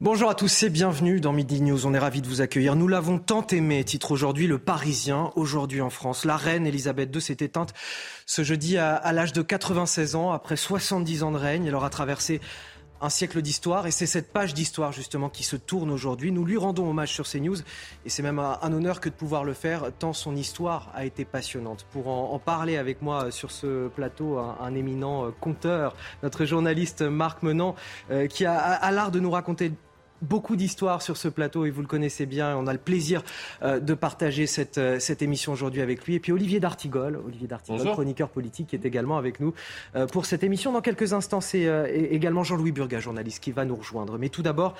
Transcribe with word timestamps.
Bonjour 0.00 0.30
à 0.30 0.36
tous 0.36 0.62
et 0.62 0.70
bienvenue 0.70 1.18
dans 1.18 1.32
Midi 1.32 1.60
News. 1.60 1.84
On 1.84 1.92
est 1.92 1.98
ravis 1.98 2.22
de 2.22 2.28
vous 2.28 2.40
accueillir. 2.40 2.76
Nous 2.76 2.86
l'avons 2.86 3.18
tant 3.18 3.44
aimé, 3.48 3.82
titre 3.82 4.12
aujourd'hui 4.12 4.46
Le 4.46 4.56
Parisien, 4.56 5.32
aujourd'hui 5.34 5.80
en 5.80 5.90
France. 5.90 6.24
La 6.24 6.36
reine 6.36 6.68
Elisabeth 6.68 7.12
II 7.12 7.20
s'est 7.20 7.38
éteinte 7.40 7.74
ce 8.24 8.44
jeudi 8.44 8.78
à, 8.78 9.12
l'âge 9.12 9.32
de 9.32 9.42
96 9.42 10.14
ans, 10.14 10.30
après 10.30 10.54
70 10.54 11.24
ans 11.24 11.32
de 11.32 11.36
règne. 11.36 11.66
Elle 11.66 11.74
aura 11.74 11.90
traversé 11.90 12.40
un 13.00 13.08
siècle 13.08 13.42
d'histoire 13.42 13.88
et 13.88 13.90
c'est 13.90 14.06
cette 14.06 14.32
page 14.32 14.54
d'histoire 14.54 14.92
justement 14.92 15.28
qui 15.28 15.42
se 15.42 15.56
tourne 15.56 15.90
aujourd'hui. 15.90 16.30
Nous 16.30 16.44
lui 16.44 16.58
rendons 16.58 16.88
hommage 16.88 17.12
sur 17.12 17.28
CNews 17.28 17.58
et 18.04 18.08
c'est 18.08 18.22
même 18.22 18.38
un, 18.38 18.72
honneur 18.72 19.00
que 19.00 19.08
de 19.08 19.14
pouvoir 19.14 19.42
le 19.42 19.52
faire 19.52 19.90
tant 19.98 20.12
son 20.12 20.36
histoire 20.36 20.92
a 20.94 21.06
été 21.06 21.24
passionnante. 21.24 21.86
Pour 21.90 22.06
en, 22.06 22.38
parler 22.38 22.76
avec 22.76 23.02
moi 23.02 23.32
sur 23.32 23.50
ce 23.50 23.88
plateau, 23.88 24.38
un, 24.38 24.58
un 24.60 24.74
éminent 24.76 25.32
conteur, 25.40 25.96
notre 26.22 26.44
journaliste 26.44 27.02
Marc 27.02 27.42
Menant, 27.42 27.74
euh, 28.12 28.28
qui 28.28 28.46
a 28.46 28.90
l'art 28.92 29.10
de 29.10 29.18
nous 29.18 29.32
raconter 29.32 29.72
beaucoup 30.22 30.56
d'histoires 30.56 31.02
sur 31.02 31.16
ce 31.16 31.28
plateau 31.28 31.64
et 31.64 31.70
vous 31.70 31.80
le 31.80 31.86
connaissez 31.86 32.26
bien. 32.26 32.56
On 32.56 32.66
a 32.66 32.72
le 32.72 32.78
plaisir 32.78 33.22
euh, 33.62 33.80
de 33.80 33.94
partager 33.94 34.46
cette, 34.46 34.78
euh, 34.78 34.98
cette 34.98 35.22
émission 35.22 35.52
aujourd'hui 35.52 35.80
avec 35.80 36.04
lui. 36.06 36.14
Et 36.14 36.20
puis 36.20 36.32
Olivier 36.32 36.60
D'Artigol, 36.60 37.20
Olivier 37.24 37.46
D'Artigol, 37.46 37.90
chroniqueur 37.92 38.28
politique, 38.28 38.68
qui 38.68 38.76
est 38.76 38.84
également 38.84 39.18
avec 39.18 39.40
nous 39.40 39.54
euh, 39.96 40.06
pour 40.06 40.26
cette 40.26 40.42
émission. 40.42 40.72
Dans 40.72 40.80
quelques 40.80 41.12
instants, 41.12 41.40
c'est 41.40 41.68
également 42.10 42.44
Jean-Louis 42.44 42.72
Burga, 42.72 43.00
journaliste, 43.00 43.42
qui 43.42 43.52
va 43.52 43.64
nous 43.64 43.76
rejoindre. 43.76 44.18
Mais 44.18 44.28
tout 44.28 44.42
d'abord, 44.42 44.74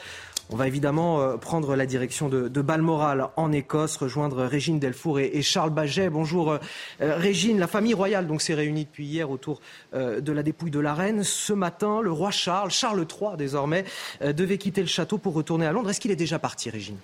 on 0.50 0.56
va 0.56 0.66
évidemment 0.66 1.36
prendre 1.38 1.76
la 1.76 1.86
direction 1.86 2.28
de, 2.28 2.48
de 2.48 2.62
Balmoral 2.62 3.28
en 3.36 3.52
Écosse, 3.52 3.96
rejoindre 3.96 4.44
Régine 4.44 4.78
Delfour 4.78 5.20
et, 5.20 5.30
et 5.34 5.42
Charles 5.42 5.70
Baget. 5.70 6.10
Bonjour 6.10 6.58
Régine, 7.00 7.58
la 7.58 7.66
famille 7.66 7.94
royale 7.94 8.26
donc 8.26 8.42
s'est 8.42 8.54
réunie 8.54 8.84
depuis 8.84 9.06
hier 9.06 9.30
autour 9.30 9.60
de 9.92 10.32
la 10.32 10.42
dépouille 10.42 10.70
de 10.70 10.80
la 10.80 10.94
reine. 10.94 11.22
Ce 11.22 11.52
matin, 11.52 12.00
le 12.00 12.12
roi 12.12 12.30
Charles, 12.30 12.70
Charles 12.70 13.06
III 13.08 13.36
désormais, 13.36 13.84
devait 14.22 14.58
quitter 14.58 14.80
le 14.80 14.86
château 14.86 15.18
pour 15.18 15.27
retourner 15.34 15.66
à 15.66 15.72
Londres. 15.72 15.90
Est-ce 15.90 16.00
qu'il 16.00 16.10
est 16.10 16.16
déjà 16.16 16.38
parti, 16.38 16.70
Régine? 16.70 16.98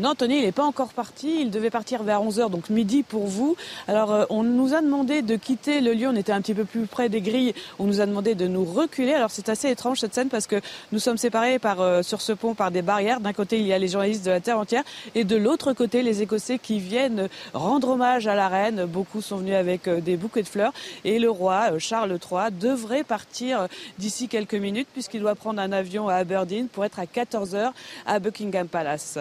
Non, 0.00 0.14
Tony, 0.14 0.36
il 0.36 0.44
n'est 0.44 0.52
pas 0.52 0.64
encore 0.64 0.90
parti. 0.90 1.40
Il 1.40 1.50
devait 1.50 1.70
partir 1.70 2.04
vers 2.04 2.22
11h, 2.22 2.50
donc 2.50 2.70
midi 2.70 3.02
pour 3.02 3.26
vous. 3.26 3.56
Alors, 3.88 4.12
euh, 4.12 4.24
on 4.30 4.44
nous 4.44 4.72
a 4.72 4.80
demandé 4.80 5.22
de 5.22 5.34
quitter 5.34 5.80
le 5.80 5.92
lieu. 5.92 6.06
On 6.06 6.14
était 6.14 6.30
un 6.30 6.40
petit 6.40 6.54
peu 6.54 6.64
plus 6.64 6.86
près 6.86 7.08
des 7.08 7.20
grilles. 7.20 7.52
On 7.80 7.84
nous 7.84 8.00
a 8.00 8.06
demandé 8.06 8.36
de 8.36 8.46
nous 8.46 8.64
reculer. 8.64 9.14
Alors, 9.14 9.32
c'est 9.32 9.48
assez 9.48 9.68
étrange 9.68 9.98
cette 9.98 10.14
scène 10.14 10.28
parce 10.28 10.46
que 10.46 10.60
nous 10.92 11.00
sommes 11.00 11.16
séparés 11.16 11.58
par, 11.58 11.80
euh, 11.80 12.02
sur 12.02 12.20
ce 12.20 12.32
pont 12.32 12.54
par 12.54 12.70
des 12.70 12.80
barrières. 12.80 13.18
D'un 13.18 13.32
côté, 13.32 13.58
il 13.58 13.66
y 13.66 13.72
a 13.72 13.78
les 13.78 13.88
journalistes 13.88 14.24
de 14.24 14.30
la 14.30 14.38
Terre 14.38 14.60
entière 14.60 14.84
et 15.16 15.24
de 15.24 15.34
l'autre 15.34 15.72
côté, 15.72 16.02
les 16.02 16.22
Écossais 16.22 16.60
qui 16.60 16.78
viennent 16.78 17.28
rendre 17.52 17.88
hommage 17.88 18.28
à 18.28 18.36
la 18.36 18.46
reine. 18.46 18.84
Beaucoup 18.84 19.20
sont 19.20 19.38
venus 19.38 19.56
avec 19.56 19.88
euh, 19.88 20.00
des 20.00 20.16
bouquets 20.16 20.42
de 20.42 20.48
fleurs. 20.48 20.72
Et 21.04 21.18
le 21.18 21.28
roi, 21.28 21.76
Charles 21.78 22.12
III, 22.12 22.52
devrait 22.52 23.02
partir 23.02 23.66
d'ici 23.98 24.28
quelques 24.28 24.54
minutes 24.54 24.88
puisqu'il 24.92 25.22
doit 25.22 25.34
prendre 25.34 25.60
un 25.60 25.72
avion 25.72 26.08
à 26.08 26.14
Aberdeen 26.14 26.68
pour 26.68 26.84
être 26.84 27.00
à 27.00 27.04
14h 27.04 27.72
à 28.06 28.18
Buckingham 28.20 28.68
Palace. 28.68 29.18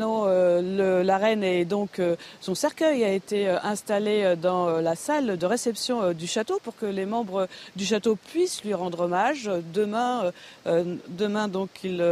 Sinon, 0.00 0.24
euh, 0.28 1.02
la 1.02 1.18
reine 1.18 1.44
et 1.44 1.66
donc 1.66 1.98
euh, 1.98 2.16
son 2.40 2.54
cercueil 2.54 3.04
a 3.04 3.12
été 3.12 3.50
euh, 3.50 3.58
installé 3.62 4.34
dans 4.40 4.80
la 4.80 4.94
salle 4.94 5.36
de 5.36 5.44
réception 5.44 6.14
du 6.14 6.26
château 6.26 6.58
pour 6.64 6.74
que 6.74 6.86
les 6.86 7.04
membres 7.04 7.48
du 7.76 7.84
château 7.84 8.16
puissent 8.16 8.64
lui 8.64 8.72
rendre 8.72 9.00
hommage. 9.00 9.50
Demain, 9.74 10.32
demain 10.64 11.48
donc 11.48 11.68
il, 11.84 12.02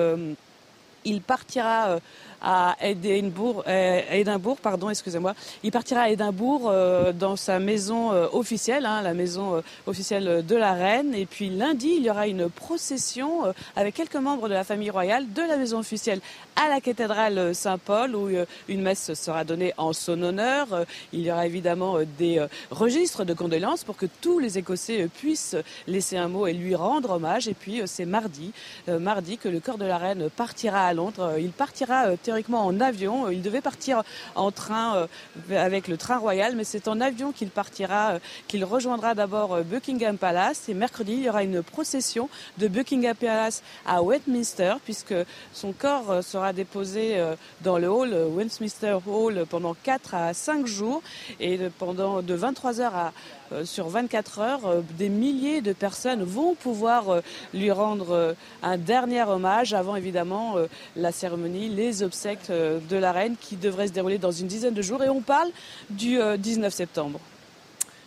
il 1.06 1.22
partira 1.22 1.98
à 2.40 2.76
Édimbourg, 2.80 3.64
euh, 3.66 4.00
Édimbourg 4.10 4.58
pardon, 4.58 4.90
excusez-moi. 4.90 5.34
Il 5.62 5.70
partira 5.70 6.02
à 6.02 6.10
Édimbourg 6.10 6.68
euh, 6.68 7.12
dans 7.12 7.36
sa 7.36 7.58
maison 7.58 8.12
euh, 8.12 8.26
officielle, 8.32 8.86
hein, 8.86 9.02
la 9.02 9.14
maison 9.14 9.62
officielle 9.86 10.44
de 10.46 10.56
la 10.56 10.72
reine. 10.72 11.14
Et 11.14 11.26
puis 11.26 11.50
lundi, 11.50 11.94
il 11.96 12.04
y 12.04 12.10
aura 12.10 12.26
une 12.26 12.48
procession 12.48 13.52
avec 13.76 13.94
quelques 13.94 14.16
membres 14.16 14.48
de 14.48 14.54
la 14.54 14.64
famille 14.64 14.90
royale 14.90 15.32
de 15.32 15.42
la 15.42 15.56
maison 15.56 15.78
officielle 15.78 16.20
à 16.56 16.68
la 16.68 16.80
cathédrale 16.80 17.54
Saint-Paul 17.54 18.14
où 18.14 18.28
une 18.68 18.82
messe 18.82 19.14
sera 19.14 19.44
donnée 19.44 19.72
en 19.76 19.92
son 19.92 20.20
honneur. 20.22 20.68
Il 21.12 21.20
y 21.20 21.30
aura 21.30 21.46
évidemment 21.46 21.98
des 22.18 22.44
registres 22.70 23.24
de 23.24 23.34
condoléances 23.34 23.84
pour 23.84 23.96
que 23.96 24.06
tous 24.20 24.38
les 24.38 24.58
Écossais 24.58 25.08
puissent 25.08 25.56
laisser 25.86 26.16
un 26.16 26.28
mot 26.28 26.46
et 26.46 26.52
lui 26.52 26.74
rendre 26.74 27.10
hommage. 27.10 27.48
Et 27.48 27.54
puis 27.54 27.82
c'est 27.86 28.04
mardi, 28.04 28.52
mardi 28.88 29.38
que 29.38 29.48
le 29.48 29.60
corps 29.60 29.78
de 29.78 29.84
la 29.84 29.98
reine 29.98 30.28
partira 30.30 30.86
à 30.86 30.94
Londres. 30.94 31.34
Il 31.38 31.50
partira 31.50 32.16
théoriquement 32.28 32.66
en 32.66 32.78
avion. 32.78 33.30
Il 33.30 33.40
devait 33.40 33.62
partir 33.62 34.02
en 34.34 34.50
train 34.50 35.08
euh, 35.50 35.56
avec 35.56 35.88
le 35.88 35.96
train 35.96 36.18
royal, 36.18 36.56
mais 36.56 36.64
c'est 36.64 36.86
en 36.86 37.00
avion 37.00 37.32
qu'il 37.32 37.48
partira, 37.48 38.10
euh, 38.10 38.18
qu'il 38.48 38.66
rejoindra 38.66 39.14
d'abord 39.14 39.54
euh, 39.54 39.62
Buckingham 39.62 40.18
Palace. 40.18 40.68
Et 40.68 40.74
mercredi, 40.74 41.12
il 41.14 41.22
y 41.22 41.28
aura 41.30 41.42
une 41.42 41.62
procession 41.62 42.28
de 42.58 42.68
Buckingham 42.68 43.16
Palace 43.16 43.62
à 43.86 44.02
Westminster, 44.02 44.74
puisque 44.84 45.14
son 45.54 45.72
corps 45.72 46.22
sera 46.22 46.52
déposé 46.52 47.16
dans 47.62 47.78
le 47.78 47.88
hall 47.88 48.12
Westminster 48.12 48.98
Hall 49.06 49.46
pendant 49.48 49.74
4 49.74 50.14
à 50.14 50.34
5 50.34 50.66
jours 50.66 51.02
et 51.40 51.58
pendant 51.78 52.20
de 52.20 52.34
23 52.34 52.80
heures 52.82 52.94
à 52.94 53.12
euh, 53.52 53.64
sur 53.64 53.88
24 53.88 54.38
heures, 54.40 54.66
euh, 54.66 54.80
des 54.98 55.08
milliers 55.08 55.60
de 55.60 55.72
personnes 55.72 56.22
vont 56.22 56.54
pouvoir 56.54 57.08
euh, 57.08 57.20
lui 57.54 57.70
rendre 57.70 58.34
un 58.62 58.76
dernier 58.76 59.22
hommage 59.22 59.72
avant 59.72 59.96
évidemment 59.96 60.56
la 60.96 61.12
cérémonie, 61.12 61.68
les 61.68 62.02
obsèques 62.02 62.17
de 62.26 62.96
la 62.96 63.12
reine 63.12 63.36
qui 63.40 63.56
devrait 63.56 63.88
se 63.88 63.92
dérouler 63.92 64.18
dans 64.18 64.32
une 64.32 64.46
dizaine 64.46 64.74
de 64.74 64.82
jours. 64.82 65.02
Et 65.02 65.08
on 65.08 65.20
parle 65.20 65.50
du 65.90 66.18
19 66.38 66.72
septembre. 66.72 67.20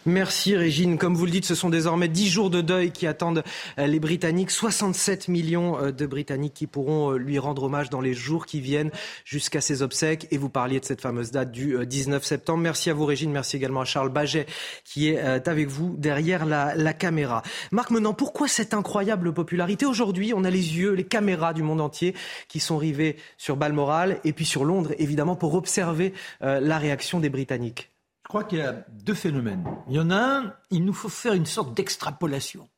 Merci 0.07 0.56
Régine. 0.56 0.97
Comme 0.97 1.13
vous 1.13 1.25
le 1.25 1.31
dites, 1.31 1.45
ce 1.45 1.53
sont 1.53 1.69
désormais 1.69 2.07
10 2.07 2.28
jours 2.28 2.50
de 2.50 2.62
deuil 2.62 2.91
qui 2.91 3.06
attendent 3.06 3.44
les 3.78 4.00
Britanniques. 4.00 4.50
67 4.50 5.28
millions 5.28 5.91
de 5.91 6.06
Britanniques 6.07 6.56
qui 6.56 6.66
pourront 6.66 7.12
lui 7.12 7.38
rendre 7.38 7.63
hommage 7.63 7.91
dans 7.91 8.01
les 8.01 8.16
jours 8.16 8.47
qui 8.47 8.62
viennent 8.62 8.89
jusqu'à 9.25 9.62
ses 9.62 9.84
obsèques. 9.84 10.28
Et 10.31 10.38
vous 10.38 10.50
parliez 10.50 10.79
de 10.79 10.85
cette 10.85 11.01
fameuse 11.01 11.29
date 11.29 11.51
du 11.51 11.85
19 11.85 12.23
septembre. 12.23 12.63
Merci 12.63 12.89
à 12.89 12.95
vous 12.95 13.06
Régine. 13.06 13.31
Merci 13.31 13.57
également 13.57 13.81
à 13.81 13.85
Charles 13.85 14.09
Baget 14.09 14.47
qui 14.84 15.09
est 15.09 15.47
avec 15.47 15.67
vous 15.67 15.95
derrière 15.97 16.45
la, 16.45 16.94
caméra. 16.94 17.44
Marc 17.72 17.91
Menant, 17.91 18.13
pourquoi 18.13 18.47
cette 18.47 18.73
incroyable 18.73 19.33
popularité? 19.33 19.85
Aujourd'hui, 19.85 20.33
on 20.35 20.44
a 20.44 20.50
les 20.50 20.78
yeux, 20.78 20.94
les 20.94 21.03
caméras 21.03 21.53
du 21.53 21.62
monde 21.62 21.79
entier 21.79 22.16
qui 22.47 22.59
sont 22.59 22.78
rivés 22.78 23.18
sur 23.38 23.56
Balmoral 23.56 24.19
et 24.23 24.33
puis 24.33 24.45
sur 24.45 24.66
Londres, 24.66 24.94
évidemment, 24.97 25.35
pour 25.35 25.53
observer 25.53 26.13
euh, 26.41 26.59
la 26.59 26.79
réaction 26.79 27.19
des 27.19 27.29
Britanniques. 27.29 27.91
Crois 28.31 28.46
qu'il 28.46 28.59
y 28.59 28.62
a 28.62 28.86
deux 28.88 29.14
phénomènes. 29.14 29.66
Il 29.90 29.96
y 29.96 30.00
en 30.00 30.09
a 30.09 30.16
un, 30.16 30.53
il 30.69 30.86
nous 30.86 30.94
faut 30.94 31.09
faire 31.09 31.34
une 31.34 31.46
sorte 31.46 31.74
d'extrapolation. 31.74 32.69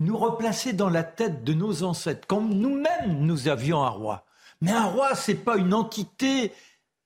Nous 0.00 0.18
replacer 0.18 0.72
dans 0.72 0.88
la 0.90 1.04
tête 1.04 1.44
de 1.44 1.52
nos 1.52 1.84
ancêtres, 1.84 2.26
quand 2.26 2.40
nous-mêmes 2.40 3.20
nous 3.20 3.46
avions 3.46 3.84
un 3.84 3.88
roi. 3.88 4.26
Mais 4.60 4.72
un 4.72 4.86
roi, 4.86 5.14
c'est 5.14 5.36
pas 5.36 5.58
une 5.58 5.74
entité 5.74 6.52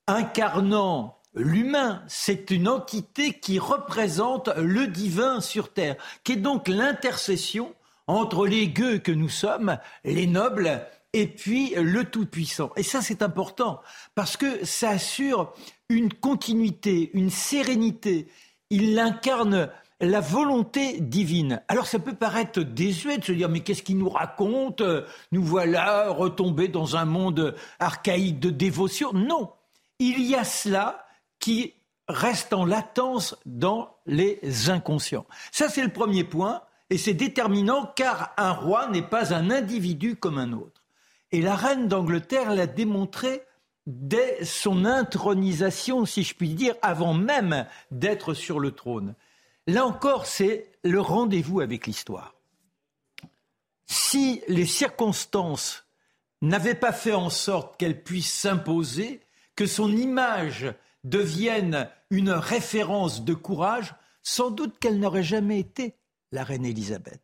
incarnant 0.06 1.18
l'humain, 1.34 2.02
c'est 2.08 2.50
une 2.50 2.68
entité 2.68 3.38
qui 3.38 3.58
représente 3.58 4.48
le 4.56 4.86
divin 4.86 5.42
sur 5.42 5.70
terre, 5.70 5.96
qui 6.24 6.32
est 6.32 6.36
donc 6.36 6.68
l'intercession 6.68 7.74
entre 8.06 8.46
les 8.46 8.68
gueux 8.68 8.96
que 8.96 9.12
nous 9.12 9.28
sommes, 9.28 9.76
les 10.04 10.26
nobles, 10.26 10.86
et 11.12 11.26
puis 11.26 11.74
le 11.76 12.04
Tout-Puissant. 12.04 12.70
Et 12.76 12.82
ça, 12.82 13.02
c'est 13.02 13.20
important, 13.20 13.82
parce 14.14 14.38
que 14.38 14.64
ça 14.64 14.88
assure 14.88 15.52
une 15.90 16.14
continuité, 16.14 17.10
une 17.12 17.30
sérénité. 17.30 18.28
Il 18.70 18.98
incarne 18.98 19.68
la 20.00 20.20
volonté 20.20 21.00
divine. 21.00 21.60
Alors 21.68 21.86
ça 21.86 21.98
peut 21.98 22.14
paraître 22.14 22.62
désuet 22.62 23.18
de 23.18 23.24
se 23.24 23.32
dire 23.32 23.50
mais 23.50 23.60
qu'est-ce 23.60 23.82
qu'il 23.82 23.98
nous 23.98 24.08
raconte? 24.08 24.82
Nous 25.32 25.42
voilà 25.42 26.08
retombés 26.10 26.68
dans 26.68 26.96
un 26.96 27.04
monde 27.04 27.54
archaïque 27.80 28.40
de 28.40 28.50
dévotion. 28.50 29.12
Non, 29.12 29.50
il 29.98 30.22
y 30.22 30.36
a 30.36 30.44
cela 30.44 31.04
qui 31.40 31.74
reste 32.08 32.52
en 32.52 32.64
latence 32.64 33.36
dans 33.44 33.94
les 34.06 34.70
inconscients. 34.70 35.26
Ça 35.52 35.68
c'est 35.68 35.82
le 35.82 35.92
premier 35.92 36.24
point 36.24 36.62
et 36.88 36.96
c'est 36.96 37.14
déterminant 37.14 37.92
car 37.94 38.32
un 38.36 38.52
roi 38.52 38.88
n'est 38.88 39.02
pas 39.02 39.34
un 39.34 39.50
individu 39.50 40.16
comme 40.16 40.38
un 40.38 40.52
autre. 40.52 40.82
Et 41.32 41.42
la 41.42 41.56
reine 41.56 41.88
d'Angleterre 41.88 42.54
l'a 42.54 42.66
démontré 42.66 43.42
dès 43.90 44.44
son 44.44 44.84
intronisation, 44.84 46.06
si 46.06 46.22
je 46.22 46.34
puis 46.34 46.50
dire, 46.50 46.74
avant 46.82 47.14
même 47.14 47.66
d'être 47.90 48.34
sur 48.34 48.60
le 48.60 48.72
trône. 48.72 49.14
Là 49.66 49.84
encore, 49.84 50.26
c'est 50.26 50.70
le 50.84 51.00
rendez-vous 51.00 51.60
avec 51.60 51.86
l'histoire. 51.86 52.34
Si 53.86 54.42
les 54.48 54.66
circonstances 54.66 55.84
n'avaient 56.42 56.74
pas 56.74 56.92
fait 56.92 57.12
en 57.12 57.30
sorte 57.30 57.76
qu'elle 57.78 58.02
puisse 58.02 58.32
s'imposer, 58.32 59.20
que 59.56 59.66
son 59.66 59.90
image 59.90 60.72
devienne 61.04 61.88
une 62.10 62.30
référence 62.30 63.24
de 63.24 63.34
courage, 63.34 63.94
sans 64.22 64.50
doute 64.50 64.78
qu'elle 64.78 64.98
n'aurait 64.98 65.22
jamais 65.22 65.58
été 65.58 65.96
la 66.32 66.44
reine 66.44 66.64
Élisabeth. 66.64 67.22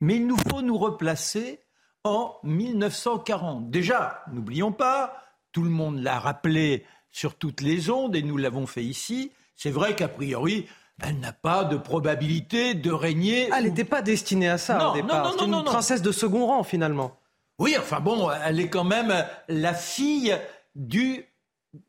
Mais 0.00 0.16
il 0.16 0.26
nous 0.26 0.36
faut 0.48 0.62
nous 0.62 0.76
replacer 0.76 1.60
en 2.02 2.36
1940. 2.42 3.70
Déjà, 3.70 4.24
n'oublions 4.32 4.72
pas, 4.72 5.16
tout 5.54 5.62
le 5.62 5.70
monde 5.70 6.02
l'a 6.02 6.18
rappelé 6.18 6.84
sur 7.10 7.36
toutes 7.36 7.62
les 7.62 7.88
ondes 7.88 8.14
et 8.16 8.22
nous 8.22 8.36
l'avons 8.36 8.66
fait 8.66 8.82
ici, 8.82 9.30
c'est 9.54 9.70
vrai 9.70 9.94
qu'a 9.94 10.08
priori, 10.08 10.66
elle 11.00 11.20
n'a 11.20 11.32
pas 11.32 11.64
de 11.64 11.76
probabilité 11.76 12.74
de 12.74 12.90
régner. 12.90 13.48
Ah, 13.52 13.58
elle 13.58 13.66
n'était 13.66 13.84
pas 13.84 14.02
destinée 14.02 14.48
à 14.48 14.58
ça 14.58 14.90
au 14.90 14.94
départ. 14.94 15.32
C'est 15.38 15.44
une 15.44 15.64
princesse 15.64 16.02
de 16.02 16.12
second 16.12 16.46
rang 16.46 16.64
finalement. 16.64 17.16
Oui, 17.60 17.76
enfin 17.78 18.00
bon, 18.00 18.28
elle 18.44 18.58
est 18.58 18.68
quand 18.68 18.84
même 18.84 19.14
la 19.48 19.74
fille 19.74 20.36
du 20.74 21.24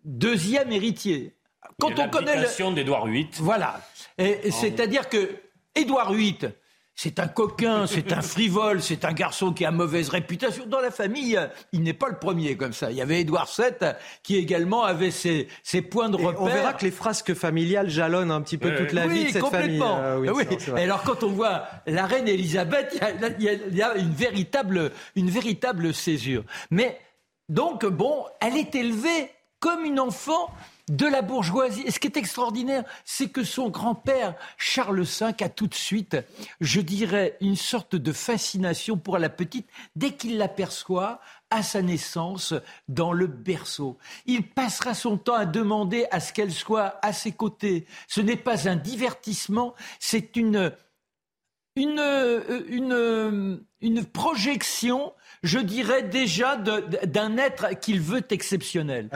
deuxième 0.03 0.71
héritier. 0.71 1.35
Quand 1.79 1.97
on 1.97 2.07
connaît 2.09 2.39
le... 2.39 2.75
d'Édouard 2.75 3.07
VIII. 3.07 3.27
Voilà. 3.39 3.81
Et, 4.19 4.51
c'est-à-dire 4.51 5.09
que 5.09 5.41
Édouard 5.73 6.13
VIII, 6.13 6.37
c'est 6.95 7.19
un 7.19 7.27
coquin, 7.27 7.87
c'est 7.87 8.13
un 8.13 8.21
frivole, 8.21 8.81
c'est 8.81 9.03
un 9.03 9.11
garçon 9.11 9.51
qui 9.51 9.65
a 9.65 9.71
mauvaise 9.71 10.09
réputation. 10.09 10.65
Dans 10.65 10.79
la 10.79 10.91
famille, 10.91 11.37
il 11.73 11.83
n'est 11.83 11.93
pas 11.93 12.07
le 12.07 12.17
premier 12.17 12.55
comme 12.55 12.71
ça. 12.71 12.89
Il 12.89 12.97
y 12.97 13.01
avait 13.01 13.21
Édouard 13.21 13.49
VII 13.57 13.91
qui 14.23 14.37
également 14.37 14.83
avait 14.83 15.11
ses, 15.11 15.49
ses 15.61 15.81
points 15.81 16.09
de 16.09 16.15
repère. 16.15 16.41
on 16.41 16.45
verra 16.45 16.73
que 16.73 16.85
les 16.85 16.91
frasques 16.91 17.33
familiales 17.33 17.89
jalonnent 17.89 18.31
un 18.31 18.41
petit 18.41 18.57
peu 18.57 18.73
toute 18.75 18.93
la 18.93 19.07
vie 19.07 19.25
de 19.25 19.29
cette 19.29 19.45
famille. 19.45 19.81
Euh, 19.83 20.19
oui, 20.19 20.29
oui. 20.29 20.57
Et 20.77 20.83
alors 20.83 21.03
quand 21.03 21.23
on 21.23 21.29
voit 21.29 21.65
la 21.85 22.05
reine 22.05 22.29
Elisabeth, 22.29 22.97
il 23.39 23.43
y 23.43 23.49
a, 23.49 23.53
il 23.69 23.75
y 23.75 23.81
a 23.81 23.95
une, 23.95 24.13
véritable, 24.13 24.91
une 25.17 25.29
véritable 25.29 25.93
césure. 25.93 26.43
Mais 26.71 26.97
donc, 27.49 27.85
bon, 27.85 28.25
elle 28.39 28.57
est 28.57 28.73
élevée 28.73 29.31
comme 29.59 29.83
une 29.83 29.99
enfant 29.99 30.49
de 30.89 31.05
la 31.05 31.21
bourgeoisie. 31.21 31.83
Et 31.85 31.91
ce 31.91 31.99
qui 31.99 32.07
est 32.07 32.17
extraordinaire, 32.17 32.83
c'est 33.03 33.29
que 33.29 33.43
son 33.43 33.69
grand-père, 33.69 34.35
Charles 34.57 35.01
V, 35.01 35.25
a 35.39 35.49
tout 35.49 35.67
de 35.67 35.73
suite, 35.73 36.17
je 36.61 36.81
dirais, 36.81 37.37
une 37.41 37.55
sorte 37.55 37.95
de 37.95 38.11
fascination 38.11 38.97
pour 38.97 39.17
la 39.17 39.29
petite 39.29 39.67
dès 39.95 40.11
qu'il 40.11 40.37
l'aperçoit 40.37 41.19
à 41.49 41.63
sa 41.63 41.81
naissance 41.81 42.53
dans 42.87 43.13
le 43.13 43.27
berceau. 43.27 43.97
Il 44.25 44.47
passera 44.47 44.93
son 44.93 45.17
temps 45.17 45.35
à 45.35 45.45
demander 45.45 46.05
à 46.11 46.19
ce 46.19 46.33
qu'elle 46.33 46.51
soit 46.51 46.99
à 47.01 47.13
ses 47.13 47.31
côtés. 47.31 47.85
Ce 48.07 48.21
n'est 48.21 48.35
pas 48.35 48.67
un 48.67 48.75
divertissement, 48.75 49.73
c'est 49.99 50.35
une, 50.35 50.71
une, 51.75 52.43
une, 52.67 53.63
une 53.81 54.05
projection 54.05 55.13
je 55.45 55.59
dirais 55.59 56.03
déjà 56.03 56.57
d'un 56.57 57.37
être 57.37 57.79
qu'il 57.79 58.01
veut 58.01 58.23
exceptionnel. 58.29 59.09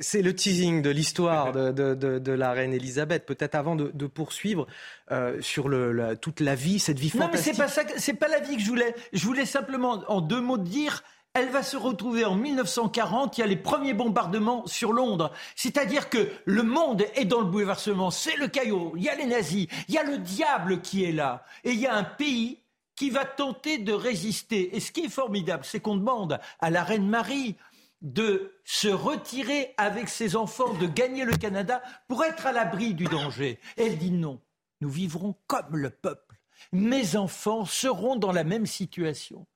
c'est 0.00 0.22
le 0.22 0.34
teasing 0.34 0.82
de 0.82 0.90
l'histoire 0.90 1.52
de, 1.52 2.32
la 2.32 2.52
reine 2.52 2.74
Elisabeth. 2.74 3.24
Peut-être 3.24 3.54
avant 3.54 3.76
de, 3.76 4.06
poursuivre 4.06 4.66
euh, 5.10 5.40
sur 5.40 5.68
le, 5.68 6.16
toute 6.16 6.40
la 6.40 6.54
vie, 6.54 6.78
cette 6.78 6.98
vie 6.98 7.10
fantastique. 7.10 7.58
Non, 7.58 7.64
mais 7.64 7.68
c'est 7.68 7.84
pas 7.84 7.98
c'est 7.98 8.14
pas 8.14 8.28
la 8.28 8.40
vie 8.40 8.56
que 8.56 8.62
je 8.62 8.68
voulais. 8.68 8.94
Je 9.12 9.24
voulais 9.24 9.46
simplement, 9.46 10.02
en 10.08 10.20
deux 10.20 10.40
mots, 10.40 10.58
dire. 10.58 11.02
Elle 11.38 11.50
va 11.50 11.62
se 11.62 11.76
retrouver 11.76 12.24
en 12.24 12.34
1940, 12.34 13.36
il 13.36 13.42
y 13.42 13.44
a 13.44 13.46
les 13.46 13.56
premiers 13.56 13.92
bombardements 13.92 14.66
sur 14.66 14.94
Londres. 14.94 15.32
C'est-à-dire 15.54 16.08
que 16.08 16.30
le 16.46 16.62
monde 16.62 17.04
est 17.14 17.26
dans 17.26 17.40
le 17.40 17.44
bouleversement, 17.44 18.10
c'est 18.10 18.36
le 18.36 18.48
caillot, 18.48 18.94
il 18.96 19.02
y 19.02 19.10
a 19.10 19.14
les 19.16 19.26
nazis, 19.26 19.66
il 19.88 19.94
y 19.94 19.98
a 19.98 20.02
le 20.02 20.16
diable 20.16 20.80
qui 20.80 21.04
est 21.04 21.12
là, 21.12 21.44
et 21.62 21.72
il 21.72 21.78
y 21.78 21.86
a 21.86 21.94
un 21.94 22.04
pays 22.04 22.60
qui 22.96 23.10
va 23.10 23.24
tenter 23.24 23.78
de 23.78 23.92
résister. 23.92 24.74
Et 24.74 24.80
ce 24.80 24.90
qui 24.90 25.04
est 25.04 25.10
formidable, 25.10 25.64
c'est 25.64 25.80
qu'on 25.80 25.96
demande 25.96 26.40
à 26.58 26.70
la 26.70 26.82
reine 26.82 27.08
Marie 27.08 27.56
de 28.02 28.52
se 28.64 28.88
retirer 28.88 29.74
avec 29.76 30.08
ses 30.08 30.36
enfants, 30.36 30.74
de 30.74 30.86
gagner 30.86 31.24
le 31.24 31.36
Canada 31.36 31.82
pour 32.08 32.24
être 32.24 32.46
à 32.46 32.52
l'abri 32.52 32.94
du 32.94 33.04
danger. 33.04 33.58
Elle 33.76 33.98
dit 33.98 34.10
non, 34.10 34.40
nous 34.80 34.90
vivrons 34.90 35.34
comme 35.46 35.76
le 35.76 35.90
peuple. 35.90 36.36
Mes 36.72 37.16
enfants 37.16 37.64
seront 37.64 38.16
dans 38.16 38.32
la 38.32 38.44
même 38.44 38.66
situation. 38.66 39.46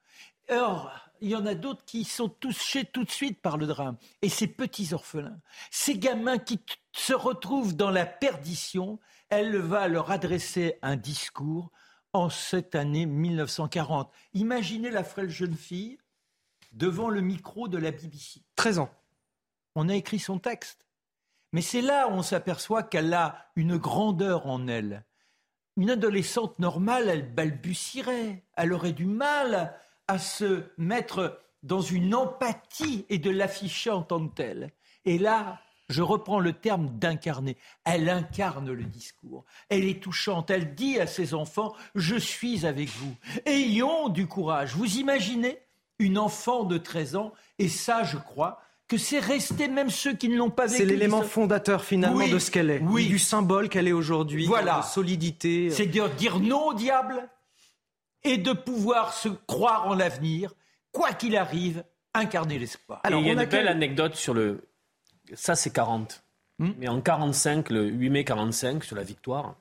Or, 0.51 0.93
il 1.21 1.31
y 1.31 1.37
en 1.37 1.47
a 1.47 1.55
d'autres 1.55 1.85
qui 1.85 2.05
sont 2.05 2.29
touchés 2.29 2.85
tout 2.85 3.05
de 3.05 3.11
suite 3.11 3.41
par 3.41 3.57
le 3.57 3.67
drame. 3.67 3.97
Et 4.23 4.29
ces 4.29 4.47
petits 4.47 4.95
orphelins, 4.95 5.41
ces 5.71 5.99
gamins 5.99 6.39
qui 6.39 6.61
se 6.93 7.13
retrouvent 7.13 7.77
dans 7.77 7.91
la 7.91 8.07
perdition, 8.07 8.99
elle 9.29 9.57
va 9.57 9.87
leur 9.87 10.11
adresser 10.11 10.79
un 10.83 10.97
discours 10.97 11.71
en 12.13 12.31
cette 12.31 12.75
année 12.75 13.07
1940. 13.07 14.11
Imaginez 14.35 14.91
la 14.91 15.05
frêle 15.05 15.31
jeune 15.31 15.55
fille 15.55 15.99
devant 16.73 17.09
le 17.09 17.21
micro 17.21 17.69
de 17.69 17.79
la 17.79 17.91
BBC. 17.91 18.41
13 18.57 18.81
ans. 18.81 18.91
On 19.75 19.89
a 19.89 19.95
écrit 19.95 20.19
son 20.19 20.39
texte. 20.39 20.87
Mais 21.53 21.63
c'est 21.63 21.83
là 21.83 22.09
où 22.09 22.13
on 22.13 22.23
s'aperçoit 22.23 22.83
qu'elle 22.83 23.13
a 23.13 23.51
une 23.57 23.77
grandeur 23.77 24.47
en 24.47 24.69
elle. 24.69 25.05
Une 25.77 25.91
adolescente 25.91 26.59
normale, 26.59 27.09
elle 27.09 27.35
balbutierait, 27.35 28.45
elle 28.57 28.73
aurait 28.73 28.93
du 28.93 29.07
mal 29.07 29.75
à 30.09 30.19
se 30.19 30.65
mettre 30.77 31.41
dans 31.63 31.81
une 31.81 32.15
empathie 32.15 33.07
et 33.09 33.19
de 33.19 33.31
l'afficher 33.31 33.91
en 33.91 34.03
tant 34.03 34.27
que 34.27 34.35
telle. 34.35 34.73
Et 35.05 35.19
là, 35.19 35.61
je 35.91 36.03
reprends 36.03 36.41
le 36.41 36.53
terme 36.53 36.89
d'incarner. 36.99 37.57
Elle 37.85 38.09
incarne 38.09 38.73
le 38.73 38.85
discours. 38.85 39.45
Elle 39.69 39.85
est 39.85 40.03
touchante. 40.03 40.51
Elle 40.51 40.75
dit 40.75 40.99
à 40.99 41.07
ses 41.07 41.35
enfants, 41.35 41.75
je 41.95 42.17
suis 42.17 42.65
avec 42.65 42.89
vous. 42.89 43.15
Ayons 43.45 44.09
du 44.09 44.27
courage. 44.27 44.75
Vous 44.75 44.97
imaginez 44.97 45.59
une 45.99 46.17
enfant 46.17 46.65
de 46.65 46.79
13 46.79 47.17
ans, 47.17 47.33
et 47.59 47.69
ça, 47.69 48.05
je 48.05 48.17
crois, 48.17 48.63
que 48.89 48.97
c'est 48.97 49.19
resté 49.19 49.69
même 49.69 49.91
ceux 49.91 50.15
qui 50.15 50.29
ne 50.29 50.37
l'ont 50.37 50.51
pas 50.51 50.67
vécu. 50.67 50.79
C'est 50.79 50.85
l'élément 50.85 51.23
fondateur 51.23 51.85
finalement 51.85 52.27
de 52.27 52.39
ce 52.39 52.51
qu'elle 52.51 52.71
est, 52.71 52.81
oui. 52.81 53.07
du 53.07 53.19
symbole 53.19 53.69
qu'elle 53.69 53.87
est 53.87 53.93
aujourd'hui, 53.93 54.47
voilà. 54.47 54.81
de 54.81 54.85
solidité. 54.85 55.71
C'est 55.71 55.87
de 55.87 56.09
dire 56.17 56.41
non 56.41 56.69
au 56.69 56.75
diable 56.75 57.29
et 58.25 58.39
de 58.39 58.53
pouvoir 58.53 59.13
se 59.13 59.29
croire 59.29 59.87
en 59.87 59.95
l'avenir, 59.95 60.55
quoi 60.91 61.13
qu'il 61.13 61.37
arrive, 61.37 61.85
incarner 62.15 62.59
l'espoir. 62.59 63.01
Alors, 63.05 63.21
il 63.21 63.27
y 63.27 63.31
a 63.31 63.35
une 63.35 63.45
belle 63.45 63.69
anecdote 63.69 64.17
sur 64.17 64.35
le, 64.35 64.70
ça, 65.35 65.55
c'est 65.55 65.71
40. 65.71 66.23
Hmm. 66.59 66.73
Mais 66.79 66.89
en 66.89 67.01
45, 67.01 67.71
le 67.71 67.87
8 67.87 68.11
mai 68.11 68.25
45, 68.25 68.85
sur 68.85 68.97
la 68.97 69.03
victoire, 69.03 69.57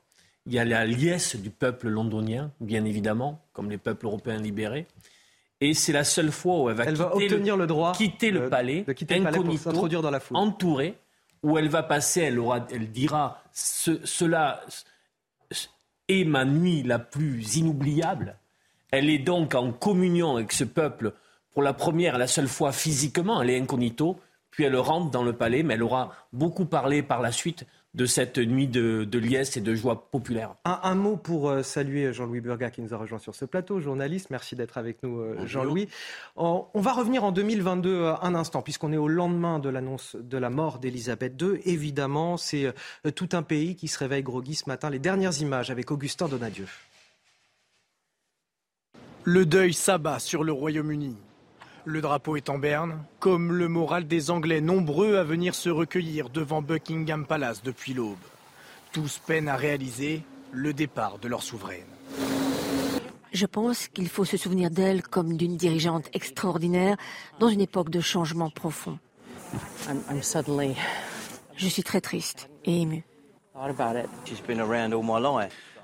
il 0.45 0.53
y 0.53 0.59
a 0.59 0.65
la 0.65 0.85
liesse 0.85 1.35
du 1.35 1.49
peuple 1.49 1.89
londonien, 1.89 2.51
bien 2.59 2.85
évidemment, 2.85 3.39
comme 3.53 3.69
les 3.69 3.77
peuples 3.77 4.05
européens 4.05 4.37
libérés. 4.37 4.87
Et 5.61 5.73
c'est 5.73 5.91
la 5.91 6.03
seule 6.03 6.31
fois 6.31 6.61
où 6.61 6.69
elle 6.69 6.75
va, 6.75 6.85
quitter, 6.85 7.03
obtenir 7.03 7.57
le, 7.57 7.67
droit 7.67 7.91
quitter 7.91 8.31
le 8.31 8.49
palais, 8.49 8.83
de 8.83 8.93
quitter 8.93 9.17
le 9.17 9.23
palais 9.23 9.39
pour 9.39 9.59
s'introduire 9.59 10.01
dans 10.01 10.11
la 10.11 10.19
foule. 10.19 10.37
entourée, 10.37 10.97
où 11.43 11.57
elle 11.57 11.67
va 11.67 11.83
passer, 11.83 12.21
elle, 12.21 12.39
aura, 12.39 12.65
elle 12.71 12.91
dira 12.91 13.43
cela 13.53 14.61
est 16.09 16.23
ma 16.23 16.45
nuit 16.45 16.83
la 16.83 16.99
plus 16.99 17.57
inoubliable. 17.57 18.35
Elle 18.91 19.09
est 19.09 19.19
donc 19.19 19.55
en 19.55 19.71
communion 19.71 20.35
avec 20.35 20.51
ce 20.51 20.63
peuple 20.63 21.13
pour 21.53 21.61
la 21.61 21.73
première 21.73 22.15
et 22.15 22.19
la 22.19 22.27
seule 22.27 22.47
fois 22.47 22.71
physiquement, 22.71 23.41
elle 23.41 23.51
est 23.51 23.59
incognito, 23.59 24.19
puis 24.59 24.65
elle 24.65 24.75
rentre 24.75 25.09
dans 25.09 25.23
le 25.23 25.31
palais, 25.31 25.63
mais 25.63 25.75
elle 25.75 25.83
aura 25.83 26.11
beaucoup 26.33 26.65
parlé 26.65 27.01
par 27.01 27.21
la 27.21 27.31
suite 27.31 27.65
de 27.93 28.05
cette 28.05 28.37
nuit 28.37 28.67
de, 28.67 29.07
liesse 29.17 29.55
et 29.55 29.61
de 29.61 29.73
joie 29.73 30.09
populaire. 30.11 30.55
Un, 30.65 30.95
mot 30.95 31.15
pour 31.15 31.49
euh, 31.49 31.63
saluer 31.63 32.11
Jean-Louis 32.11 32.41
Burga 32.41 32.69
qui 32.69 32.81
nous 32.81 32.93
a 32.93 32.97
rejoint 32.97 33.19
sur 33.19 33.35
ce 33.35 33.45
plateau, 33.45 33.79
journaliste. 33.79 34.31
Merci 34.31 34.57
d'être 34.57 34.77
avec 34.77 35.01
nous, 35.01 35.17
euh, 35.21 35.47
Jean-Louis. 35.47 35.87
On, 36.35 36.65
va 36.75 36.91
revenir 36.91 37.23
en 37.23 37.31
2022 37.31 37.89
euh, 37.89 38.13
un 38.21 38.35
instant, 38.35 38.61
puisqu'on 38.61 38.91
est 38.91 38.97
au 38.97 39.07
lendemain 39.07 39.59
de 39.59 39.69
l'annonce 39.69 40.17
de 40.19 40.37
la 40.37 40.49
mort 40.49 40.79
d'Elisabeth 40.79 41.41
II. 41.41 41.61
Évidemment, 41.63 42.35
c'est 42.35 42.73
tout 43.15 43.29
un 43.31 43.43
pays 43.43 43.77
qui 43.77 43.87
se 43.87 43.97
réveille 43.97 44.23
groggy 44.23 44.55
ce 44.55 44.67
matin. 44.67 44.89
Les 44.89 44.99
dernières 44.99 45.39
images 45.39 45.71
avec 45.71 45.89
Augustin 45.89 46.27
Donadieu. 46.27 46.65
Le 49.23 49.45
deuil 49.45 49.73
s'abat 49.73 50.19
sur 50.19 50.43
le 50.43 50.51
Royaume-Uni. 50.51 51.15
Le 51.89 52.01
drapeau 52.01 52.35
est 52.35 52.51
en 52.51 52.59
berne, 52.59 53.03
comme 53.19 53.51
le 53.51 53.67
moral 53.67 54.05
des 54.05 54.29
Anglais 54.29 54.61
nombreux 54.61 55.17
à 55.17 55.23
venir 55.23 55.55
se 55.55 55.69
recueillir 55.69 56.29
devant 56.29 56.61
Buckingham 56.61 57.25
Palace 57.25 57.63
depuis 57.63 57.95
l'aube. 57.95 58.19
Tous 58.91 59.19
peinent 59.25 59.47
à 59.47 59.55
réaliser 59.55 60.21
le 60.51 60.71
départ 60.71 61.17
de 61.17 61.27
leur 61.27 61.41
souveraine. 61.41 61.87
Je 63.33 63.47
pense 63.47 63.87
qu'il 63.87 64.07
faut 64.07 64.23
se 64.23 64.37
souvenir 64.37 64.69
d'elle 64.69 65.01
comme 65.01 65.35
d'une 65.35 65.57
dirigeante 65.57 66.11
extraordinaire 66.13 66.95
dans 67.39 67.49
une 67.49 67.61
époque 67.61 67.89
de 67.89 68.01
changement 68.01 68.51
profond. 68.51 68.99
Je 71.55 71.67
suis 71.67 71.83
très 71.83 72.01
triste 72.01 72.51
et 72.65 72.81
émue. 72.81 73.03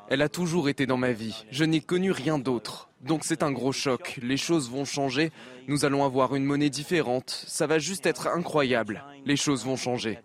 Elle 0.07 0.21
a 0.21 0.29
toujours 0.29 0.69
été 0.69 0.85
dans 0.85 0.97
ma 0.97 1.13
vie. 1.13 1.45
Je 1.49 1.63
n'ai 1.65 1.81
connu 1.81 2.11
rien 2.11 2.37
d'autre. 2.37 2.89
Donc 3.05 3.23
c'est 3.23 3.43
un 3.43 3.51
gros 3.51 3.71
choc. 3.71 4.19
Les 4.21 4.37
choses 4.37 4.69
vont 4.69 4.83
changer. 4.83 5.31
Nous 5.67 5.85
allons 5.85 6.03
avoir 6.03 6.35
une 6.35 6.43
monnaie 6.43 6.71
différente. 6.71 7.45
Ça 7.47 7.67
va 7.67 7.77
juste 7.77 8.05
être 8.07 8.27
incroyable. 8.27 9.03
Les 9.25 9.37
choses 9.37 9.63
vont 9.63 9.77
changer. 9.77 10.19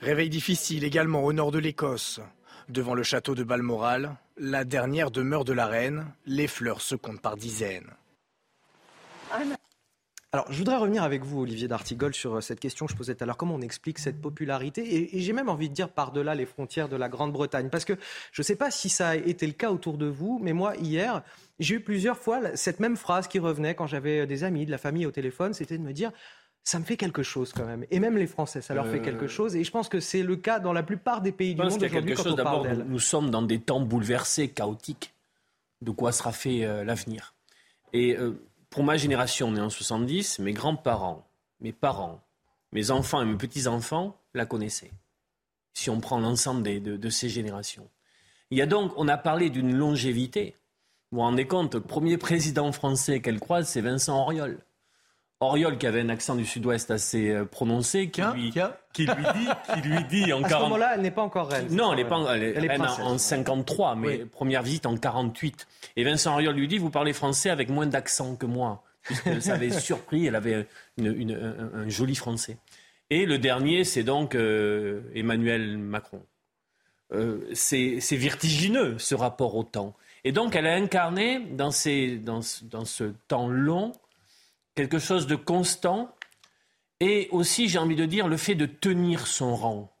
Réveil 0.00 0.28
difficile 0.28 0.84
également 0.84 1.24
au 1.24 1.32
nord 1.32 1.52
de 1.52 1.60
l'Écosse. 1.60 2.20
Devant 2.68 2.94
le 2.94 3.04
château 3.04 3.34
de 3.36 3.44
Balmoral, 3.44 4.16
la 4.36 4.64
dernière 4.64 5.10
demeure 5.10 5.44
de 5.44 5.52
la 5.52 5.66
reine, 5.66 6.06
les 6.26 6.48
fleurs 6.48 6.80
se 6.80 6.96
comptent 6.96 7.20
par 7.20 7.36
dizaines. 7.36 7.90
Alors, 10.34 10.50
je 10.50 10.56
voudrais 10.56 10.78
revenir 10.78 11.02
avec 11.02 11.24
vous, 11.24 11.42
Olivier 11.42 11.68
d'Artigol, 11.68 12.14
sur 12.14 12.36
euh, 12.36 12.40
cette 12.40 12.58
question 12.58 12.86
que 12.86 12.92
je 12.92 12.96
posais 12.96 13.14
tout 13.14 13.22
à 13.22 13.26
l'heure. 13.26 13.36
Comment 13.36 13.56
on 13.56 13.60
explique 13.60 13.98
cette 13.98 14.18
popularité? 14.18 15.14
Et, 15.14 15.20
j'ai 15.20 15.34
même 15.34 15.50
envie 15.50 15.68
de 15.68 15.74
dire 15.74 15.90
par-delà 15.90 16.34
les 16.34 16.46
frontières 16.46 16.88
de 16.88 16.96
la 16.96 17.10
Grande-Bretagne. 17.10 17.68
Parce 17.68 17.84
que 17.84 17.92
je 18.32 18.40
ne 18.40 18.42
sais 18.42 18.56
pas 18.56 18.70
si 18.70 18.88
ça 18.88 19.10
a 19.10 19.16
été 19.16 19.46
le 19.46 19.52
cas 19.52 19.70
autour 19.70 19.98
de 19.98 20.06
vous, 20.06 20.40
mais 20.42 20.54
moi, 20.54 20.74
hier, 20.76 21.22
j'ai 21.58 21.74
eu 21.74 21.80
plusieurs 21.80 22.16
fois 22.16 22.56
cette 22.56 22.80
même 22.80 22.96
phrase 22.96 23.28
qui 23.28 23.40
revenait 23.40 23.74
quand 23.74 23.86
j'avais 23.86 24.20
euh, 24.20 24.26
des 24.26 24.42
amis, 24.42 24.64
de 24.64 24.70
la 24.70 24.78
famille 24.78 25.04
au 25.04 25.10
téléphone. 25.10 25.52
C'était 25.52 25.76
de 25.76 25.82
me 25.82 25.92
dire 25.92 26.12
ça 26.64 26.78
me 26.78 26.84
fait 26.84 26.96
quelque 26.96 27.22
chose 27.22 27.52
quand 27.52 27.66
même. 27.66 27.84
Et 27.90 28.00
même 28.00 28.16
les 28.16 28.26
Français, 28.26 28.62
ça 28.62 28.72
leur 28.72 28.86
fait 28.86 29.02
quelque 29.02 29.26
euh, 29.26 29.28
chose. 29.28 29.54
Et 29.54 29.64
je 29.64 29.70
pense 29.70 29.90
que 29.90 30.00
c'est 30.00 30.22
le 30.22 30.36
cas 30.36 30.60
dans 30.60 30.72
la 30.72 30.82
plupart 30.82 31.20
des 31.20 31.32
pays 31.32 31.54
du 31.54 31.60
monde 31.60 31.72
aujourd'hui 31.72 32.14
quand 32.14 32.26
on 32.26 32.36
parle 32.36 32.62
d'elle. 32.62 32.86
Nous, 32.88 33.00
sommes 33.00 33.28
dans 33.28 33.42
des 33.42 33.60
temps 33.60 33.80
bouleversés, 33.80 34.48
chaotiques. 34.48 35.12
De 35.82 35.90
quoi 35.90 36.10
sera 36.10 36.32
fait 36.32 36.60
l'avenir? 36.84 37.34
Et 37.92 38.16
pour 38.72 38.82
ma 38.82 38.96
génération, 38.96 39.52
née 39.52 39.60
en 39.60 39.70
70, 39.70 40.40
mes 40.40 40.52
grands-parents, 40.52 41.24
mes 41.60 41.72
parents, 41.72 42.20
mes 42.72 42.90
enfants 42.90 43.22
et 43.22 43.26
mes 43.26 43.36
petits-enfants 43.36 44.16
la 44.34 44.46
connaissaient. 44.46 44.90
Si 45.74 45.90
on 45.90 46.00
prend 46.00 46.18
l'ensemble 46.18 46.62
de, 46.62 47.10
ces 47.10 47.28
générations. 47.28 47.88
Il 48.50 48.58
y 48.58 48.62
a 48.62 48.66
donc, 48.66 48.92
on 48.96 49.08
a 49.08 49.16
parlé 49.16 49.50
d'une 49.50 49.74
longévité. 49.74 50.56
Vous 51.10 51.16
vous 51.18 51.22
rendez 51.22 51.46
compte, 51.46 51.74
le 51.74 51.80
premier 51.80 52.16
président 52.16 52.72
français 52.72 53.20
qu'elle 53.20 53.40
croise, 53.40 53.68
c'est 53.68 53.80
Vincent 53.80 54.18
Auriol. 54.20 54.58
Auriol 55.42 55.76
qui 55.76 55.86
avait 55.86 56.00
un 56.00 56.08
accent 56.08 56.34
du 56.34 56.46
sud-ouest 56.46 56.90
assez 56.90 57.30
euh, 57.30 57.44
prononcé, 57.44 58.10
qui, 58.10 58.22
lui, 58.22 58.52
qui 58.92 59.06
lui 59.06 59.24
dit, 59.34 59.48
qui 59.74 59.88
lui 59.88 60.04
dit 60.04 60.32
en 60.32 60.42
à 60.42 60.48
ce 60.48 60.54
moment-là, 60.54 60.92
elle 60.94 61.02
n'est 61.02 61.10
pas 61.10 61.22
encore 61.22 61.48
reine. 61.50 61.66
Non, 61.70 61.92
elle 61.92 61.98
n'est 61.98 62.08
pas, 62.08 62.34
elle, 62.34 62.42
elle 62.56 62.64
est 62.64 62.80
en 62.80 63.18
53, 63.18 63.96
mais 63.96 64.18
première 64.18 64.62
visite 64.62 64.86
en 64.86 64.96
48. 64.96 65.66
Et 65.96 66.04
Vincent 66.04 66.32
Auriol 66.34 66.54
lui 66.54 66.68
dit, 66.68 66.78
vous 66.78 66.90
parlez 66.90 67.12
français 67.12 67.50
avec 67.50 67.68
moins 67.68 67.86
d'accent 67.86 68.36
que 68.36 68.46
moi, 68.46 68.84
puisque 69.02 69.42
ça 69.42 69.54
avait 69.54 69.70
surpris, 69.70 70.26
elle 70.26 70.36
avait 70.36 70.66
un, 71.00 71.88
joli 71.88 72.14
français. 72.14 72.56
Et 73.10 73.26
le 73.26 73.38
dernier, 73.38 73.84
c'est 73.84 74.04
donc 74.04 74.34
euh, 74.34 75.02
Emmanuel 75.14 75.76
Macron. 75.76 76.22
Euh, 77.12 77.40
c'est 77.52 77.98
vertigineux 78.12 78.96
ce 78.98 79.14
rapport 79.14 79.54
au 79.54 79.64
temps. 79.64 79.94
Et 80.24 80.32
donc, 80.32 80.54
elle 80.54 80.66
a 80.66 80.74
incarné 80.74 81.40
dans, 81.40 81.72
ces, 81.72 82.16
dans, 82.16 82.40
dans 82.70 82.84
ce 82.84 83.12
temps 83.26 83.48
long 83.48 83.92
quelque 84.74 84.98
chose 84.98 85.26
de 85.26 85.36
constant, 85.36 86.14
et 87.00 87.28
aussi, 87.32 87.68
j'ai 87.68 87.78
envie 87.78 87.96
de 87.96 88.06
dire, 88.06 88.28
le 88.28 88.36
fait 88.36 88.54
de 88.54 88.66
tenir 88.66 89.26
son 89.26 89.56
rang. 89.56 89.92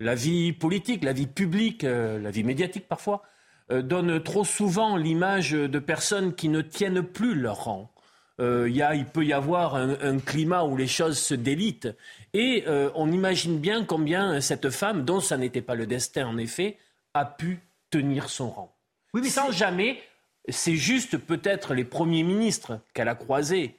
La 0.00 0.14
vie 0.14 0.52
politique, 0.52 1.04
la 1.04 1.12
vie 1.12 1.26
publique, 1.26 1.84
euh, 1.84 2.18
la 2.18 2.30
vie 2.30 2.44
médiatique 2.44 2.88
parfois, 2.88 3.22
euh, 3.70 3.82
donne 3.82 4.22
trop 4.22 4.44
souvent 4.44 4.96
l'image 4.96 5.50
de 5.50 5.78
personnes 5.78 6.34
qui 6.34 6.48
ne 6.48 6.62
tiennent 6.62 7.02
plus 7.02 7.34
leur 7.34 7.64
rang. 7.64 7.92
Euh, 8.40 8.70
y 8.70 8.80
a, 8.80 8.94
il 8.94 9.04
peut 9.04 9.26
y 9.26 9.32
avoir 9.32 9.74
un, 9.74 10.18
climat 10.20 10.64
où 10.64 10.76
les 10.76 10.86
choses 10.86 11.18
se 11.18 11.34
délitent. 11.34 11.88
Et 12.32 12.64
on 12.94 13.10
imagine 13.10 13.58
bien 13.58 13.84
combien 13.84 14.40
cette 14.40 14.70
femme, 14.70 15.04
dont 15.04 15.20
ça 15.20 15.36
n'était 15.36 15.60
pas 15.60 15.74
le 15.74 15.86
destin 15.86 16.26
en 16.26 16.38
effet, 16.38 16.78
a 17.14 17.24
pu 17.24 17.60
tenir 17.90 18.30
son 18.30 18.50
rang. 18.50 18.76
Oui, 19.12 19.20
mais 19.22 19.28
Sans 19.28 19.50
jamais, 19.50 20.00
c'est 20.48 20.76
juste 20.76 21.18
peut-être 21.18 21.74
les 21.74 21.84
premiers 21.84 22.22
ministres 22.22 22.80
qu'elle 22.94 23.08
a 23.08 23.14
croisés 23.14 23.77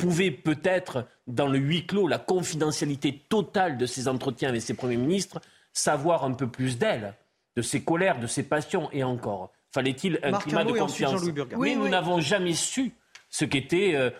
pouvait 0.00 0.30
peut-être, 0.30 1.06
dans 1.26 1.46
le 1.46 1.58
huis 1.58 1.86
clos, 1.86 2.08
la 2.08 2.18
confidentialité 2.18 3.24
totale 3.28 3.76
de 3.76 3.86
ses 3.86 4.08
entretiens 4.08 4.48
avec 4.48 4.62
ses 4.62 4.74
premiers 4.74 4.96
ministres, 4.96 5.40
savoir 5.72 6.24
un 6.24 6.32
peu 6.32 6.48
plus 6.48 6.78
d'elle, 6.78 7.14
de 7.56 7.62
ses 7.62 7.82
colères, 7.82 8.18
de 8.18 8.26
ses 8.26 8.42
passions, 8.42 8.88
et 8.92 9.04
encore. 9.04 9.52
Fallait-il 9.72 10.18
un 10.22 10.32
climat 10.32 10.64
de 10.64 10.72
confiance 10.72 11.22
Mais 11.58 11.76
nous 11.76 11.88
n'avons 11.88 12.20
jamais 12.20 12.54
su 12.54 12.92
ce 13.28 13.44
qu'était, 13.44 13.92
euh, 13.94 14.10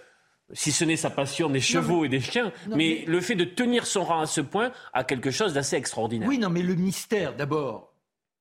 si 0.52 0.70
ce 0.70 0.84
n'est 0.84 0.96
sa 0.96 1.10
passion 1.10 1.50
des 1.50 1.60
chevaux 1.60 2.04
et 2.04 2.08
des 2.08 2.20
chiens, 2.20 2.52
mais, 2.68 3.04
le 3.06 3.20
fait 3.20 3.34
de 3.34 3.44
tenir 3.44 3.86
son 3.86 4.04
rang 4.04 4.20
à 4.20 4.26
ce 4.26 4.40
point 4.40 4.70
a 4.92 5.02
quelque 5.02 5.30
chose 5.30 5.54
d'assez 5.54 5.76
extraordinaire. 5.76 6.28
Oui, 6.28 6.38
non, 6.38 6.50
mais 6.50 6.62
le 6.62 6.74
mystère, 6.76 7.34
d'abord, 7.34 7.92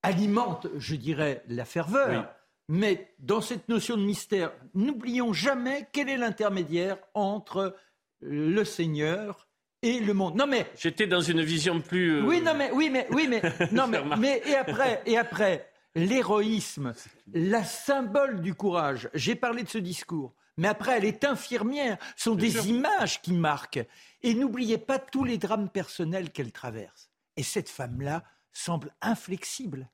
alimente, 0.04 0.68
je 0.78 0.96
dirais, 0.96 1.44
la 1.48 1.66
ferveur. 1.66 2.28
Mais 2.70 3.14
dans 3.18 3.42
cette 3.42 3.68
notion 3.68 3.98
de 3.98 4.04
mystère, 4.04 4.52
n'oublions 4.76 5.34
jamais 5.34 5.88
quel 5.92 6.08
est 6.08 6.18
l'intermédiaire 6.18 6.98
entre 7.16 7.76
le 8.22 8.64
Seigneur 8.64 9.48
et 9.82 10.00
le 10.00 10.14
monde. 10.14 10.36
Non 10.36 10.46
mais 10.46 10.68
j'étais 10.78 11.08
dans 11.08 11.20
une 11.22 11.42
vision 11.42 11.82
plus. 11.82 12.18
Euh, 12.18 12.26
oui 12.26 12.42
non 12.42 12.54
mais 12.54 12.70
oui 12.72 12.92
mais 12.92 13.08
oui 13.12 13.28
mais 13.28 13.42
non 13.72 13.88
mais, 13.88 14.02
mais 14.18 14.44
et 14.46 14.56
après 14.56 15.02
et 15.08 15.18
après 15.18 15.68
l'héroïsme, 15.96 16.94
la 17.34 17.64
symbole 17.64 18.42
du 18.42 18.54
courage. 18.54 19.10
J'ai 19.16 19.36
parlé 19.36 19.64
de 19.64 19.70
ce 19.70 19.80
discours. 19.80 20.36
Mais 20.58 20.68
après, 20.68 20.98
elle 20.98 21.06
est 21.06 21.24
infirmière. 21.24 21.98
Ce 22.18 22.26
sont 22.26 22.36
des 22.36 22.68
images 22.70 23.22
qui 23.22 23.32
marquent. 23.32 23.86
Et 24.22 24.34
n'oubliez 24.34 24.78
pas 24.78 25.00
tous 25.00 25.24
les 25.24 25.38
drames 25.38 25.70
personnels 25.70 26.32
qu'elle 26.32 26.52
traverse. 26.52 27.10
Et 27.38 27.44
cette 27.44 27.70
femme-là, 27.70 28.26
semble 28.60 28.94
inflexible. 29.02 29.90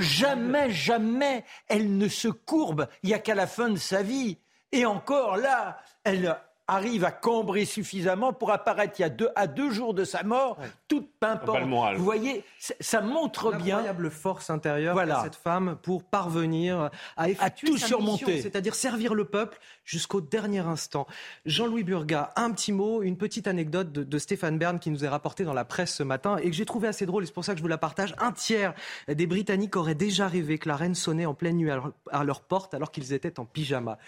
Jamais, 0.00 0.70
jamais 0.70 1.44
elle 1.68 1.96
ne 1.98 2.08
se 2.08 2.28
courbe. 2.28 2.88
Il 3.02 3.08
n'y 3.08 3.14
a 3.14 3.18
qu'à 3.18 3.34
la 3.34 3.46
fin 3.46 3.68
de 3.68 3.78
sa 3.78 4.02
vie. 4.02 4.38
Et 4.72 4.86
encore 4.86 5.36
là, 5.36 5.78
elle 6.04 6.36
arrive 6.68 7.04
à 7.04 7.12
cambrer 7.12 7.64
suffisamment 7.64 8.32
pour 8.32 8.50
apparaître 8.50 8.94
il 8.98 9.02
y 9.02 9.04
a 9.04 9.08
deux, 9.08 9.28
à 9.36 9.46
deux 9.46 9.70
jours 9.70 9.94
de 9.94 10.04
sa 10.04 10.22
mort, 10.22 10.58
toute 10.88 11.08
pimpante. 11.20 11.60
Vous 11.96 12.04
voyez, 12.04 12.44
ça 12.80 13.00
montre 13.00 13.52
bien 13.56 13.76
l'incroyable 13.76 14.10
force 14.10 14.50
intérieure 14.50 14.96
de 14.96 15.12
cette 15.22 15.36
femme 15.36 15.78
pour 15.82 16.02
parvenir 16.02 16.90
à 17.16 17.28
effectuer 17.28 17.68
tout 17.68 17.76
surmonter, 17.78 18.42
c'est-à-dire 18.42 18.74
servir 18.74 19.14
le 19.14 19.24
peuple 19.24 19.58
jusqu'au 19.84 20.20
dernier 20.20 20.58
instant. 20.58 21.06
Jean-Louis 21.44 21.84
Burga, 21.84 22.32
un 22.36 22.50
petit 22.50 22.72
mot, 22.72 23.02
une 23.02 23.16
petite 23.16 23.46
anecdote 23.46 23.92
de, 23.92 24.18
Stéphane 24.18 24.58
Bern 24.58 24.78
qui 24.80 24.90
nous 24.90 25.04
est 25.04 25.08
rapportée 25.08 25.44
dans 25.44 25.52
la 25.52 25.64
presse 25.64 25.94
ce 25.94 26.02
matin 26.02 26.38
et 26.38 26.50
que 26.50 26.56
j'ai 26.56 26.64
trouvé 26.64 26.88
assez 26.88 27.06
drôle 27.06 27.22
et 27.22 27.26
c'est 27.26 27.34
pour 27.34 27.44
ça 27.44 27.52
que 27.52 27.58
je 27.58 27.62
vous 27.62 27.68
la 27.68 27.78
partage. 27.78 28.14
Un 28.18 28.32
tiers 28.32 28.74
des 29.06 29.26
Britanniques 29.26 29.76
auraient 29.76 29.94
déjà 29.94 30.26
rêvé 30.26 30.58
que 30.58 30.68
la 30.68 30.76
reine 30.76 30.94
sonnait 30.94 31.26
en 31.26 31.34
pleine 31.34 31.56
nuit 31.56 31.70
à 31.70 32.24
leur, 32.24 32.40
porte 32.40 32.74
alors 32.74 32.90
qu'ils 32.90 33.12
étaient 33.12 33.38
en 33.38 33.44
pyjama. 33.44 33.98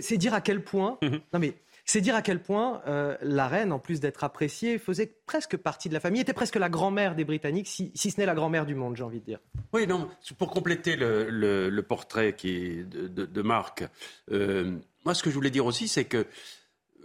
C'est 0.00 0.16
dire 0.16 0.34
à 0.34 0.40
quel 0.40 0.62
point. 0.62 0.98
Non 1.32 1.40
mais 1.40 1.54
c'est 1.86 2.00
dire 2.00 2.16
à 2.16 2.22
quel 2.22 2.42
point 2.42 2.82
euh, 2.88 3.16
la 3.22 3.46
reine, 3.46 3.72
en 3.72 3.78
plus 3.78 4.00
d'être 4.00 4.24
appréciée, 4.24 4.78
faisait 4.78 5.14
presque 5.24 5.56
partie 5.56 5.88
de 5.88 5.94
la 5.94 6.00
famille, 6.00 6.20
était 6.20 6.32
presque 6.32 6.56
la 6.56 6.68
grand-mère 6.68 7.14
des 7.14 7.24
Britanniques, 7.24 7.68
si, 7.68 7.92
ce 7.96 8.20
n'est 8.20 8.26
la 8.26 8.34
grand-mère 8.34 8.66
du 8.66 8.74
monde, 8.74 8.96
j'ai 8.96 9.04
envie 9.04 9.20
de 9.20 9.24
dire. 9.24 9.38
Oui, 9.72 9.86
non, 9.86 10.08
pour 10.36 10.50
compléter 10.50 10.96
le, 10.96 11.80
portrait 11.82 12.34
qui 12.34 12.84
de, 12.84 13.42
Marc, 13.42 13.84
euh, 14.32 14.76
moi 15.04 15.14
ce 15.14 15.22
que 15.22 15.30
je 15.30 15.34
voulais 15.36 15.50
dire 15.50 15.64
aussi, 15.64 15.86
c'est 15.86 16.04
que 16.04 16.26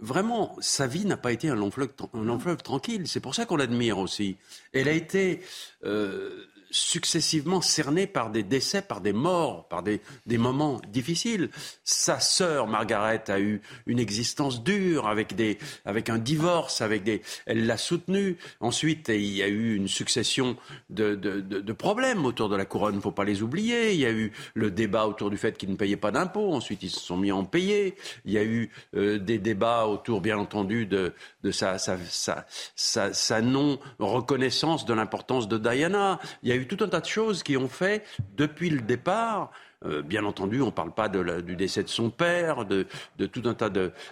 vraiment, 0.00 0.56
sa 0.60 0.88
vie 0.88 1.06
n'a 1.06 1.16
pas 1.16 1.32
été 1.32 1.48
un 1.48 1.54
long 1.54 1.70
fleuve, 1.70 1.90
un 2.12 2.24
long 2.24 2.38
fleuve 2.38 2.62
tranquille. 2.62 3.06
C'est 3.06 3.20
pour 3.20 3.34
ça 3.36 3.46
qu'on 3.46 3.56
l'admire 3.56 3.98
aussi. 3.98 4.36
Elle 4.72 4.88
a 4.88 4.92
été 4.92 5.40
euh, 5.84 6.44
successivement 6.72 7.60
cerné 7.60 8.06
par 8.06 8.30
des 8.30 8.42
décès, 8.42 8.82
par 8.82 9.00
des 9.00 9.12
morts, 9.12 9.68
par 9.68 9.82
des, 9.82 10.00
des 10.26 10.38
moments 10.38 10.80
difficiles. 10.88 11.50
Sa 11.84 12.18
sœur 12.18 12.66
Margaret 12.66 13.22
a 13.28 13.38
eu 13.38 13.60
une 13.86 13.98
existence 13.98 14.64
dure 14.64 15.06
avec 15.06 15.36
des, 15.36 15.58
avec 15.84 16.08
un 16.08 16.18
divorce, 16.18 16.80
avec 16.80 17.04
des, 17.04 17.22
elle 17.46 17.66
l'a 17.66 17.76
soutenue. 17.76 18.38
Ensuite, 18.60 19.08
il 19.08 19.36
y 19.36 19.42
a 19.42 19.48
eu 19.48 19.76
une 19.76 19.88
succession 19.88 20.56
de, 20.90 21.14
de, 21.14 21.40
de, 21.40 21.72
problèmes 21.72 22.24
autour 22.24 22.48
de 22.48 22.56
la 22.56 22.64
couronne. 22.64 22.94
Il 22.94 22.98
ne 22.98 23.02
faut 23.02 23.12
pas 23.12 23.24
les 23.24 23.42
oublier. 23.42 23.92
Il 23.92 24.00
y 24.00 24.06
a 24.06 24.12
eu 24.12 24.32
le 24.54 24.70
débat 24.70 25.06
autour 25.06 25.30
du 25.30 25.36
fait 25.36 25.56
qu'ils 25.56 25.70
ne 25.70 25.76
payaient 25.76 25.96
pas 25.96 26.10
d'impôts. 26.10 26.54
Ensuite, 26.54 26.82
ils 26.82 26.90
se 26.90 27.00
sont 27.00 27.16
mis 27.16 27.30
à 27.30 27.36
en 27.36 27.44
payer. 27.44 27.96
Il 28.24 28.32
y 28.32 28.38
a 28.38 28.44
eu 28.44 28.70
euh, 28.96 29.18
des 29.18 29.38
débats 29.38 29.86
autour, 29.86 30.20
bien 30.20 30.38
entendu, 30.38 30.86
de, 30.86 31.12
de 31.42 31.50
sa, 31.50 31.78
sa, 31.78 31.98
sa, 32.08 32.46
sa, 32.74 33.12
sa 33.12 33.42
non 33.42 33.78
reconnaissance 33.98 34.84
de 34.86 34.94
l'importance 34.94 35.48
de 35.48 35.58
Diana. 35.58 36.18
Il 36.42 36.48
y 36.48 36.52
a 36.52 36.56
tout 36.66 36.82
un 36.84 36.88
tas 36.88 37.00
de 37.00 37.06
choses 37.06 37.42
qui 37.42 37.56
ont 37.56 37.68
fait, 37.68 38.04
depuis 38.36 38.70
le 38.70 38.80
départ, 38.80 39.50
euh, 39.84 40.02
bien 40.02 40.24
entendu, 40.24 40.60
on 40.62 40.66
ne 40.66 40.70
parle 40.70 40.92
pas 40.92 41.08
du 41.08 41.56
décès 41.56 41.82
de 41.82 41.88
son 41.88 42.10
père, 42.10 42.64
de, 42.64 42.86
tout 43.26 43.42
un 43.46 43.54
tas 43.54 43.70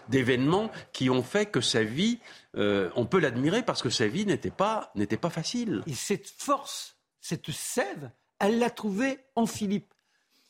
d'événements 0.09 0.71
qui 0.93 1.11
ont 1.11 1.23
fait 1.23 1.47
que 1.47 1.61
sa 1.61 1.85
vie, 1.85 2.19
euh, 2.57 2.91
on 2.97 3.07
peut 3.07 3.21
l'admirer 3.21 3.63
parce 3.63 3.83
que 3.83 3.91
sa 3.91 4.07
vie 4.07 4.27
n'était 4.27 4.51
pas, 4.51 4.93
facile. 5.31 5.83
Et 5.87 5.95
cette 5.95 6.27
force, 6.27 6.97
cette 7.21 7.51
sève, 7.51 8.11
elle 8.39 8.59
l'a 8.59 8.71
trouvée 8.71 9.19
en 9.37 9.47
Philippe. 9.47 9.95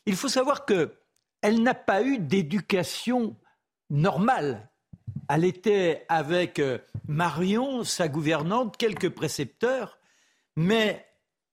Il 0.05 0.15
faut 0.15 0.29
savoir 0.29 0.65
que 0.65 0.95
elle 1.41 1.61
n'a 1.61 1.73
pas 1.73 2.03
eu 2.03 2.19
d'éducation 2.19 3.35
normale. 3.89 4.69
Elle 5.29 5.43
était 5.43 6.05
avec 6.07 6.59
euh, 6.59 6.77
Marion, 7.07 7.83
sa 7.83 8.07
gouvernante, 8.07 8.77
quelques 8.77 9.09
précepteurs, 9.09 9.99
mais 10.55 11.05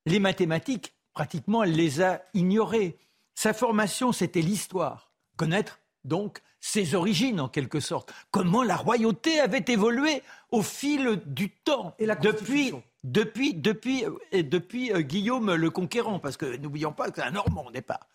les 0.09 0.21
mathématiques, 0.21 0.95
pratiquement, 1.12 1.62
elle 1.62 1.73
les 1.73 2.00
a 2.00 2.23
ignorées. 2.35 2.99
Sa 3.35 3.53
formation, 3.53 4.12
c'était 4.12 4.43
l'histoire, 4.43 5.11
connaître 5.37 5.81
donc 6.05 6.41
ses 6.61 6.95
origines 6.95 7.41
en 7.41 7.49
quelque 7.49 7.81
sorte. 7.81 8.12
Comment 8.31 8.62
la 8.62 8.77
royauté 8.77 9.41
avait 9.41 9.65
évolué 9.69 10.23
au 10.50 10.62
fil 10.62 11.21
du 11.27 11.50
temps. 11.50 11.95
Et 11.99 12.07
la 12.07 12.17
depuis, 12.17 12.73
depuis, 13.05 13.55
depuis, 13.55 14.05
et 14.33 14.43
depuis 14.43 14.93
euh, 14.93 15.00
Guillaume 15.00 15.55
le 15.55 15.71
Conquérant, 15.71 16.19
parce 16.19 16.37
que 16.37 16.57
n'oublions 16.57 16.93
pas 16.93 17.11
que 17.11 17.17
c'est 17.17 17.27
un 17.27 17.31
Normand 17.31 17.67
au 17.67 17.71
départ. 17.71 18.07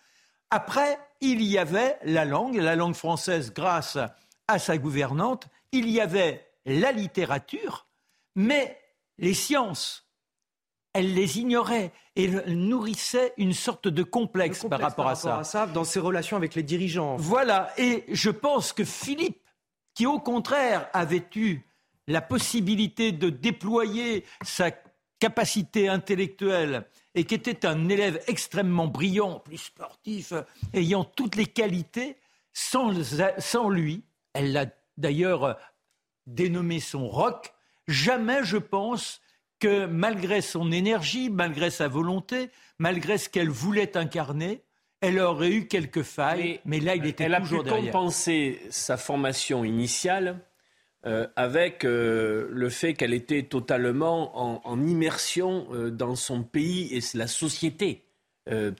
Après, 0.49 0.99
il 1.21 1.41
y 1.41 1.57
avait 1.57 1.97
la 2.03 2.25
langue, 2.25 2.57
la 2.57 2.75
langue 2.75 2.95
française 2.95 3.53
grâce 3.53 3.97
à 4.47 4.59
sa 4.59 4.77
gouvernante, 4.77 5.47
il 5.71 5.89
y 5.89 5.99
avait 5.99 6.47
la 6.65 6.91
littérature, 6.91 7.87
mais 8.35 8.79
les 9.17 9.33
sciences, 9.33 10.05
elle 10.93 11.13
les 11.13 11.39
ignorait 11.39 11.91
et 12.15 12.27
nourrissait 12.47 13.33
une 13.37 13.53
sorte 13.53 13.87
de 13.87 14.03
complexe, 14.03 14.65
par 14.69 14.79
rapport, 14.79 15.07
à, 15.07 15.15
ça. 15.15 15.67
Dans 15.67 15.83
ses 15.83 15.99
relations 15.99 16.37
avec 16.37 16.55
les 16.55 16.63
dirigeants. 16.63 17.15
Voilà, 17.17 17.71
et 17.77 18.05
je 18.09 18.29
pense 18.29 18.73
que 18.73 18.83
Philippe, 18.83 19.41
qui 19.95 20.05
au 20.05 20.19
contraire 20.19 20.87
avait 20.93 21.25
eu 21.35 21.61
la 22.07 22.21
possibilité 22.21 23.11
de 23.11 23.29
déployer 23.29 24.25
sa 24.43 24.71
capacité 25.19 25.87
intellectuelle 25.87 26.85
et 27.15 27.23
qui 27.23 27.35
était 27.35 27.65
un 27.65 27.87
élève 27.89 28.21
extrêmement 28.27 28.87
brillant, 28.87 29.39
plus 29.39 29.57
sportif, 29.57 30.33
ayant 30.73 31.03
toutes 31.03 31.35
les 31.35 31.45
qualités, 31.45 32.17
sans, 32.51 32.93
sans 33.37 33.69
lui, 33.69 34.03
elle 34.33 34.51
l'a 34.51 34.65
d'ailleurs 34.97 35.57
dénommé 36.27 36.79
son 36.79 37.07
rock, 37.07 37.53
jamais 37.87 38.43
je 38.43 38.57
pense 38.57 39.21
que 39.63 39.85
malgré 39.85 40.41
son 40.41 40.73
énergie, 40.73 41.29
malgré 41.29 41.69
sa 41.69 41.87
volonté, 41.87 42.49
malgré 42.79 43.17
ce 43.17 43.29
qu'elle 43.29 43.49
voulait 43.49 43.95
incarner, 43.95 44.61
elle 44.99 45.19
aurait 45.19 45.53
eu 45.53 45.67
quelques 45.67 46.01
failles, 46.01 46.59
mais, 46.65 46.81
là, 46.81 46.97
il 46.97 47.05
était 47.05 47.29
toujours 47.39 47.63
derrière. 47.63 47.79
Elle 47.79 47.87
a 47.87 47.91
pu 47.91 47.91
compenser 47.93 48.59
sa 48.69 48.97
formation 48.97 49.63
initiale 49.63 50.41
euh, 51.05 51.27
avec 51.37 51.85
euh, 51.85 52.49
le 52.51 52.69
fait 52.69 52.93
qu'elle 52.93 53.13
était 53.13 53.43
totalement 53.43 54.67
en, 54.67 54.85
immersion 54.85 55.65
euh, 55.71 55.89
dans 55.89 56.15
son 56.15 56.43
pays 56.43 56.93
et 56.93 56.99
la 57.17 57.27
société 57.27 58.03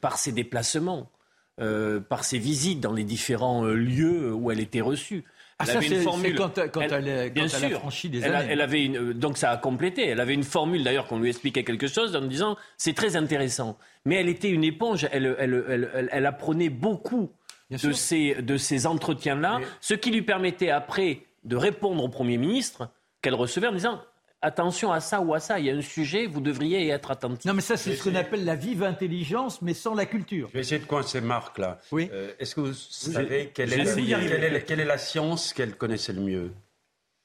par 0.01 0.17
ses 0.17 0.33
déplacements, 0.33 1.09
par 1.57 2.25
ses 2.25 2.37
visites 2.37 2.81
dans 2.81 2.91
les 2.91 3.05
différents 3.05 3.63
lieux 3.63 4.33
où 4.33 4.51
elle 4.51 4.59
était 4.59 4.81
reçue. 4.81 5.23
Ah, 5.63 5.65
ça, 5.65 5.81
c'est 5.81 6.03
quand, 6.33 6.81
elle, 6.81 7.31
bien 7.31 7.47
sûr, 7.47 7.77
a 7.77 7.79
franchi 7.79 8.09
des 8.09 8.23
années. 8.23 8.47
elle 8.49 8.61
avait 8.61 8.85
une, 8.85 9.13
donc 9.13 9.37
ça 9.37 9.51
a 9.51 9.57
complété. 9.57 10.07
Elle 10.07 10.19
avait 10.19 10.33
une 10.33 10.43
formule 10.43 10.83
d'ailleurs 10.83 11.07
qu'on 11.07 11.19
lui 11.19 11.29
expliquait 11.29 11.63
quelque 11.63 11.87
chose 11.87 12.15
en 12.15 12.21
disant 12.21 12.57
c'est 12.77 12.93
très 12.93 13.15
intéressant. 13.15 13.77
Mais 14.05 14.15
elle 14.15 14.29
était 14.29 14.49
une 14.49 14.63
éponge. 14.63 15.07
Elle, 15.11 15.35
elle, 15.39 16.09
elle 16.11 16.25
apprenait 16.25 16.69
beaucoup 16.69 17.31
de 17.71 17.91
ces, 17.91 18.35
de 18.35 18.57
ces 18.57 18.85
entretiens-là, 18.85 19.59
ce 19.81 19.93
qui 19.93 20.11
lui 20.11 20.21
permettait 20.21 20.69
après 20.69 21.23
de 21.43 21.55
répondre 21.55 22.03
au 22.03 22.09
Premier 22.09 22.37
ministre 22.37 22.89
qu'elle 23.21 23.35
recevait 23.35 23.67
en 23.67 23.73
disant 23.73 24.01
attention 24.43 24.91
à 24.91 24.99
ça 24.99 25.21
ou 25.21 25.33
à 25.33 25.39
ça, 25.39 25.59
il 25.59 25.65
y 25.65 25.71
a 25.71 25.73
un 25.73 25.81
sujet, 25.81 26.27
vous 26.27 26.41
devriez 26.41 26.85
y 26.85 26.89
être 26.89 27.09
attentif. 27.09 27.45
Non, 27.45 27.53
mais 27.53 27.61
ça, 27.61 27.77
c'est 27.77 27.95
ce 27.95 28.03
qu'on 28.03 28.15
appelle 28.15 28.45
la 28.45 28.55
vive 28.55 28.83
intelligence, 28.83 29.61
mais 29.61 29.73
sans 29.73 29.95
la 29.95 30.05
culture. 30.05 30.49
Je 30.49 30.53
vais 30.53 30.59
essayer 30.59 30.79
de 30.79 30.85
coincer 30.85 31.21
Marc, 31.21 31.57
là. 31.57 31.79
Oui. 31.91 32.09
Euh, 32.11 32.33
est-ce 32.39 32.55
que 32.55 32.61
vous, 32.61 32.73
savez 32.73 33.51
quelle 33.53 33.73
est, 33.73 34.85
la 34.85 34.97
science 34.97 35.53
qu'elle 35.53 35.75
connaissait 35.75 36.13
le 36.13 36.21
mieux? 36.21 36.51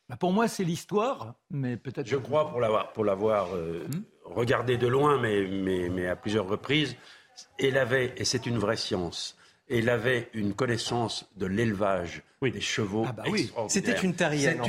Bah, 0.08 0.16
Pour 0.16 0.32
moi, 0.32 0.48
c'est 0.48 0.64
l'histoire, 0.64 1.34
mais 1.50 1.76
peut-être... 1.76 2.06
Je 2.06 2.16
crois, 2.16 2.50
pour 2.50 2.60
l'avoir, 2.60 2.92
pour 2.92 3.04
l'avoir 3.04 3.54
euh, 3.54 3.86
hmm? 3.88 4.02
regardé 4.24 4.76
de 4.76 4.86
loin, 4.86 5.20
mais, 5.20 5.46
mais, 5.46 5.88
mais 5.88 6.06
à 6.06 6.16
plusieurs 6.16 6.46
reprises, 6.46 6.96
elle 7.58 7.78
avait, 7.78 8.14
et 8.16 8.24
c'est 8.24 8.46
une 8.46 8.58
vraie 8.58 8.76
science, 8.76 9.36
et 9.68 9.78
il 9.78 9.88
avait 9.90 10.30
une 10.34 10.54
connaissance 10.54 11.28
de 11.36 11.46
l'élevage 11.46 12.22
des 12.42 12.60
chevaux 12.60 13.04
ah 13.06 13.12
bah 13.12 13.24
oui. 13.28 13.52
C'était 13.68 13.98
une 14.00 14.14
terrienne. 14.14 14.60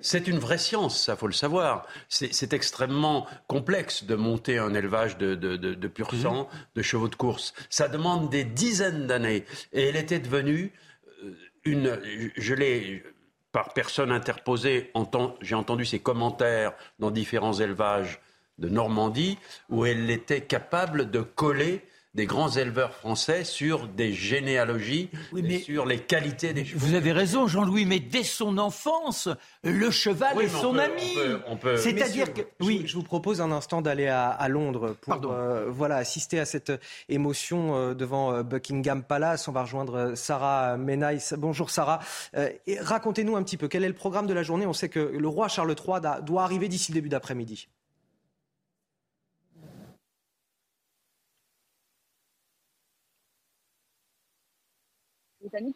C'est 0.00 0.26
une, 0.26 0.38
vraie 0.38 0.58
science, 0.58 1.04
ça 1.04 1.16
faut 1.16 1.28
le 1.28 1.32
savoir. 1.32 1.86
C'est 2.08 2.52
extrêmement 2.52 3.26
complexe 3.46 4.04
de 4.04 4.16
monter 4.16 4.58
un 4.58 4.74
élevage 4.74 5.16
de, 5.16 5.34
de, 5.34 5.88
pur 5.88 6.12
mhm. 6.12 6.20
sang, 6.20 6.48
de 6.74 6.82
chevaux 6.82 7.08
de 7.08 7.14
course. 7.14 7.54
Ça 7.68 7.88
demande 7.88 8.30
des 8.30 8.44
dizaines 8.44 9.06
d'années. 9.06 9.44
Et 9.72 9.88
elle 9.88 9.96
était 9.96 10.18
devenue 10.18 10.72
euh, 11.22 11.34
une... 11.64 12.00
Je 12.36 12.54
l'ai 12.54 13.04
par 13.52 13.72
personne 13.72 14.12
interposée, 14.12 14.92
j'ai 15.40 15.54
entendu 15.56 15.84
ses 15.84 15.98
commentaires 15.98 16.72
dans 17.00 17.10
différents 17.10 17.54
élevages 17.54 18.20
de 18.58 18.68
Normandie, 18.68 19.38
où 19.70 19.86
elle 19.86 20.08
était 20.08 20.42
capable 20.42 21.10
de 21.10 21.20
coller 21.20 21.82
des 22.14 22.26
grands 22.26 22.50
éleveurs 22.50 22.92
français 22.92 23.44
sur 23.44 23.86
des 23.86 24.12
généalogies, 24.12 25.10
sur 25.64 25.86
les 25.86 26.00
qualités 26.00 26.52
des 26.52 26.64
chevaux. 26.64 26.84
Vous 26.84 26.94
avez 26.94 27.12
raison, 27.12 27.46
Jean-Louis, 27.46 27.86
mais 27.86 28.00
dès 28.00 28.24
son 28.24 28.58
enfance, 28.58 29.28
le 29.62 29.90
cheval 29.92 30.40
est 30.40 30.48
son 30.48 30.76
ami. 30.76 31.16
C'est-à-dire 31.76 32.34
que 32.34 32.40
oui, 32.60 32.82
je, 32.86 32.94
vous 32.94 33.04
propose 33.04 33.40
un 33.40 33.52
instant 33.52 33.80
d'aller 33.80 34.08
à, 34.08 34.48
Londres 34.48 34.96
pour 35.00 35.30
euh, 35.30 35.70
voilà 35.70 35.96
assister 35.96 36.40
à 36.40 36.44
cette 36.44 36.72
émotion 37.08 37.76
euh, 37.76 37.94
devant 37.94 38.32
euh, 38.32 38.42
Buckingham 38.42 39.04
Palace. 39.04 39.46
On 39.46 39.52
va 39.52 39.62
rejoindre 39.62 40.14
Sarah 40.16 40.76
Menaille. 40.76 41.20
Bonjour 41.38 41.70
Sarah. 41.70 42.00
Racontez-nous 42.80 43.36
un 43.36 43.42
petit 43.44 43.56
peu 43.56 43.68
quel 43.68 43.84
est 43.84 43.88
le 43.88 43.94
programme 43.94 44.26
de 44.26 44.34
la 44.34 44.42
journée? 44.42 44.66
On 44.66 44.72
sait 44.72 44.88
que 44.88 44.98
le 44.98 45.28
roi 45.28 45.46
Charles 45.46 45.76
III 45.76 46.22
doit 46.24 46.42
arriver 46.42 46.68
d'ici 46.68 46.90
le 46.90 46.94
début 46.94 47.08
d'après-midi. 47.08 47.68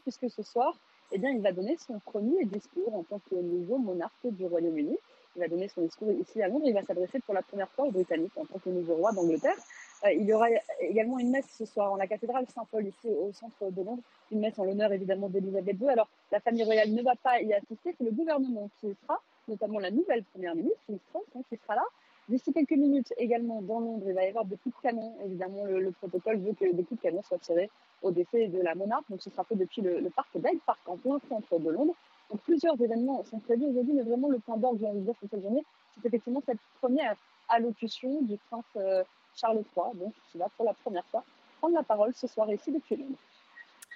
Puisque 0.02 0.30
ce 0.30 0.42
soir, 0.42 0.76
eh 1.12 1.18
bien, 1.18 1.30
il 1.30 1.40
va 1.40 1.52
donner 1.52 1.76
son 1.76 1.98
premier 2.00 2.44
discours 2.44 2.94
en 2.94 3.02
tant 3.02 3.20
que 3.30 3.34
nouveau 3.34 3.78
monarque 3.78 4.26
du 4.26 4.46
Royaume-Uni. 4.46 4.96
Il 5.36 5.40
va 5.40 5.48
donner 5.48 5.68
son 5.68 5.82
discours 5.82 6.12
ici 6.12 6.40
à 6.42 6.48
Londres. 6.48 6.64
Il 6.66 6.74
va 6.74 6.82
s'adresser 6.82 7.18
pour 7.20 7.34
la 7.34 7.42
première 7.42 7.68
fois 7.70 7.86
aux 7.86 7.90
Britanniques 7.90 8.36
en 8.36 8.44
tant 8.44 8.58
que 8.58 8.70
nouveau 8.70 8.94
roi 8.94 9.12
d'Angleterre. 9.12 9.56
Euh, 10.04 10.12
il 10.12 10.24
y 10.24 10.32
aura 10.32 10.46
également 10.80 11.18
une 11.18 11.30
messe 11.30 11.48
ce 11.58 11.64
soir 11.64 11.92
en 11.92 11.96
la 11.96 12.06
cathédrale 12.06 12.46
Saint-Paul, 12.54 12.86
ici 12.86 13.08
au 13.08 13.32
centre 13.32 13.70
de 13.70 13.82
Londres. 13.82 14.02
Une 14.30 14.40
messe 14.40 14.58
en 14.58 14.64
l'honneur 14.64 14.92
évidemment 14.92 15.28
d'Elisabeth 15.28 15.76
II. 15.80 15.88
Alors, 15.88 16.08
la 16.30 16.40
famille 16.40 16.64
royale 16.64 16.90
ne 16.90 17.02
va 17.02 17.16
pas 17.16 17.40
y 17.40 17.52
assister, 17.52 17.94
c'est 17.96 18.04
le 18.04 18.12
gouvernement 18.12 18.70
qui 18.80 18.94
sera, 19.02 19.20
notamment 19.48 19.80
la 19.80 19.90
nouvelle 19.90 20.22
première 20.24 20.54
ministre, 20.54 20.78
hein, 21.14 21.40
qui 21.48 21.56
sera 21.56 21.74
là. 21.74 21.84
D'ici 22.28 22.52
quelques 22.54 22.72
minutes 22.72 23.12
également 23.18 23.60
dans 23.60 23.80
Londres, 23.80 24.04
il 24.06 24.14
va 24.14 24.24
y 24.24 24.28
avoir 24.28 24.46
des 24.46 24.56
coups 24.56 24.74
de 24.76 24.80
canon. 24.80 25.14
Évidemment, 25.24 25.64
le, 25.64 25.90
protocole 25.92 26.38
veut 26.38 26.54
que 26.54 26.72
des 26.72 26.82
coups 26.82 27.00
de 27.00 27.02
canon 27.02 27.22
soient 27.22 27.38
tirés 27.38 27.70
au 28.02 28.10
décès 28.10 28.48
de 28.48 28.60
la 28.60 28.74
monarque. 28.74 29.04
Donc 29.10 29.20
ce 29.20 29.28
sera 29.28 29.44
fait 29.44 29.56
depuis 29.56 29.82
le, 29.82 30.08
parc 30.10 30.30
d'Hyde 30.34 30.60
Park 30.64 30.80
en 30.86 30.96
plein 30.96 31.18
centre 31.28 31.58
de 31.58 31.70
Londres. 31.70 31.94
Donc 32.30 32.40
plusieurs 32.40 32.80
événements 32.80 33.22
sont 33.24 33.40
prévus 33.40 33.66
aujourd'hui, 33.66 33.92
mais 33.92 34.02
vraiment 34.02 34.28
le 34.28 34.38
point 34.38 34.56
d'orgue, 34.56 34.78
j'ai 34.80 34.86
envie 34.86 35.00
de 35.00 35.04
dire, 35.04 35.14
cette 35.20 35.42
journée, 35.42 35.64
c'est 35.94 36.08
effectivement 36.08 36.42
cette 36.46 36.58
première 36.80 37.14
allocution 37.48 38.22
du 38.22 38.38
prince 38.48 38.64
euh, 38.76 39.04
Charles 39.34 39.62
III, 39.76 39.98
donc 39.98 40.14
qui 40.32 40.38
va 40.38 40.48
pour 40.56 40.64
la 40.64 40.72
première 40.72 41.04
fois 41.06 41.24
prendre 41.58 41.74
la 41.74 41.82
parole 41.82 42.14
ce 42.14 42.26
soir 42.26 42.50
ici 42.50 42.72
depuis 42.72 42.96
Londres. 42.96 43.18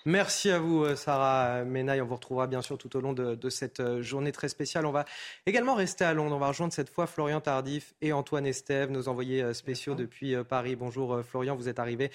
Merci 0.04 0.50
à 0.50 0.60
vous, 0.60 0.84
euh, 0.84 0.94
Sarah 0.94 1.64
Menaille. 1.64 2.00
On 2.00 2.06
vous 2.06 2.14
retrouvera 2.14 2.46
bien 2.46 2.62
sûr 2.62 2.78
tout 2.78 2.96
au 2.96 3.00
long 3.00 3.12
de, 3.12 3.50
cette 3.50 3.80
euh, 3.80 4.00
journée 4.00 4.30
très 4.30 4.48
spéciale. 4.48 4.86
On 4.86 4.92
va 4.92 5.04
également 5.44 5.74
rester 5.74 6.04
à 6.04 6.14
Londres. 6.14 6.36
On 6.36 6.38
va 6.38 6.48
rejoindre 6.48 6.72
cette 6.72 6.88
fois 6.88 7.06
Florian 7.06 7.40
Tardif 7.40 7.94
et 8.00 8.12
Antoine 8.12 8.46
Estève, 8.46 8.90
nos 8.90 9.08
envoyés 9.08 9.42
euh, 9.42 9.54
spéciaux 9.54 9.94
depuis 9.94 10.36
Paris. 10.44 10.76
Bonjour 10.76 11.22
Florian, 11.24 11.56
vous 11.56 11.68
êtes 11.68 11.78
arrivé 11.78 12.10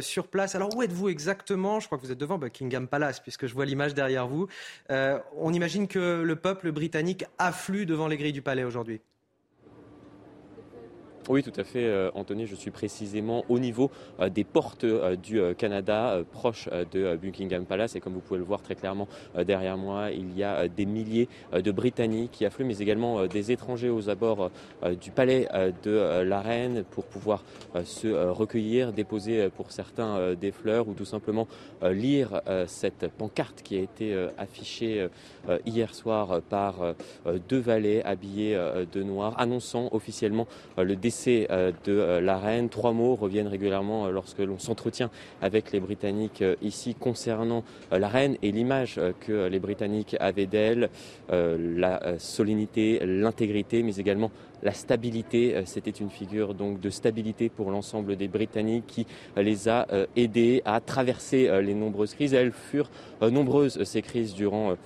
sur 0.00 0.28
place. 0.28 0.54
Alors 0.54 0.74
où 0.74 0.82
êtes-vous 0.82 1.08
exactement? 1.08 1.80
Je 1.80 1.86
crois 1.86 1.98
que 1.98 2.04
vous 2.04 2.12
êtes 2.12 2.18
devant 2.18 2.38
Buckingham 2.38 2.88
Palace, 2.88 3.20
puisque 3.20 3.46
je 3.46 3.54
vois 3.54 3.64
l'image 3.64 3.94
derrière 3.94 4.26
vous. 4.26 4.48
on 4.88 5.52
imagine 5.52 5.88
que 5.88 6.22
le 6.22 6.36
peuple 6.36 6.72
britannique 6.72 7.24
afflue 7.38 7.86
devant 7.86 8.08
les 8.08 8.16
grilles 8.16 8.32
du 8.32 8.42
palais 8.42 8.64
aujourd'hui. 8.64 9.00
Oui, 11.28 11.42
tout 11.42 11.52
à 11.56 11.64
fait, 11.64 11.84
euh, 11.84 12.08
Anthony. 12.14 12.46
Je 12.46 12.54
suis 12.54 12.70
précisément 12.70 13.44
au 13.48 13.58
niveau 13.58 13.90
euh, 14.20 14.28
des 14.28 14.44
portes 14.44 14.84
euh, 14.84 15.16
du 15.16 15.40
Canada, 15.58 16.20
proche 16.30 16.68
de 16.92 17.16
Buckingham 17.16 17.64
Palace. 17.64 17.96
Et 17.96 18.00
comme 18.00 18.12
vous 18.12 18.20
pouvez 18.20 18.38
le 18.38 18.44
voir 18.44 18.62
très 18.62 18.76
clairement 18.76 19.08
derrière 19.44 19.76
moi, 19.76 20.10
il 20.12 20.36
y 20.36 20.44
a 20.44 20.68
des 20.68 20.86
milliers 20.86 21.28
de 21.52 21.70
Britanniques 21.72 22.30
qui 22.32 22.46
affluent, 22.46 22.64
mais 22.64 22.78
également 22.78 23.26
des 23.26 23.50
étrangers 23.50 23.90
aux 23.90 24.08
abords 24.08 24.50
du 25.00 25.10
palais 25.10 25.48
de 25.82 26.22
la 26.22 26.40
reine 26.40 26.84
pour 26.90 27.04
pouvoir 27.04 27.42
se 27.84 28.08
recueillir, 28.08 28.92
déposer 28.92 29.48
pour 29.50 29.72
certains 29.72 30.34
des 30.34 30.52
fleurs 30.52 30.88
ou 30.88 30.94
tout 30.94 31.04
simplement 31.04 31.48
lire 31.82 32.40
cette 32.66 33.08
pancarte 33.08 33.62
qui 33.62 33.76
a 33.76 33.80
été 33.80 34.28
affichée 34.38 35.08
hier 35.64 35.94
soir 35.94 36.40
par 36.48 36.94
deux 37.48 37.60
valets 37.60 38.02
habillés 38.04 38.58
de 38.92 39.02
noir, 39.02 39.34
annonçant 39.38 39.88
officiellement 39.92 40.46
le 40.76 40.96
décès 40.96 41.15
décès 41.16 41.48
de 41.84 42.20
la 42.20 42.38
reine. 42.38 42.68
Trois 42.68 42.92
mots 42.92 43.14
reviennent 43.14 43.48
régulièrement 43.48 44.08
lorsque 44.10 44.38
l'on 44.38 44.58
s'entretient 44.58 45.10
avec 45.40 45.72
les 45.72 45.80
Britanniques 45.80 46.44
ici 46.62 46.94
concernant 46.94 47.64
la 47.90 48.08
reine 48.08 48.36
et 48.42 48.52
l'image 48.52 49.00
que 49.20 49.46
les 49.46 49.58
Britanniques 49.58 50.16
avaient 50.20 50.46
d'elle, 50.46 50.90
la 51.30 52.18
solennité, 52.18 53.00
l'intégrité, 53.04 53.82
mais 53.82 53.96
également 53.96 54.30
la 54.62 54.72
stabilité. 54.72 55.62
C'était 55.64 55.90
une 55.90 56.10
figure 56.10 56.54
donc 56.54 56.80
de 56.80 56.90
stabilité 56.90 57.48
pour 57.48 57.70
l'ensemble 57.70 58.16
des 58.16 58.28
Britanniques 58.28 58.86
qui 58.86 59.06
les 59.36 59.68
a 59.68 59.86
aidés 60.16 60.62
à 60.64 60.80
traverser 60.80 61.50
les 61.62 61.74
nombreuses 61.74 62.14
crises. 62.14 62.34
Elles 62.34 62.52
furent 62.52 62.90
nombreuses 63.22 63.82
ces 63.84 64.02
crises 64.02 64.34
durant 64.34 64.76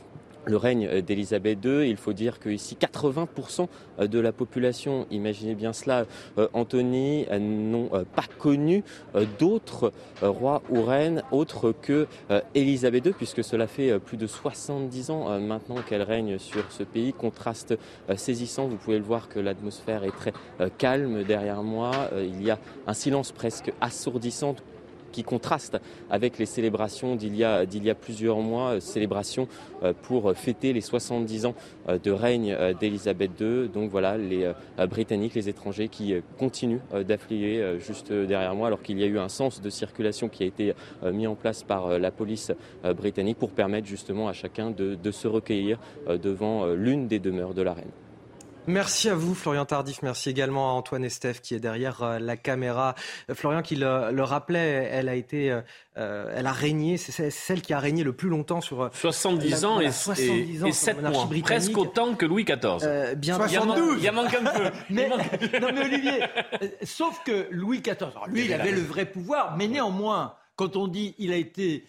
le 0.44 0.56
règne 0.56 1.00
d'Élisabeth 1.00 1.64
II. 1.64 1.88
Il 1.88 1.96
faut 1.96 2.12
dire 2.12 2.40
qu'ici, 2.40 2.76
80% 2.80 3.68
de 4.06 4.18
la 4.18 4.32
population, 4.32 5.06
imaginez 5.10 5.54
bien 5.54 5.72
cela, 5.72 6.06
euh, 6.38 6.48
Anthony, 6.52 7.26
n'ont 7.38 7.90
euh, 7.92 8.04
pas 8.04 8.24
connu 8.38 8.82
euh, 9.14 9.24
d'autres 9.38 9.92
rois 10.22 10.62
ou 10.70 10.82
reines 10.82 11.22
autres 11.30 11.72
que 11.72 12.06
Élisabeth 12.54 13.06
II, 13.06 13.12
puisque 13.12 13.44
cela 13.44 13.66
fait 13.66 13.98
plus 13.98 14.16
de 14.16 14.26
70 14.26 15.10
ans 15.10 15.40
maintenant 15.40 15.76
qu'elle 15.86 16.02
règne 16.02 16.38
sur 16.38 16.70
ce 16.70 16.82
pays. 16.82 17.12
Contraste 17.12 17.76
saisissant, 18.16 18.66
vous 18.66 18.76
pouvez 18.76 18.98
le 18.98 19.04
voir 19.04 19.28
que 19.28 19.38
l'atmosphère 19.38 20.04
est 20.04 20.10
très 20.10 20.32
calme 20.78 21.24
derrière 21.24 21.62
moi. 21.62 21.92
Il 22.16 22.42
y 22.42 22.50
a 22.50 22.58
un 22.86 22.94
silence 22.94 23.32
presque 23.32 23.72
assourdissant 23.80 24.56
qui 25.10 25.22
contraste 25.22 25.78
avec 26.10 26.38
les 26.38 26.46
célébrations 26.46 27.16
d'il 27.16 27.36
y, 27.36 27.44
a, 27.44 27.94
plusieurs 27.94 28.38
mois, 28.38 28.74
euh, 28.74 28.80
célébrations 28.80 29.48
euh, 29.82 29.92
pour 30.02 30.32
fêter 30.34 30.72
les 30.72 30.80
70 30.80 31.46
ans 31.46 31.54
euh, 31.88 31.98
de 31.98 32.10
règne 32.10 32.56
d'Elisabeth 32.80 33.32
II. 33.40 33.68
Donc 33.68 33.90
voilà, 33.90 34.16
les 34.16 34.52
Britanniques, 34.88 35.34
les 35.34 35.48
étrangers 35.48 35.88
qui 35.88 36.14
continuent 36.38 36.80
d'affluer 37.06 37.78
juste 37.78 38.12
derrière 38.12 38.54
moi, 38.54 38.68
alors 38.68 38.82
qu'il 38.82 38.98
y 38.98 39.04
a 39.04 39.06
eu 39.06 39.18
un 39.18 39.28
sens 39.28 39.60
de 39.60 39.70
circulation 39.70 40.28
qui 40.28 40.42
a 40.42 40.46
été 40.46 40.74
mis 41.04 41.26
en 41.26 41.34
place 41.34 41.62
par 41.62 41.98
la 41.98 42.10
police 42.10 42.52
britannique 42.96 43.38
pour 43.38 43.50
permettre 43.50 43.86
justement 43.86 44.28
à 44.28 44.32
chacun 44.32 44.70
de 44.70 45.10
se 45.10 45.28
recueillir 45.28 45.78
devant 46.08 46.66
l'une 46.66 47.08
des 47.08 47.18
demeures 47.18 47.54
de 47.54 47.62
la 47.62 47.74
reine. 47.74 47.90
Merci 48.70 49.08
à 49.08 49.14
vous, 49.14 49.34
Florian 49.34 49.64
Tardif. 49.64 50.02
Merci 50.02 50.30
également 50.30 50.70
à 50.70 50.72
Antoine 50.74 51.04
Estève 51.04 51.40
qui 51.40 51.54
est 51.54 51.60
derrière 51.60 52.02
euh, 52.02 52.18
la 52.20 52.36
caméra. 52.36 52.94
Euh, 53.28 53.34
Florian, 53.34 53.62
qui 53.62 53.74
le, 53.74 54.22
rappelait, 54.22 54.88
elle 54.92 55.08
a 55.08 55.16
été, 55.16 55.50
euh, 55.96 56.32
elle 56.34 56.46
a 56.46 56.52
régné, 56.52 56.96
c'est 56.96 57.30
celle 57.30 57.62
qui 57.62 57.72
a 57.72 57.80
régné 57.80 58.04
le 58.04 58.12
plus 58.12 58.28
longtemps 58.28 58.60
sur 58.60 58.88
70 58.92 59.64
ans, 59.64 59.80
et, 59.80 59.90
70 59.90 60.62
ans 60.62 60.66
et, 60.66 60.72
7 60.72 61.02
mois, 61.02 61.28
presque 61.42 61.76
autant 61.76 62.14
que 62.14 62.26
Louis 62.26 62.44
XIV. 62.44 63.16
bien 63.16 63.36
72. 63.36 63.96
Il, 63.98 64.04
y 64.04 64.08
a 64.08 64.12
manque 64.12 64.34
un 64.34 64.44
peu. 64.44 64.70
mais, 64.90 65.08
non 65.08 65.16
mais 65.74 65.84
Olivier, 65.84 66.20
sauf 66.84 67.20
que 67.24 67.48
Louis 67.50 67.80
XIV, 67.80 68.28
lui, 68.28 68.44
il 68.44 68.52
avait 68.52 68.72
le 68.72 68.82
vrai 68.82 69.04
pouvoir, 69.04 69.56
mais 69.56 69.66
néanmoins, 69.66 70.34
quand 70.60 70.76
on 70.76 70.88
dit 70.88 71.14
il 71.16 71.32
a 71.32 71.36
été 71.36 71.88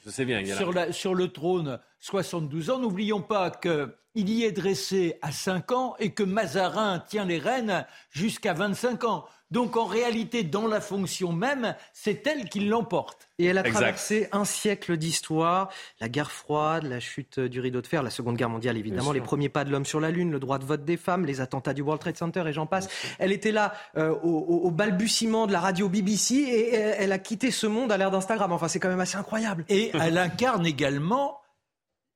sur, 0.56 0.72
la, 0.72 0.94
sur 0.94 1.14
le 1.14 1.28
trône 1.28 1.78
72 2.00 2.70
ans, 2.70 2.80
n'oublions 2.80 3.22
pas 3.22 3.50
que 3.52 3.94
il 4.16 4.30
y 4.30 4.46
est 4.46 4.54
dressé 4.54 5.18
à 5.22 5.34
5 5.34 5.72
ans 5.74 5.96
et 6.00 6.12
que 6.12 6.24
Mazarin 6.24 7.00
tient 7.00 7.26
les 7.26 7.38
rênes 7.38 7.86
jusqu'à 8.12 8.54
25 8.54 9.04
ans. 9.04 9.26
Donc 9.52 9.76
en 9.76 9.86
réalité, 9.86 10.44
dans 10.44 10.66
la 10.66 10.80
fonction 10.80 11.34
même, 11.34 11.76
c'est 11.94 12.26
elle 12.26 12.50
qui 12.50 12.62
l'emporte. 12.62 13.30
Et 13.38 13.46
elle 13.46 13.58
a 13.58 13.64
traversé 13.64 14.30
un 14.32 14.46
siècle 14.46 14.98
d'histoire, 14.98 15.70
la 16.00 16.08
guerre 16.08 16.32
froide, 16.32 16.84
la 16.84 17.00
chute 17.00 17.40
du 17.40 17.60
rideau 17.60 17.82
de 17.82 17.88
fer, 17.88 18.02
la 18.02 18.10
Seconde 18.10 18.38
Guerre 18.38 18.50
mondiale 18.50 18.78
évidemment, 18.78 19.12
les 19.12 19.22
premiers 19.22 19.50
pas 19.50 19.64
de 19.66 19.72
l'homme 19.72 19.86
sur 19.86 20.00
la 20.00 20.12
Lune, 20.12 20.32
le 20.32 20.40
droit 20.40 20.58
de 20.58 20.66
vote 20.66 20.86
des 20.86 20.98
femmes, 20.98 21.26
les 21.26 21.42
attentats 21.42 21.74
du 21.74 21.82
World 21.82 22.02
Trade 22.02 22.18
Center 22.18 22.44
et 22.48 22.54
j'en 22.54 22.66
passe. 22.66 22.88
Elle 23.20 23.32
était 23.32 23.52
là 23.52 23.74
euh, 23.98 24.16
au, 24.22 24.72
balbutiement 24.72 25.48
de 25.48 25.52
la 25.52 25.60
radio 25.60 25.90
BBC 25.90 26.36
et 26.36 26.74
elle 26.76 27.12
a 27.12 27.20
quitté 27.20 27.52
ce 27.52 27.68
monde 27.68 27.92
à 27.92 27.98
l'ère 27.98 28.12
d'Instagram. 28.12 28.52
Enfin, 28.52 28.68
c'est 28.68 28.80
quand 28.80 28.90
même 28.90 29.00
assez 29.00 29.18
incroyable. 29.18 29.66
Et 29.68 29.92
elle 29.94 30.18
incarne 30.18 30.66
également 30.66 31.42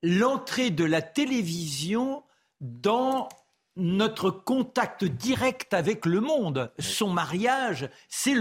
l'entrée 0.04 0.69
de 0.69 0.86
la 0.86 1.02
télévision 1.02 2.24
dans 2.62 3.28
notre 3.77 4.29
contact 4.29 5.03
direct 5.03 5.73
avec 5.73 6.05
le 6.05 6.21
monde. 6.21 6.71
Son 6.79 7.09
mariage, 7.09 7.89
c'est 8.07 8.33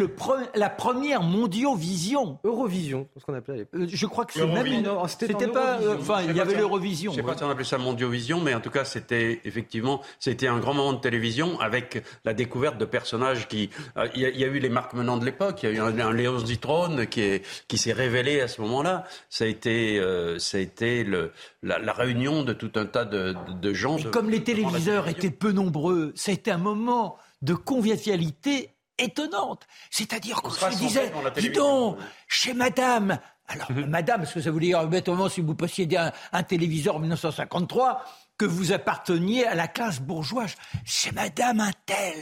la 0.54 0.70
première 0.70 1.22
mondiovision. 1.22 2.38
Eurovision, 2.44 3.08
ce 3.18 3.24
qu'on 3.24 3.34
appelait 3.34 3.66
euh, 3.74 3.86
je 3.88 4.06
crois 4.06 4.24
que 4.24 4.32
c'est 4.32 4.46
même 4.46 4.66
une... 4.66 4.88
C'était 5.08 5.48
pas... 5.48 5.80
Euh, 5.80 5.96
enfin, 5.98 6.22
il 6.28 6.36
y 6.36 6.40
avait 6.40 6.54
l'Eurovision. 6.54 7.12
Je 7.12 7.16
sais 7.16 7.22
pas 7.22 7.36
si 7.36 7.42
on 7.42 7.50
appelait 7.50 7.64
ça 7.64 7.78
mondiovision, 7.78 8.40
mais 8.40 8.54
en 8.54 8.60
tout 8.60 8.70
cas, 8.70 8.84
c'était 8.84 9.40
effectivement... 9.44 10.02
C'était 10.18 10.46
un 10.46 10.58
grand 10.58 10.74
moment 10.74 10.92
de 10.92 11.00
télévision 11.00 11.58
avec 11.60 12.02
la 12.24 12.34
découverte 12.34 12.78
de 12.78 12.84
personnages 12.84 13.48
qui... 13.48 13.70
Euh, 13.96 14.08
il 14.14 14.22
y, 14.22 14.44
a 14.44 14.46
eu 14.46 14.58
les 14.58 14.68
Marc 14.68 14.92
Menant 14.94 15.16
de 15.16 15.24
l'époque, 15.24 15.62
il 15.62 15.70
y 15.70 15.72
a 15.72 15.74
eu 15.74 16.00
un, 16.00 16.12
Léon 16.12 16.38
Zitrone 16.38 17.06
qui, 17.06 17.40
qui 17.66 17.78
s'est 17.78 17.92
révélé 17.92 18.40
à 18.40 18.48
ce 18.48 18.60
moment-là. 18.60 19.04
Ça 19.28 19.44
a 19.44 19.48
été, 19.48 20.00
ça 20.38 20.58
a 20.58 20.60
été 20.60 21.02
le, 21.02 21.32
la, 21.62 21.92
réunion 21.92 22.42
de 22.42 22.52
tout 22.52 22.72
un 22.76 22.86
tas 22.86 23.04
de, 23.04 23.34
gens. 23.72 23.96
comme 24.12 24.30
les 24.30 24.44
téléviseurs 24.44 25.08
étaient 25.08 25.23
peu 25.30 25.52
nombreux, 25.52 26.12
c'était 26.16 26.50
un 26.50 26.58
moment 26.58 27.16
de 27.42 27.54
convivialité 27.54 28.74
étonnante. 28.98 29.66
C'est-à-dire 29.90 30.42
qu'on 30.42 30.50
se 30.50 30.78
disait, 30.78 31.12
dis 31.36 31.50
donc, 31.50 31.98
chez 32.28 32.54
madame, 32.54 33.18
alors, 33.46 33.70
madame, 33.88 34.24
ce 34.24 34.34
que 34.34 34.40
ça 34.40 34.50
voulait 34.50 34.68
dire, 34.68 34.86
bêtement, 34.86 35.28
si 35.28 35.40
vous 35.40 35.54
possédez 35.54 35.96
un, 35.96 36.12
un 36.32 36.42
téléviseur 36.42 36.96
en 36.96 37.00
1953, 37.00 38.04
que 38.36 38.44
vous 38.44 38.72
apparteniez 38.72 39.46
à 39.46 39.54
la 39.54 39.68
classe 39.68 40.00
bourgeoise. 40.00 40.54
C'est 40.84 41.12
Madame 41.12 41.60
un 41.60 41.70
tel. 41.86 42.14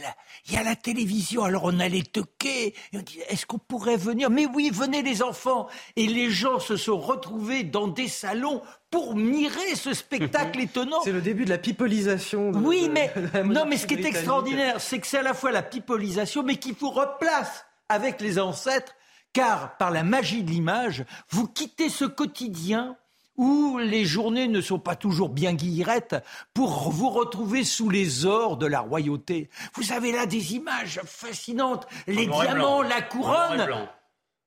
Il 0.45 0.53
y 0.53 0.57
a 0.57 0.63
la 0.63 0.75
télévision. 0.75 1.43
Alors 1.43 1.63
on 1.65 1.79
allait 1.79 2.03
toquer. 2.03 2.67
Et 2.67 2.97
on 2.97 3.01
disait, 3.01 3.25
est-ce 3.29 3.45
qu'on 3.45 3.57
pourrait 3.57 3.97
venir? 3.97 4.29
Mais 4.29 4.45
oui, 4.45 4.69
venez 4.73 5.01
les 5.01 5.23
enfants. 5.23 5.67
Et 5.95 6.07
les 6.07 6.29
gens 6.29 6.59
se 6.59 6.77
sont 6.77 6.99
retrouvés 6.99 7.63
dans 7.63 7.87
des 7.87 8.07
salons 8.07 8.61
pour 8.91 9.15
mirer 9.15 9.75
ce 9.75 9.93
spectacle 9.93 10.59
étonnant. 10.61 11.01
C'est 11.03 11.11
le 11.11 11.21
début 11.21 11.45
de 11.45 11.49
la 11.49 11.57
pipolisation. 11.57 12.51
oui, 12.51 12.89
mais 12.91 13.11
non, 13.43 13.65
mais 13.65 13.77
ce 13.77 13.87
qui 13.87 13.95
est 13.95 14.05
extraordinaire, 14.05 14.79
c'est 14.79 14.99
que 14.99 15.07
c'est 15.07 15.19
à 15.19 15.23
la 15.23 15.33
fois 15.33 15.51
la 15.51 15.63
pipolisation, 15.63 16.43
mais 16.43 16.57
qui 16.57 16.73
vous 16.73 16.91
replace 16.91 17.65
avec 17.89 18.21
les 18.21 18.39
ancêtres, 18.39 18.93
car 19.33 19.77
par 19.77 19.89
la 19.89 20.03
magie 20.03 20.43
de 20.43 20.51
l'image, 20.51 21.05
vous 21.29 21.47
quittez 21.47 21.89
ce 21.89 22.05
quotidien 22.05 22.97
où 23.37 23.77
les 23.79 24.05
journées 24.05 24.47
ne 24.47 24.61
sont 24.61 24.79
pas 24.79 24.95
toujours 24.95 25.29
bien 25.29 25.53
guillerettes 25.53 26.15
pour 26.53 26.91
vous 26.91 27.09
retrouver 27.09 27.63
sous 27.63 27.89
les 27.89 28.25
ors 28.25 28.57
de 28.57 28.65
la 28.65 28.81
royauté. 28.81 29.49
Vous 29.75 29.91
avez 29.91 30.11
là 30.11 30.25
des 30.25 30.55
images 30.55 31.01
fascinantes, 31.05 31.87
les 32.07 32.27
diamants, 32.27 32.81
la 32.81 33.01
couronne. 33.01 33.87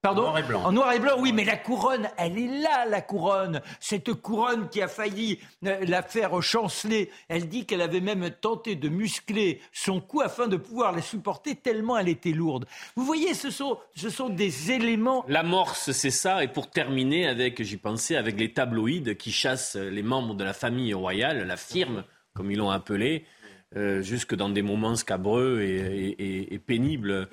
Pardon 0.07 0.23
noir 0.23 0.39
et 0.39 0.43
blanc. 0.45 0.63
En 0.65 0.71
noir 0.73 0.93
et 0.93 1.01
blanc, 1.01 1.15
oui, 1.19 1.33
mais 1.33 1.45
la 1.45 1.57
couronne, 1.57 2.09
elle 2.17 2.39
est 2.39 2.61
là, 2.63 2.87
la 2.87 3.01
couronne. 3.01 3.61
Cette 3.81 4.13
couronne 4.15 4.69
qui 4.69 4.81
a 4.81 4.87
failli 4.87 5.41
euh, 5.65 5.85
la 5.85 6.03
faire 6.03 6.41
chanceler. 6.41 7.11
Elle 7.29 7.49
dit 7.49 7.67
qu'elle 7.67 7.83
avait 7.83 8.01
même 8.01 8.31
tenté 8.31 8.77
de 8.77 8.89
muscler 8.89 9.61
son 9.73 10.01
cou 10.01 10.21
afin 10.21 10.47
de 10.47 10.57
pouvoir 10.57 10.93
la 10.93 11.03
supporter 11.03 11.57
tellement 11.57 11.99
elle 11.99 12.09
était 12.09 12.31
lourde. 12.31 12.67
Vous 12.95 13.05
voyez, 13.05 13.35
ce 13.35 13.51
sont, 13.51 13.79
ce 13.97 14.09
sont 14.09 14.29
des 14.29 14.71
éléments. 14.71 15.25
L'amorce, 15.27 15.91
c'est 15.91 16.11
ça. 16.13 16.45
Et 16.45 16.49
pour 16.49 16.71
terminer 16.71 17.27
avec, 17.27 17.61
j'y 17.65 17.77
pensais, 17.77 18.15
avec 18.15 18.39
les 18.39 18.53
tabloïds 18.53 19.17
qui 19.17 19.33
chassent 19.33 19.75
les 19.75 20.05
membres 20.05 20.35
de 20.35 20.45
la 20.45 20.53
famille 20.53 20.95
royale, 20.95 21.45
la 21.45 21.57
firme, 21.57 22.05
comme 22.33 22.53
ils 22.53 22.59
l'ont 22.59 22.71
appelé. 22.71 23.27
Euh, 23.75 24.01
jusque 24.01 24.37
dans 24.37 24.49
des 24.49 24.63
moments 24.63 24.95
scabreux 24.95 25.61
et, 25.61 26.61
pénibles. 26.65 27.29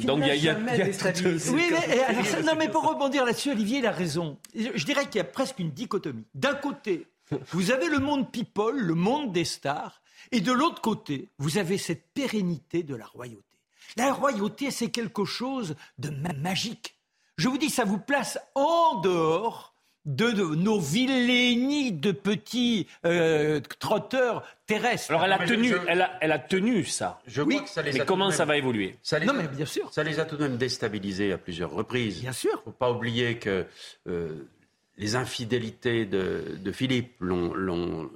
Donc 0.00 0.22
il 0.22 0.44
y 0.44 0.48
a, 0.50 0.54
Oui, 0.54 1.70
mais, 1.70 2.42
non, 2.42 2.52
mais 2.58 2.68
pour 2.68 2.86
rebondir 2.86 3.24
là-dessus, 3.24 3.52
Olivier, 3.52 3.78
il 3.78 3.86
a 3.86 3.90
raison. 3.90 4.38
Je, 4.54 4.84
dirais 4.84 5.06
qu'il 5.06 5.16
y 5.16 5.20
a 5.20 5.24
presque 5.24 5.58
une 5.58 5.70
dichotomie. 5.70 6.26
D'un 6.34 6.54
côté, 6.54 7.06
vous 7.52 7.70
avez 7.70 7.88
le 7.88 8.00
monde 8.00 8.30
people, 8.30 8.78
le 8.78 8.94
monde 8.94 9.32
des 9.32 9.46
stars, 9.46 10.02
et 10.30 10.42
de 10.42 10.52
l'autre 10.52 10.82
côté, 10.82 11.30
vous 11.38 11.56
avez 11.56 11.78
cette 11.78 12.12
pérennité 12.12 12.82
de 12.82 12.94
la 12.94 13.06
royauté. 13.06 13.42
La 13.96 14.12
royauté, 14.12 14.70
c'est 14.70 14.90
quelque 14.90 15.24
chose 15.24 15.74
de 15.96 16.10
magique. 16.10 16.98
Je 17.38 17.48
vous 17.48 17.56
dis, 17.56 17.70
ça 17.70 17.84
vous 17.84 17.98
place 17.98 18.38
en 18.54 19.00
dehors 19.00 19.74
de, 20.04 20.54
nos 20.54 20.80
villénies 20.80 21.92
de 21.92 22.12
petits 22.12 22.86
euh, 23.04 23.60
trotteurs 23.78 24.44
terrestres. 24.66 25.10
Alors 25.10 25.24
elle 25.24 25.32
a 25.32 25.38
tenu, 25.38 25.74
elle, 25.86 26.02
a, 26.02 26.18
elle 26.20 26.32
a 26.32 26.38
tenu 26.38 26.84
ça. 26.84 27.20
Je 27.26 27.42
oui, 27.42 27.60
ça 27.66 27.82
les 27.82 27.92
mais 27.92 28.00
comment 28.00 28.30
ça 28.30 28.44
va 28.44 28.56
évoluer? 28.56 28.96
Ça 29.02 29.20
Non, 29.20 29.34
mais 29.34 29.48
bien 29.48 29.66
sûr. 29.66 29.92
Ça 29.92 30.02
les 30.02 30.18
a 30.20 30.24
tout 30.24 30.36
de 30.36 30.42
même 30.42 30.56
déstabilisés 30.56 31.32
à 31.32 31.38
plusieurs 31.38 31.70
reprises. 31.70 32.20
Bien 32.20 32.32
sûr. 32.32 32.62
Faut 32.64 32.70
pas 32.70 32.90
oublier 32.90 33.38
que 33.38 33.66
euh, 34.08 34.48
les 34.96 35.14
infidélités 35.14 36.06
de, 36.06 36.56
de 36.58 36.72
Philippe 36.72 37.14
l'ont 37.20 38.10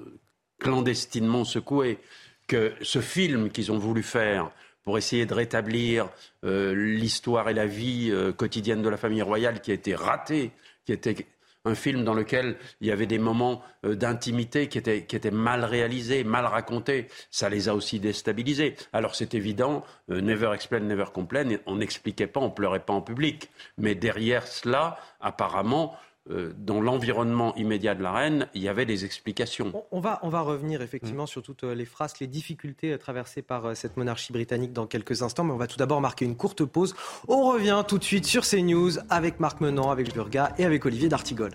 clandestinement 0.58 1.44
secoué, 1.44 1.98
que 2.46 2.72
ce 2.82 3.00
film 3.00 3.50
qu'ils 3.50 3.72
ont 3.72 3.78
voulu 3.78 4.02
faire 4.02 4.50
pour 4.84 4.98
essayer 4.98 5.26
de 5.26 5.34
rétablir 5.34 6.08
euh, 6.44 6.74
l'histoire 6.74 7.48
et 7.48 7.54
la 7.54 7.66
vie 7.66 8.12
quotidienne 8.36 8.82
de 8.82 8.88
la 8.88 8.96
famille 8.96 9.22
royale 9.22 9.60
qui 9.60 9.70
a 9.72 9.74
été 9.74 9.94
ratée, 9.94 10.52
qui 10.84 10.92
était 10.92 11.26
un 11.64 11.74
film 11.74 12.04
dans 12.04 12.14
lequel 12.14 12.56
il 12.80 12.88
y 12.88 12.90
avait 12.90 13.06
des 13.06 13.18
moments 13.18 13.62
euh, 13.84 13.94
d'intimité 13.94 14.68
qui 14.68 14.78
étaient, 14.78 15.30
mal 15.30 15.64
réalisés, 15.64 16.24
mal 16.24 16.46
racontés. 16.46 17.06
Ça 17.30 17.48
les 17.48 17.68
a 17.68 17.74
aussi 17.74 18.00
déstabilisés. 18.00 18.76
Alors 18.92 19.14
c'est 19.14 19.34
évident, 19.34 19.84
euh, 20.10 20.20
never 20.20 20.52
explain, 20.54 20.80
never 20.80 21.06
complain. 21.12 21.56
On 21.66 21.76
n'expliquait 21.76 22.26
pas, 22.26 22.40
on 22.40 22.50
pleurait 22.50 22.84
pas 22.84 22.94
en 22.94 23.02
public. 23.02 23.50
Mais 23.78 23.94
derrière 23.94 24.46
cela, 24.46 24.98
apparemment, 25.20 25.96
euh, 26.30 26.52
dans 26.56 26.80
l'environnement 26.80 27.54
immédiat 27.56 27.94
de 27.94 28.02
la 28.02 28.12
reine, 28.12 28.48
il 28.54 28.62
y 28.62 28.68
avait 28.68 28.86
des 28.86 29.04
explications. 29.04 29.72
On 29.90 30.00
va, 30.00 30.20
on 30.22 30.28
va 30.28 30.40
revenir 30.40 30.80
effectivement 30.82 31.26
sur 31.26 31.42
toutes 31.42 31.64
les 31.64 31.84
phrases, 31.84 32.14
les 32.20 32.26
difficultés 32.26 32.96
traversées 32.98 33.42
par 33.42 33.76
cette 33.76 33.96
monarchie 33.96 34.32
britannique 34.32 34.72
dans 34.72 34.86
quelques 34.86 35.22
instants, 35.22 35.44
mais 35.44 35.52
on 35.52 35.56
va 35.56 35.66
tout 35.66 35.78
d'abord 35.78 36.00
marquer 36.00 36.24
une 36.24 36.36
courte 36.36 36.64
pause. 36.64 36.94
On 37.28 37.50
revient 37.50 37.82
tout 37.86 37.98
de 37.98 38.04
suite 38.04 38.26
sur 38.26 38.44
CNews 38.44 38.98
avec 39.10 39.40
Marc 39.40 39.60
Menant, 39.60 39.90
avec 39.90 40.14
Burga 40.14 40.54
et 40.58 40.64
avec 40.64 40.86
Olivier 40.86 41.08
D'Artigol. 41.08 41.50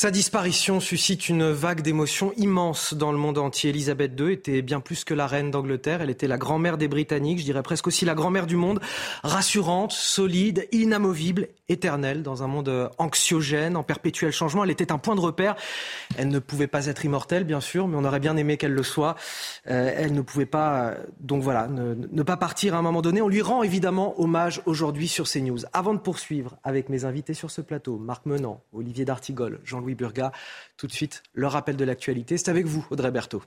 Sa 0.00 0.10
disparition 0.10 0.80
suscite 0.80 1.28
une 1.28 1.50
vague 1.50 1.82
d'émotions 1.82 2.32
immense 2.38 2.94
dans 2.94 3.12
le 3.12 3.18
monde 3.18 3.36
entier. 3.36 3.68
Elisabeth 3.68 4.18
II 4.18 4.32
était 4.32 4.62
bien 4.62 4.80
plus 4.80 5.04
que 5.04 5.12
la 5.12 5.26
reine 5.26 5.50
d'Angleterre. 5.50 6.00
Elle 6.00 6.08
était 6.08 6.26
la 6.26 6.38
grand-mère 6.38 6.78
des 6.78 6.88
Britanniques, 6.88 7.40
je 7.40 7.44
dirais 7.44 7.62
presque 7.62 7.86
aussi 7.86 8.06
la 8.06 8.14
grand-mère 8.14 8.46
du 8.46 8.56
monde. 8.56 8.80
Rassurante, 9.22 9.92
solide, 9.92 10.66
inamovible, 10.72 11.48
éternelle, 11.68 12.22
dans 12.22 12.42
un 12.42 12.46
monde 12.46 12.90
anxiogène, 12.96 13.76
en 13.76 13.82
perpétuel 13.82 14.32
changement. 14.32 14.64
Elle 14.64 14.70
était 14.70 14.90
un 14.90 14.96
point 14.96 15.16
de 15.16 15.20
repère. 15.20 15.54
Elle 16.16 16.28
ne 16.28 16.38
pouvait 16.38 16.66
pas 16.66 16.86
être 16.86 17.04
immortelle, 17.04 17.44
bien 17.44 17.60
sûr, 17.60 17.86
mais 17.86 17.98
on 17.98 18.04
aurait 18.06 18.20
bien 18.20 18.38
aimé 18.38 18.56
qu'elle 18.56 18.72
le 18.72 18.82
soit. 18.82 19.16
Euh, 19.68 19.92
elle 19.94 20.14
ne 20.14 20.22
pouvait 20.22 20.46
pas, 20.46 20.94
donc 21.20 21.42
voilà, 21.42 21.68
ne, 21.68 21.94
ne, 21.94 22.22
pas 22.22 22.38
partir 22.38 22.74
à 22.74 22.78
un 22.78 22.82
moment 22.82 23.02
donné. 23.02 23.20
On 23.20 23.28
lui 23.28 23.42
rend 23.42 23.62
évidemment 23.62 24.18
hommage 24.18 24.62
aujourd'hui 24.64 25.08
sur 25.08 25.28
CNews. 25.28 25.66
Avant 25.74 25.92
de 25.92 25.98
poursuivre 25.98 26.56
avec 26.64 26.88
mes 26.88 27.04
invités 27.04 27.34
sur 27.34 27.50
ce 27.50 27.60
plateau, 27.60 27.98
Marc 27.98 28.24
Menant, 28.24 28.62
Olivier 28.72 29.04
D'Artigol, 29.04 29.60
Jean-Louis 29.62 29.89
Burga. 29.94 30.32
Tout 30.76 30.86
de 30.86 30.92
suite, 30.92 31.22
le 31.32 31.46
rappel 31.46 31.76
de 31.76 31.84
l'actualité. 31.84 32.36
C'est 32.36 32.50
avec 32.50 32.66
vous, 32.66 32.86
Audrey 32.90 33.10
Berthaud. 33.10 33.42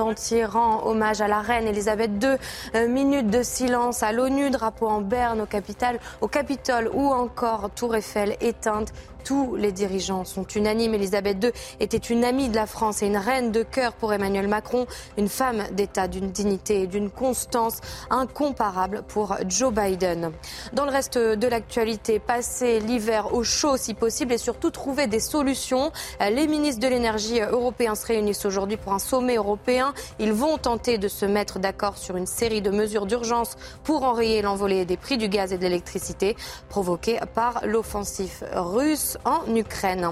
entier 0.00 0.44
rend 0.44 0.86
hommage 0.86 1.20
à 1.20 1.28
la 1.28 1.40
reine 1.40 1.66
Elisabeth 1.66 2.10
II. 2.22 2.36
Euh, 2.74 2.88
minute 2.88 3.28
de 3.28 3.42
silence 3.42 4.02
à 4.02 4.12
l'ONU, 4.12 4.50
drapeau 4.50 4.86
en 4.86 5.00
berne 5.00 5.40
au, 5.40 5.46
capital, 5.46 5.98
au 6.20 6.28
Capitole 6.28 6.90
ou 6.92 7.08
encore 7.08 7.70
Tour 7.74 7.96
Eiffel 7.96 8.36
éteinte 8.40 8.92
tous 9.24 9.56
les 9.56 9.72
dirigeants 9.72 10.24
sont 10.24 10.46
unanimes. 10.46 10.94
Elisabeth 10.94 11.42
II 11.42 11.50
était 11.80 11.96
une 11.96 12.24
amie 12.24 12.48
de 12.48 12.56
la 12.56 12.66
France 12.66 13.02
et 13.02 13.06
une 13.06 13.16
reine 13.16 13.52
de 13.52 13.62
cœur 13.62 13.92
pour 13.92 14.12
Emmanuel 14.12 14.48
Macron, 14.48 14.86
une 15.16 15.28
femme 15.28 15.64
d'État 15.72 16.08
d'une 16.08 16.30
dignité 16.30 16.82
et 16.82 16.86
d'une 16.86 17.10
constance 17.10 17.80
incomparable 18.10 19.02
pour 19.08 19.36
Joe 19.48 19.72
Biden. 19.72 20.32
Dans 20.72 20.84
le 20.84 20.90
reste 20.90 21.18
de 21.18 21.46
l'actualité, 21.46 22.18
passer 22.18 22.80
l'hiver 22.80 23.34
au 23.34 23.44
chaud 23.44 23.76
si 23.76 23.94
possible 23.94 24.32
et 24.32 24.38
surtout 24.38 24.70
trouver 24.70 25.06
des 25.06 25.20
solutions. 25.20 25.92
Les 26.20 26.46
ministres 26.46 26.80
de 26.80 26.88
l'énergie 26.88 27.40
européens 27.40 27.94
se 27.94 28.06
réunissent 28.06 28.44
aujourd'hui 28.44 28.76
pour 28.76 28.92
un 28.92 28.98
sommet 28.98 29.36
européen. 29.36 29.94
Ils 30.18 30.32
vont 30.32 30.58
tenter 30.58 30.98
de 30.98 31.08
se 31.08 31.24
mettre 31.24 31.58
d'accord 31.58 31.98
sur 31.98 32.16
une 32.16 32.26
série 32.26 32.62
de 32.62 32.70
mesures 32.70 33.06
d'urgence 33.06 33.56
pour 33.84 34.02
enrayer 34.04 34.42
l'envolée 34.42 34.84
des 34.84 34.96
prix 34.96 35.16
du 35.16 35.28
gaz 35.28 35.52
et 35.52 35.58
de 35.58 35.62
l'électricité 35.62 36.36
provoquée 36.68 37.18
par 37.34 37.60
l'offensive 37.64 38.44
russe 38.54 39.07
en 39.24 39.54
Ukraine. 39.54 40.10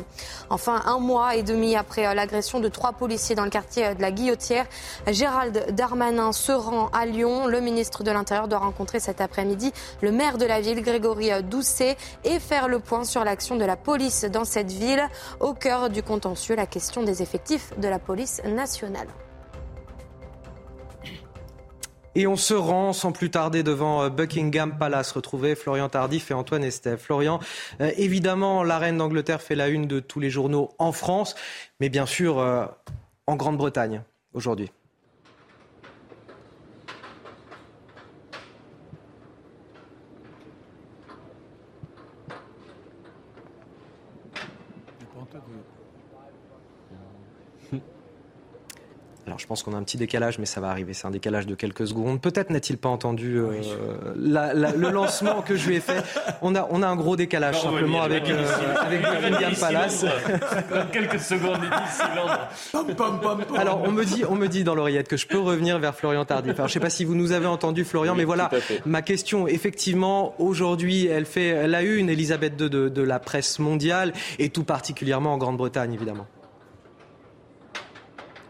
Enfin, 0.48 0.82
un 0.86 0.98
mois 0.98 1.36
et 1.36 1.42
demi 1.42 1.76
après 1.76 2.14
l'agression 2.14 2.60
de 2.60 2.68
trois 2.68 2.92
policiers 2.92 3.34
dans 3.34 3.44
le 3.44 3.50
quartier 3.50 3.94
de 3.94 4.00
la 4.00 4.10
Guillotière, 4.10 4.66
Gérald 5.06 5.74
Darmanin 5.74 6.32
se 6.32 6.52
rend 6.52 6.88
à 6.92 7.04
Lyon. 7.04 7.46
Le 7.46 7.60
ministre 7.60 8.04
de 8.04 8.10
l'Intérieur 8.10 8.48
doit 8.48 8.58
rencontrer 8.58 9.00
cet 9.00 9.20
après-midi 9.20 9.72
le 10.00 10.12
maire 10.12 10.38
de 10.38 10.46
la 10.46 10.60
ville, 10.60 10.80
Grégory 10.82 11.30
Doucet, 11.42 11.96
et 12.24 12.38
faire 12.38 12.68
le 12.68 12.78
point 12.78 13.04
sur 13.04 13.24
l'action 13.24 13.56
de 13.56 13.64
la 13.64 13.76
police 13.76 14.24
dans 14.24 14.44
cette 14.44 14.72
ville. 14.72 15.06
Au 15.40 15.52
cœur 15.52 15.90
du 15.90 16.02
contentieux, 16.02 16.54
la 16.56 16.66
question 16.66 17.02
des 17.02 17.22
effectifs 17.22 17.72
de 17.78 17.88
la 17.88 17.98
police 17.98 18.40
nationale. 18.44 19.08
Et 22.18 22.26
on 22.26 22.36
se 22.36 22.54
rend 22.54 22.94
sans 22.94 23.12
plus 23.12 23.28
tarder 23.28 23.62
devant 23.62 24.04
euh, 24.04 24.08
Buckingham 24.08 24.78
Palace, 24.78 25.12
retrouver 25.12 25.54
Florian 25.54 25.90
Tardif 25.90 26.30
et 26.30 26.34
Antoine 26.34 26.64
Estève. 26.64 26.98
Florian, 26.98 27.40
euh, 27.82 27.92
évidemment, 27.98 28.64
la 28.64 28.78
reine 28.78 28.96
d'Angleterre 28.96 29.42
fait 29.42 29.54
la 29.54 29.68
une 29.68 29.86
de 29.86 30.00
tous 30.00 30.18
les 30.18 30.30
journaux 30.30 30.70
en 30.78 30.92
France, 30.92 31.34
mais 31.78 31.90
bien 31.90 32.06
sûr 32.06 32.38
euh, 32.38 32.64
en 33.26 33.36
Grande-Bretagne 33.36 34.02
aujourd'hui. 34.32 34.70
Alors 49.26 49.40
je 49.40 49.46
pense 49.46 49.64
qu'on 49.64 49.72
a 49.72 49.76
un 49.76 49.82
petit 49.82 49.96
décalage, 49.96 50.38
mais 50.38 50.46
ça 50.46 50.60
va 50.60 50.68
arriver. 50.68 50.94
C'est 50.94 51.06
un 51.06 51.10
décalage 51.10 51.46
de 51.46 51.56
quelques 51.56 51.88
secondes. 51.88 52.20
Peut-être 52.20 52.50
n'a-t-il 52.50 52.78
pas 52.78 52.88
entendu 52.88 53.38
euh, 53.38 53.60
le 54.14 54.90
lancement 54.90 55.42
que 55.42 55.56
je 55.56 55.68
lui 55.68 55.76
ai 55.76 55.80
fait. 55.80 56.02
On 56.42 56.54
a, 56.54 56.68
on 56.70 56.80
a 56.80 56.86
un 56.86 56.94
gros 56.94 57.16
décalage 57.16 57.60
simplement 57.60 58.02
avec, 58.02 58.28
euh, 58.28 58.44
avec 58.80 59.02
Buckingham 59.02 59.54
Palace. 59.58 60.04
quelques 60.92 61.18
secondes, 61.18 61.58
Alors 63.56 63.82
on 63.84 63.90
me 63.90 64.04
dit, 64.04 64.24
on 64.28 64.36
me 64.36 64.46
dit 64.46 64.62
dans 64.62 64.76
l'oreillette 64.76 65.08
que 65.08 65.16
je 65.16 65.26
peux 65.26 65.40
revenir 65.40 65.80
vers 65.80 65.96
Florian 65.96 66.24
Tardif. 66.24 66.54
Alors 66.54 66.68
je 66.68 66.74
sais 66.74 66.80
pas 66.80 66.90
si 66.90 67.04
vous 67.04 67.16
nous 67.16 67.32
avez 67.32 67.46
entendu, 67.46 67.84
Florian, 67.84 68.14
mais 68.14 68.24
voilà 68.24 68.48
ma 68.84 69.02
question. 69.02 69.48
Effectivement, 69.48 70.34
aujourd'hui, 70.38 71.06
elle 71.06 71.26
fait 71.26 71.66
la 71.66 71.82
une, 71.82 72.10
Elisabeth 72.10 72.60
II 72.60 72.70
de, 72.70 72.88
de 72.88 73.02
la 73.02 73.18
presse 73.18 73.58
mondiale 73.58 74.12
et 74.38 74.50
tout 74.50 74.64
particulièrement 74.64 75.34
en 75.34 75.38
Grande-Bretagne, 75.38 75.92
évidemment. 75.94 76.26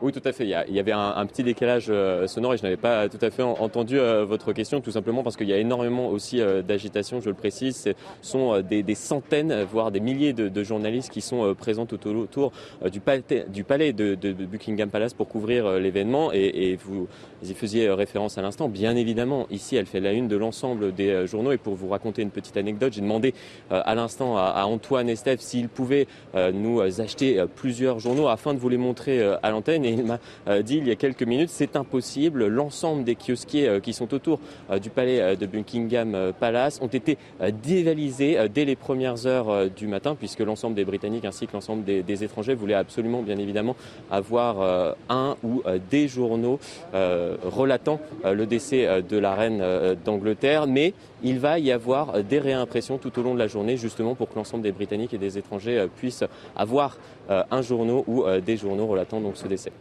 Oui, 0.02 0.12
tout 0.12 0.20
à 0.26 0.32
fait. 0.32 0.44
Il 0.44 0.74
y, 0.74 0.78
avait 0.78 0.92
un, 0.92 1.24
petit 1.24 1.42
décalage 1.42 1.86
euh, 1.88 2.26
sonore 2.26 2.52
et 2.52 2.58
je 2.58 2.62
n'avais 2.62 2.76
pas 2.76 3.08
tout 3.08 3.18
à 3.22 3.30
fait 3.30 3.42
entendu 3.42 3.98
euh, 3.98 4.26
votre 4.26 4.52
question, 4.52 4.82
tout 4.82 4.90
simplement 4.90 5.22
parce 5.22 5.36
qu'il 5.36 5.48
y 5.48 5.54
a 5.54 5.56
énormément 5.56 6.08
aussi 6.08 6.42
euh, 6.42 6.60
d'agitation, 6.60 7.22
je 7.22 7.30
le 7.30 7.34
précise. 7.34 7.76
Ce 7.76 7.90
sont 8.20 8.60
des, 8.60 8.94
centaines, 8.94 9.62
voire 9.62 9.90
des 9.90 10.00
milliers 10.00 10.34
de, 10.34 10.64
journalistes 10.64 11.10
qui 11.10 11.22
sont 11.22 11.54
présents 11.54 11.86
tout 11.86 12.06
autour 12.08 12.52
du, 12.92 13.00
palais, 13.00 13.92
de, 13.94 14.32
Buckingham 14.32 14.90
Palace 14.90 15.14
pour 15.14 15.28
couvrir 15.28 15.70
l'événement. 15.78 16.30
Et, 16.32 16.76
vous 16.84 17.08
y 17.42 17.54
faisiez 17.54 17.88
référence 17.90 18.36
à 18.36 18.42
l'instant. 18.42 18.68
Bien 18.68 18.96
évidemment, 18.96 19.46
ici, 19.50 19.76
elle 19.76 19.86
fait 19.86 20.00
la 20.00 20.12
une 20.12 20.28
de 20.28 20.36
l'ensemble 20.36 20.94
des 20.94 21.26
journaux. 21.26 21.52
Et 21.52 21.58
pour 21.58 21.74
vous 21.74 21.88
raconter 21.88 22.20
une 22.20 22.30
petite 22.30 22.58
anecdote, 22.58 22.92
j'ai 22.92 23.00
demandé 23.00 23.32
à 23.70 23.94
l'instant 23.94 24.36
à, 24.36 24.64
Antoine 24.66 25.08
et 25.08 25.16
Steph 25.16 25.38
s'il 25.38 25.68
pouvait 25.68 26.06
nous 26.52 26.80
acheter 26.82 27.42
plusieurs 27.54 27.98
journaux 27.98 28.28
afin 28.28 28.52
de 28.52 28.58
vous 28.58 28.68
les 28.68 28.78
montrer 28.78 29.22
à 29.42 29.50
l'antenne 29.50 29.85
il 29.90 30.04
m'a 30.04 30.18
euh, 30.48 30.62
dit 30.62 30.78
il 30.78 30.86
y 30.86 30.90
a 30.90 30.96
quelques 30.96 31.22
minutes, 31.22 31.50
c'est 31.50 31.76
impossible. 31.76 32.46
L'ensemble 32.46 33.04
des 33.04 33.14
kiosquiers 33.14 33.68
euh, 33.68 33.80
qui 33.80 33.92
sont 33.92 34.12
autour 34.14 34.40
euh, 34.70 34.78
du 34.78 34.90
palais 34.90 35.36
de 35.36 35.46
Buckingham 35.46 36.32
Palace 36.38 36.78
ont 36.82 36.86
été 36.86 37.18
dévalisés 37.64 38.38
dès 38.52 38.64
les 38.64 38.76
premières 38.76 39.26
heures 39.26 39.70
du 39.70 39.86
matin, 39.86 40.14
puisque 40.14 40.40
l'ensemble 40.40 40.74
des 40.74 40.84
Britanniques 40.84 41.24
ainsi 41.24 41.46
que 41.46 41.52
l'ensemble 41.52 41.84
des, 41.84 42.24
étrangers 42.24 42.54
voulaient 42.54 42.74
absolument, 42.74 43.22
bien 43.22 43.38
évidemment, 43.38 43.76
avoir 44.10 44.94
un 45.08 45.36
ou 45.42 45.62
des 45.90 46.08
journaux 46.08 46.58
relatant 46.92 48.00
le 48.24 48.46
décès 48.46 49.02
de 49.02 49.18
la 49.18 49.34
reine 49.34 49.96
d'Angleterre. 50.04 50.66
Mais 50.66 50.94
il 51.22 51.38
va 51.38 51.58
y 51.58 51.72
avoir 51.72 52.22
des 52.22 52.38
réimpressions 52.38 52.98
tout 52.98 53.18
au 53.18 53.22
long 53.22 53.34
de 53.34 53.38
la 53.38 53.46
journée, 53.46 53.76
justement 53.76 54.14
pour 54.14 54.28
que 54.28 54.34
l'ensemble 54.36 54.62
des 54.62 54.72
Britanniques 54.72 55.14
et 55.14 55.18
des 55.18 55.38
étrangers 55.38 55.86
puissent 55.96 56.24
avoir 56.54 56.98
un 57.28 57.62
journaux 57.62 58.04
ou 58.06 58.24
des 58.44 58.56
journaux 58.56 58.86
relatant 58.86 59.20
donc 59.20 59.36
ce 59.36 59.48
décès 59.48 59.72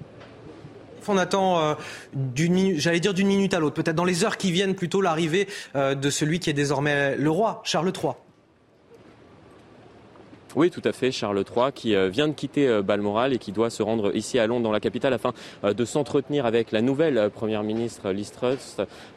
on 1.09 1.17
attend 1.17 1.59
euh, 1.59 1.73
d'une 2.13 2.77
j'allais 2.77 2.99
dire 2.99 3.13
d'une 3.13 3.27
minute 3.27 3.53
à 3.53 3.59
l'autre, 3.59 3.75
peut-être 3.75 3.95
dans 3.95 4.05
les 4.05 4.23
heures 4.23 4.37
qui 4.37 4.51
viennent 4.51 4.75
plutôt 4.75 5.01
l'arrivée 5.01 5.47
euh, 5.75 5.95
de 5.95 6.09
celui 6.09 6.39
qui 6.39 6.49
est 6.49 6.53
désormais 6.53 7.15
le 7.15 7.29
roi, 7.29 7.61
Charles 7.63 7.91
III. 7.95 8.13
Oui, 10.55 10.71
tout 10.71 10.81
à 10.85 10.93
fait. 10.93 11.11
Charles 11.11 11.39
III 11.39 11.73
qui 11.73 11.95
euh, 11.95 12.07
vient 12.07 12.29
de 12.29 12.33
quitter 12.33 12.65
euh, 12.69 12.81
Balmoral 12.81 13.33
et 13.33 13.39
qui 13.39 13.51
doit 13.51 13.69
se 13.69 13.83
rendre 13.83 14.15
ici 14.15 14.39
à 14.39 14.47
Londres, 14.47 14.63
dans 14.63 14.71
la 14.71 14.79
capitale, 14.79 15.11
afin 15.11 15.33
euh, 15.65 15.73
de 15.73 15.83
s'entretenir 15.83 16.45
avec 16.45 16.71
la 16.71 16.81
nouvelle 16.81 17.29
première 17.29 17.63
ministre 17.63 18.11
Liz. 18.11 18.31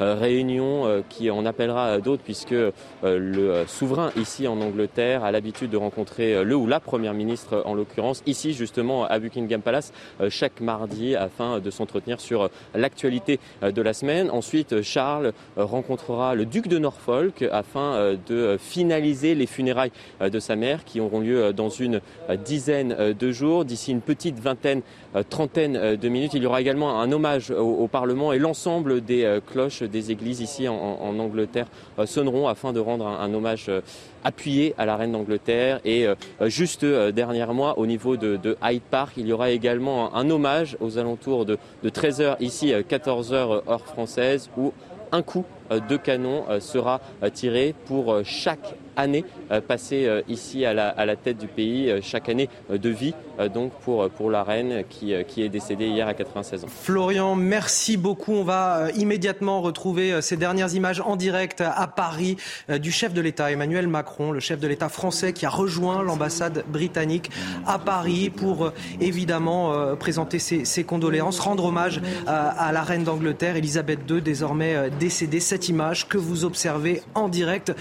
Réunion 0.01 1.03
qui 1.09 1.31
en 1.31 1.45
appellera 1.45 1.99
d'autres 1.99 2.23
puisque 2.23 2.55
le 3.03 3.65
souverain 3.67 4.13
ici 4.17 4.47
en 4.47 4.61
Angleterre 4.61 5.25
a 5.25 5.33
l'habitude 5.33 5.71
de 5.71 5.77
rencontrer 5.77 6.45
le 6.45 6.55
ou 6.55 6.67
la 6.67 6.79
première 6.79 7.15
ministre 7.15 7.63
en 7.65 7.75
l'occurrence 7.75 8.23
ici 8.27 8.53
justement 8.53 9.05
à 9.07 9.19
Buckingham 9.19 9.63
Palace 9.63 9.93
chaque 10.29 10.61
mardi 10.61 11.17
afin 11.17 11.59
de 11.59 11.71
s'entretenir 11.71 12.21
sur 12.21 12.51
l'actualité 12.75 13.41
de 13.63 13.83
la 13.83 13.93
semaine. 13.93 14.31
Ensuite, 14.31 14.83
Charles 14.83 15.33
rencontrera 15.57 16.35
le 16.35 16.45
duc 16.45 16.69
de 16.69 16.79
Norfolk 16.79 17.43
afin 17.51 18.17
de 18.29 18.57
finaliser 18.61 19.35
les 19.35 19.47
funérailles 19.47 19.93
de 20.21 20.39
sa 20.39 20.55
mère 20.55 20.85
qui 20.85 21.01
auront 21.01 21.21
lieu 21.21 21.28
lieu 21.29 21.53
dans 21.53 21.69
une 21.69 22.01
dizaine 22.45 23.15
de 23.19 23.33
jours. 23.33 23.65
D'ici 23.65 23.93
une 23.93 24.01
petite 24.01 24.39
vingtaine, 24.39 24.83
trentaine 25.29 25.97
de 25.97 26.09
minutes, 26.09 26.35
il 26.35 26.43
y 26.43 26.47
aura 26.47 26.61
également 26.61 27.01
un 27.01 27.11
hommage 27.13 27.51
au, 27.51 27.89
Parlement 27.89 28.33
et 28.33 28.39
l'ensemble 28.39 29.01
des 29.01 29.41
cloches 29.47 29.83
des 29.83 30.11
églises 30.11 30.41
ici 30.41 30.69
en, 30.69 31.19
Angleterre 31.19 31.67
sonneront 32.05 32.49
afin 32.49 32.73
de 32.73 32.81
rendre 32.81 33.07
un, 33.07 33.33
hommage 33.33 33.71
appuyé 34.25 34.75
à 34.79 34.87
la 34.87 34.97
reine 34.97 35.13
d'Angleterre. 35.13 35.81
Et 35.85 36.07
juste 36.43 36.85
dernièrement, 36.85 37.49
mois, 37.53 37.79
au 37.79 37.87
niveau 37.87 38.17
de, 38.17 38.57
Hyde 38.63 38.83
Park, 38.91 39.15
il 39.17 39.27
y 39.27 39.33
aura 39.33 39.51
également 39.51 40.15
un, 40.15 40.31
hommage 40.31 40.77
aux 40.81 40.99
alentours 40.99 41.45
de, 41.45 41.59
de 41.83 41.91
13h 41.91 42.37
ici, 42.41 42.73
14h 42.73 43.63
heure 43.69 43.87
française, 43.87 44.51
où 44.57 44.73
un 45.13 45.23
coup 45.23 45.45
de 45.71 45.97
canon 45.97 46.45
sera 46.61 47.01
tiré 47.33 47.75
pour 47.87 48.19
chaque 48.25 48.75
année 48.99 49.25
euh, 49.51 49.61
passée 49.61 50.07
euh, 50.07 50.21
ici 50.29 50.65
à 50.65 50.75
la, 50.75 50.89
à 50.89 51.07
la, 51.07 51.17
tête 51.17 51.39
du 51.39 51.47
pays, 51.47 51.91
euh, 51.91 52.01
chaque 52.03 52.29
année 52.29 52.49
de 52.71 52.89
vie 52.91 53.15
donc 53.53 53.73
pour, 53.85 54.09
pour 54.11 54.31
la 54.31 54.43
reine 54.43 54.83
qui, 54.89 55.15
qui 55.27 55.43
est 55.43 55.49
décédée 55.49 55.87
hier 55.87 56.09
à 56.09 56.15
96 56.15 56.65
ans. 56.65 56.69
Florian, 56.69 57.37
merci 57.37 57.97
beaucoup. 57.97 58.33
On 58.33 58.45
va 58.45 58.89
immédiatement 58.97 59.61
retrouver 59.61 60.21
ces 60.23 60.37
dernières 60.37 60.75
images 60.75 61.01
en 61.01 61.17
direct 61.17 61.61
à 61.61 61.87
Paris 61.87 62.37
du 62.69 62.91
chef 62.91 63.13
de 63.13 63.21
l'État, 63.21 63.51
Emmanuel 63.53 63.87
Macron, 63.87 64.33
le 64.33 64.41
chef 64.41 64.59
de 64.59 64.67
l'État 64.67 64.89
français 64.89 65.33
qui 65.33 65.47
a 65.47 65.51
rejoint 65.51 66.03
l'ambassade 66.03 66.65
britannique 66.69 67.31
à 67.67 67.79
Paris 67.79 68.31
pour 68.31 68.73
évidemment 69.01 69.95
présenter 69.97 70.39
ses, 70.39 70.65
ses, 70.65 70.85
condoléances, 70.85 71.39
rendre 71.39 71.67
hommage 71.67 72.01
à, 72.27 72.49
à 72.49 72.73
la 72.73 72.83
reine 72.83 73.05
d'Angleterre, 73.05 73.57
Elisabeth 73.57 74.01
II, 74.11 74.21
désormais 74.21 74.91
décédée. 74.99 75.41
Cette 75.41 75.69
image 75.69 76.09
que 76.09 76.19
vous 76.19 76.45
observez 76.45 77.03
en 77.15 77.29
direct, 77.29 77.73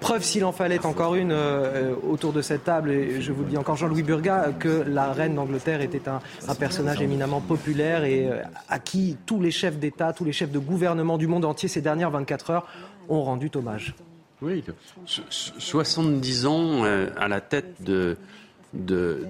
preuve 0.00 0.22
s'il 0.22 0.44
en 0.44 0.52
fallait 0.52 0.84
encore 0.86 1.14
une 1.14 1.32
euh, 1.32 1.94
autour 2.08 2.32
de 2.32 2.42
cette 2.42 2.64
table, 2.64 2.90
et 2.90 3.20
je 3.20 3.32
vous 3.32 3.42
le 3.42 3.50
dis 3.50 3.56
encore 3.56 3.76
Jean-Louis 3.76 4.02
Burga, 4.02 4.50
que 4.58 4.84
la 4.86 5.01
reine 5.10 5.34
d'Angleterre 5.34 5.80
était 5.80 6.08
un, 6.08 6.20
personnage 6.54 7.00
éminemment 7.00 7.40
populaire 7.40 8.04
et 8.04 8.28
euh, 8.28 8.42
à 8.68 8.78
qui 8.78 9.16
tous 9.26 9.40
les 9.40 9.50
chefs 9.50 9.78
d'État, 9.78 10.12
tous 10.12 10.24
les 10.24 10.32
chefs 10.32 10.52
de 10.52 10.58
gouvernement 10.60 11.18
du 11.18 11.26
monde 11.26 11.44
entier 11.44 11.68
ces 11.68 11.80
dernières 11.80 12.10
24 12.10 12.50
heures 12.50 12.66
ont 13.08 13.22
rendu 13.24 13.50
hommage. 13.54 13.94
Oui, 14.42 14.62
70 15.06 16.46
ans 16.46 16.84
euh, 16.84 17.08
à 17.16 17.28
la 17.28 17.40
tête 17.40 17.82
de, 17.82 18.16
de, 18.74 19.24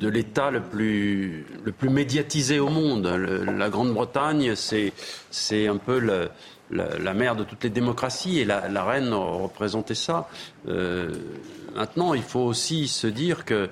l'État 0.00 0.50
le 0.50 0.60
plus, 0.60 1.46
le 1.64 1.72
plus 1.72 1.88
médiatisé 1.88 2.58
au 2.58 2.68
monde. 2.68 3.06
la 3.06 3.68
Grande-Bretagne, 3.68 4.54
c'est 4.56 5.66
un 5.68 5.76
peu 5.76 6.00
la, 6.70 7.14
mère 7.14 7.36
de 7.36 7.44
toutes 7.44 7.64
les 7.64 7.70
démocraties 7.70 8.40
et 8.40 8.44
la, 8.44 8.84
reine 8.84 9.12
représentait 9.12 9.94
ça. 9.94 10.28
Euh, 10.68 11.10
maintenant, 11.74 12.14
il 12.14 12.22
faut 12.22 12.40
aussi 12.40 12.88
se 12.88 13.06
dire 13.06 13.44
que 13.44 13.68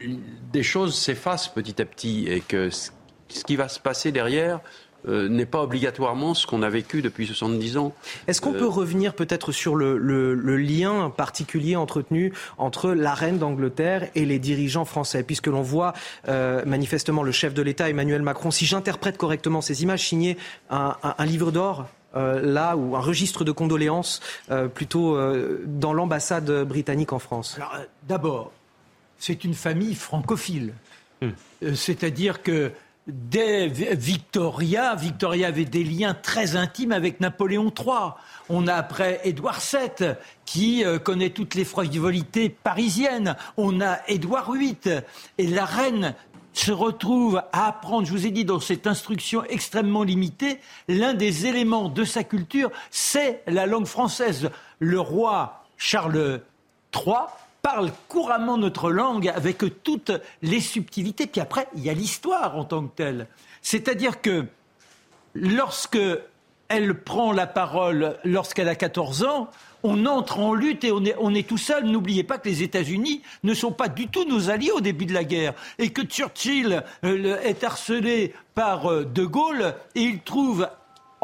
des 0.00 0.62
choses 0.62 0.96
s'effacent 0.98 1.48
petit 1.48 1.80
à 1.80 1.84
petit 1.84 2.26
et 2.28 2.40
que 2.40 2.70
ce 2.70 3.44
qui 3.44 3.56
va 3.56 3.68
se 3.68 3.80
passer 3.80 4.12
derrière, 4.12 4.60
euh, 5.06 5.28
n'est 5.28 5.44
pas 5.44 5.62
obligatoirement 5.62 6.32
ce 6.32 6.46
qu'on 6.46 6.62
a 6.62 6.70
vécu 6.70 7.02
depuis 7.02 7.26
70 7.26 7.76
ans. 7.76 7.92
Est-ce 8.26 8.40
qu'on 8.40 8.54
peut 8.54 8.66
revenir 8.66 9.12
peut-être 9.12 9.52
sur 9.52 9.76
le, 9.76 10.56
lien 10.56 11.12
particulier 11.14 11.76
entretenu 11.76 12.32
entre 12.56 12.92
la 12.92 13.12
reine 13.12 13.36
d'Angleterre 13.36 14.08
et 14.14 14.24
les 14.24 14.38
dirigeants 14.38 14.86
français 14.86 15.22
Puisque 15.22 15.48
l'on 15.48 15.60
voit 15.60 15.92
euh, 16.28 16.64
manifestement 16.64 17.22
le 17.22 17.32
chef 17.32 17.52
de 17.52 17.60
l'État, 17.60 17.90
Emmanuel 17.90 18.22
Macron, 18.22 18.50
si 18.50 18.64
j'interprète 18.64 19.18
correctement 19.18 19.60
ces 19.60 19.82
images, 19.82 20.08
signer 20.08 20.38
un, 20.70 20.96
livre 21.26 21.50
d'or 21.50 21.86
euh, 22.16 22.40
là 22.40 22.74
ou 22.76 22.96
un 22.96 23.00
registre 23.00 23.44
de 23.44 23.52
condoléances 23.52 24.20
plutôt 24.72 25.18
dans 25.66 25.92
l'ambassade 25.92 26.50
britannique 26.64 27.12
en 27.12 27.18
France 27.18 27.58
D'abord, 28.08 28.52
c'est 29.24 29.44
une 29.44 29.54
famille 29.54 29.94
francophile. 29.94 30.74
Hmm. 31.22 31.30
C'est-à-dire 31.74 32.42
que 32.42 32.72
dès 33.06 33.68
Victoria, 33.68 34.94
Victoria 34.96 35.48
avait 35.48 35.64
des 35.64 35.82
liens 35.82 36.12
très 36.12 36.56
intimes 36.56 36.92
avec 36.92 37.20
Napoléon 37.20 37.72
III. 37.74 38.12
On 38.50 38.66
a 38.66 38.74
après 38.74 39.22
Édouard 39.24 39.60
VII 39.60 40.10
qui 40.44 40.84
euh, 40.84 40.98
connaît 40.98 41.30
toutes 41.30 41.54
les 41.54 41.64
frivolités 41.64 42.50
parisiennes. 42.50 43.34
On 43.56 43.80
a 43.80 43.98
Édouard 44.08 44.52
VIII 44.52 45.00
et 45.38 45.46
la 45.46 45.64
reine 45.64 46.14
se 46.52 46.70
retrouve 46.70 47.42
à 47.52 47.68
apprendre, 47.68 48.06
je 48.06 48.12
vous 48.12 48.26
ai 48.26 48.30
dit, 48.30 48.44
dans 48.44 48.60
cette 48.60 48.86
instruction 48.86 49.42
extrêmement 49.44 50.02
limitée, 50.02 50.60
l'un 50.86 51.14
des 51.14 51.46
éléments 51.46 51.88
de 51.88 52.04
sa 52.04 52.24
culture, 52.24 52.70
c'est 52.90 53.42
la 53.46 53.64
langue 53.64 53.86
française. 53.86 54.50
Le 54.80 55.00
roi 55.00 55.64
Charles 55.78 56.42
III 56.94 57.24
parle 57.64 57.92
couramment 58.08 58.58
notre 58.58 58.90
langue 58.90 59.26
avec 59.28 59.64
toutes 59.82 60.12
les 60.42 60.60
subtilités. 60.60 61.26
Puis 61.26 61.40
après, 61.40 61.66
il 61.74 61.82
y 61.82 61.88
a 61.88 61.94
l'histoire 61.94 62.58
en 62.58 62.64
tant 62.64 62.82
que 62.82 62.94
telle. 62.94 63.26
C'est-à-dire 63.62 64.20
que 64.20 64.44
lorsque 65.34 65.98
elle 66.68 67.00
prend 67.00 67.32
la 67.32 67.46
parole 67.46 68.18
lorsqu'elle 68.22 68.68
a 68.68 68.74
14 68.74 69.24
ans, 69.24 69.48
on 69.82 70.04
entre 70.04 70.40
en 70.40 70.52
lutte 70.52 70.84
et 70.84 70.92
on 70.92 71.02
est, 71.06 71.16
on 71.18 71.34
est 71.34 71.48
tout 71.48 71.56
seul. 71.56 71.84
N'oubliez 71.84 72.22
pas 72.22 72.36
que 72.36 72.50
les 72.50 72.62
États-Unis 72.62 73.22
ne 73.44 73.54
sont 73.54 73.72
pas 73.72 73.88
du 73.88 74.08
tout 74.08 74.26
nos 74.26 74.50
alliés 74.50 74.70
au 74.70 74.82
début 74.82 75.06
de 75.06 75.14
la 75.14 75.24
guerre 75.24 75.54
et 75.78 75.88
que 75.88 76.02
Churchill 76.02 76.82
euh, 77.04 77.40
est 77.40 77.64
harcelé 77.64 78.34
par 78.54 78.90
euh, 78.90 79.04
De 79.06 79.24
Gaulle 79.24 79.74
et 79.94 80.02
il 80.02 80.20
trouve 80.20 80.68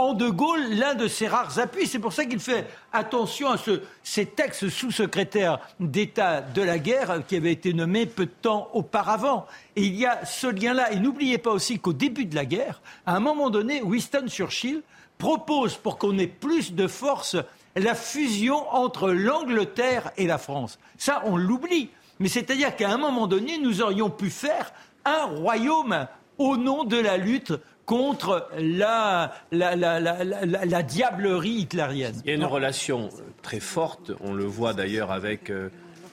en 0.01 0.15
De 0.15 0.29
Gaulle 0.29 0.75
l'un 0.75 0.95
de 0.95 1.09
ses 1.09 1.29
rares 1.29 1.59
appuis. 1.59 1.87
C'est 1.87 1.99
pour 1.99 2.13
ça 2.13 2.25
qu'il 2.25 2.41
fait 2.41 2.67
attention 2.93 3.51
à 3.51 3.59
ce, 3.59 3.83
cet 4.03 4.41
ex-sous-secrétaire 4.41 5.59
d'État 5.79 6.41
de 6.41 6.63
la 6.63 6.79
guerre 6.79 7.23
qui 7.27 7.37
avait 7.37 7.53
été 7.53 7.73
nommé 7.73 8.07
peu 8.07 8.27
de 8.27 8.31
temps 8.31 8.69
auparavant. 8.73 9.47
Et 9.77 9.83
il 9.83 9.95
y 9.95 10.07
a 10.07 10.25
ce 10.25 10.47
lien-là. 10.47 10.93
Et 10.93 10.97
n'oubliez 10.99 11.39
pas 11.39 11.51
aussi 11.51 11.79
qu'au 11.79 11.93
début 11.93 12.25
de 12.25 12.35
la 12.35 12.45
guerre, 12.45 12.81
à 13.07 13.17
un 13.17 13.21
moment 13.21 13.51
donné, 13.51 13.83
Winston 13.83 14.27
Churchill 14.29 14.83
propose, 15.19 15.77
pour 15.77 15.99
qu'on 15.99 16.19
ait 16.19 16.27
plus 16.27 16.73
de 16.73 16.87
force, 16.87 17.37
la 17.77 17.95
fusion 17.95 18.69
entre 18.75 19.11
l'Angleterre 19.11 20.13
et 20.17 20.27
la 20.27 20.39
France. 20.39 20.79
Ça, 20.97 21.23
on 21.27 21.37
l'oublie. 21.37 21.91
Mais 22.19 22.29
c'est-à-dire 22.29 22.75
qu'à 22.75 22.91
un 22.91 22.99
moment 22.99 23.27
donné, 23.27 23.59
nous 23.59 23.83
aurions 23.83 24.11
pu 24.11 24.31
faire 24.31 24.73
un 25.05 25.25
royaume 25.25 26.07
au 26.39 26.57
nom 26.57 26.85
de 26.85 26.97
la 26.97 27.19
lutte 27.19 27.53
contre 27.91 28.47
la, 28.57 29.33
la, 29.51 30.83
diablerie 30.85 31.63
hitlérienne. 31.63 32.15
Il 32.25 32.31
y 32.31 32.33
a 32.33 32.37
une 32.37 32.45
relation 32.45 33.09
très 33.43 33.59
forte, 33.59 34.13
on 34.21 34.33
le 34.33 34.45
voit 34.45 34.75
d'ailleurs 34.75 35.11
avec 35.11 35.51
euh, 35.51 35.71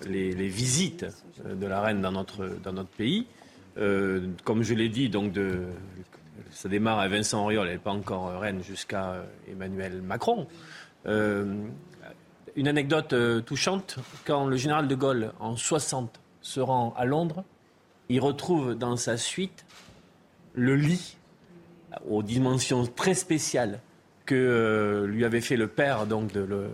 les, 0.07 0.47
visites 0.47 1.05
euh, 1.45 1.53
de 1.53 1.67
la 1.67 1.79
reine 1.81 2.01
dans 2.01 2.11
notre, 2.11 2.47
pays. 2.97 3.27
Euh, 3.77 4.25
comme 4.43 4.63
je 4.63 4.73
l'ai 4.73 4.89
dit, 4.89 5.09
donc 5.09 5.35
ça 6.49 6.67
démarre 6.67 6.97
à 6.97 7.07
Vincent 7.09 7.43
Auriol, 7.43 7.67
elle 7.67 7.73
n'est 7.73 7.79
pas 7.79 7.91
encore 7.91 8.39
reine 8.39 8.63
jusqu'à 8.63 9.23
Emmanuel 9.47 10.01
Macron. 10.01 10.47
une 11.05 12.67
anecdote 12.67 13.13
touchante, 13.45 13.97
quand 14.25 14.47
le 14.47 14.57
général 14.57 14.87
de 14.87 14.95
Gaulle, 14.95 15.31
en 15.39 15.55
60, 15.55 16.19
se 16.41 16.59
rend 16.59 16.95
à 16.97 17.05
Londres, 17.05 17.43
il 18.09 18.19
retrouve 18.19 18.73
dans 18.73 18.97
sa 18.97 19.15
suite 19.15 19.63
le 20.55 20.75
lit 20.75 21.16
aux 22.09 22.23
dimensions 22.23 22.85
très 22.85 23.13
spéciales 23.13 23.79
que 24.25 24.35
euh, 24.35 25.07
lui 25.07 25.25
avait 25.25 25.41
fait 25.41 25.57
le 25.57 25.67
père 25.67 26.05
donc 26.05 26.31
de, 26.33 26.69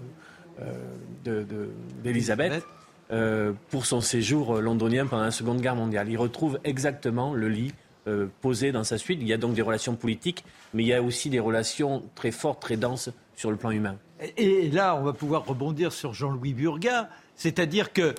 d'Elisabeth 2.04 2.64
euh, 3.12 3.54
pour 3.70 3.86
son 3.86 4.02
séjour 4.02 4.60
londonien 4.60 5.06
pendant 5.06 5.24
la 5.24 5.32
Seconde 5.32 5.62
Guerre 5.62 5.76
mondiale. 5.76 6.10
Il 6.10 6.18
retrouve 6.18 6.60
exactement 6.64 7.34
le 7.34 7.48
lit 7.48 7.74
euh, 8.06 8.28
posé 8.42 8.74
dans 8.74 8.84
sa 8.84 8.98
suite. 8.98 9.20
Il 9.22 9.28
y 9.30 9.32
a 9.32 9.38
donc 9.38 9.54
des 9.54 9.62
relations 9.62 9.96
politiques, 9.96 10.44
mais 10.74 10.84
il 10.84 10.88
y 10.88 10.94
a 10.94 11.02
aussi 11.02 11.30
des 11.30 11.40
relations 11.40 12.04
très 12.16 12.32
fortes, 12.32 12.62
très 12.62 12.76
denses 12.76 13.10
sur 13.34 13.50
le 13.50 13.56
plan 13.56 13.72
humain. 13.72 13.96
Et, 14.36 14.70
là, 14.70 14.98
on 14.98 15.04
va 15.04 15.14
pouvoir 15.14 15.46
rebondir 15.46 15.94
sur 15.94 16.14
Jean-Louis 16.14 16.54
Burga, 16.54 17.10
c'est-à-dire 17.38 17.94
que 17.94 18.14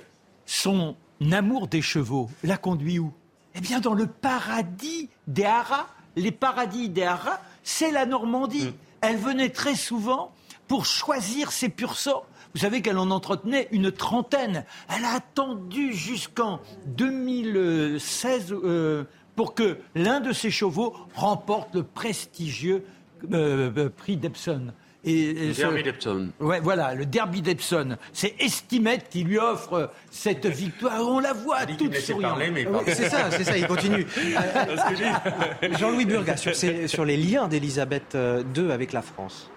son 0.47 0.95
amour 1.31 1.67
des 1.67 1.83
chevaux 1.83 2.31
l'a 2.43 2.57
conduit 2.57 2.97
où? 2.97 3.13
Eh 3.53 3.61
bien, 3.61 3.79
dans 3.79 3.93
le 3.93 4.07
paradis 4.07 5.09
des 5.27 5.45
haras 5.45 5.85
les 6.15 6.31
paradis 6.31 6.89
des 6.89 7.03
haras, 7.03 7.39
c'est 7.63 7.91
la 7.91 8.05
Normandie. 8.05 8.67
Mm. 8.67 8.73
Elle 9.01 9.17
venait 9.17 9.49
très 9.49 9.75
souvent 9.75 10.31
pour 10.67 10.85
choisir 10.85 11.51
ses 11.51 11.69
pur 11.69 11.95
sang. 11.95 12.23
Vous 12.53 12.61
savez 12.61 12.81
qu'elle 12.81 12.97
en 12.97 13.11
entretenait 13.11 13.67
une 13.71 13.91
trentaine. 13.91 14.63
Elle 14.89 15.03
a 15.05 15.15
attendu 15.15 15.93
jusqu'en 15.93 16.61
2016 16.85 18.53
euh, 18.53 19.03
pour 19.35 19.53
que 19.53 19.77
l'un 19.93 20.21
de 20.21 20.31
ses 20.31 20.51
chevaux 20.51 20.95
remporte 21.13 21.75
le 21.75 21.83
prestigieux 21.83 22.85
euh, 23.33 23.71
euh, 23.75 23.89
prix 23.89 24.15
d'Epsom. 24.15 24.71
Et, 25.05 25.33
le 25.33 25.53
Derby 25.53 25.83
d'Epsom. 25.83 26.29
Ouais, 26.39 26.59
voilà, 26.59 26.95
le 26.95 27.05
Derby 27.05 27.41
d'Epsom. 27.41 27.97
C'est 28.11 28.35
Estimette 28.39 29.07
qui 29.09 29.23
lui 29.23 29.37
offre 29.37 29.91
cette 30.09 30.47
victoire. 30.47 31.07
On 31.07 31.19
la 31.19 31.33
voit 31.33 31.65
toute 31.65 31.95
souriante. 31.95 32.39
c'est 32.87 33.09
ça, 33.09 33.29
c'est 33.29 33.43
ça, 33.43 33.57
il 33.57 33.67
continue. 33.67 34.05
Jean-Louis 35.79 36.05
Burga, 36.05 36.35
sur, 36.37 36.55
sur, 36.55 37.05
les 37.05 37.17
liens 37.17 37.47
d'Elisabeth 37.47 38.17
II 38.55 38.71
avec 38.71 38.93
la 38.93 39.01
France. 39.01 39.51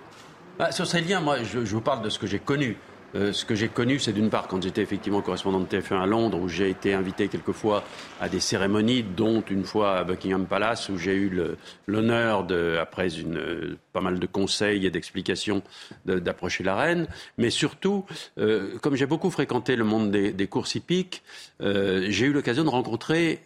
Bah, 0.59 0.73
sur 0.73 0.87
ces 0.87 1.01
liens, 1.01 1.21
moi, 1.21 1.39
je, 1.45 1.59
vous 1.61 1.81
parle 1.81 2.03
de 2.03 2.11
ce 2.11 2.19
que 2.19 2.27
j'ai 2.27 2.41
connu. 2.41 2.77
Euh, 3.15 3.33
ce 3.33 3.45
que 3.45 3.55
j'ai 3.55 3.69
connu, 3.69 3.99
c'est 3.99 4.13
d'une 4.13 4.29
part 4.29 4.49
quand 4.49 4.63
j'étais 4.63 4.83
effectivement 4.83 5.23
correspondant 5.23 5.61
de 5.61 5.67
TF1 5.67 6.03
à 6.03 6.07
Londres, 6.07 6.39
où 6.39 6.49
j'ai 6.49 6.69
été 6.69 6.93
invité 6.93 7.29
quelquefois 7.29 7.85
à 8.21 8.29
des 8.29 8.41
cérémonies, 8.41 9.03
dont 9.03 9.43
une 9.51 9.65
fois 9.65 9.99
à 9.99 10.05
Buckingham 10.05 10.47
Palace, 10.47 10.89
où 10.89 10.99
j'ai 10.99 11.15
eu 11.15 11.57
l'honneur, 11.87 12.47
après 12.81 13.19
une, 13.19 13.77
pas 13.93 14.01
mal 14.01 14.19
de 14.19 14.27
conseils 14.27 14.87
et 14.87 14.91
d'explications, 14.91 15.63
d'approcher 16.05 16.65
la 16.65 16.77
reine. 16.77 17.07
Mais 17.39 17.51
surtout, 17.51 18.05
euh, 18.39 18.77
comme 18.79 18.95
j'ai 18.95 19.07
beaucoup 19.07 19.31
fréquenté 19.31 19.77
le 19.77 19.85
monde 19.85 20.11
des, 20.11 20.47
courses 20.47 20.75
hippiques, 20.75 21.23
euh, 21.63 22.07
j'ai 22.09 22.27
eu 22.27 22.33
l'occasion 22.33 22.65
de 22.65 22.71
rencontrer 22.71 23.41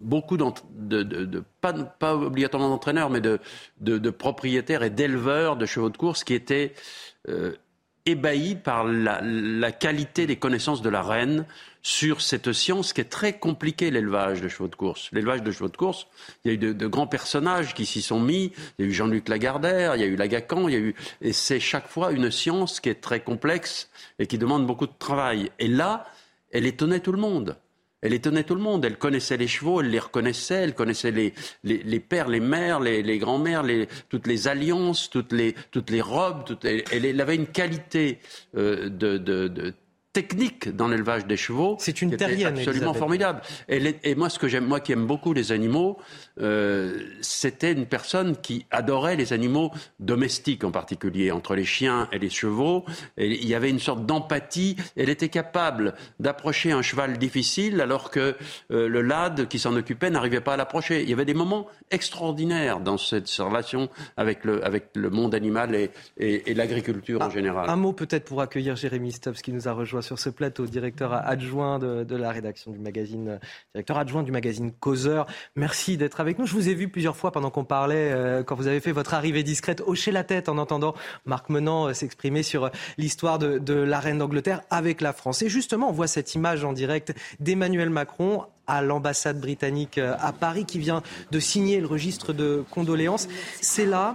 beaucoup 0.00 0.36
de, 0.36 1.02
de, 1.02 1.42
pas, 1.60 1.72
pas, 1.72 2.14
obligatoirement 2.14 2.68
d'entraîneurs, 2.68 3.10
mais 3.10 3.20
de, 3.20 4.10
propriétaires 4.10 4.82
et 4.82 4.90
d'éleveurs 4.90 5.56
de 5.56 5.66
chevaux 5.66 5.90
de 5.90 5.96
course 5.96 6.22
qui 6.22 6.34
étaient 6.34 6.74
ébahi 8.08 8.54
par 8.54 8.84
la, 8.84 9.72
qualité 9.72 10.26
des 10.26 10.36
connaissances 10.36 10.82
de 10.82 10.88
la 10.88 11.02
reine 11.02 11.44
sur 11.82 12.20
cette 12.20 12.52
science 12.52 12.92
qui 12.92 13.00
est 13.00 13.10
très 13.10 13.38
compliquée, 13.38 13.90
l'élevage 13.90 14.40
de 14.40 14.48
chevaux 14.48 14.68
de 14.68 14.74
course. 14.74 15.10
L'élevage 15.12 15.42
de 15.42 15.52
chevaux 15.52 15.68
de 15.68 15.76
course, 15.76 16.06
il 16.44 16.48
y 16.48 16.50
a 16.50 16.54
eu 16.54 16.58
de, 16.58 16.86
grands 16.86 17.06
personnages 17.06 17.74
qui 17.74 17.86
s'y 17.86 18.02
sont 18.02 18.20
mis. 18.20 18.52
Il 18.78 18.84
y 18.84 18.88
a 18.88 18.90
eu 18.90 18.92
Jean-Luc 18.92 19.28
Lagardère, 19.28 19.94
il 19.96 20.00
y 20.00 20.04
a 20.04 20.06
eu 20.06 20.16
Lagacan, 20.16 20.68
il 20.68 20.74
y 20.74 20.76
a 20.76 20.80
eu, 20.80 20.94
et 21.20 21.32
c'est 21.32 21.60
chaque 21.60 21.88
fois 21.88 22.12
une 22.12 22.30
science 22.30 22.80
qui 22.80 22.88
est 22.88 23.00
très 23.00 23.20
complexe 23.20 23.90
et 24.18 24.26
qui 24.26 24.38
demande 24.38 24.66
beaucoup 24.66 24.86
de 24.86 24.98
travail. 24.98 25.50
Et 25.58 25.68
là, 25.68 26.06
elle 26.50 26.66
étonnait 26.66 27.00
tout 27.00 27.12
le 27.12 27.20
monde. 27.20 27.56
Elle 28.00 28.12
étonnait 28.12 28.44
tout 28.44 28.54
le 28.54 28.60
monde. 28.60 28.84
Elle 28.84 28.98
connaissait 28.98 29.36
les 29.36 29.48
chevaux, 29.48 29.80
elle 29.80 29.90
les 29.90 29.98
reconnaissait, 29.98 30.62
elle 30.62 30.74
connaissait 30.74 31.10
les, 31.10 31.34
les, 31.64 32.00
pères, 32.00 32.28
les 32.28 32.40
mères, 32.40 32.80
les, 32.80 33.02
les 33.02 33.18
grands-mères, 33.18 33.64
toutes 34.08 34.26
les 34.26 34.48
alliances, 34.48 35.10
toutes 35.10 35.32
les, 35.32 35.54
toutes 35.70 35.90
les 35.90 36.00
robes. 36.00 36.44
elle, 36.62 37.20
avait 37.20 37.34
une 37.34 37.46
qualité 37.46 38.18
euh, 38.56 38.88
de, 38.88 39.18
de 39.18 39.74
technique 40.12 40.74
dans 40.74 40.88
l'élevage 40.88 41.26
des 41.26 41.36
chevaux. 41.36 41.76
C'est 41.78 42.02
une 42.02 42.16
terrienne, 42.16 42.58
absolument 42.58 42.94
formidable. 42.94 43.40
Et, 43.68 44.14
moi, 44.14 44.28
ce 44.30 44.38
que 44.38 44.48
j'aime, 44.48 44.64
moi 44.64 44.80
qui 44.80 44.92
aime 44.92 45.06
beaucoup 45.06 45.32
les 45.32 45.52
animaux, 45.52 45.98
euh, 46.40 46.98
c'était 47.20 47.72
une 47.72 47.86
personne 47.86 48.36
qui 48.36 48.66
adorait 48.70 49.16
les 49.16 49.32
animaux 49.32 49.70
domestiques 50.00 50.64
en 50.64 50.70
particulier, 50.70 51.30
entre 51.30 51.54
les 51.54 51.64
chiens 51.64 52.08
et 52.12 52.18
les 52.18 52.30
chevaux. 52.30 52.84
Et 53.16 53.26
il 53.26 53.46
y 53.46 53.54
avait 53.54 53.70
une 53.70 53.78
sorte 53.78 54.06
d'empathie. 54.06 54.76
Elle 54.96 55.10
était 55.10 55.28
capable 55.28 55.94
d'approcher 56.20 56.72
un 56.72 56.82
cheval 56.82 57.18
difficile 57.18 57.80
alors 57.80 58.10
que 58.10 58.34
euh, 58.70 58.88
le 58.88 59.02
lad 59.02 59.46
qui 59.48 59.58
s'en 59.58 59.76
occupait 59.76 60.10
n'arrivait 60.10 60.40
pas 60.40 60.54
à 60.54 60.56
l'approcher. 60.56 61.02
Il 61.02 61.10
y 61.10 61.12
avait 61.12 61.26
des 61.26 61.34
moments 61.34 61.66
extraordinaires 61.90 62.80
dans 62.80 62.98
cette 62.98 63.28
relation 63.28 63.88
avec 64.16 64.44
le, 64.44 64.64
avec 64.64 64.88
le 64.94 65.10
monde 65.10 65.34
animal 65.34 65.74
et, 65.74 65.90
et, 66.18 66.54
l'agriculture 66.54 67.20
en 67.22 67.30
général. 67.30 67.68
Un 67.68 67.76
mot 67.76 67.92
peut-être 67.92 68.24
pour 68.24 68.40
accueillir 68.40 68.76
Jérémy 68.76 69.12
Stubbs 69.12 69.34
qui 69.34 69.52
nous 69.52 69.68
a 69.68 69.72
rejoint 69.72 70.02
sur 70.08 70.18
ce 70.18 70.30
plateau, 70.30 70.64
directeur 70.64 71.12
adjoint 71.12 71.78
de, 71.78 72.16
la 72.16 72.30
rédaction 72.30 72.70
du 72.70 72.78
magazine, 72.78 73.38
directeur 73.74 73.98
adjoint 73.98 74.22
du 74.22 74.32
magazine 74.32 74.72
Causeur. 74.72 75.26
Merci 75.54 75.98
d'être 75.98 76.20
avec 76.20 76.38
nous. 76.38 76.46
Je 76.46 76.54
vous 76.54 76.70
ai 76.70 76.74
vu 76.74 76.88
plusieurs 76.88 77.14
fois 77.14 77.30
pendant 77.30 77.50
qu'on 77.50 77.64
parlait, 77.64 78.10
euh, 78.10 78.42
quand 78.42 78.54
vous 78.54 78.68
avez 78.68 78.80
fait 78.80 78.92
votre 78.92 79.12
arrivée 79.12 79.42
discrète, 79.42 79.82
hocher 79.86 80.10
la 80.10 80.24
tête 80.24 80.48
en 80.48 80.56
entendant 80.56 80.94
Marc 81.26 81.50
Menant 81.50 81.88
euh, 81.88 81.92
s'exprimer 81.92 82.42
sur 82.42 82.64
euh, 82.64 82.68
l'histoire 82.96 83.38
de 83.38 83.74
la 83.74 84.00
reine 84.00 84.16
d'Angleterre 84.16 84.62
avec 84.70 85.02
la 85.02 85.12
France. 85.12 85.42
Et 85.42 85.50
justement, 85.50 85.90
on 85.90 85.92
voit 85.92 86.06
cette 86.06 86.34
image 86.34 86.64
en 86.64 86.72
direct 86.72 87.14
d'Emmanuel 87.38 87.90
Macron 87.90 88.46
à 88.68 88.82
l'ambassade 88.82 89.40
britannique 89.40 89.98
euh, 89.98 90.14
à 90.20 90.32
Paris 90.32 90.66
qui 90.66 90.78
vient 90.78 91.02
de 91.32 91.40
signer 91.40 91.80
le 91.80 91.86
registre 91.86 92.32
de 92.32 92.64
condoléances. 92.70 93.26
C'est 93.60 93.86
là 93.86 94.14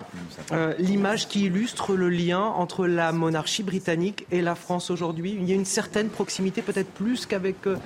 euh, 0.52 0.74
l'image 0.78 1.28
qui 1.28 1.46
illustre 1.46 1.96
le 1.96 2.10
lien 2.10 2.40
entre 2.40 2.86
la 2.86 3.12
monarchie 3.12 3.64
britannique 3.64 4.26
et 4.32 4.42
la 4.42 4.56
France 4.56 4.92
aujourd'hui. 4.92 5.36
Il 5.38 5.50
y 5.50 5.52
a 5.52 5.56
une 5.56 5.66
certaine 5.66 6.10
proximité, 6.10 6.62
peut-être 6.62 6.92
plus 6.92 7.26
qu'avec 7.26 7.68
euh, 7.68 7.78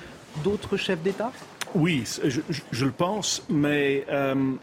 d'autres 0.43 0.77
chefs 0.77 1.01
d'État? 1.01 1.31
Oui, 1.73 2.03
je, 2.23 2.85
le 2.85 2.91
pense, 2.91 3.43
mais 3.49 4.05
M. 4.09 4.57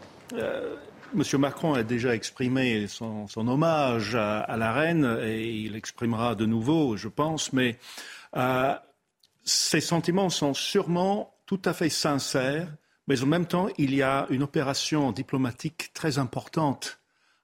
Macron 1.37 1.75
a 1.75 1.83
déjà 1.83 2.15
exprimé 2.15 2.87
son, 2.87 3.27
hommage 3.35 4.15
à, 4.15 4.55
la 4.57 4.73
reine 4.73 5.19
et 5.23 5.51
il 5.51 5.75
exprimera 5.75 6.33
de 6.33 6.47
nouveau, 6.47 6.97
je 6.97 7.07
pense, 7.07 7.53
mais 7.53 7.77
ces 9.43 9.81
sentiments 9.81 10.31
sont 10.31 10.55
sûrement 10.55 11.34
tout 11.45 11.61
à 11.65 11.73
fait 11.73 11.89
sincère, 11.89 12.67
mais 13.07 13.21
en 13.21 13.27
même 13.27 13.45
temps, 13.45 13.67
il 13.77 13.93
y 13.93 14.01
a 14.01 14.25
une 14.29 14.43
opération 14.43 15.11
diplomatique 15.11 15.91
très 15.93 16.17
importante 16.17 16.99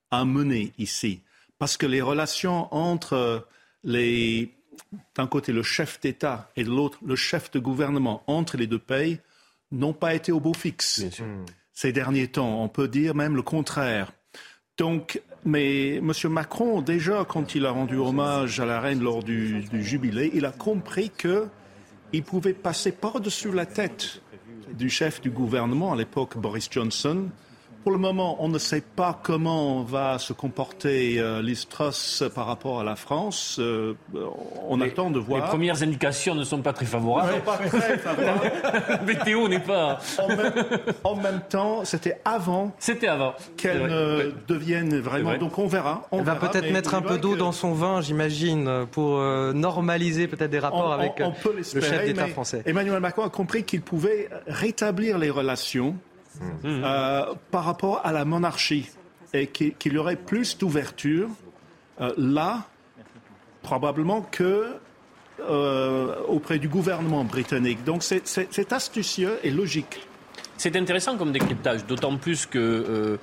à 0.10 0.26
mener 0.26 0.74
ici, 0.78 1.22
parce 1.60 1.78
que 1.78 1.86
les 1.86 2.02
relations 2.02 2.74
entre 2.74 3.48
les, 3.84 4.54
d'un 5.16 5.28
côté 5.28 5.54
le 5.54 5.64
chef 5.64 6.00
d'État 6.02 6.50
et 6.56 6.64
de 6.64 6.70
l'autre 6.70 6.98
le 7.06 7.16
chef 7.16 7.52
de 7.52 7.60
gouvernement 7.60 8.24
entre 8.28 8.58
les 8.58 8.68
deux 8.68 8.80
pays 8.80 9.20
n'ont 9.72 9.94
pas 9.94 10.14
été 10.14 10.32
au 10.32 10.40
beau 10.40 10.54
fixe 10.54 11.06
ces 11.74 11.94
derniers 11.94 12.28
temps. 12.28 12.62
On 12.62 12.68
peut 12.68 12.88
dire 12.88 13.16
même 13.16 13.36
le 13.36 13.42
contraire. 13.42 14.12
Donc, 14.78 15.22
mais 15.46 15.96
M. 15.96 16.12
Macron, 16.30 16.82
déjà, 16.82 17.26
quand 17.26 17.56
il 17.56 17.66
a 17.66 17.72
rendu 17.72 17.98
hommage 17.98 18.60
à 18.60 18.66
la 18.66 18.80
reine 18.80 19.02
lors 19.02 19.24
du, 19.24 19.62
du 19.62 19.84
jubilé, 19.84 20.32
il 20.34 20.46
a 20.46 20.52
compris 20.52 21.10
que 21.10 21.48
il 22.14 22.24
pouvait 22.24 22.54
passer 22.54 22.92
par-dessus 22.92 23.52
la 23.52 23.66
tête 23.66 24.22
du 24.74 24.90
chef 24.90 25.22
du 25.22 25.30
gouvernement, 25.30 25.94
à 25.94 25.96
l'époque 25.96 26.38
Boris 26.38 26.70
Johnson, 26.72 27.30
pour 27.84 27.92
le 27.92 27.98
moment, 27.98 28.38
on 28.40 28.48
ne 28.48 28.58
sait 28.58 28.82
pas 28.82 29.20
comment 29.22 29.84
va 29.84 30.20
se 30.20 30.34
comporter 30.34 31.20
euh, 31.20 31.42
Truss 31.70 32.24
par 32.34 32.48
rapport 32.48 32.80
à 32.80 32.84
la 32.84 32.96
France. 32.96 33.58
Euh, 33.60 33.94
on 34.68 34.80
attend 34.82 35.12
de 35.12 35.20
voir. 35.20 35.42
Les 35.42 35.48
premières 35.48 35.84
indications 35.84 36.34
ne 36.34 36.44
sont 36.44 36.62
pas 36.62 36.74
très 36.74 36.86
favorables. 36.86 37.42
pas 37.42 37.58
très 37.58 37.98
favorables. 37.98 38.52
Météo 39.06 39.48
n'est 39.48 39.60
pas. 39.60 40.00
En 41.04 41.16
même, 41.16 41.42
temps, 41.50 41.84
c'était 41.86 42.20
avant. 42.26 42.74
C'était 42.80 43.08
avant. 43.08 43.34
Qu'elle 43.58 43.88
ne 43.88 44.32
devienne 44.48 45.00
vraiment. 45.00 45.38
Donc 45.38 45.58
on 45.58 45.68
verra. 45.68 46.08
On 46.12 46.20
Elle 46.20 46.26
va 46.26 46.36
peut-être 46.36 46.72
mettre 46.72 46.96
un 46.96 47.02
peu 47.02 47.18
d'eau 47.18 47.36
dans 47.36 47.52
son 47.52 47.74
vin, 47.74 48.02
j'imagine, 48.02 48.86
pour 48.92 49.20
euh, 49.20 49.54
normaliser 49.54 50.28
peut-être 50.28 50.52
des 50.52 50.60
rapports 50.60 50.94
avec 50.94 51.20
euh, 51.22 51.30
le 51.56 51.82
chef 51.82 52.06
d'État 52.06 52.28
français. 52.28 52.64
Emmanuel 52.66 53.00
Macron 53.00 53.24
a 53.24 53.30
compris 53.30 53.64
qu'il 53.64 53.82
pouvait 53.82 54.30
rétablir 54.48 55.18
les 55.18 55.30
relations 55.30 55.96
euh, 56.66 57.34
par 57.52 57.66
rapport 57.66 58.02
à 58.04 58.12
la 58.12 58.26
monarchie 58.26 58.90
et 59.34 59.48
qu'il 59.48 59.94
y 59.94 59.98
aurait 59.98 60.16
plus 60.16 60.58
d'ouverture 60.58 61.30
euh, 62.00 62.14
là, 62.18 62.66
probablement, 63.62 64.22
que 64.22 64.76
euh, 65.40 66.16
auprès 66.28 66.60
du 66.60 66.68
gouvernement 66.68 67.24
britannique. 67.24 67.84
Donc 67.84 68.04
c'est 68.04 68.74
astucieux 68.74 69.40
et 69.44 69.52
logique. 69.52 70.08
C'est 70.58 70.76
intéressant 70.76 71.18
comme 71.18 71.32
décryptage, 71.32 71.86
d'autant 71.86 72.18
plus 72.18 72.46
que 72.46 73.18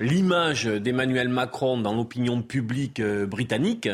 l'image 0.00 0.64
d'Emmanuel 0.64 1.28
Macron 1.28 1.78
dans 1.78 1.94
l'opinion 1.94 2.42
publique 2.42 3.00
britannique 3.02 3.88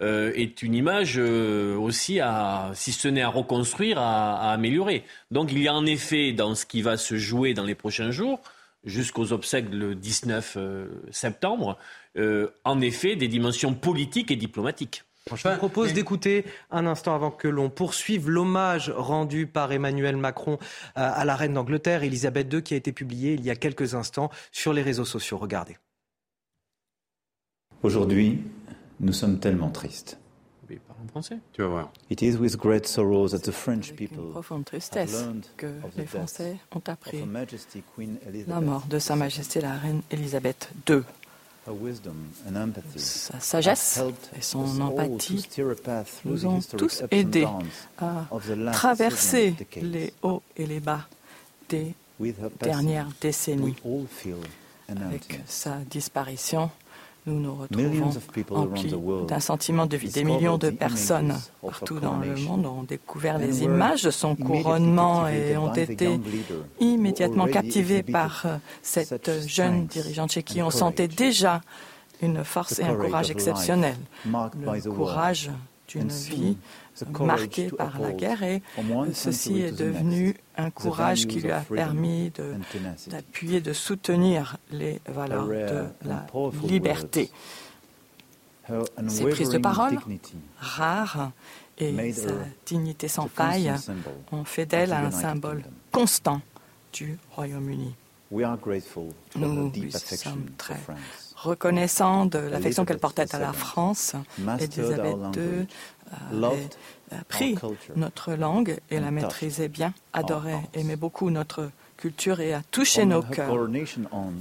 est 0.00 0.62
une 0.62 0.74
image 0.74 1.18
aussi 1.18 2.20
à, 2.20 2.70
si 2.74 2.92
ce 2.92 3.08
n'est 3.08 3.22
à 3.22 3.28
reconstruire, 3.28 3.98
à, 3.98 4.52
améliorer. 4.52 5.04
Donc 5.30 5.52
il 5.52 5.58
y 5.58 5.68
a 5.68 5.74
en 5.74 5.86
effet 5.86 6.32
dans 6.32 6.54
ce 6.54 6.66
qui 6.66 6.82
va 6.82 6.96
se 6.96 7.16
jouer 7.16 7.54
dans 7.54 7.64
les 7.64 7.74
prochains 7.74 8.10
jours, 8.10 8.40
jusqu'aux 8.86 9.32
obsèques 9.32 9.68
le 9.70 9.94
19 9.94 10.54
euh, 10.56 10.86
septembre, 11.10 11.76
euh, 12.16 12.48
en 12.64 12.80
effet 12.80 13.16
des 13.16 13.28
dimensions 13.28 13.74
politiques 13.74 14.30
et 14.30 14.36
diplomatiques. 14.36 15.02
Je 15.34 15.48
vous 15.48 15.56
propose 15.56 15.92
d'écouter 15.92 16.44
un 16.70 16.86
instant 16.86 17.12
avant 17.12 17.32
que 17.32 17.48
l'on 17.48 17.68
poursuive 17.68 18.30
l'hommage 18.30 18.90
rendu 18.90 19.48
par 19.48 19.72
Emmanuel 19.72 20.16
Macron 20.16 20.52
euh, 20.52 20.56
à 20.94 21.24
la 21.24 21.34
reine 21.34 21.54
d'Angleterre, 21.54 22.04
Elisabeth 22.04 22.52
II, 22.52 22.62
qui 22.62 22.74
a 22.74 22.76
été 22.76 22.92
publié 22.92 23.32
il 23.32 23.44
y 23.44 23.50
a 23.50 23.56
quelques 23.56 23.94
instants 23.94 24.30
sur 24.52 24.72
les 24.72 24.82
réseaux 24.82 25.04
sociaux. 25.04 25.36
Regardez. 25.36 25.76
Aujourd'hui, 27.82 28.38
nous 29.00 29.12
sommes 29.12 29.38
tellement 29.38 29.70
tristes. 29.70 30.18
Tu 31.52 31.62
vas 31.62 31.68
voir. 31.68 31.92
It 32.10 32.22
is 32.22 32.36
with 32.36 32.56
great 32.56 32.86
sorrow 32.86 33.28
that 33.28 33.38
the 33.38 33.52
French 33.52 33.92
people 33.94 34.18
une 34.18 34.30
profonde 34.30 34.64
tristesse 34.64 35.24
que 35.56 35.66
les 35.96 36.06
Français 36.06 36.56
ont 36.74 36.82
appris 36.86 37.22
la 38.46 38.60
mort 38.60 38.86
de 38.88 38.98
Sa 38.98 39.16
Majesté 39.16 39.60
la 39.60 39.74
Reine 39.74 40.02
Elisabeth 40.10 40.70
II. 40.88 41.02
Sa 42.96 43.40
sagesse 43.40 44.00
et 44.36 44.40
son 44.40 44.80
empathie 44.80 45.48
nous 46.24 46.46
ont 46.46 46.60
tous 46.60 47.02
aidés 47.10 47.46
à 47.98 48.26
traverser 48.72 49.54
les 49.80 50.12
hauts 50.22 50.42
et 50.56 50.66
les 50.66 50.80
bas 50.80 51.08
des 51.68 51.94
dernières 52.60 53.08
décennies. 53.20 53.76
Avec 54.88 55.40
sa 55.46 55.78
disparition, 55.90 56.70
nous 57.26 57.40
nous 57.40 57.54
retrouvons 57.54 58.12
emplis 58.50 58.94
d'un 59.26 59.40
sentiment 59.40 59.86
de 59.86 59.96
vie. 59.96 60.10
Des 60.10 60.24
millions 60.24 60.58
de 60.58 60.70
personnes 60.70 61.34
partout 61.60 61.98
dans 61.98 62.18
le 62.18 62.36
monde 62.36 62.66
ont 62.66 62.84
découvert 62.84 63.38
les 63.38 63.64
images 63.64 64.02
de 64.04 64.10
son 64.10 64.36
couronnement 64.36 65.26
et 65.28 65.56
ont 65.56 65.72
été 65.72 66.20
immédiatement 66.80 67.46
captivés 67.46 68.02
par 68.02 68.42
euh, 68.46 68.56
cette 68.82 69.46
jeune 69.46 69.86
dirigeante 69.86 70.32
chez 70.32 70.42
qui 70.42 70.62
on 70.62 70.70
sentait 70.70 71.08
déjà 71.08 71.60
une 72.22 72.44
force 72.44 72.78
et 72.78 72.84
un 72.84 72.94
courage 72.94 73.30
exceptionnels. 73.30 73.96
Le 74.24 74.90
courage 74.90 75.50
d'une 75.88 76.08
vie 76.08 76.56
marquée 77.20 77.68
par 77.68 77.98
la 77.98 78.12
guerre 78.12 78.42
et 78.42 78.62
ceci 79.12 79.60
est 79.60 79.72
devenu 79.72 80.36
un 80.56 80.70
courage 80.70 81.26
qui 81.26 81.40
lui 81.40 81.50
a 81.50 81.60
permis 81.60 82.32
d'appuyer, 83.08 83.60
de, 83.60 83.72
soutenir 83.72 84.56
les 84.70 85.00
valeurs 85.06 85.46
de 85.46 85.84
la 86.04 86.26
liberté. 86.64 87.30
Ses 89.08 89.26
prises 89.26 89.50
de 89.50 89.58
parole, 89.58 89.98
rares, 90.58 91.30
et 91.78 92.12
sa 92.12 92.32
dignité 92.64 93.06
sans 93.06 93.28
faille 93.28 93.72
ont 94.32 94.44
fait 94.44 94.66
d'elle 94.66 94.92
un 94.92 95.10
symbole 95.10 95.62
constant 95.92 96.40
du 96.92 97.18
Royaume-Uni. 97.32 97.94
Nous 98.30 99.72
sommes 100.02 100.46
très 100.56 100.76
reconnaissants 101.36 102.26
de 102.26 102.38
l'affection 102.38 102.84
qu'elle 102.84 102.98
portait 102.98 103.32
à 103.34 103.38
la 103.38 103.52
France. 103.52 104.14
Elisabeth 104.58 105.16
II 105.36 105.66
avait 106.32 106.68
appris 107.10 107.56
notre 107.96 108.32
langue 108.34 108.78
et 108.90 109.00
la 109.00 109.10
maîtrisait 109.10 109.68
bien, 109.68 109.94
adorait, 110.12 110.62
aimait 110.74 110.96
beaucoup 110.96 111.30
notre 111.30 111.70
culture 111.96 112.40
et 112.40 112.52
a 112.52 112.62
touché 112.70 113.04
nos 113.04 113.22
cœurs. 113.22 113.52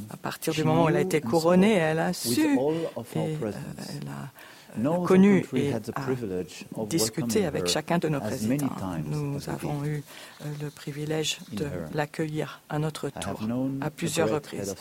À 0.10 0.18
partir 0.18 0.54
du 0.54 0.64
moment 0.64 0.86
où 0.86 0.90
elle 0.90 0.98
a 0.98 1.02
été 1.02 1.22
couronnée, 1.22 1.74
elle 1.74 2.00
a 2.00 2.14
su 2.14 2.42
et 2.42 2.58
euh, 2.58 3.36
elle 3.44 4.08
a 4.08 4.30
connu 5.06 5.46
et 5.54 5.74
a 5.74 5.80
discuté 6.88 7.46
avec 7.46 7.68
chacun 7.68 7.98
de 7.98 8.10
nos 8.10 8.20
présidents. 8.20 8.70
Nous 9.06 9.50
avons 9.50 9.84
eu 9.86 10.04
euh, 10.42 10.46
le 10.62 10.70
privilège 10.70 11.40
de 11.52 11.68
l'accueillir 11.94 12.62
à 12.70 12.80
notre 12.80 13.10
tour 13.10 13.40
à 13.82 13.90
plusieurs 13.90 14.30
reprises. 14.30 14.76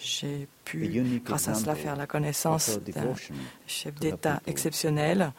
J'ai 0.00 0.48
pu, 0.64 1.20
grâce 1.24 1.48
à 1.48 1.54
cela, 1.54 1.74
faire 1.74 1.96
la 1.96 2.06
connaissance 2.06 2.78
d'un 2.78 3.14
chef 3.66 3.94
d'État 3.96 4.40
exceptionnel, 4.46 5.32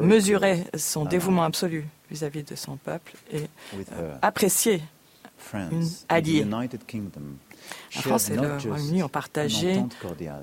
mesurer 0.00 0.64
son 0.76 1.04
dévouement 1.04 1.44
absolu 1.44 1.86
vis-à-vis 2.10 2.42
de 2.42 2.54
son 2.54 2.76
peuple 2.76 3.14
et 3.32 3.44
euh, 3.98 4.16
apprécier 4.22 4.82
une 5.54 5.88
alliée. 6.08 6.46
La 7.94 8.00
France 8.02 8.30
et 8.30 8.36
le 8.36 8.56
Royaume-Uni 8.56 9.02
ont 9.02 9.08
partagé 9.08 9.82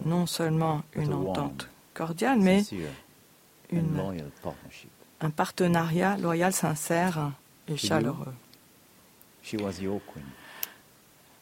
non 0.05 0.26
seulement 0.26 0.82
une 0.95 1.14
entente 1.14 1.68
cordiale, 2.00 2.39
mais 2.39 2.64
une, 3.72 4.02
un 5.20 5.30
partenariat 5.30 6.16
loyal, 6.18 6.54
sincère 6.54 7.34
et 7.68 7.76
chaleureux. 7.76 8.34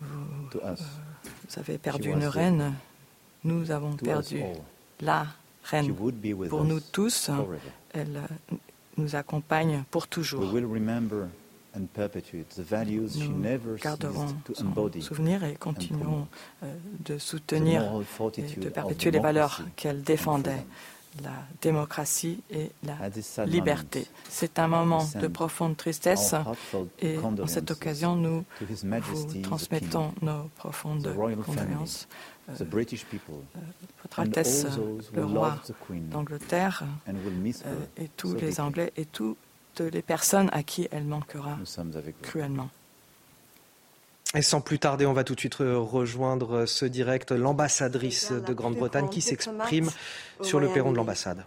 Vous, 0.01 0.59
euh, 0.63 0.75
vous 1.47 1.59
avez 1.59 1.77
perdu 1.77 2.09
une 2.09 2.25
reine, 2.25 2.73
nous 3.43 3.69
avons 3.69 3.95
perdu 3.95 4.41
la 4.99 5.27
reine. 5.63 5.93
Pour 6.49 6.65
nous 6.65 6.79
tous, 6.79 7.29
elle 7.93 8.21
nous 8.97 9.15
accompagne 9.15 9.83
pour 9.91 10.07
toujours. 10.07 10.43
Nous 11.77 13.75
garderons 13.81 14.27
son 14.53 15.01
souvenir 15.01 15.43
et 15.43 15.55
continuerons 15.55 16.27
euh, 16.63 16.73
de 17.05 17.17
soutenir 17.17 17.83
et 18.37 18.41
de 18.59 18.69
perpétuer 18.69 19.11
les 19.11 19.19
valeurs 19.19 19.61
qu'elle 19.75 20.01
défendait 20.01 20.65
la 21.23 21.31
démocratie 21.61 22.41
et 22.51 22.71
la 22.83 23.45
liberté. 23.45 24.07
C'est 24.29 24.59
un 24.59 24.67
moment 24.67 25.07
de 25.19 25.27
profonde 25.27 25.77
tristesse 25.77 26.35
et 26.99 27.17
en 27.17 27.47
cette 27.47 27.71
occasion, 27.71 28.15
nous 28.15 28.43
vous 28.61 29.41
transmettons 29.41 30.13
nos 30.21 30.49
profondes 30.55 31.13
condoléances. 31.45 32.07
Euh, 32.49 32.53
euh, 32.61 32.65
Votre 34.03 34.19
Altesse, 34.21 34.65
le 35.13 35.25
roi 35.25 35.61
d'Angleterre 36.09 36.83
euh, 37.09 37.73
et 37.97 38.07
tous 38.15 38.35
les 38.35 38.61
Anglais 38.61 38.93
et 38.95 39.05
toutes 39.77 39.93
les 39.93 40.01
personnes 40.01 40.49
à 40.51 40.63
qui 40.63 40.87
elle 40.91 41.03
manquera 41.03 41.57
cruellement. 42.21 42.69
Et 44.35 44.41
sans 44.41 44.59
plus 44.59 44.79
tarder, 44.79 45.05
on 45.05 45.13
va 45.13 45.23
tout 45.23 45.35
de 45.35 45.39
suite 45.39 45.55
rejoindre 45.55 46.65
ce 46.65 46.85
direct 46.85 47.31
l'ambassadrice 47.31 48.31
de 48.31 48.53
Grande-Bretagne 48.53 49.09
qui 49.09 49.21
s'exprime 49.21 49.89
sur 50.41 50.59
le 50.59 50.67
perron 50.67 50.91
de 50.91 50.97
l'ambassade. 50.97 51.45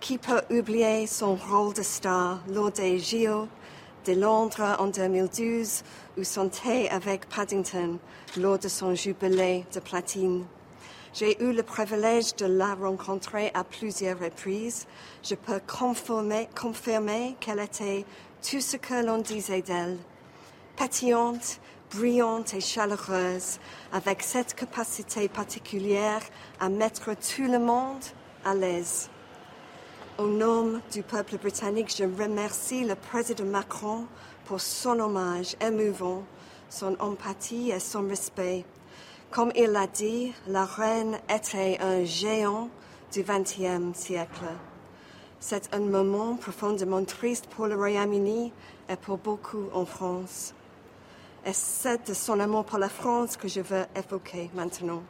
Qui 0.00 0.16
peut 0.16 0.40
oublier 0.50 1.06
son 1.06 1.34
rôle 1.34 1.74
de 1.74 1.82
star 1.82 2.40
lors 2.48 2.70
des 2.70 2.98
JO 2.98 3.48
de 4.06 4.12
Londres 4.12 4.76
en 4.78 4.86
2012 4.86 5.82
ou 6.16 6.24
son 6.24 6.48
thé 6.48 6.88
avec 6.88 7.28
Paddington 7.28 7.98
lors 8.36 8.58
de 8.58 8.68
son 8.68 8.94
jubilé 8.94 9.66
de 9.74 9.80
platine 9.80 10.44
j'ai 11.18 11.42
eu 11.42 11.52
le 11.52 11.64
privilège 11.64 12.36
de 12.36 12.46
la 12.46 12.76
rencontrer 12.76 13.50
à 13.52 13.64
plusieurs 13.64 14.20
reprises. 14.20 14.86
Je 15.24 15.34
peux 15.34 15.60
confirmer, 15.66 16.46
qu'elle 17.40 17.58
était 17.58 18.04
tout 18.40 18.60
ce 18.60 18.76
que 18.76 19.04
l'on 19.04 19.18
disait 19.18 19.62
d'elle. 19.62 19.98
Pétillante, 20.76 21.58
brillante 21.90 22.54
et 22.54 22.60
chaleureuse, 22.60 23.58
avec 23.92 24.22
cette 24.22 24.54
capacité 24.54 25.28
particulière 25.28 26.22
à 26.60 26.68
mettre 26.68 27.10
tout 27.14 27.50
le 27.50 27.58
monde 27.58 28.04
à 28.44 28.54
l'aise. 28.54 29.10
Au 30.18 30.26
nom 30.26 30.80
du 30.92 31.02
peuple 31.02 31.36
britannique, 31.38 31.92
je 31.96 32.04
remercie 32.04 32.84
le 32.84 32.94
président 32.94 33.44
Macron 33.44 34.06
pour 34.44 34.60
son 34.60 35.00
hommage 35.00 35.56
émouvant, 35.60 36.22
son 36.68 36.94
empathie 37.00 37.72
et 37.72 37.80
son 37.80 38.06
respect. 38.06 38.64
Comme 39.30 39.52
il 39.54 39.66
l'a 39.66 39.86
dit, 39.86 40.32
la 40.46 40.64
reine 40.64 41.18
était 41.28 41.78
un 41.82 42.02
géant 42.02 42.70
du 43.12 43.22
XXe 43.22 43.94
siècle. 43.94 44.46
C'est 45.38 45.74
un 45.74 45.80
moment 45.80 46.34
profondément 46.36 47.04
triste 47.04 47.46
pour 47.48 47.66
le 47.66 47.76
Royaume-Uni 47.76 48.52
et 48.88 48.96
pour 48.96 49.18
beaucoup 49.18 49.66
en 49.74 49.84
France. 49.84 50.54
Et 51.44 51.52
c'est 51.52 52.08
de 52.08 52.14
son 52.14 52.40
amour 52.40 52.64
pour 52.64 52.78
la 52.78 52.88
France 52.88 53.36
que 53.36 53.48
je 53.48 53.60
veux 53.60 53.84
évoquer 53.94 54.50
maintenant. 54.54 55.02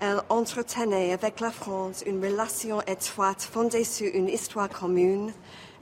Elle 0.00 0.22
entretenait 0.28 1.12
avec 1.12 1.40
la 1.40 1.50
France 1.50 2.04
une 2.06 2.24
relation 2.24 2.82
étroite 2.82 3.42
fondée 3.42 3.84
sur 3.84 4.14
une 4.14 4.28
histoire 4.28 4.68
commune, 4.68 5.32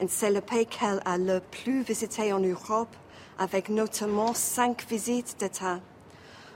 et 0.01 0.09
c'est 0.09 0.31
le 0.31 0.41
pays 0.41 0.67
qu'elle 0.67 1.03
a 1.05 1.19
le 1.19 1.41
plus 1.41 1.83
visité 1.83 2.33
en 2.33 2.41
Europe, 2.41 2.97
avec 3.39 3.69
notamment 3.69 4.33
cinq 4.33 4.87
visites 4.89 5.37
d'État. 5.39 5.81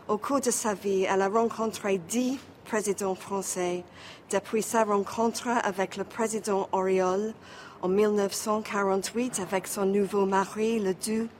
Au 0.07 0.19
cours 0.19 0.41
de 0.41 0.51
sa 0.51 0.75
vie, 0.75 1.05
elle 1.05 1.23
a 1.23 1.29
rencontré 1.29 1.97
dix 1.97 2.39
présidents 2.67 3.15
français, 3.15 3.85
depuis 4.31 4.63
sa 4.63 4.85
rencontre 4.85 5.49
avec 5.49 5.97
le 5.97 6.05
président 6.05 6.69
Auriol 6.73 7.33
en 7.81 7.89
1948 7.89 9.41
avec 9.41 9.67
son 9.67 9.87
nouveau 9.87 10.27
mari, 10.27 10.79
le 10.79 10.93
duc 10.93 11.31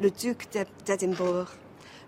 le 0.00 0.10
duc 0.10 0.48
d'Édimbourg, 0.84 1.46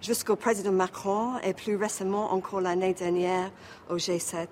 jusqu'au 0.02 0.36
président 0.36 0.72
Macron 0.72 1.38
et 1.42 1.54
plus 1.54 1.76
récemment 1.76 2.32
encore 2.32 2.60
l'année 2.60 2.92
dernière 2.92 3.50
au 3.88 3.96
G7. 3.96 4.46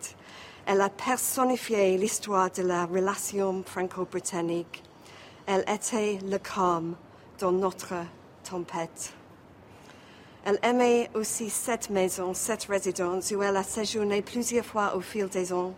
Elle 0.65 0.81
a 0.81 0.89
personnifié 0.89 1.99
l'histoire 1.99 2.51
de 2.51 2.63
la 2.63 2.87
relation 2.87 3.63
franco-britannique. 3.65 4.83
Elle 5.47 5.65
était 5.69 6.19
le 6.25 6.39
calme 6.39 6.97
dans 7.39 7.53
notre 7.53 7.95
tempête. 8.45 9.15
Elle 10.45 10.59
aimait 10.63 11.11
aussi 11.15 11.51
cette 11.51 11.91
maison, 11.91 12.33
cette 12.35 12.65
résidence 12.65 13.31
où 13.33 13.43
elle 13.43 13.57
a 13.57 13.63
séjourné 13.63 14.23
plusieurs 14.23 14.65
fois 14.65 14.97
au 14.97 15.01
fil 15.01 15.29
des 15.29 15.53
ans. 15.53 15.75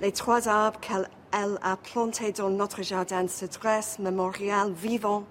Les 0.00 0.12
trois 0.12 0.48
arbres 0.48 0.80
qu'elle 0.80 1.08
elle 1.32 1.58
a 1.62 1.76
planté 1.76 2.32
dans 2.32 2.50
notre 2.50 2.82
jardin 2.82 3.28
ce 3.28 3.46
dresse 3.46 3.98
mémorial 3.98 4.72
vivant 4.72 5.24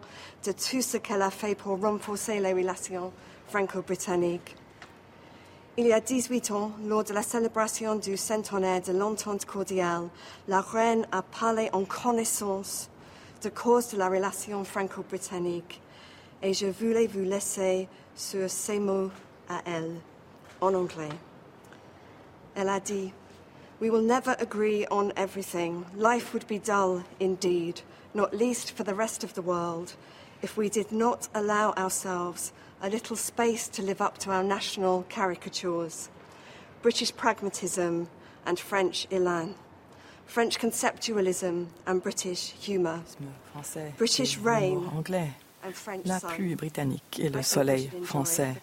de 0.46 0.52
tout 0.52 0.82
ce 0.82 0.98
qu'elle 0.98 1.22
a 1.22 1.30
fait 1.30 1.56
pour 1.56 1.80
renforcer 1.80 2.40
les 2.40 2.54
relations 2.54 3.12
franco-britanniques. 3.48 4.56
Il 5.78 5.88
y 5.88 5.94
a 5.94 6.00
18 6.00 6.52
ans, 6.52 6.72
lors 6.86 7.04
de 7.04 7.14
la 7.14 7.22
célébration 7.22 7.96
du 7.96 8.18
centenaire 8.18 8.82
de 8.82 8.92
l'entente 8.92 9.46
cordiale, 9.46 10.08
la 10.48 10.62
reine 10.62 11.08
a 11.12 11.22
parlé 11.22 11.70
en 11.74 11.84
connaissance 11.84 12.90
de 13.44 13.50
cause 13.50 13.90
de 13.90 13.98
la 13.98 14.10
relation 14.10 14.64
franco-britannique 14.64 15.82
et 16.42 16.54
je 16.54 16.68
voulais 16.68 17.08
vous 17.08 17.24
laisser 17.24 17.88
sur 18.20 18.50
ces 18.50 18.80
mots 18.80 19.12
à 19.48 19.62
elle, 19.66 20.02
en 20.62 20.74
anglais. 20.74 21.18
Elle 22.54 22.70
a 22.70 22.80
dit 22.80 23.14
We 23.80 23.90
will 23.90 24.02
never 24.02 24.36
agree 24.40 24.86
on 24.92 25.14
everything. 25.16 25.86
Life 25.96 26.34
would 26.34 26.46
be 26.48 26.60
dull 26.60 27.06
indeed, 27.22 27.82
not 28.14 28.34
least 28.34 28.72
for 28.76 28.84
the 28.84 28.94
rest 28.94 29.24
of 29.24 29.34
the 29.36 29.42
world, 29.42 29.94
if 30.42 30.58
we 30.58 30.70
did 30.70 30.92
not 30.92 31.30
allow 31.34 31.72
ourselves 31.78 32.52
a 32.82 32.90
little 32.90 33.16
space 33.16 33.70
to 33.70 33.82
live 33.82 34.02
up 34.02 34.18
to 34.18 34.32
our 34.32 34.44
national 34.44 35.06
caricatures. 35.10 36.10
British 36.82 37.16
pragmatism 37.16 38.10
and 38.46 38.60
French 38.60 39.08
élan. 39.10 39.54
French 40.26 40.60
conceptualism 40.60 41.68
and 41.88 42.04
British 42.04 42.52
humour. 42.52 43.02
British 43.98 44.38
rain 44.38 44.90
la 46.06 46.20
pluie 46.20 46.56
britannique 46.56 47.20
et 47.20 47.30
le 47.30 47.42
soleil 47.42 47.90
français. 48.04 48.56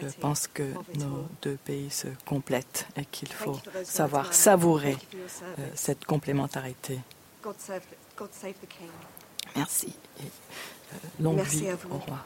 Je 0.00 0.06
pense 0.20 0.46
que 0.46 0.62
nos 0.98 1.26
deux 1.42 1.56
pays 1.56 1.90
se 1.90 2.08
complètent 2.26 2.86
et 2.96 3.04
qu'il 3.04 3.32
faut 3.32 3.58
savoir 3.84 4.32
savourer 4.32 4.96
euh, 5.14 5.68
cette 5.74 6.04
complémentarité. 6.04 7.00
Merci. 9.56 9.94
Et, 10.20 10.22
euh, 10.22 10.96
longue 11.20 11.36
Merci 11.36 11.60
vie 11.60 11.72
au 11.90 11.98
roi. 11.98 12.24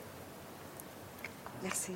Merci. 1.63 1.93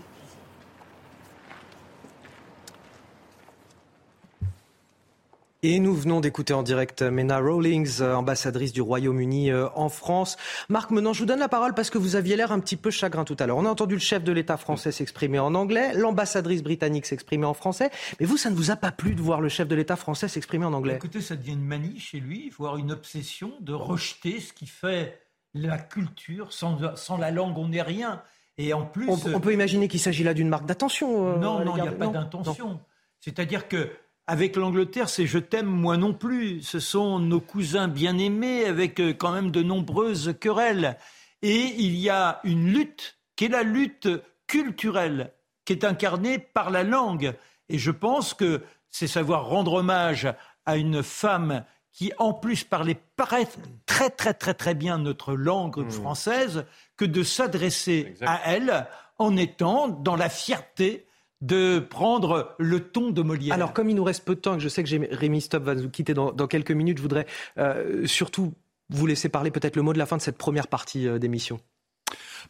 Et 5.63 5.79
nous 5.79 5.95
venons 5.95 6.21
d'écouter 6.21 6.55
en 6.55 6.63
direct 6.63 7.03
Mena 7.03 7.39
Rawlings, 7.39 8.01
euh, 8.01 8.15
ambassadrice 8.15 8.73
du 8.73 8.81
Royaume-Uni 8.81 9.51
euh, 9.51 9.69
en 9.75 9.91
France. 9.91 10.39
Marc 10.71 10.91
Menant, 10.91 11.13
je 11.13 11.19
vous 11.21 11.27
donne 11.27 11.39
la 11.39 11.49
parole 11.51 11.75
parce 11.75 11.91
que 11.91 11.99
vous 11.99 12.17
aviez 12.17 12.35
l'air 12.35 12.51
un 12.51 12.61
petit 12.61 12.77
peu 12.77 12.91
chagrin 12.91 13.25
tout 13.25 13.37
à 13.39 13.47
l'heure. 13.47 13.59
On 13.59 13.67
a 13.67 13.69
entendu 13.69 13.95
le 13.95 14.01
chef 14.01 14.25
de 14.25 14.33
l'État 14.33 14.57
français 14.57 14.91
s'exprimer 14.91 15.39
en 15.39 15.55
anglais, 15.55 15.93
l'ambassadrice 15.93 16.63
britannique 16.63 17.05
s'exprimer 17.05 17.45
en 17.45 17.53
français. 17.53 17.91
Mais 18.21 18.25
vous, 18.27 18.39
ça 18.39 18.49
ne 18.49 18.55
vous 18.55 18.71
a 18.71 18.77
pas 18.77 18.91
plu 18.91 19.15
de 19.15 19.21
voir 19.21 19.43
le 19.43 19.51
chef 19.51 19.69
de 19.69 19.75
l'État 19.75 19.97
français 19.97 20.29
s'exprimer 20.29 20.65
en 20.65 20.73
anglais? 20.73 20.95
Écoutez, 20.95 21.21
ça 21.21 21.37
devient 21.37 21.53
une 21.53 21.65
manie 21.67 22.01
chez 22.01 22.21
lui, 22.21 22.49
voire 22.57 22.79
une 22.79 22.91
obsession 22.91 23.53
de 23.61 23.75
rejeter 23.75 24.41
ce 24.41 24.55
qui 24.55 24.67
fait 24.67 25.21
la 25.53 25.77
culture. 25.77 26.55
Sans, 26.55 26.97
sans 26.97 27.19
la 27.19 27.31
langue, 27.31 27.59
on 27.59 27.69
n'est 27.69 27.83
rien. 27.83 28.23
Et 28.57 28.73
en 28.73 28.87
plus. 28.87 29.11
On, 29.11 29.19
on 29.35 29.41
peut 29.41 29.53
imaginer 29.53 29.89
qu'il 29.89 30.01
s'agit 30.01 30.25
là 30.25 30.33
d'une 30.33 30.49
marque 30.49 30.65
d'attention. 30.65 31.35
euh, 31.35 31.37
Non, 31.37 31.63
non, 31.67 31.77
il 31.77 31.83
n'y 31.83 31.89
a 31.89 31.93
pas 31.93 32.07
d'intention. 32.07 32.81
C'est-à-dire 33.21 33.69
que 33.69 33.91
avec 34.31 34.55
l'Angleterre, 34.55 35.09
c'est 35.09 35.27
je 35.27 35.39
t'aime 35.39 35.67
moi 35.67 35.97
non 35.97 36.13
plus. 36.13 36.63
Ce 36.63 36.79
sont 36.79 37.19
nos 37.19 37.41
cousins 37.41 37.89
bien-aimés 37.89 38.65
avec 38.65 39.01
euh, 39.01 39.13
quand 39.13 39.33
même 39.33 39.51
de 39.51 39.61
nombreuses 39.61 40.37
querelles. 40.39 40.97
Et 41.43 41.75
il 41.79 41.97
y 41.97 42.11
a 42.11 42.39
une 42.45 42.73
lutte 42.73 43.19
qui 43.35 43.47
est 43.47 43.49
la 43.49 43.65
lutte 43.65 44.09
culturelle, 44.47 45.33
qui 45.65 45.73
est 45.73 45.85
incarnée 45.85 46.39
par 46.39 46.71
la 46.71 46.85
langue. 46.85 47.35
Et 47.69 47.77
je 47.77 47.91
pense 47.91 48.33
que 48.33 48.63
c'est 48.89 49.09
savoir 49.09 49.47
rendre 49.47 49.73
hommage 49.73 50.33
à 50.65 50.77
une 50.77 51.03
femme 51.03 51.65
qui, 51.93 52.13
en 52.19 52.33
plus, 52.33 52.63
parlait 52.63 52.99
paraît 53.17 53.49
très, 53.85 54.11
très, 54.11 54.33
très, 54.33 54.55
très 54.55 54.75
bien 54.75 54.99
notre 54.99 55.35
langue 55.35 55.91
française, 55.91 56.67
que 56.97 57.05
de 57.05 57.25
s'adresser 57.25 58.15
à 58.25 58.43
elle 58.45 58.87
en 59.19 59.37
étant 59.37 59.89
dans 59.89 60.15
la 60.15 60.29
fierté 60.29 61.09
de 61.41 61.79
prendre 61.79 62.55
le 62.59 62.81
ton 62.81 63.11
de 63.11 63.23
Molière. 63.23 63.55
Alors, 63.55 63.73
comme 63.73 63.89
il 63.89 63.97
nous 63.97 64.05
reste 64.05 64.25
peu 64.25 64.35
de 64.35 64.41
temps 64.41 64.55
et 64.55 64.57
que 64.59 64.63
je 64.63 64.69
sais 64.69 64.83
que 64.85 65.15
Rémi 65.15 65.41
Stop 65.41 65.63
va 65.65 65.75
nous 65.75 65.89
quitter 65.89 66.13
dans, 66.15 66.33
dans 66.33 66.47
quelques 66.47 66.71
minutes, 66.73 66.99
je 66.99 67.03
voudrais 67.03 67.27
euh, 67.59 68.07
surtout 68.07 68.53
vous 68.91 69.07
laisser 69.07 69.29
parler 69.29 69.51
peut-être 69.51 69.77
le 69.77 69.83
mot 69.83 69.93
de 69.93 69.99
la 69.99 70.07
fin 70.07 70.17
de 70.17 70.23
cette 70.23 70.37
première 70.39 70.67
partie 70.69 71.07
euh, 71.09 71.19
d'émission. 71.19 71.61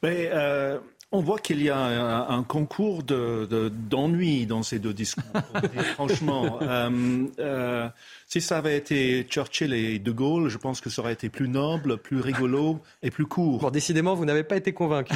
Mais 0.03 0.31
euh, 0.33 0.79
on 1.13 1.21
voit 1.21 1.39
qu'il 1.39 1.61
y 1.63 1.69
a 1.71 1.77
un, 1.79 2.29
un 2.39 2.43
concours 2.43 3.03
de- 3.03 3.47
de- 3.51 3.69
d'ennui 3.69 4.47
dans 4.47 4.63
ces 4.63 4.79
deux 4.79 4.95
discours. 4.95 5.25
Franchement, 5.95 6.59
euh, 6.63 7.27
euh, 7.41 7.89
si 8.27 8.41
ça 8.41 8.59
avait 8.59 8.77
été 8.77 9.25
Churchill 9.25 9.73
et 9.75 9.99
De 9.99 10.11
Gaulle, 10.13 10.49
je 10.49 10.57
pense 10.59 10.81
que 10.81 10.89
ça 10.89 11.03
aurait 11.03 11.13
été 11.13 11.29
plus 11.29 11.49
noble, 11.49 11.99
plus 11.99 12.21
rigolo 12.21 12.81
et 13.03 13.11
plus 13.11 13.27
court. 13.27 13.59
Bon, 13.61 13.71
décidément, 13.71 14.15
vous 14.15 14.25
n'avez 14.25 14.45
pas 14.45 14.57
été 14.57 14.73
convaincu. 14.73 15.15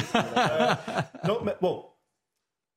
non, 1.27 1.37
mais 1.43 1.55
bon, 1.61 1.83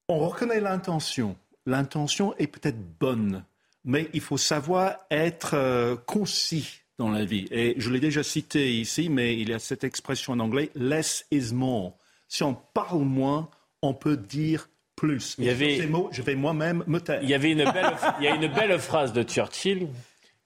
on 0.09 0.19
reconnaît 0.19 0.61
l'intention. 0.61 1.37
L'intention 1.67 2.35
est 2.39 2.47
peut-être 2.47 2.79
bonne, 2.99 3.45
mais 3.85 4.09
il 4.15 4.21
faut 4.21 4.39
savoir 4.39 4.97
être 5.11 5.55
euh, 5.55 5.97
concis 5.97 6.81
dans 6.99 7.11
la 7.11 7.25
vie. 7.25 7.47
Et 7.51 7.75
je 7.79 7.91
l'ai 7.91 8.01
déjà 8.01 8.23
cité 8.23 8.73
ici, 8.75 9.09
mais 9.11 9.39
il 9.39 9.51
y 9.51 9.53
a 9.53 9.59
cette 9.59 9.85
expression 9.85 10.33
en 10.33 10.41
anglais, 10.41 10.71
less 10.75 11.27
is 11.31 11.53
more. 11.53 11.93
Si 12.27 12.43
on 12.43 12.55
parle 12.55 13.03
moins, 13.03 13.49
on 13.83 13.95
peut 13.95 14.17
dire 14.17 14.69
plus. 14.97 15.37
Il 15.39 15.45
y 15.45 15.51
avait- 15.51 15.77
ces 15.79 15.87
mots, 15.87 16.09
je 16.11 16.23
vais 16.23 16.35
moi-même 16.35 16.83
me 16.87 16.99
taire. 17.01 17.21
Il 17.23 17.29
y 17.29 17.35
avait 17.35 17.53
une 17.53 17.65
belle, 17.71 17.95
il 18.19 18.25
y 18.25 18.29
a 18.29 18.35
une 18.35 18.49
belle 18.53 18.79
phrase 18.81 19.13
de 19.13 19.23
Churchill 19.23 19.89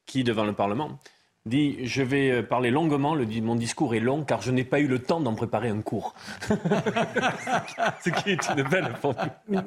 qui, 0.05 0.25
devant 0.25 0.45
le 0.45 0.53
Parlement, 0.53 0.99
dit 1.47 1.85
Je 1.87 2.03
vais 2.03 2.31
euh, 2.31 2.43
parler 2.43 2.71
longuement, 2.71 3.15
le, 3.15 3.27
mon 3.43 3.57
discours 3.57 3.95
est 3.95 4.01
long 4.01 4.23
car 4.25 4.43
je 4.43 4.51
n'ai 4.51 4.65
pas 4.65 4.81
eu 4.81 4.87
le 4.87 4.99
temps 4.99 5.21
d'en 5.21 5.35
préparer 5.35 5.69
un 5.69 5.81
cours. 5.81 6.15
Ce 6.49 8.11
qui 8.11 8.31
est 8.31 8.49
une 8.57 8.63
belle. 8.63 8.93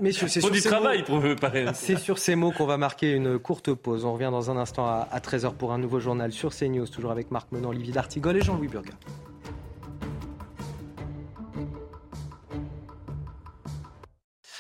Messieurs, 0.01 0.28
c'est 0.28 0.41
sur 0.41 0.51
du 0.51 0.59
ces 0.59 0.69
travail 0.69 0.99
mots- 0.99 1.05
pour 1.05 1.19
préparer 1.19 1.67
un. 1.67 1.73
C'est 1.73 1.97
sur 1.97 2.17
ces 2.19 2.36
mots 2.36 2.51
qu'on 2.51 2.65
va 2.65 2.78
marquer 2.78 3.13
une 3.13 3.39
courte 3.39 3.73
pause. 3.73 4.05
On 4.05 4.13
revient 4.13 4.30
dans 4.32 4.51
un 4.51 4.57
instant 4.57 4.86
à, 4.86 5.19
13h 5.19 5.53
pour 5.53 5.71
un 5.73 5.78
nouveau 5.78 5.99
journal 5.99 6.32
sur 6.32 6.53
CNews, 6.55 6.88
toujours 6.88 7.11
avec 7.11 7.32
Marc 7.32 7.51
Menant, 7.51 7.69
Olivier 7.69 7.93
D'Artigol 7.93 8.38
et 8.38 8.41
Jean-Louis 8.41 8.67
Burga. 8.67 8.91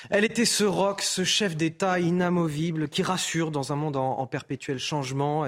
Elle 0.09 0.23
était 0.23 0.45
ce 0.45 0.63
roc, 0.63 1.01
ce 1.01 1.23
chef 1.23 1.55
d'État 1.55 1.99
inamovible 1.99 2.89
qui 2.89 3.03
rassure 3.03 3.51
dans 3.51 3.71
un 3.71 3.75
monde 3.75 3.95
en, 3.95 4.25
perpétuel 4.27 4.77
changement. 4.77 5.45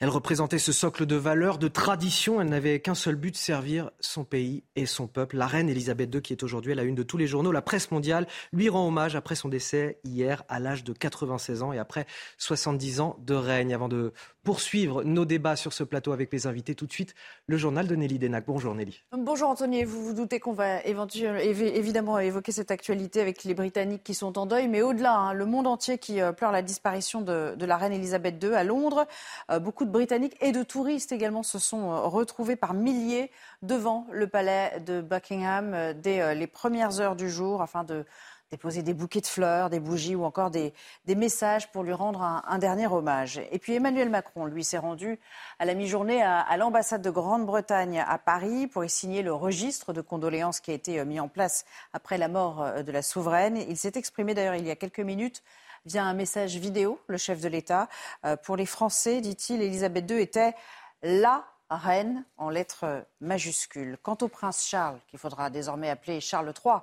Elle 0.00 0.08
représentait 0.08 0.58
ce 0.58 0.72
socle 0.72 1.06
de 1.06 1.16
valeurs, 1.16 1.58
de 1.58 1.68
traditions. 1.68 2.40
Elle 2.40 2.48
n'avait 2.48 2.80
qu'un 2.80 2.94
seul 2.94 3.16
but, 3.16 3.36
servir 3.36 3.90
son 4.00 4.24
pays 4.24 4.64
et 4.76 4.86
son 4.86 5.06
peuple. 5.06 5.36
La 5.36 5.46
reine 5.46 5.68
Elisabeth 5.68 6.14
II, 6.14 6.22
qui 6.22 6.32
est 6.32 6.42
aujourd'hui 6.42 6.74
la 6.74 6.82
une 6.82 6.94
de 6.94 7.02
tous 7.02 7.16
les 7.16 7.26
journaux, 7.26 7.52
la 7.52 7.62
presse 7.62 7.90
mondiale, 7.90 8.26
lui 8.52 8.68
rend 8.68 8.86
hommage 8.86 9.16
après 9.16 9.34
son 9.34 9.48
décès 9.48 9.98
hier 10.04 10.44
à 10.48 10.60
l'âge 10.60 10.84
de 10.84 10.92
96 10.92 11.62
ans 11.62 11.72
et 11.72 11.78
après 11.78 12.06
70 12.38 13.00
ans 13.00 13.16
de 13.20 13.34
règne. 13.34 13.74
Avant 13.74 13.88
de 13.88 14.12
poursuivre 14.42 15.04
nos 15.04 15.24
débats 15.24 15.56
sur 15.56 15.72
ce 15.72 15.84
plateau 15.84 16.12
avec 16.12 16.32
mes 16.32 16.46
invités, 16.46 16.74
tout 16.74 16.86
de 16.86 16.92
suite, 16.92 17.14
le 17.46 17.56
journal 17.56 17.86
de 17.86 17.94
Nelly 17.94 18.18
Denac. 18.18 18.44
Bonjour 18.46 18.74
Nelly. 18.74 19.04
Bonjour 19.12 19.50
Anthony, 19.50 19.84
vous 19.84 20.02
vous 20.02 20.14
doutez 20.14 20.40
qu'on 20.40 20.52
va 20.52 20.82
évidemment 20.82 22.18
évoquer 22.18 22.52
cette 22.52 22.70
actualité 22.70 23.20
avec 23.20 23.44
les 23.44 23.54
Britanniques 23.54 24.02
qui 24.02 24.14
sont 24.14 24.38
en 24.38 24.46
deuil, 24.46 24.68
mais 24.68 24.82
au-delà, 24.82 25.14
hein, 25.14 25.32
le 25.34 25.44
monde 25.44 25.66
entier 25.66 25.98
qui 25.98 26.20
euh, 26.20 26.32
pleure 26.32 26.52
la 26.52 26.62
disparition 26.62 27.20
de, 27.20 27.54
la 27.60 27.76
reine 27.76 27.92
Elisabeth 27.92 28.42
II 28.42 28.54
à 28.54 28.64
Londres. 28.64 29.06
Euh, 29.50 29.58
beaucoup 29.58 29.84
de 29.84 29.90
Britanniques 29.90 30.36
et 30.40 30.52
de 30.52 30.62
touristes 30.62 31.12
également 31.12 31.42
se 31.42 31.58
sont 31.58 31.90
euh, 31.90 32.00
retrouvés 32.00 32.56
par 32.56 32.74
milliers 32.74 33.30
devant 33.62 34.06
le 34.10 34.26
palais 34.26 34.80
de 34.80 35.00
Buckingham 35.00 35.92
dès 35.94 36.34
les 36.34 36.46
premières 36.46 37.00
heures 37.00 37.16
du 37.16 37.28
jour 37.28 37.60
afin 37.62 37.84
de 37.84 38.04
déposer 38.50 38.82
des 38.82 38.94
bouquets 38.94 39.20
de 39.20 39.26
fleurs, 39.26 39.70
des 39.70 39.78
bougies 39.78 40.16
ou 40.16 40.24
encore 40.24 40.50
des, 40.50 40.72
messages 41.06 41.70
pour 41.70 41.82
lui 41.82 41.92
rendre 41.92 42.22
un, 42.22 42.58
dernier 42.58 42.86
hommage. 42.86 43.40
Et 43.52 43.58
puis 43.58 43.74
Emmanuel 43.74 44.10
Macron, 44.10 44.46
lui, 44.46 44.64
s'est 44.64 44.78
rendu 44.78 45.18
à 45.58 45.64
la 45.64 45.74
mi-journée 45.74 46.22
à, 46.22 46.40
à 46.40 46.56
l'ambassade 46.56 47.02
de 47.02 47.10
Grande-Bretagne 47.10 48.04
à 48.06 48.18
Paris 48.18 48.66
pour 48.66 48.84
y 48.84 48.90
signer 48.90 49.22
le 49.22 49.32
registre 49.32 49.92
de 49.92 50.00
condoléances 50.00 50.60
qui 50.60 50.70
a 50.70 50.74
été 50.74 50.98
euh, 50.98 51.04
mis 51.04 51.20
en 51.20 51.28
place 51.28 51.64
après 51.92 52.18
la 52.18 52.28
mort 52.28 52.62
euh, 52.62 52.82
de 52.82 52.92
la 52.92 53.02
souveraine. 53.02 53.56
Il 53.56 53.76
s'est 53.76 53.92
exprimé 53.94 54.34
d'ailleurs 54.34 54.56
il 54.56 54.66
y 54.66 54.70
a 54.70 54.76
quelques 54.76 55.00
minutes 55.00 55.42
via 55.86 56.04
un 56.04 56.14
message 56.14 56.56
vidéo, 56.56 57.00
le 57.06 57.16
chef 57.16 57.40
de 57.40 57.48
l'État. 57.48 57.88
Euh, 58.24 58.36
pour 58.36 58.56
les 58.56 58.66
Français, 58.66 59.20
dit-il, 59.20 59.62
Elisabeth 59.62 60.10
II 60.10 60.20
était 60.20 60.54
la 61.02 61.44
reine 61.70 62.24
en 62.36 62.50
lettres 62.50 63.04
majuscules. 63.20 63.96
Quant 64.02 64.18
au 64.22 64.28
prince 64.28 64.66
Charles, 64.66 64.98
qu'il 65.08 65.18
faudra 65.18 65.50
désormais 65.50 65.88
appeler 65.88 66.20
Charles 66.20 66.52
III, 66.64 66.76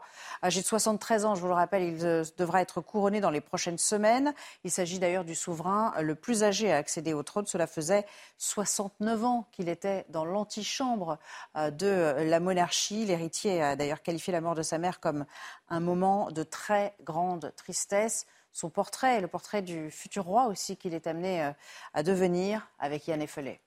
âgé 0.43 0.61
de 0.61 0.65
73 0.65 1.25
ans, 1.25 1.35
je 1.35 1.41
vous 1.41 1.47
le 1.47 1.53
rappelle, 1.53 1.83
il 1.83 2.05
euh, 2.05 2.23
devra 2.37 2.61
être 2.61 2.81
couronné 2.81 3.19
dans 3.19 3.29
les 3.29 3.41
prochaines 3.41 3.77
semaines. 3.77 4.33
Il 4.63 4.71
s'agit 4.71 4.99
d'ailleurs 4.99 5.25
du 5.25 5.35
souverain 5.35 5.93
le 6.01 6.15
plus 6.15 6.43
âgé 6.43 6.71
à 6.71 6.77
accéder 6.77 7.13
au 7.13 7.23
trône. 7.23 7.45
Cela 7.45 7.67
faisait 7.67 8.05
69 8.37 9.25
ans 9.25 9.47
qu'il 9.51 9.69
était 9.69 10.05
dans 10.09 10.25
l'antichambre 10.25 11.17
euh, 11.57 11.69
de 11.69 12.23
la 12.23 12.39
monarchie. 12.39 13.05
L'héritier 13.05 13.61
a 13.61 13.75
d'ailleurs 13.75 14.01
qualifié 14.01 14.31
la 14.31 14.41
mort 14.41 14.55
de 14.55 14.63
sa 14.63 14.77
mère 14.77 14.99
comme 14.99 15.25
un 15.69 15.79
moment 15.79 16.31
de 16.31 16.43
très 16.43 16.95
grande 17.03 17.53
tristesse. 17.55 18.25
Son 18.53 18.69
portrait, 18.69 19.21
le 19.21 19.27
portrait 19.27 19.61
du 19.61 19.91
futur 19.91 20.23
roi 20.23 20.47
aussi 20.47 20.77
qu'il 20.77 20.93
est 20.93 21.05
amené 21.07 21.43
euh, 21.43 21.51
à 21.93 22.03
devenir 22.03 22.67
avec 22.79 23.07
Yann 23.07 23.21
Effelet. 23.21 23.61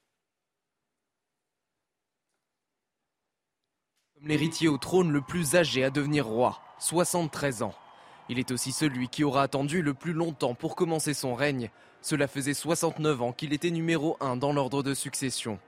L'héritier 4.22 4.68
au 4.68 4.76
trône 4.76 5.12
le 5.12 5.22
plus 5.22 5.54
âgé 5.54 5.82
à 5.82 5.88
devenir 5.88 6.26
roi, 6.26 6.60
73 6.78 7.62
ans. 7.62 7.74
Il 8.28 8.38
est 8.38 8.50
aussi 8.50 8.70
celui 8.70 9.08
qui 9.08 9.24
aura 9.24 9.42
attendu 9.42 9.80
le 9.80 9.94
plus 9.94 10.12
longtemps 10.12 10.54
pour 10.54 10.76
commencer 10.76 11.14
son 11.14 11.34
règne. 11.34 11.70
Cela 12.02 12.28
faisait 12.28 12.52
69 12.52 13.22
ans 13.22 13.32
qu'il 13.32 13.54
était 13.54 13.70
numéro 13.70 14.18
1 14.20 14.36
dans 14.36 14.52
l'ordre 14.52 14.82
de 14.82 14.92
succession. 14.92 15.58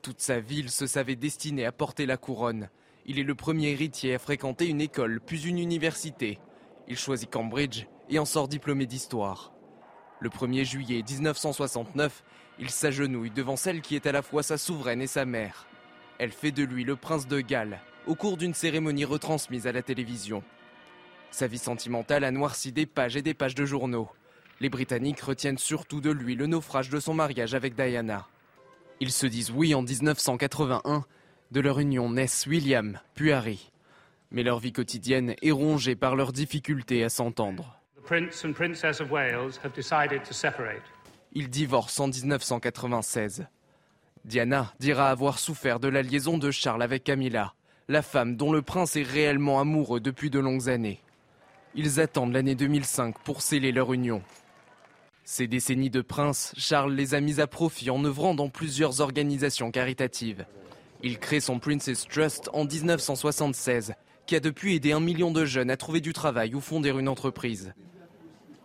Toute 0.00 0.20
sa 0.20 0.38
ville 0.38 0.70
se 0.70 0.86
savait 0.86 1.16
destinée 1.16 1.66
à 1.66 1.72
porter 1.72 2.06
la 2.06 2.16
couronne. 2.16 2.68
Il 3.04 3.18
est 3.18 3.24
le 3.24 3.34
premier 3.34 3.70
héritier 3.70 4.14
à 4.14 4.20
fréquenter 4.20 4.68
une 4.68 4.80
école, 4.80 5.20
puis 5.20 5.48
une 5.48 5.58
université. 5.58 6.38
Il 6.86 6.96
choisit 6.96 7.28
Cambridge 7.28 7.86
et 8.08 8.20
en 8.20 8.24
sort 8.24 8.46
diplômé 8.46 8.86
d'histoire. 8.86 9.52
Le 10.20 10.28
1er 10.30 10.64
juillet 10.64 11.02
1969, 11.02 12.22
il 12.60 12.70
s'agenouille 12.70 13.32
devant 13.32 13.56
celle 13.56 13.80
qui 13.80 13.96
est 13.96 14.06
à 14.06 14.12
la 14.12 14.22
fois 14.22 14.44
sa 14.44 14.56
souveraine 14.56 15.02
et 15.02 15.08
sa 15.08 15.24
mère. 15.24 15.66
Elle 16.18 16.32
fait 16.32 16.50
de 16.50 16.64
lui 16.64 16.84
le 16.84 16.96
prince 16.96 17.28
de 17.28 17.40
Galles 17.40 17.80
au 18.08 18.14
cours 18.14 18.38
d'une 18.38 18.54
cérémonie 18.54 19.04
retransmise 19.04 19.66
à 19.66 19.72
la 19.72 19.82
télévision. 19.82 20.42
Sa 21.30 21.46
vie 21.46 21.58
sentimentale 21.58 22.24
a 22.24 22.30
noirci 22.30 22.72
des 22.72 22.86
pages 22.86 23.16
et 23.16 23.22
des 23.22 23.34
pages 23.34 23.54
de 23.54 23.66
journaux. 23.66 24.08
Les 24.60 24.70
Britanniques 24.70 25.20
retiennent 25.20 25.58
surtout 25.58 26.00
de 26.00 26.10
lui 26.10 26.34
le 26.34 26.46
naufrage 26.46 26.88
de 26.88 27.00
son 27.00 27.14
mariage 27.14 27.54
avec 27.54 27.74
Diana. 27.74 28.26
Ils 29.00 29.12
se 29.12 29.26
disent 29.26 29.50
oui 29.50 29.74
en 29.74 29.82
1981. 29.82 31.04
De 31.50 31.60
leur 31.60 31.78
union 31.78 32.10
naissent 32.10 32.46
William, 32.46 32.98
puis 33.14 33.32
Harry. 33.32 33.70
Mais 34.30 34.42
leur 34.42 34.58
vie 34.58 34.72
quotidienne 34.72 35.34
est 35.40 35.50
rongée 35.50 35.96
par 35.96 36.16
leurs 36.16 36.32
difficultés 36.32 37.04
à 37.04 37.08
s'entendre. 37.08 37.80
Ils 41.32 41.50
divorcent 41.50 42.00
en 42.00 42.08
1996. 42.08 43.46
Diana 44.24 44.72
dira 44.80 45.10
avoir 45.10 45.38
souffert 45.38 45.80
de 45.80 45.88
la 45.88 46.02
liaison 46.02 46.38
de 46.38 46.50
Charles 46.50 46.82
avec 46.82 47.04
Camilla, 47.04 47.54
la 47.88 48.02
femme 48.02 48.36
dont 48.36 48.52
le 48.52 48.62
prince 48.62 48.96
est 48.96 49.02
réellement 49.02 49.60
amoureux 49.60 50.00
depuis 50.00 50.30
de 50.30 50.38
longues 50.38 50.68
années. 50.68 51.00
Ils 51.74 52.00
attendent 52.00 52.32
l'année 52.32 52.54
2005 52.54 53.18
pour 53.24 53.42
sceller 53.42 53.72
leur 53.72 53.92
union. 53.92 54.22
Ces 55.24 55.46
décennies 55.46 55.90
de 55.90 56.00
prince, 56.00 56.54
Charles 56.56 56.94
les 56.94 57.14
a 57.14 57.20
mis 57.20 57.40
à 57.40 57.46
profit 57.46 57.90
en 57.90 58.02
œuvrant 58.04 58.34
dans 58.34 58.48
plusieurs 58.48 59.00
organisations 59.00 59.70
caritatives. 59.70 60.46
Il 61.02 61.18
crée 61.18 61.40
son 61.40 61.58
Princess 61.58 62.06
Trust 62.08 62.50
en 62.52 62.64
1976, 62.64 63.94
qui 64.26 64.36
a 64.36 64.40
depuis 64.40 64.74
aidé 64.74 64.92
un 64.92 65.00
million 65.00 65.30
de 65.30 65.44
jeunes 65.44 65.70
à 65.70 65.76
trouver 65.76 66.00
du 66.00 66.12
travail 66.12 66.54
ou 66.54 66.60
fonder 66.60 66.90
une 66.90 67.08
entreprise. 67.08 67.72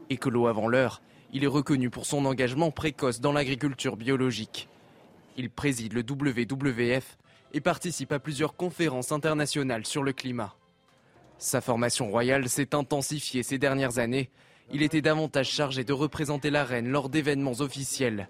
Écolo 0.10 0.47
avant 0.47 0.68
l'heure, 0.68 1.01
il 1.34 1.43
est 1.43 1.47
reconnu 1.47 1.89
pour 1.89 2.06
son 2.06 2.26
engagement 2.26 2.72
précoce 2.72 3.20
dans 3.20 3.34
l'agriculture 3.34 3.97
biologique. 3.97 4.70
Il 5.38 5.50
préside 5.50 5.94
le 5.94 6.02
WWF 6.02 7.18
et 7.54 7.62
participe 7.62 8.12
à 8.12 8.20
plusieurs 8.20 8.56
conférences 8.56 9.12
internationales 9.12 9.86
sur 9.86 10.04
le 10.04 10.14
climat. 10.14 10.56
Sa 11.38 11.62
formation 11.62 12.10
royale 12.10 12.48
s'est 12.50 12.76
intensifiée 12.76 13.44
ces 13.44 13.58
dernières 13.58 14.00
années. 14.00 14.30
Il 14.72 14.82
était 14.82 15.02
davantage 15.02 15.50
chargé 15.50 15.84
de 15.84 15.94
représenter 15.94 16.50
la 16.50 16.64
reine 16.64 16.88
lors 16.88 17.10
d'événements 17.10 17.60
officiels. 17.60 18.30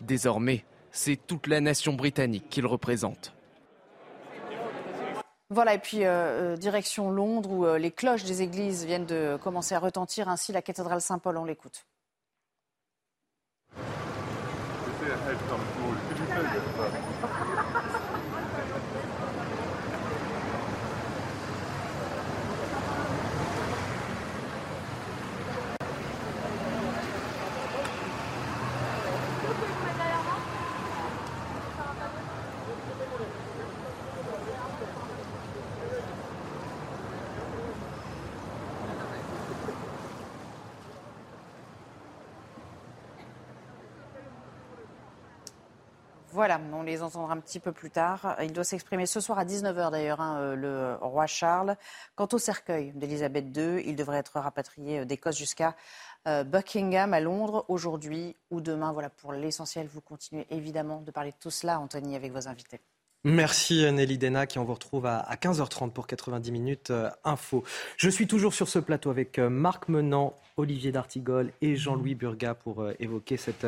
Désormais, 0.00 0.64
c'est 0.90 1.16
toute 1.16 1.46
la 1.46 1.60
nation 1.60 1.94
britannique 1.94 2.48
qu'il 2.50 2.66
représente. 2.66 3.32
Voilà, 5.52 5.74
et 5.74 5.78
puis 5.78 6.04
euh, 6.04 6.54
euh, 6.54 6.56
direction 6.56 7.10
Londres 7.10 7.50
où 7.50 7.66
euh, 7.66 7.76
les 7.76 7.90
cloches 7.90 8.24
des 8.24 8.40
églises 8.40 8.86
viennent 8.86 9.04
de 9.04 9.38
commencer 9.42 9.74
à 9.74 9.78
retentir. 9.78 10.30
Ainsi, 10.30 10.50
la 10.50 10.62
cathédrale 10.62 11.02
Saint-Paul, 11.02 11.36
on 11.36 11.44
l'écoute. 11.44 11.84
Thank 16.42 16.64
you. 16.66 16.71
Voilà, 46.42 46.60
on 46.72 46.82
les 46.82 47.04
entendra 47.04 47.34
un 47.34 47.38
petit 47.38 47.60
peu 47.60 47.70
plus 47.70 47.92
tard. 47.92 48.34
Il 48.42 48.52
doit 48.52 48.64
s'exprimer 48.64 49.06
ce 49.06 49.20
soir 49.20 49.38
à 49.38 49.44
19h 49.44 49.92
d'ailleurs, 49.92 50.20
hein, 50.20 50.40
euh, 50.40 50.56
le 50.56 50.96
roi 51.00 51.28
Charles. 51.28 51.76
Quant 52.16 52.26
au 52.32 52.38
cercueil 52.38 52.90
d'Elisabeth 52.96 53.56
II, 53.56 53.80
il 53.86 53.94
devrait 53.94 54.16
être 54.16 54.40
rapatrié 54.40 54.98
euh, 54.98 55.04
d'Écosse 55.04 55.38
jusqu'à 55.38 55.76
euh, 56.26 56.42
Buckingham 56.42 57.14
à 57.14 57.20
Londres 57.20 57.64
aujourd'hui 57.68 58.34
ou 58.50 58.60
demain. 58.60 58.92
Voilà 58.92 59.08
pour 59.08 59.32
l'essentiel. 59.32 59.86
Vous 59.86 60.00
continuez 60.00 60.48
évidemment 60.50 61.00
de 61.00 61.12
parler 61.12 61.30
de 61.30 61.36
tout 61.38 61.52
cela, 61.52 61.78
Anthony, 61.78 62.16
avec 62.16 62.32
vos 62.32 62.48
invités. 62.48 62.80
Merci 63.24 63.84
Nelly 63.92 64.18
Dena 64.18 64.46
qui 64.46 64.58
on 64.58 64.64
vous 64.64 64.74
retrouve 64.74 65.06
à 65.06 65.34
15h30 65.40 65.92
pour 65.92 66.06
90 66.06 66.50
minutes 66.50 66.92
info. 67.24 67.62
Je 67.96 68.08
suis 68.08 68.26
toujours 68.26 68.52
sur 68.52 68.68
ce 68.68 68.80
plateau 68.80 69.10
avec 69.10 69.38
Marc 69.38 69.88
Menant, 69.88 70.36
Olivier 70.56 70.92
D'Artigol 70.92 71.50
et 71.62 71.76
Jean-Louis 71.76 72.14
Burga 72.14 72.54
pour 72.54 72.82
euh, 72.82 72.94
évoquer 73.00 73.36
cette, 73.36 73.66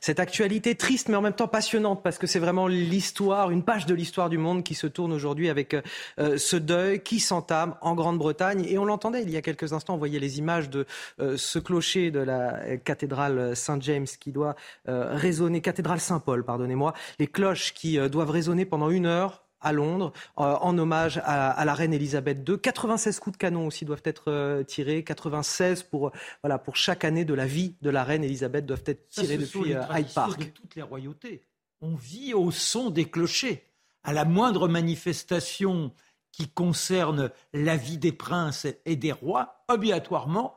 cette 0.00 0.18
actualité 0.18 0.74
triste 0.74 1.08
mais 1.08 1.16
en 1.16 1.20
même 1.20 1.34
temps 1.34 1.48
passionnante 1.48 2.02
parce 2.02 2.18
que 2.18 2.26
c'est 2.26 2.38
vraiment 2.38 2.66
l'histoire, 2.68 3.50
une 3.50 3.62
page 3.62 3.86
de 3.86 3.94
l'histoire 3.94 4.30
du 4.30 4.38
monde 4.38 4.64
qui 4.64 4.74
se 4.74 4.86
tourne 4.86 5.12
aujourd'hui 5.12 5.50
avec 5.50 5.76
euh, 6.18 6.38
ce 6.38 6.56
deuil 6.56 7.02
qui 7.02 7.20
s'entame 7.20 7.74
en 7.80 7.94
Grande-Bretagne. 7.94 8.64
Et 8.66 8.78
on 8.78 8.84
l'entendait 8.84 9.22
il 9.22 9.30
y 9.30 9.36
a 9.36 9.42
quelques 9.42 9.72
instants, 9.72 9.94
on 9.94 9.98
voyait 9.98 10.18
les 10.18 10.38
images 10.38 10.70
de 10.70 10.86
euh, 11.20 11.36
ce 11.36 11.58
clocher 11.58 12.10
de 12.10 12.20
la 12.20 12.76
cathédrale 12.78 13.54
Saint-James 13.56 14.06
qui 14.06 14.32
doit 14.32 14.54
résonner, 14.86 15.60
cathédrale 15.60 16.00
Saint-Paul, 16.00 16.44
pardonnez-moi, 16.44 16.94
les 17.18 17.26
cloches 17.26 17.72
qui 17.74 17.98
doivent 18.08 18.30
résonner 18.30 18.64
pendant 18.64 18.90
une 18.92 19.06
heure 19.06 19.42
à 19.62 19.72
Londres 19.72 20.12
euh, 20.38 20.42
en 20.42 20.76
hommage 20.76 21.20
à, 21.24 21.64
la 21.64 21.74
reine 21.74 21.94
Elisabeth 21.94 22.46
II. 22.48 22.58
96 22.58 23.20
coups 23.20 23.34
de 23.34 23.38
canon 23.38 23.66
aussi 23.66 23.84
doivent 23.84 24.02
être 24.04 24.30
euh, 24.30 24.62
tirés, 24.64 25.04
96 25.04 25.84
pour 25.84 26.12
voilà 26.42 26.58
pour 26.58 26.76
chaque 26.76 27.04
année 27.04 27.24
de 27.24 27.34
la 27.34 27.46
vie 27.46 27.74
de 27.80 27.90
la 27.90 28.04
reine 28.04 28.24
Elisabeth 28.24 28.66
doivent 28.66 28.82
être 28.86 29.08
tirés 29.08 29.38
depuis 29.38 29.74
euh, 29.74 29.82
Hyde 29.94 30.12
Park. 30.12 30.38
De 30.38 30.44
toutes 30.46 30.74
les 30.74 30.82
royautés, 30.82 31.42
on 31.80 31.94
vit 31.94 32.34
au 32.34 32.50
son 32.50 32.90
des 32.90 33.08
clochers. 33.08 33.64
À 34.04 34.12
la 34.12 34.24
moindre 34.24 34.66
manifestation 34.66 35.92
qui 36.32 36.48
concerne 36.48 37.30
la 37.52 37.76
vie 37.76 37.98
des 37.98 38.10
princes 38.10 38.66
et 38.84 38.96
des 38.96 39.12
rois, 39.12 39.64
obligatoirement 39.68 40.56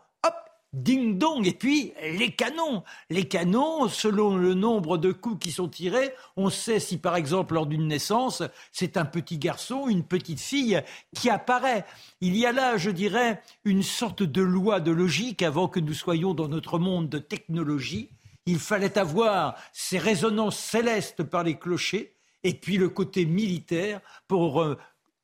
ding 0.76 1.18
dong, 1.18 1.48
et 1.48 1.54
puis 1.54 1.94
les 2.02 2.32
canons. 2.32 2.84
Les 3.10 3.26
canons, 3.28 3.88
selon 3.88 4.36
le 4.36 4.54
nombre 4.54 4.98
de 4.98 5.12
coups 5.12 5.40
qui 5.40 5.52
sont 5.52 5.70
tirés, 5.70 6.14
on 6.36 6.50
sait 6.50 6.80
si 6.80 6.98
par 6.98 7.16
exemple 7.16 7.54
lors 7.54 7.66
d'une 7.66 7.88
naissance, 7.88 8.44
c'est 8.72 8.98
un 8.98 9.06
petit 9.06 9.38
garçon, 9.38 9.88
une 9.88 10.04
petite 10.04 10.40
fille 10.40 10.82
qui 11.16 11.30
apparaît. 11.30 11.86
Il 12.22 12.36
y 12.36 12.46
a 12.46 12.52
là, 12.52 12.78
je 12.78 12.92
dirais, 12.92 13.42
une 13.64 13.84
sorte 13.84 14.22
de 14.22 14.42
loi 14.42 14.80
de 14.80 14.92
logique 14.92 15.42
avant 15.42 15.68
que 15.68 15.80
nous 15.80 15.94
soyons 15.94 16.34
dans 16.34 16.50
notre 16.50 16.78
monde 16.78 17.10
de 17.10 17.20
technologie. 17.20 18.10
Il 18.46 18.60
fallait 18.60 18.98
avoir 18.98 19.56
ces 19.74 19.98
résonances 19.98 20.60
célestes 20.60 21.24
par 21.24 21.44
les 21.44 21.58
clochers 21.58 22.14
et 22.44 22.54
puis 22.54 22.78
le 22.78 22.90
côté 22.90 23.26
militaire 23.26 24.02
pour 24.28 24.62
euh, 24.62 24.78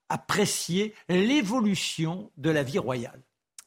apprécier 0.09 0.95
l'évolution 1.07 2.31
de 2.37 2.49
la 2.49 2.63
vie 2.63 2.79
royale. 2.79 3.21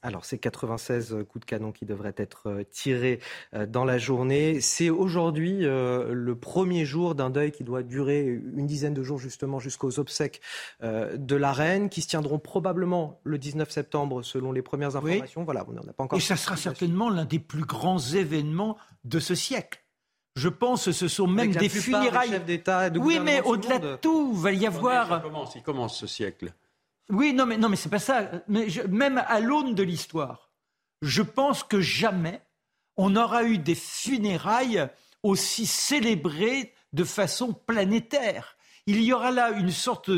Alors, 0.04 0.26
c'est 0.26 0.36
96 0.36 1.16
coups 1.26 1.46
de 1.46 1.48
canon 1.48 1.72
qui 1.72 1.86
devraient 1.86 2.14
être 2.18 2.48
euh, 2.48 2.62
tirés 2.70 3.20
euh, 3.54 3.64
dans 3.64 3.86
la 3.86 3.96
journée. 3.96 4.60
C'est 4.60 4.90
aujourd'hui 4.90 5.64
euh, 5.64 6.12
le 6.12 6.34
premier 6.34 6.84
jour 6.84 7.14
d'un 7.14 7.30
deuil 7.30 7.52
qui 7.52 7.64
doit 7.64 7.82
durer 7.82 8.26
une 8.26 8.66
dizaine 8.66 8.92
de 8.92 9.02
jours, 9.02 9.18
justement, 9.18 9.58
jusqu'aux 9.58 9.98
obsèques 9.98 10.42
de 10.82 11.36
la 11.36 11.52
reine, 11.52 11.88
qui 11.88 12.02
se 12.02 12.08
tiendront 12.08 12.38
probablement 12.38 13.18
le 13.24 13.38
19 13.38 13.70
septembre, 13.70 14.22
selon 14.22 14.52
les 14.52 14.60
premières 14.60 14.96
informations. 14.96 15.44
Voilà, 15.44 15.64
on 15.68 15.72
n'en 15.72 15.82
a 15.82 15.92
pas 15.92 16.04
encore. 16.04 16.18
Et 16.18 16.20
ça 16.20 16.36
sera 16.36 16.56
certainement 16.56 17.08
l'un 17.08 17.24
des 17.24 17.38
plus 17.38 17.64
grands 17.64 17.98
événements 17.98 18.76
de 19.04 19.18
ce 19.18 19.34
siècle. 19.34 19.82
Je 20.36 20.48
pense 20.48 20.86
que 20.86 20.92
ce 20.92 21.08
sont 21.08 21.26
même 21.26 21.52
des 21.52 21.68
funérailles. 21.68 22.40
d'État, 22.44 22.90
oui, 22.96 23.20
mais 23.20 23.40
au-delà 23.40 23.78
de 23.78 23.96
tout, 23.96 24.32
il 24.34 24.40
va 24.40 24.52
y 24.52 24.66
avoir. 24.66 25.22
il 25.54 25.62
commence 25.62 25.96
ce 25.96 26.06
siècle. 26.06 26.52
Oui, 27.10 27.32
non, 27.34 27.46
mais, 27.46 27.58
non, 27.58 27.68
mais 27.68 27.76
c'est 27.76 27.90
pas 27.90 27.98
ça. 27.98 28.30
Mais 28.48 28.66
même 28.88 29.18
à 29.18 29.40
l'aune 29.40 29.74
de 29.74 29.82
l'histoire, 29.82 30.50
je 31.02 31.22
pense 31.22 31.62
que 31.62 31.80
jamais 31.80 32.40
on 32.96 33.16
aura 33.16 33.44
eu 33.44 33.58
des 33.58 33.74
funérailles 33.74 34.88
aussi 35.22 35.66
célébrées 35.66 36.72
de 36.92 37.04
façon 37.04 37.52
planétaire. 37.52 38.56
Il 38.86 39.02
y 39.02 39.12
aura 39.12 39.30
là 39.30 39.50
une 39.50 39.70
sorte 39.70 40.10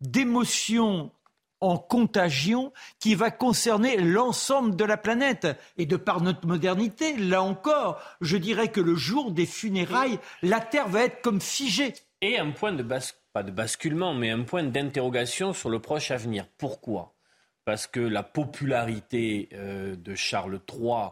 d'émotion 0.00 1.12
en 1.60 1.78
contagion 1.78 2.72
qui 2.98 3.14
va 3.14 3.30
concerner 3.30 3.96
l'ensemble 3.96 4.76
de 4.76 4.84
la 4.84 4.96
planète. 4.96 5.46
Et 5.78 5.86
de 5.86 5.96
par 5.96 6.20
notre 6.20 6.46
modernité, 6.46 7.16
là 7.16 7.42
encore, 7.42 8.00
je 8.20 8.36
dirais 8.36 8.68
que 8.68 8.80
le 8.80 8.96
jour 8.96 9.32
des 9.32 9.46
funérailles, 9.46 10.18
la 10.42 10.60
Terre 10.60 10.88
va 10.88 11.04
être 11.04 11.22
comme 11.22 11.40
figée. 11.40 11.94
Et 12.20 12.38
un 12.38 12.50
point 12.50 12.72
de 12.72 12.82
bascule 12.82 13.23
pas 13.34 13.42
de 13.42 13.50
basculement, 13.50 14.14
mais 14.14 14.30
un 14.30 14.44
point 14.44 14.62
d'interrogation 14.62 15.52
sur 15.52 15.68
le 15.68 15.80
proche 15.80 16.12
avenir. 16.12 16.46
Pourquoi? 16.56 17.16
Parce 17.64 17.88
que 17.88 17.98
la 17.98 18.22
popularité 18.22 19.48
euh, 19.54 19.96
de 19.96 20.14
Charles 20.14 20.60
III 20.72 21.08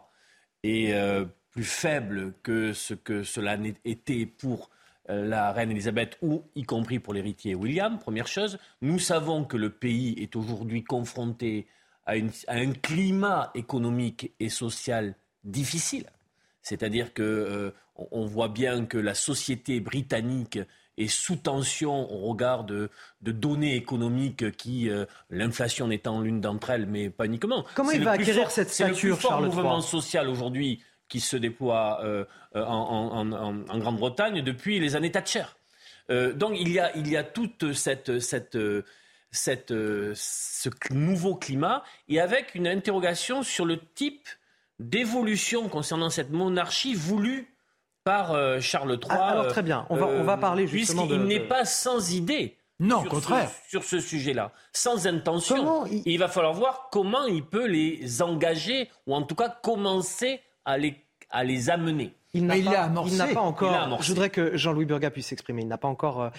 est 0.62 0.94
euh, 0.94 1.24
plus 1.50 1.64
faible 1.64 2.34
que 2.44 2.72
ce 2.74 2.94
que 2.94 3.24
cela 3.24 3.58
était 3.84 4.24
pour 4.24 4.70
euh, 5.10 5.26
la 5.26 5.50
reine 5.50 5.72
Elisabeth 5.72 6.16
ou 6.22 6.44
y 6.54 6.62
compris 6.62 7.00
pour 7.00 7.12
l'héritier 7.12 7.56
William, 7.56 7.98
première 7.98 8.28
chose. 8.28 8.56
Nous 8.82 9.00
savons 9.00 9.44
que 9.44 9.56
le 9.56 9.70
pays 9.70 10.14
est 10.22 10.36
aujourd'hui 10.36 10.84
confronté 10.84 11.66
à, 12.06 12.12
un 12.46 12.72
climat 12.72 13.50
économique 13.56 14.32
et 14.38 14.48
social 14.48 15.16
difficile. 15.42 16.06
C'est-à-dire 16.62 17.12
que 17.12 17.74
on 17.96 18.26
voit 18.26 18.48
bien 18.48 18.86
que 18.86 18.96
la 18.96 19.14
société 19.14 19.80
britannique 19.80 20.60
est 20.98 21.08
sous 21.08 21.36
tension 21.36 22.10
au 22.12 22.28
regard 22.28 22.64
de, 22.64 22.90
données 23.20 23.76
économiques 23.76 24.56
qui, 24.56 24.90
euh, 24.90 25.06
l'inflation 25.30 25.90
étant 25.90 26.20
l'une 26.20 26.40
d'entre 26.40 26.70
elles, 26.70 26.86
mais 26.86 27.10
pas 27.10 27.26
uniquement. 27.26 27.64
Comment 27.74 27.92
il 27.92 28.04
va 28.04 28.12
acquérir 28.12 28.50
cette 28.50 28.70
stature, 28.70 29.18
C'est 29.20 29.30
le 29.30 29.48
plus 29.48 29.56
mouvement 29.56 29.80
social 29.80 30.28
aujourd'hui 30.28 30.82
qui 31.08 31.20
se 31.20 31.36
déploie 31.36 32.00
euh, 32.02 32.24
euh, 32.56 32.64
en, 32.64 33.78
Grande-Bretagne 33.78 34.42
depuis 34.42 34.80
les 34.80 34.96
années 34.96 35.10
Thatcher. 35.10 35.44
donc 36.08 36.52
il 36.58 36.70
y 36.70 36.78
a, 36.78 36.96
il 36.96 37.08
y 37.08 37.16
a 37.16 37.22
toute 37.22 37.72
cette, 37.72 38.18
cette, 38.20 38.58
cette, 39.30 39.68
ce 39.70 40.68
nouveau 40.90 41.36
climat 41.36 41.84
et 42.08 42.20
avec 42.20 42.54
une 42.54 42.66
interrogation 42.66 43.42
sur 43.42 43.64
le 43.64 43.78
type 43.78 44.28
d'évolution 44.78 45.68
concernant 45.68 46.10
cette 46.10 46.30
monarchie 46.30 46.94
voulue 46.94 47.51
par 48.04 48.60
Charles 48.60 48.92
III. 48.92 49.10
Ah, 49.10 49.28
alors 49.28 49.48
très 49.48 49.62
bien, 49.62 49.86
on 49.90 49.96
va, 49.96 50.06
on 50.06 50.24
va 50.24 50.36
parler 50.36 50.66
justement 50.66 51.06
de... 51.06 51.16
n'est 51.16 51.40
pas 51.40 51.64
sans 51.64 52.12
idée. 52.12 52.56
Non, 52.80 53.02
sur 53.02 53.10
contraire. 53.10 53.48
Ce, 53.48 53.70
sur 53.70 53.84
ce 53.84 54.00
sujet-là, 54.00 54.50
sans 54.72 55.06
intention. 55.06 55.86
il... 55.86 56.18
va 56.18 56.26
falloir 56.26 56.52
voir 56.52 56.88
comment 56.90 57.26
il 57.26 57.44
peut 57.44 57.66
les 57.66 58.22
engager, 58.22 58.90
ou 59.06 59.14
en 59.14 59.22
tout 59.22 59.36
cas 59.36 59.48
commencer 59.48 60.40
à 60.64 60.78
les, 60.78 60.96
à 61.30 61.44
les 61.44 61.70
amener. 61.70 62.12
Il 62.34 62.46
n'a 62.46 62.56
pas, 63.34 63.40
encore. 63.40 64.02
Je 64.02 64.08
voudrais 64.08 64.30
que 64.30 64.56
Jean-Louis 64.56 64.86
Burga 64.86 65.10
puisse 65.10 65.26
s'exprimer. 65.26 65.62
Il 65.62 65.68
n'a 65.68 65.78
pas 65.78 65.88
encore. 65.88 66.30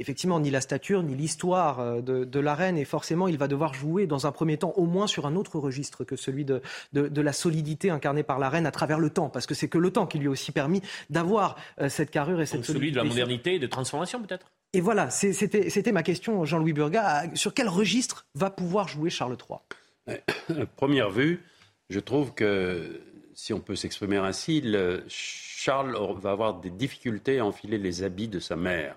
Euh, 0.00 0.10
effectivement, 0.10 0.40
ni 0.40 0.50
la 0.50 0.60
stature, 0.60 1.02
ni 1.02 1.14
l'histoire 1.14 1.80
euh, 1.80 2.00
de, 2.00 2.40
la 2.40 2.54
reine. 2.54 2.78
Et 2.78 2.84
forcément, 2.84 3.28
il 3.28 3.38
va 3.38 3.48
devoir 3.48 3.74
jouer 3.74 4.06
dans 4.06 4.26
un 4.26 4.32
premier 4.32 4.56
temps 4.56 4.72
au 4.76 4.86
moins 4.86 5.06
sur 5.06 5.26
un 5.26 5.36
autre 5.36 5.58
registre 5.58 6.04
que 6.04 6.16
celui 6.16 6.44
de, 6.44 6.62
de, 6.92 7.20
la 7.20 7.32
solidité 7.32 7.90
incarnée 7.90 8.22
par 8.22 8.38
la 8.38 8.48
reine 8.48 8.66
à 8.66 8.70
travers 8.70 8.98
le 8.98 9.10
temps. 9.10 9.28
Parce 9.28 9.46
que 9.46 9.54
c'est 9.54 9.68
que 9.68 9.78
le 9.78 9.90
temps 9.90 10.06
qui 10.06 10.18
lui 10.18 10.28
a 10.28 10.30
aussi 10.30 10.52
permis 10.52 10.82
d'avoir 11.10 11.56
euh, 11.80 11.88
cette 11.88 12.10
carrure 12.10 12.40
et 12.40 12.46
cette 12.46 12.64
solidité. 12.64 12.72
Celui 12.72 12.92
de 12.92 12.96
la 12.96 13.04
modernité 13.04 13.54
et 13.54 13.58
de 13.58 13.66
transformation, 13.66 14.22
peut-être? 14.22 14.50
Et 14.72 14.80
voilà, 14.80 15.10
c'était 15.10 15.92
ma 15.92 16.04
question, 16.04 16.44
Jean-Louis 16.44 16.72
Burga. 16.72 17.24
Sur 17.34 17.54
quel 17.54 17.68
registre 17.68 18.26
va 18.34 18.50
pouvoir 18.50 18.86
jouer 18.86 19.10
Charles 19.10 19.36
III 19.36 20.18
À 20.60 20.66
première 20.76 21.10
vue, 21.10 21.42
je 21.88 21.98
trouve 21.98 22.32
que, 22.34 23.00
si 23.34 23.52
on 23.52 23.58
peut 23.58 23.74
s'exprimer 23.74 24.18
ainsi, 24.18 24.64
Charles 25.08 25.96
va 26.20 26.30
avoir 26.30 26.60
des 26.60 26.70
difficultés 26.70 27.40
à 27.40 27.44
enfiler 27.44 27.78
les 27.78 28.04
habits 28.04 28.28
de 28.28 28.38
sa 28.38 28.54
mère. 28.54 28.96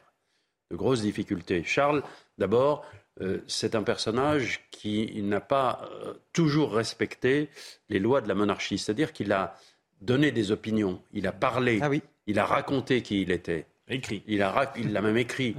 De 0.73 0.75
grosses 0.75 1.03
difficultés. 1.03 1.63
Charles, 1.63 2.01
d'abord, 2.39 2.83
euh, 3.21 3.37
c'est 3.45 3.75
un 3.75 3.83
personnage 3.83 4.61
qui 4.71 5.21
n'a 5.21 5.39
pas 5.39 5.87
euh, 6.03 6.15
toujours 6.33 6.73
respecté 6.73 7.49
les 7.89 7.99
lois 7.99 8.21
de 8.21 8.27
la 8.27 8.33
monarchie. 8.33 8.79
C'est-à-dire 8.79 9.13
qu'il 9.13 9.31
a 9.33 9.55
donné 10.01 10.31
des 10.31 10.49
opinions, 10.49 10.99
il 11.13 11.27
a 11.27 11.31
parlé, 11.31 11.79
ah 11.83 11.91
il 12.25 12.39
a 12.39 12.45
raconté 12.45 13.03
qui 13.03 13.21
il 13.21 13.29
était. 13.29 13.67
Écrit. 13.89 14.23
Il 14.27 14.39
l'a 14.39 14.71
il 14.77 14.91
même 14.91 15.17
écrit. 15.17 15.55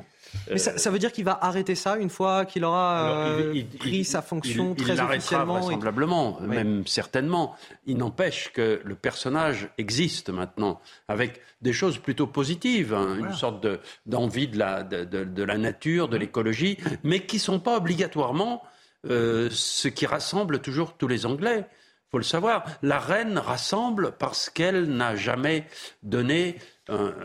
Mais 0.50 0.58
ça, 0.58 0.90
veut 0.90 0.98
dire 0.98 1.12
qu'il 1.12 1.24
va 1.24 1.38
arrêter 1.40 1.74
ça 1.74 1.96
une 1.96 2.10
fois 2.10 2.44
qu'il 2.44 2.64
aura 2.64 3.28
euh, 3.28 3.62
pris 3.78 4.04
sa 4.04 4.22
fonction 4.22 4.74
très 4.74 4.98
officiellement 4.98 5.60
vraisemblablement, 5.60 6.40
même 6.40 6.86
certainement. 6.86 7.54
Il 7.86 7.98
n'empêche 7.98 8.50
que 8.52 8.80
le 8.84 8.94
personnage 8.94 9.68
existe 9.78 10.30
maintenant, 10.30 10.80
avec 11.08 11.40
des 11.62 11.72
choses 11.72 11.98
plutôt 11.98 12.26
positives, 12.26 12.94
hein, 12.94 13.16
une 13.18 13.32
sorte 13.32 13.66
d'envie 14.06 14.48
de, 14.48 14.58
la, 14.58 14.82
de, 14.82 15.42
la 15.42 15.58
nature, 15.58 16.08
de 16.08 16.16
l'écologie, 16.16 16.78
mais 17.04 17.20
qui 17.20 17.36
ne 17.36 17.42
sont 17.42 17.60
pas 17.60 17.76
obligatoirement 17.76 18.62
euh, 19.06 19.48
ce 19.50 19.88
qui 19.88 20.06
rassemble 20.06 20.60
toujours 20.60 20.96
tous 20.96 21.08
les 21.08 21.26
Anglais 21.26 21.66
faut 22.10 22.18
le 22.18 22.24
savoir. 22.24 22.64
La 22.82 22.98
reine 22.98 23.38
rassemble 23.38 24.12
parce 24.18 24.50
qu'elle 24.50 24.84
n'a 24.84 25.16
jamais 25.16 25.66
donné 26.02 26.56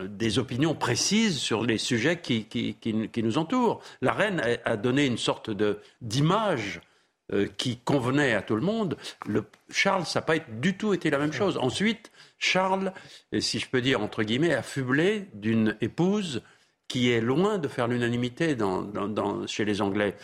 des 0.08 0.38
opinions 0.38 0.74
précises 0.74 1.38
sur 1.38 1.62
les 1.62 1.76
sujets 1.76 2.20
qui, 2.20 2.76
nous 3.22 3.38
entourent. 3.38 3.82
La 4.00 4.12
reine 4.12 4.42
a, 4.64 4.76
donné 4.76 5.06
une 5.06 5.18
sorte 5.18 5.50
d'image 6.00 6.80
euh, 7.32 7.46
qui 7.58 7.76
convenait 7.76 8.34
à 8.34 8.42
tout 8.42 8.56
le 8.56 8.62
monde. 8.62 8.96
Le, 9.24 9.44
Charles, 9.70 10.04
ça 10.04 10.18
n'a 10.18 10.26
pas 10.26 10.38
du 10.38 10.76
tout 10.76 10.94
été 10.94 11.10
la 11.10 11.18
même 11.18 11.32
chose. 11.32 11.58
Ensuite, 11.58 12.10
Charles, 12.38 12.92
et 13.30 13.40
si 13.40 13.60
je 13.60 13.68
peux 13.68 13.80
dire 13.80 14.02
entre 14.02 14.24
guillemets, 14.24 14.52
affublé 14.52 15.28
d'une 15.34 15.76
épouse 15.80 16.42
qui 16.88 17.12
est 17.12 17.20
loin 17.20 17.58
de 17.58 17.68
faire 17.68 17.86
l'unanimité 17.86 18.56
chez 19.46 19.64
les 19.64 19.80
Anglais. 19.80 20.16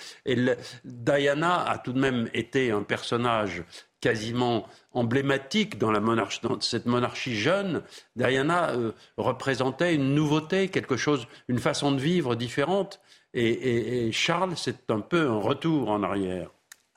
Diana 0.85 1.63
a 1.63 1.79
tout 1.79 1.93
de 1.93 2.01
même 2.01 2.29
été 2.35 2.73
un 2.73 2.83
personnage 2.83 3.63
quasiment 4.07 4.69
emblématique 4.93 5.79
dans, 5.79 5.91
la 5.91 5.99
monarchie, 5.99 6.39
dans 6.41 6.61
cette 6.61 6.87
monarchie 6.87 7.35
jeune, 7.35 7.83
Diana 8.15 8.71
euh, 8.71 8.93
représentait 9.17 9.97
une 9.97 10.15
nouveauté, 10.15 10.69
quelque 10.69 10.97
chose, 10.97 11.27
une 11.49 11.59
façon 11.59 11.91
de 11.91 11.99
vivre 11.99 12.37
différente. 12.37 13.01
Et, 13.35 14.13
Charles, 14.13 14.57
c'est 14.57 14.89
un 14.93 15.01
peu 15.01 15.29
un 15.29 15.41
retour 15.41 15.91
en 15.91 16.05
arrière. 16.05 16.51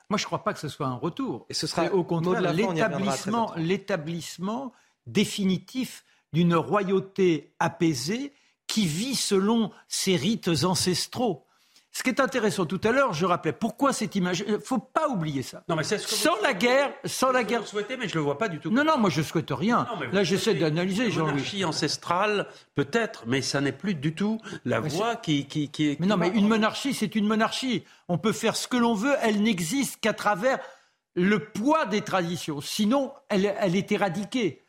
Moi, 0.08 0.18
je 0.18 0.22
ne 0.22 0.26
crois 0.26 0.44
pas 0.44 0.52
que 0.52 0.60
ce 0.60 0.68
soit 0.68 0.86
un 0.86 0.94
retour. 0.94 1.46
Et 1.50 1.54
ce 1.54 1.66
sera 1.66 1.92
au 1.92 2.04
contraire 2.04 2.52
l'établissement, 2.52 3.52
l'établissement 3.56 4.72
définitif 5.08 6.04
d'une 6.32 6.54
royauté 6.54 7.52
apaisée 7.58 8.32
qui 8.68 8.86
vit 8.86 9.16
selon 9.16 9.72
ses 9.88 10.14
rites 10.14 10.62
ancestraux. 10.62 11.44
Ce 11.92 12.04
qui 12.04 12.10
est 12.10 12.20
intéressant 12.20 12.66
tout 12.66 12.80
à 12.84 12.92
l'heure, 12.92 13.12
je 13.12 13.26
rappelais 13.26 13.52
pourquoi 13.52 13.92
cette 13.92 14.14
image. 14.14 14.44
Il 14.46 14.52
ne 14.54 14.58
faut 14.58 14.78
pas 14.78 15.08
oublier 15.08 15.42
ça. 15.42 15.64
Non, 15.68 15.74
mais 15.74 15.82
c'est 15.82 15.98
sans 15.98 16.40
la 16.40 16.54
guerre, 16.54 16.92
sans 17.04 17.32
la 17.32 17.42
guerre. 17.42 17.62
Vous 17.62 17.66
souhaitez, 17.66 17.96
mais 17.96 18.08
je 18.08 18.14
le 18.14 18.20
vois 18.20 18.38
pas 18.38 18.48
du 18.48 18.60
tout. 18.60 18.70
Non, 18.70 18.84
non, 18.84 18.96
moi 18.96 19.10
je 19.10 19.22
souhaite 19.22 19.50
rien. 19.50 19.88
Là, 20.12 20.22
j'essaie 20.22 20.54
d'analyser. 20.54 21.08
Monarchie 21.10 21.64
ancestrale, 21.64 22.46
peut-être, 22.76 23.24
mais 23.26 23.42
ça 23.42 23.60
n'est 23.60 23.72
plus 23.72 23.94
du 23.94 24.14
tout 24.14 24.40
la 24.64 24.80
voie 24.80 25.16
qui, 25.16 25.46
qui, 25.46 25.68
qui, 25.68 25.96
Mais 25.98 26.06
non, 26.06 26.16
mais 26.16 26.28
une 26.28 26.48
monarchie, 26.48 26.94
c'est 26.94 27.14
une 27.16 27.26
monarchie. 27.26 27.84
On 28.08 28.18
peut 28.18 28.32
faire 28.32 28.56
ce 28.56 28.68
que 28.68 28.76
l'on 28.76 28.94
veut. 28.94 29.14
Elle 29.22 29.42
n'existe 29.42 30.00
qu'à 30.00 30.12
travers 30.12 30.58
le 31.16 31.40
poids 31.40 31.86
des 31.86 32.02
traditions. 32.02 32.60
Sinon, 32.60 33.12
elle, 33.28 33.54
elle 33.58 33.74
est 33.74 33.90
éradiquée. 33.90 34.62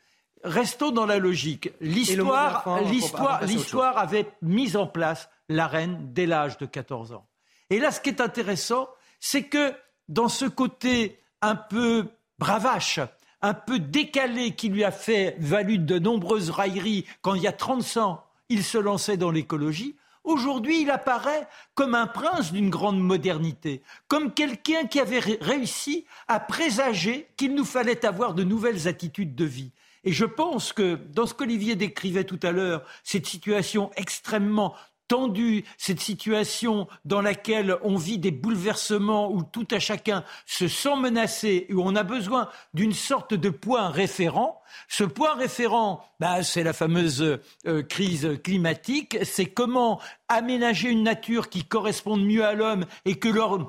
Restons 0.44 0.90
dans 0.90 1.06
la 1.06 1.18
logique. 1.18 1.70
L'histoire, 1.80 2.80
l'histoire, 2.82 3.44
l'histoire 3.44 3.98
avait 3.98 4.26
mis 4.42 4.76
en 4.76 4.86
place 4.86 5.28
la 5.48 5.66
reine 5.66 6.12
dès 6.12 6.26
l'âge 6.26 6.58
de 6.58 6.66
14 6.66 7.12
ans. 7.12 7.26
Et 7.70 7.78
là, 7.78 7.90
ce 7.90 8.00
qui 8.00 8.08
est 8.10 8.20
intéressant, 8.20 8.88
c'est 9.20 9.44
que 9.44 9.72
dans 10.08 10.28
ce 10.28 10.44
côté 10.44 11.20
un 11.40 11.54
peu 11.54 12.06
bravache, 12.38 13.00
un 13.40 13.54
peu 13.54 13.78
décalé 13.78 14.54
qui 14.54 14.68
lui 14.68 14.84
a 14.84 14.90
fait 14.90 15.36
valu 15.38 15.78
de 15.78 15.98
nombreuses 15.98 16.50
railleries 16.50 17.06
quand 17.20 17.34
il 17.34 17.42
y 17.42 17.48
a 17.48 17.52
30 17.52 17.96
ans, 17.98 18.24
il 18.48 18.64
se 18.64 18.78
lançait 18.78 19.16
dans 19.16 19.30
l'écologie, 19.30 19.96
Aujourd'hui, 20.24 20.82
il 20.82 20.90
apparaît 20.90 21.48
comme 21.74 21.96
un 21.96 22.06
prince 22.06 22.52
d'une 22.52 22.70
grande 22.70 23.00
modernité, 23.00 23.82
comme 24.06 24.32
quelqu'un 24.32 24.86
qui 24.86 25.00
avait 25.00 25.18
réussi 25.18 26.06
à 26.28 26.38
présager 26.38 27.26
qu'il 27.36 27.54
nous 27.54 27.64
fallait 27.64 28.06
avoir 28.06 28.34
de 28.34 28.44
nouvelles 28.44 28.86
attitudes 28.86 29.34
de 29.34 29.44
vie. 29.44 29.72
Et 30.04 30.12
je 30.12 30.24
pense 30.24 30.72
que 30.72 30.98
dans 31.12 31.26
ce 31.26 31.34
qu'Olivier 31.34 31.76
décrivait 31.76 32.24
tout 32.24 32.40
à 32.42 32.50
l'heure, 32.50 32.82
cette 33.04 33.26
situation 33.26 33.90
extrêmement 33.96 34.74
tendue, 35.12 35.64
cette 35.76 36.00
situation 36.00 36.88
dans 37.04 37.20
laquelle 37.20 37.76
on 37.82 37.96
vit 37.96 38.16
des 38.16 38.30
bouleversements 38.30 39.30
où 39.30 39.42
tout 39.42 39.68
à 39.70 39.78
chacun 39.78 40.24
se 40.46 40.68
sent 40.68 40.96
menacé, 40.96 41.66
où 41.70 41.82
on 41.82 41.94
a 41.96 42.02
besoin 42.02 42.48
d'une 42.72 42.94
sorte 42.94 43.34
de 43.34 43.50
point 43.50 43.90
référent. 43.90 44.62
Ce 44.88 45.04
point 45.04 45.34
référent, 45.34 46.02
bah, 46.18 46.42
c'est 46.42 46.62
la 46.62 46.72
fameuse 46.72 47.38
euh, 47.66 47.82
crise 47.82 48.40
climatique. 48.42 49.18
C'est 49.22 49.44
comment 49.44 50.00
aménager 50.28 50.88
une 50.88 51.02
nature 51.02 51.50
qui 51.50 51.64
corresponde 51.64 52.24
mieux 52.24 52.46
à 52.46 52.54
l'homme 52.54 52.86
et 53.04 53.16
que 53.16 53.28
l'homme 53.28 53.68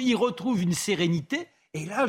y 0.00 0.14
retrouve 0.16 0.62
une 0.62 0.74
sérénité. 0.74 1.46
Et 1.74 1.86
là, 1.86 2.08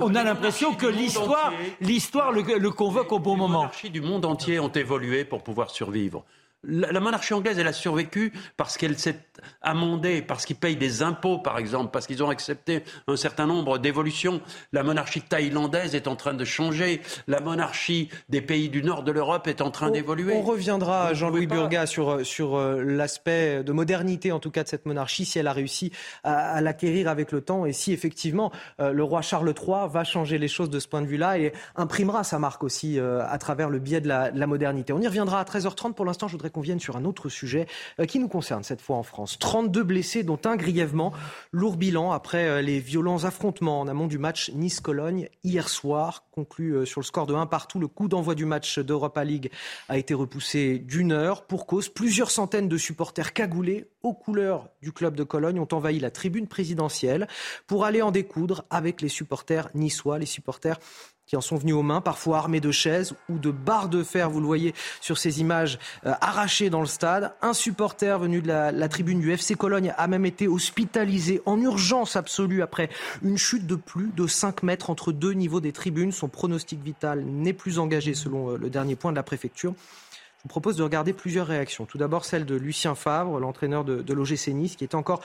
on 0.00 0.14
a 0.14 0.24
l'impression 0.24 0.74
que 0.74 0.86
l'histoire, 0.86 1.52
l'histoire 1.80 2.32
le, 2.32 2.42
le, 2.58 2.70
convoque 2.70 3.12
au 3.12 3.18
bon 3.18 3.36
moment. 3.36 3.60
Les 3.60 3.64
monarchies 3.64 3.90
du 3.90 4.00
monde 4.00 4.24
entier 4.24 4.58
ont 4.58 4.68
évolué 4.68 5.24
pour 5.24 5.42
pouvoir 5.42 5.70
survivre. 5.70 6.24
La, 6.66 7.00
monarchie 7.00 7.34
anglaise, 7.34 7.58
elle 7.58 7.66
a 7.66 7.72
survécu 7.72 8.32
parce 8.56 8.76
qu'elle 8.76 8.98
s'est 8.98 9.20
amendée, 9.62 10.22
parce 10.22 10.46
qu'ils 10.46 10.56
payent 10.56 10.76
des 10.76 11.02
impôts, 11.02 11.38
par 11.38 11.58
exemple, 11.58 11.90
parce 11.92 12.06
qu'ils 12.06 12.22
ont 12.22 12.30
accepté 12.30 12.82
un 13.08 13.16
certain 13.16 13.46
nombre 13.46 13.78
d'évolutions. 13.78 14.40
La 14.72 14.82
monarchie 14.82 15.22
thaïlandaise 15.22 15.94
est 15.94 16.08
en 16.08 16.16
train 16.16 16.34
de 16.34 16.44
changer. 16.44 17.02
La 17.26 17.40
monarchie 17.40 18.08
des 18.28 18.40
pays 18.40 18.68
du 18.68 18.82
nord 18.82 19.02
de 19.02 19.12
l'Europe 19.12 19.46
est 19.46 19.60
en 19.60 19.70
train 19.70 19.90
d'évoluer. 19.90 20.34
On 20.34 20.42
reviendra, 20.42 21.14
Jean-Louis 21.14 21.46
Burga, 21.46 21.86
sur, 21.86 22.24
sur 22.24 22.56
euh, 22.56 22.82
l'aspect 22.82 23.62
de 23.62 23.72
modernité, 23.72 24.32
en 24.32 24.38
tout 24.40 24.50
cas, 24.50 24.62
de 24.62 24.68
cette 24.68 24.86
monarchie, 24.86 25.24
si 25.24 25.38
elle 25.38 25.46
a 25.46 25.52
réussi 25.52 25.92
à, 26.22 26.60
l'acquérir 26.60 27.08
avec 27.08 27.32
le 27.32 27.40
temps 27.40 27.66
et 27.66 27.72
si, 27.72 27.92
effectivement, 27.92 28.52
euh, 28.80 28.92
le 28.92 29.02
roi 29.02 29.22
Charles 29.22 29.52
III 29.56 29.88
va 29.90 30.04
changer 30.04 30.38
les 30.38 30.48
choses 30.48 30.70
de 30.70 30.78
ce 30.78 30.88
point 30.88 31.02
de 31.02 31.06
vue-là 31.06 31.38
et 31.38 31.52
imprimera 31.76 32.24
sa 32.24 32.38
marque 32.38 32.64
aussi 32.64 32.98
euh, 32.98 33.22
à 33.26 33.38
travers 33.38 33.70
le 33.70 33.78
biais 33.78 34.00
de 34.00 34.08
la, 34.08 34.30
de 34.30 34.38
la 34.38 34.46
modernité. 34.46 34.92
On 34.92 35.00
y 35.00 35.06
reviendra 35.06 35.40
à 35.40 35.44
13h30. 35.44 35.94
Pour 35.94 36.04
l'instant, 36.04 36.28
je 36.28 36.32
voudrais 36.32 36.50
qu'on 36.54 36.60
vienne 36.60 36.80
sur 36.80 36.96
un 36.96 37.04
autre 37.04 37.28
sujet 37.28 37.66
euh, 38.00 38.06
qui 38.06 38.18
nous 38.18 38.28
concerne 38.28 38.62
cette 38.62 38.80
fois 38.80 38.96
en 38.96 39.02
France. 39.02 39.38
32 39.38 39.82
blessés, 39.82 40.22
dont 40.22 40.38
un 40.44 40.56
grièvement. 40.56 41.12
Lourd 41.52 41.76
bilan 41.76 42.12
après 42.12 42.46
euh, 42.46 42.62
les 42.62 42.78
violents 42.78 43.24
affrontements 43.24 43.80
en 43.80 43.88
amont 43.88 44.06
du 44.06 44.18
match 44.18 44.50
Nice-Cologne 44.54 45.28
hier 45.42 45.68
soir, 45.68 46.24
conclu 46.30 46.70
euh, 46.70 46.84
sur 46.84 47.00
le 47.00 47.04
score 47.04 47.26
de 47.26 47.34
1 47.34 47.46
partout. 47.46 47.80
Le 47.80 47.88
coup 47.88 48.08
d'envoi 48.08 48.34
du 48.34 48.44
match 48.44 48.78
d'Europa 48.78 49.24
League 49.24 49.50
a 49.88 49.98
été 49.98 50.14
repoussé 50.14 50.78
d'une 50.78 51.12
heure 51.12 51.44
pour 51.46 51.66
cause. 51.66 51.88
Plusieurs 51.88 52.30
centaines 52.30 52.68
de 52.68 52.78
supporters 52.78 53.32
cagoulés 53.32 53.90
aux 54.02 54.14
couleurs 54.14 54.68
du 54.82 54.92
club 54.92 55.16
de 55.16 55.24
Cologne 55.24 55.58
ont 55.58 55.68
envahi 55.72 55.98
la 55.98 56.10
tribune 56.10 56.46
présidentielle 56.46 57.26
pour 57.66 57.84
aller 57.84 58.02
en 58.02 58.10
découdre 58.10 58.64
avec 58.70 59.00
les 59.00 59.08
supporters 59.08 59.70
niçois, 59.74 60.18
les 60.18 60.26
supporters 60.26 60.78
qui 61.26 61.36
en 61.36 61.40
sont 61.40 61.56
venus 61.56 61.74
aux 61.74 61.82
mains, 61.82 62.00
parfois 62.00 62.38
armés 62.38 62.60
de 62.60 62.70
chaises 62.70 63.14
ou 63.28 63.38
de 63.38 63.50
barres 63.50 63.88
de 63.88 64.02
fer, 64.02 64.28
vous 64.28 64.40
le 64.40 64.46
voyez 64.46 64.74
sur 65.00 65.18
ces 65.18 65.40
images 65.40 65.78
euh, 66.06 66.12
arrachées 66.20 66.70
dans 66.70 66.80
le 66.80 66.86
stade. 66.86 67.32
Un 67.40 67.54
supporter 67.54 68.18
venu 68.18 68.42
de 68.42 68.48
la, 68.48 68.72
la, 68.72 68.88
tribune 68.88 69.20
du 69.20 69.32
FC 69.32 69.54
Cologne 69.54 69.94
a 69.96 70.06
même 70.06 70.26
été 70.26 70.48
hospitalisé 70.48 71.40
en 71.46 71.60
urgence 71.60 72.16
absolue 72.16 72.62
après 72.62 72.90
une 73.22 73.38
chute 73.38 73.66
de 73.66 73.76
plus 73.76 74.10
de 74.14 74.26
5 74.26 74.62
mètres 74.62 74.90
entre 74.90 75.12
deux 75.12 75.32
niveaux 75.32 75.60
des 75.60 75.72
tribunes. 75.72 76.12
Son 76.12 76.28
pronostic 76.28 76.82
vital 76.82 77.24
n'est 77.24 77.52
plus 77.52 77.78
engagé 77.78 78.14
selon 78.14 78.50
euh, 78.50 78.56
le 78.58 78.68
dernier 78.68 78.96
point 78.96 79.10
de 79.10 79.16
la 79.16 79.22
préfecture. 79.22 79.74
Je 80.38 80.42
vous 80.42 80.48
propose 80.48 80.76
de 80.76 80.82
regarder 80.82 81.14
plusieurs 81.14 81.46
réactions. 81.46 81.86
Tout 81.86 81.96
d'abord 81.96 82.26
celle 82.26 82.44
de 82.44 82.54
Lucien 82.54 82.94
Favre, 82.94 83.40
l'entraîneur 83.40 83.82
de, 83.82 84.02
de 84.02 84.12
l'OGC 84.12 84.48
Nice, 84.48 84.76
qui 84.76 84.84
est 84.84 84.94
encore 84.94 85.22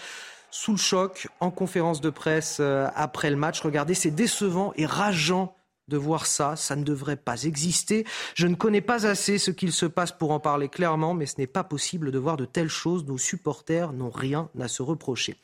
sous 0.49 0.71
le 0.71 0.77
choc 0.77 1.27
en 1.41 1.51
conférence 1.51 2.01
de 2.01 2.09
presse 2.09 2.57
euh, 2.61 2.87
après 2.95 3.29
le 3.29 3.35
match. 3.35 3.59
Regardez, 3.61 3.93
c'est 3.93 4.11
décevant 4.11 4.73
et 4.77 4.85
rageant 4.85 5.55
de 5.89 5.97
voir 5.97 6.25
ça. 6.25 6.55
Ça 6.55 6.75
ne 6.75 6.83
devrait 6.83 7.17
pas 7.17 7.43
exister. 7.43 8.05
Je 8.35 8.47
ne 8.47 8.55
connais 8.55 8.81
pas 8.81 9.05
assez 9.05 9.37
ce 9.37 9.51
qu'il 9.51 9.73
se 9.73 9.85
passe 9.85 10.11
pour 10.11 10.31
en 10.31 10.39
parler 10.39 10.69
clairement, 10.69 11.13
mais 11.13 11.25
ce 11.25 11.35
n'est 11.37 11.47
pas 11.47 11.63
possible 11.63 12.11
de 12.11 12.19
voir 12.19 12.37
de 12.37 12.45
telles 12.45 12.69
choses. 12.69 13.05
Nos 13.05 13.17
supporters 13.17 13.91
n'ont 13.91 14.11
rien 14.11 14.49
à 14.59 14.67
se 14.67 14.81
reprocher. 14.81 15.35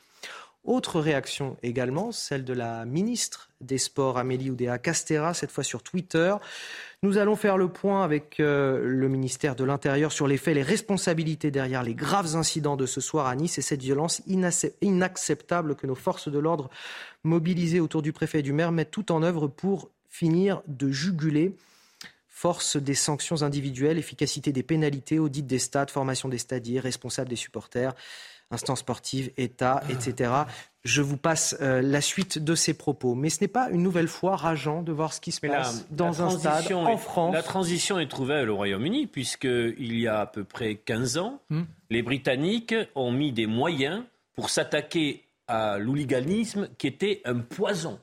Autre 0.66 0.98
réaction 0.98 1.56
également, 1.62 2.10
celle 2.10 2.44
de 2.44 2.52
la 2.52 2.84
ministre 2.86 3.50
des 3.60 3.78
Sports, 3.78 4.18
Amélie 4.18 4.50
Oudéa 4.50 4.78
Castera, 4.78 5.32
cette 5.32 5.52
fois 5.52 5.62
sur 5.62 5.84
Twitter. 5.84 6.34
Nous 7.04 7.18
allons 7.18 7.36
faire 7.36 7.56
le 7.56 7.68
point 7.68 8.02
avec 8.02 8.40
euh, 8.40 8.80
le 8.82 9.08
ministère 9.08 9.54
de 9.54 9.62
l'Intérieur 9.62 10.10
sur 10.10 10.26
les 10.26 10.36
faits, 10.36 10.56
les 10.56 10.64
responsabilités 10.64 11.52
derrière 11.52 11.84
les 11.84 11.94
graves 11.94 12.34
incidents 12.34 12.76
de 12.76 12.84
ce 12.84 13.00
soir 13.00 13.26
à 13.26 13.36
Nice 13.36 13.58
et 13.58 13.62
cette 13.62 13.80
violence 13.80 14.22
inacceptable 14.80 15.76
que 15.76 15.86
nos 15.86 15.94
forces 15.94 16.28
de 16.28 16.38
l'ordre 16.40 16.68
mobilisées 17.22 17.78
autour 17.78 18.02
du 18.02 18.12
préfet 18.12 18.40
et 18.40 18.42
du 18.42 18.52
maire 18.52 18.72
mettent 18.72 18.90
tout 18.90 19.12
en 19.12 19.22
œuvre 19.22 19.46
pour 19.46 19.90
finir 20.16 20.62
de 20.66 20.90
juguler 20.90 21.54
force 22.26 22.76
des 22.76 22.94
sanctions 22.94 23.42
individuelles, 23.42 23.98
efficacité 23.98 24.52
des 24.52 24.62
pénalités, 24.62 25.18
audit 25.18 25.46
des 25.46 25.58
stades, 25.58 25.90
formation 25.90 26.28
des 26.28 26.38
stadiers, 26.38 26.80
responsable 26.80 27.28
des 27.28 27.36
supporters, 27.36 27.94
instances 28.50 28.80
sportives, 28.80 29.30
État, 29.36 29.82
etc. 29.90 30.32
Je 30.84 31.02
vous 31.02 31.16
passe 31.16 31.56
euh, 31.60 31.82
la 31.82 32.00
suite 32.00 32.38
de 32.38 32.54
ces 32.54 32.74
propos. 32.74 33.14
Mais 33.14 33.28
ce 33.28 33.42
n'est 33.42 33.48
pas 33.48 33.68
une 33.70 33.82
nouvelle 33.82 34.08
fois 34.08 34.36
rageant 34.36 34.82
de 34.82 34.92
voir 34.92 35.12
ce 35.12 35.20
qui 35.20 35.32
se 35.32 35.40
passe 35.40 35.86
dans 35.90 36.22
un 36.22 36.30
stade 36.30 36.72
en 36.72 36.96
France. 36.96 37.34
La 37.34 37.42
transition 37.42 37.98
est 37.98 38.08
trouvée 38.08 38.46
au 38.46 38.56
Royaume-Uni, 38.56 39.06
puisqu'il 39.06 39.98
y 39.98 40.06
a 40.06 40.20
à 40.20 40.26
peu 40.26 40.44
près 40.44 40.76
15 40.76 41.18
ans, 41.18 41.40
hmm. 41.50 41.62
les 41.90 42.02
Britanniques 42.02 42.74
ont 42.94 43.12
mis 43.12 43.32
des 43.32 43.46
moyens 43.46 44.02
pour 44.34 44.50
s'attaquer 44.50 45.24
à 45.48 45.78
l'hooliganisme 45.78 46.68
qui 46.78 46.86
était 46.86 47.22
un 47.24 47.38
poison 47.38 47.98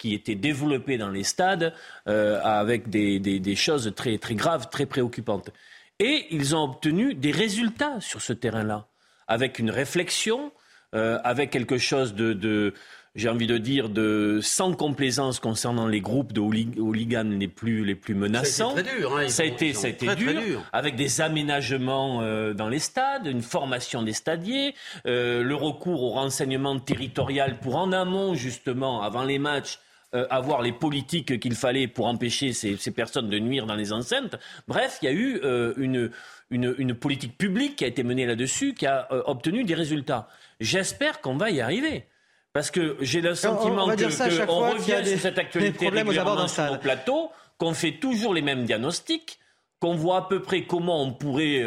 qui 0.00 0.14
était 0.14 0.34
développé 0.34 0.96
dans 0.96 1.10
les 1.10 1.24
stades 1.24 1.74
euh, 2.08 2.40
avec 2.42 2.88
des, 2.88 3.18
des, 3.18 3.38
des, 3.38 3.54
choses 3.54 3.92
très, 3.94 4.16
très 4.16 4.34
graves, 4.34 4.70
très 4.70 4.86
préoccupantes. 4.86 5.50
Et 5.98 6.26
ils 6.30 6.56
ont 6.56 6.64
obtenu 6.64 7.12
des 7.12 7.32
résultats 7.32 8.00
sur 8.00 8.22
ce 8.22 8.32
terrain-là, 8.32 8.86
avec 9.28 9.58
une 9.58 9.70
réflexion, 9.70 10.52
euh, 10.94 11.18
avec 11.22 11.50
quelque 11.50 11.76
chose 11.76 12.14
de, 12.14 12.32
de 12.32 12.72
j'ai 13.14 13.28
envie 13.28 13.46
de 13.46 13.58
dire, 13.58 13.88
de 13.88 14.38
sans 14.40 14.72
complaisance 14.72 15.40
concernant 15.40 15.86
les 15.86 16.00
groupes 16.00 16.32
de 16.32 16.40
hooligans 16.40 17.38
les 17.38 17.48
plus, 17.48 17.84
les 17.84 17.96
plus 17.96 18.14
menaçants. 18.14 18.74
Ça 18.74 18.78
a 18.78 18.80
été 18.80 18.88
très 18.88 18.98
dur. 18.98 19.16
Hein, 19.18 19.28
ça 19.28 19.42
a 19.42 19.46
été, 19.46 19.74
ça 19.74 19.86
a 19.88 19.90
été 19.90 20.14
dur, 20.14 20.62
avec 20.72 20.96
des 20.96 21.20
aménagements 21.20 22.22
euh, 22.22 22.54
dans 22.54 22.68
les 22.68 22.78
stades, 22.78 23.26
une 23.26 23.42
formation 23.42 24.02
des 24.02 24.12
stadiers, 24.12 24.74
euh, 25.06 25.42
le 25.42 25.54
recours 25.54 26.02
au 26.02 26.10
renseignement 26.10 26.78
territorial 26.78 27.58
pour 27.58 27.76
en 27.76 27.92
amont, 27.92 28.34
justement, 28.34 29.02
avant 29.02 29.24
les 29.24 29.38
matchs, 29.38 29.80
euh, 30.12 30.26
avoir 30.28 30.60
les 30.60 30.72
politiques 30.72 31.38
qu'il 31.38 31.54
fallait 31.54 31.86
pour 31.86 32.06
empêcher 32.06 32.52
ces, 32.52 32.76
ces, 32.76 32.90
personnes 32.90 33.28
de 33.28 33.38
nuire 33.38 33.64
dans 33.66 33.76
les 33.76 33.92
enceintes. 33.92 34.34
Bref, 34.66 34.98
il 35.02 35.04
y 35.04 35.08
a 35.08 35.12
eu 35.12 35.40
euh, 35.44 35.72
une, 35.76 36.10
une, 36.50 36.74
une, 36.78 36.94
politique 36.94 37.38
publique 37.38 37.76
qui 37.76 37.84
a 37.84 37.86
été 37.86 38.02
menée 38.02 38.26
là-dessus, 38.26 38.74
qui 38.74 38.86
a 38.86 39.06
euh, 39.12 39.22
obtenu 39.26 39.62
des 39.62 39.74
résultats. 39.74 40.26
J'espère 40.58 41.20
qu'on 41.20 41.36
va 41.36 41.50
y 41.50 41.60
arriver. 41.60 42.06
Parce 42.52 42.72
que 42.72 42.96
j'ai 43.00 43.20
le 43.20 43.36
sentiment 43.36 43.84
qu'on 43.84 43.92
revient 43.92 45.06
sur 45.06 45.20
cette 45.20 45.38
actualité 45.38 45.88
régulièrement 45.88 46.48
sur 46.48 46.64
nos 46.64 46.78
plateaux, 46.78 47.30
qu'on 47.58 47.72
fait 47.72 47.92
toujours 47.92 48.34
les 48.34 48.42
mêmes 48.42 48.64
diagnostics, 48.64 49.38
qu'on 49.78 49.94
voit 49.94 50.16
à 50.16 50.22
peu 50.22 50.42
près 50.42 50.64
comment 50.64 51.04
on 51.04 51.12
pourrait 51.12 51.62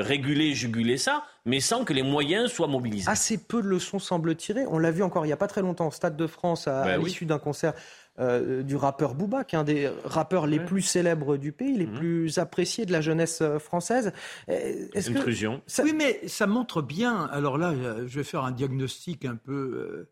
réguler, 0.00 0.54
juguler 0.54 0.96
ça, 0.96 1.24
mais 1.44 1.60
sans 1.60 1.84
que 1.84 1.92
les 1.92 2.02
moyens 2.02 2.50
soient 2.50 2.66
mobilisés. 2.66 3.10
Assez 3.10 3.38
peu 3.38 3.62
de 3.62 3.68
leçons 3.68 3.98
semblent 3.98 4.34
tirer. 4.34 4.66
On 4.66 4.78
l'a 4.78 4.90
vu 4.90 5.02
encore 5.02 5.24
il 5.24 5.28
n'y 5.28 5.32
a 5.32 5.36
pas 5.36 5.46
très 5.46 5.62
longtemps 5.62 5.88
au 5.88 5.90
Stade 5.90 6.16
de 6.16 6.26
France 6.26 6.68
à, 6.68 6.84
ben 6.84 7.02
l'issue 7.02 7.26
d'un 7.26 7.38
concert 7.38 7.74
euh, 8.18 8.62
du 8.62 8.76
rappeur 8.76 9.14
Booba, 9.14 9.44
qui 9.44 9.56
est 9.56 9.58
un 9.58 9.64
des 9.64 9.90
rappeurs 10.04 10.46
les 10.46 10.60
plus 10.60 10.82
célèbres 10.82 11.36
du 11.36 11.52
pays, 11.52 11.76
les 11.76 11.86
mmh. 11.86 11.94
plus 11.94 12.38
appréciés 12.38 12.86
de 12.86 12.92
la 12.92 13.00
jeunesse 13.00 13.40
euh, 13.40 13.58
française. 13.58 14.12
Est-ce 14.48 15.10
Intrusion. 15.10 15.62
Que 15.66 15.82
Oui, 15.82 15.92
mais 15.94 16.26
ça 16.28 16.46
montre 16.46 16.82
bien. 16.82 17.28
Alors 17.32 17.56
là, 17.58 17.74
je 18.06 18.18
vais 18.18 18.24
faire 18.24 18.44
un 18.44 18.52
diagnostic 18.52 19.24
un 19.24 19.36
peu, 19.36 20.08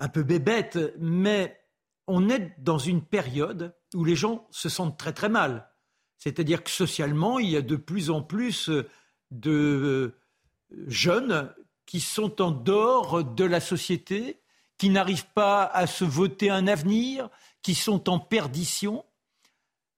un 0.00 0.08
peu 0.08 0.22
bébête, 0.22 0.78
mais 0.98 1.58
on 2.06 2.30
est 2.30 2.54
dans 2.58 2.78
une 2.78 3.02
période 3.02 3.74
où 3.94 4.04
les 4.04 4.16
gens 4.16 4.46
se 4.50 4.68
sentent 4.68 4.98
très 4.98 5.12
très 5.12 5.28
mal. 5.28 5.67
C'est-à-dire 6.18 6.64
que 6.64 6.70
socialement, 6.70 7.38
il 7.38 7.50
y 7.50 7.56
a 7.56 7.62
de 7.62 7.76
plus 7.76 8.10
en 8.10 8.22
plus 8.22 8.70
de 9.30 9.50
euh, 9.50 10.16
jeunes 10.86 11.52
qui 11.86 12.00
sont 12.00 12.42
en 12.42 12.50
dehors 12.50 13.24
de 13.24 13.44
la 13.44 13.60
société, 13.60 14.40
qui 14.76 14.90
n'arrivent 14.90 15.30
pas 15.34 15.64
à 15.64 15.86
se 15.86 16.04
voter 16.04 16.50
un 16.50 16.66
avenir, 16.66 17.30
qui 17.62 17.74
sont 17.74 18.08
en 18.10 18.18
perdition. 18.18 19.04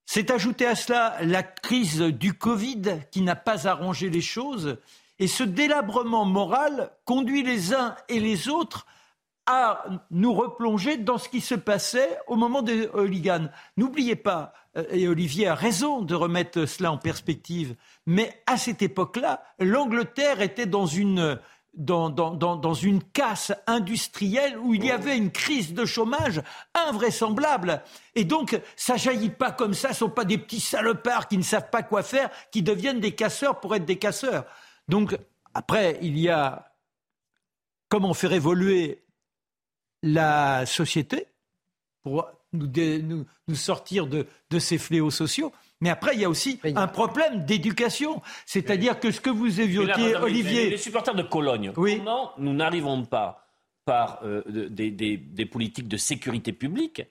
C'est 0.07 0.31
ajouté 0.31 0.67
à 0.67 0.75
cela 0.75 1.17
la 1.23 1.43
crise 1.43 2.01
du 2.01 2.35
Covid 2.35 2.83
qui 3.11 3.23
n'a 3.23 3.37
pas 3.37 3.67
arrangé 3.67 4.11
les 4.11 4.21
choses. 4.21 4.79
Et 5.19 5.29
ce 5.29 5.43
délabrement 5.43 6.25
moral 6.25 6.93
conduit 7.05 7.43
les 7.43 7.75
uns 7.75 7.95
et 8.09 8.21
les 8.21 8.49
autres 8.49 8.87
à 9.51 9.85
nous 10.13 10.33
replonger 10.33 10.97
dans 10.97 11.19
ce 11.19 11.29
qui 11.29 11.41
se 11.41 11.57
passait 11.57 12.19
au 12.29 12.37
moment 12.37 12.63
des 12.63 12.87
hooligans. 12.95 13.51
N'oubliez 13.77 14.15
pas, 14.15 14.53
euh, 14.77 14.85
et 14.91 15.09
Olivier 15.09 15.49
a 15.49 15.57
raison 15.57 16.03
de 16.03 16.15
remettre 16.15 16.67
cela 16.67 16.93
en 16.93 16.99
perspective, 16.99 17.75
mais 18.07 18.33
à 18.47 18.57
cette 18.57 18.81
époque-là, 18.81 19.43
l'Angleterre 19.59 20.41
était 20.41 20.67
dans 20.67 20.87
une, 20.87 21.37
dans, 21.75 22.11
dans, 22.11 22.37
dans, 22.37 22.75
une 22.75 23.03
casse 23.03 23.53
industrielle 23.67 24.57
où 24.57 24.73
il 24.73 24.85
y 24.85 24.93
avait 24.93 25.17
une 25.17 25.33
crise 25.33 25.75
de 25.75 25.85
chômage 25.85 26.41
invraisemblable. 26.75 27.83
Et 28.15 28.25
donc, 28.25 28.61
ça 28.77 28.97
jaillit 28.97 29.31
pas 29.31 29.51
comme 29.51 29.75
ça, 29.75 29.89
ce 29.89 30.01
sont 30.01 30.11
pas 30.11 30.25
des 30.25 30.39
petits 30.39 30.61
salopards 30.61 31.27
qui 31.27 31.39
ne 31.39 31.43
savent 31.43 31.71
pas 31.71 31.83
quoi 31.83 32.05
faire, 32.05 32.31
qui 32.53 32.63
deviennent 32.63 33.01
des 33.01 33.17
casseurs 33.17 33.59
pour 33.59 33.75
être 33.75 33.85
des 33.85 33.99
casseurs. 33.99 34.45
Donc, 34.87 35.19
après, 35.55 35.99
il 36.03 36.17
y 36.17 36.29
a 36.29 36.73
comment 37.89 38.15
faire 38.15 38.33
évoluer 38.33 39.03
la 40.03 40.67
société 40.67 41.27
pour 42.03 42.27
nous, 42.53 43.27
nous, 43.47 43.55
sortir 43.55 44.07
de, 44.07 44.27
de, 44.51 44.59
ces 44.59 44.79
fléaux 44.79 45.11
sociaux. 45.11 45.53
Mais 45.81 45.91
après, 45.91 46.15
il 46.15 46.21
y 46.21 46.25
a 46.25 46.29
aussi 46.29 46.59
un 46.75 46.89
problème 46.89 47.45
d'éducation. 47.45 48.23
C'est-à-dire 48.47 48.99
que 48.99 49.11
ce 49.11 49.21
que 49.21 49.31
vous 49.31 49.61
évoquez, 49.61 50.17
Olivier. 50.17 50.71
Les, 50.71 50.77
supporters 50.77 51.15
de 51.15 51.23
Cologne, 51.23 51.73
comment 51.75 52.33
nous 52.39 52.53
n'arrivons 52.53 53.05
pas, 53.05 53.47
par 53.85 54.21
euh, 54.25 54.43
des, 54.69 54.91
des, 54.91 55.17
des, 55.17 55.47
politiques 55.47 55.89
de 55.89 55.97
sécurité 55.97 56.53
publique, 56.53 57.03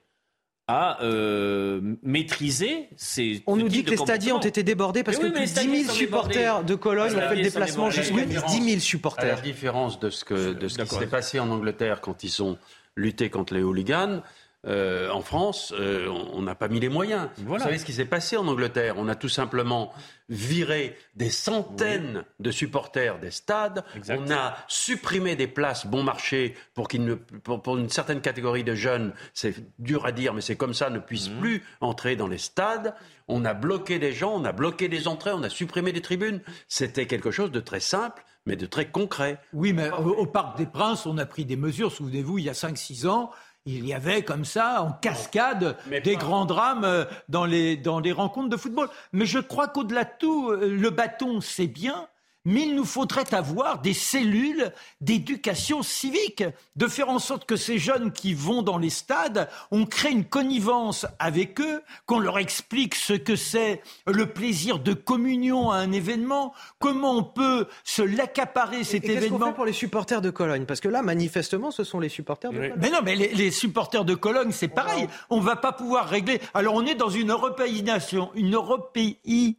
à 0.70 1.02
euh, 1.02 1.80
maîtriser 2.04 2.88
ces. 2.96 3.42
On 3.46 3.56
nous 3.56 3.68
dit 3.68 3.82
que 3.82 3.90
les 3.90 3.96
stadiers 3.96 4.32
ont 4.32 4.38
été 4.40 4.62
débordés 4.62 5.02
parce 5.02 5.18
que 5.18 5.26
plus 5.26 5.40
de 5.40 5.44
10 5.44 5.84
000 5.84 5.92
supporters 5.92 6.62
de 6.62 6.74
Cologne 6.76 7.16
ont 7.16 7.28
fait 7.28 7.36
le 7.36 7.42
déplacement 7.42 7.90
jusqu'à 7.90 8.24
10 8.24 8.62
000 8.62 8.80
supporters. 8.80 9.32
À 9.32 9.36
la 9.36 9.40
différence 9.40 9.98
de 9.98 10.10
ce, 10.10 10.24
que, 10.24 10.52
de 10.52 10.68
ce 10.68 10.80
qui 10.82 10.94
s'est 10.94 11.08
passé 11.08 11.40
en 11.40 11.50
Angleterre 11.50 12.00
quand 12.00 12.22
ils 12.22 12.40
ont 12.40 12.56
lutté 12.96 13.30
contre 13.30 13.54
les 13.54 13.62
hooligans, 13.62 14.22
euh, 14.66 15.08
en 15.10 15.22
France, 15.22 15.72
euh, 15.78 16.06
on 16.08 16.42
n'a 16.42 16.54
pas 16.54 16.68
mis 16.68 16.80
les 16.80 16.90
moyens. 16.90 17.28
Vous 17.38 17.58
savez 17.58 17.78
ce 17.78 17.86
qui 17.86 17.94
s'est 17.94 18.04
passé 18.04 18.36
en 18.36 18.46
Angleterre 18.46 18.96
On 18.98 19.08
a 19.08 19.14
tout 19.14 19.30
simplement 19.30 19.90
viré 20.28 20.98
des 21.16 21.30
centaines 21.30 22.24
de 22.40 22.50
supporters 22.50 23.18
des 23.18 23.30
stades. 23.30 23.84
On 24.10 24.30
a 24.30 24.56
supprimé 24.68 25.34
des 25.34 25.46
places 25.46 25.86
bon 25.86 26.02
marché 26.02 26.56
pour, 26.74 26.88
ne, 26.92 27.14
pour, 27.14 27.78
une 27.78 27.88
certaine 27.88 28.20
catégorie 28.20 28.62
de 28.62 28.74
jeunes, 28.74 29.14
c'est 29.32 29.54
dur 29.78 30.04
à 30.04 30.12
dire, 30.12 30.34
mais 30.34 30.42
c'est 30.42 30.56
comme 30.56 30.74
ça, 30.74 30.90
ne 30.90 30.98
puissent 30.98 31.30
mmh. 31.30 31.40
plus 31.40 31.64
entrer 31.80 32.14
dans 32.14 32.28
les 32.28 32.38
stades. 32.38 32.94
On 33.28 33.46
a 33.46 33.54
bloqué 33.54 33.98
des 33.98 34.12
gens, 34.12 34.34
on 34.34 34.44
a 34.44 34.52
bloqué 34.52 34.88
des 34.88 35.08
entrées, 35.08 35.32
on 35.32 35.42
a 35.42 35.48
supprimé 35.48 35.92
des 35.92 36.02
tribunes. 36.02 36.42
C'était 36.68 37.06
quelque 37.06 37.30
chose 37.30 37.50
de 37.50 37.60
très 37.60 37.80
simple 37.80 38.22
mais 38.46 38.56
de 38.56 38.66
très 38.66 38.90
concret. 38.90 39.38
Oui, 39.52 39.72
mais 39.72 39.90
au, 39.90 40.26
Parc 40.26 40.56
des 40.56 40.66
Princes, 40.66 41.06
on 41.06 41.18
a 41.18 41.26
pris 41.26 41.44
des 41.44 41.56
mesures, 41.56 41.92
souvenez-vous, 41.92 42.38
il 42.38 42.44
y 42.44 42.48
a 42.48 42.54
5-6 42.54 43.06
ans, 43.06 43.30
il 43.66 43.86
y 43.86 43.92
avait 43.92 44.22
comme 44.22 44.44
ça, 44.44 44.82
en 44.82 44.92
cascade, 44.92 45.76
des 46.04 46.16
grands 46.16 46.46
drames 46.46 46.84
euh, 46.84 47.04
dans 47.28 47.44
les, 47.44 47.76
dans 47.76 48.00
les 48.00 48.12
rencontres 48.12 48.48
de 48.48 48.56
football. 48.56 48.88
Mais 49.12 49.26
je 49.26 49.38
crois 49.38 49.68
qu'au-delà 49.68 50.04
de 50.04 50.10
tout, 50.18 50.50
euh, 50.50 50.68
le 50.68 50.90
bâton, 50.90 51.40
c'est 51.40 51.66
bien, 51.66 52.08
mais 52.44 52.62
il 52.62 52.74
nous 52.74 52.84
faudrait 52.84 53.34
avoir 53.34 53.80
des 53.80 53.92
cellules 53.92 54.72
d'éducation 55.00 55.82
civique, 55.82 56.44
de 56.76 56.86
faire 56.86 57.08
en 57.08 57.18
sorte 57.18 57.44
que 57.44 57.56
ces 57.56 57.78
jeunes 57.78 58.12
qui 58.12 58.34
vont 58.34 58.62
dans 58.62 58.78
les 58.78 58.90
stades, 58.90 59.48
on 59.70 59.86
crée 59.86 60.10
une 60.10 60.24
connivence 60.24 61.06
avec 61.18 61.60
eux, 61.60 61.82
qu'on 62.06 62.18
leur 62.18 62.38
explique 62.38 62.94
ce 62.94 63.12
que 63.12 63.36
c'est 63.36 63.82
le 64.06 64.26
plaisir 64.26 64.78
de 64.78 64.94
communion 64.94 65.70
à 65.70 65.76
un 65.76 65.92
événement, 65.92 66.54
comment 66.78 67.16
on 67.16 67.24
peut 67.24 67.66
se 67.84 68.02
l'accaparer 68.02 68.84
cet 68.84 69.04
et, 69.04 69.12
événement. 69.12 69.38
Qu'est-ce 69.38 69.50
fait 69.50 69.54
pour 69.56 69.66
les 69.66 69.72
supporters 69.72 70.20
de 70.20 70.30
Cologne? 70.30 70.64
Parce 70.64 70.80
que 70.80 70.88
là, 70.88 71.02
manifestement, 71.02 71.70
ce 71.70 71.84
sont 71.84 72.00
les 72.00 72.08
supporters 72.08 72.52
de 72.52 72.56
Cologne. 72.56 72.78
Mais 72.80 72.90
non, 72.90 73.00
mais 73.04 73.16
les, 73.16 73.50
supporters 73.50 74.04
de 74.04 74.14
Cologne, 74.14 74.52
c'est 74.52 74.68
pareil. 74.68 75.06
On 75.28 75.40
va 75.40 75.56
pas 75.56 75.72
pouvoir 75.72 76.08
régler. 76.08 76.40
Alors 76.54 76.74
on 76.74 76.86
est 76.86 76.94
dans 76.94 77.10
une 77.10 77.30
européanisation, 77.30 78.30
une 78.34 78.54
européisation 78.54 79.56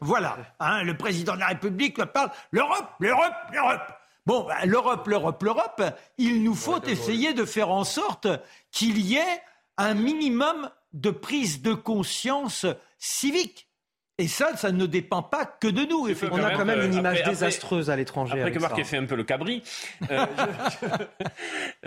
voilà. 0.00 0.36
Hein, 0.60 0.84
le 0.84 0.96
président 0.96 1.34
de 1.34 1.40
la 1.40 1.48
République 1.48 2.02
parle 2.04 2.30
l'Europe, 2.52 2.88
l'Europe, 3.00 3.34
l'Europe. 3.52 3.92
Bon, 4.26 4.46
ben, 4.46 4.54
l'Europe, 4.64 5.06
l'Europe, 5.08 5.42
l'Europe, 5.42 5.82
il 6.18 6.42
nous 6.44 6.54
faut 6.54 6.80
essayer 6.84 7.34
de 7.34 7.44
faire 7.44 7.70
en 7.70 7.84
sorte 7.84 8.28
qu'il 8.70 8.98
y 9.00 9.16
ait 9.16 9.42
un 9.76 9.94
minimum 9.94 10.70
de 10.92 11.10
prise 11.10 11.62
de 11.62 11.74
conscience 11.74 12.64
civique. 12.98 13.68
Et 14.16 14.28
ça, 14.28 14.56
ça 14.56 14.70
ne 14.70 14.86
dépend 14.86 15.24
pas 15.24 15.44
que 15.44 15.66
de 15.66 15.84
nous. 15.84 16.08
On 16.30 16.44
a 16.44 16.52
quand 16.52 16.64
même 16.64 16.82
une 16.82 16.94
image 16.94 17.24
désastreuse 17.24 17.90
à 17.90 17.96
l'étranger. 17.96 18.38
Après 18.38 18.52
que 18.52 18.60
Marc 18.60 18.78
ait 18.78 18.84
fait 18.84 18.98
un 18.98 19.06
peu 19.06 19.16
le 19.16 19.24
cabri, 19.24 19.64
euh, 20.08 20.24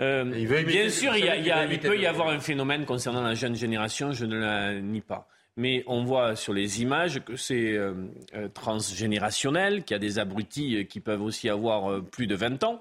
euh, 0.00 0.62
bien 0.64 0.90
sûr, 0.90 1.16
il, 1.16 1.80
peut 1.80 1.98
y 1.98 2.06
avoir 2.06 2.28
un 2.28 2.40
phénomène 2.40 2.84
concernant 2.84 3.22
la 3.22 3.32
jeune 3.32 3.54
génération, 3.54 4.12
je 4.12 4.26
ne 4.26 4.36
la 4.36 4.74
nie 4.74 5.00
pas 5.00 5.26
mais 5.58 5.82
on 5.88 6.04
voit 6.04 6.36
sur 6.36 6.52
les 6.54 6.80
images 6.82 7.22
que 7.24 7.36
c'est 7.36 7.72
euh, 7.72 7.92
euh, 8.34 8.48
transgénérationnel, 8.48 9.82
qu'il 9.82 9.94
y 9.94 9.96
a 9.96 9.98
des 9.98 10.20
abrutis 10.20 10.76
euh, 10.76 10.84
qui 10.84 11.00
peuvent 11.00 11.20
aussi 11.20 11.48
avoir 11.48 12.00
plus 12.04 12.28
de 12.28 12.36
20 12.36 12.62
ans. 12.62 12.80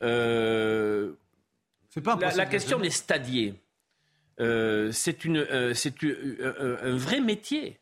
Pas 0.00 0.06
la, 2.16 2.34
la, 2.34 2.46
question 2.46 2.78
des 2.80 2.90
stadiers, 2.90 3.54
c'est 4.38 5.26
un 5.26 6.96
vrai 6.96 7.20
métier. 7.20 7.78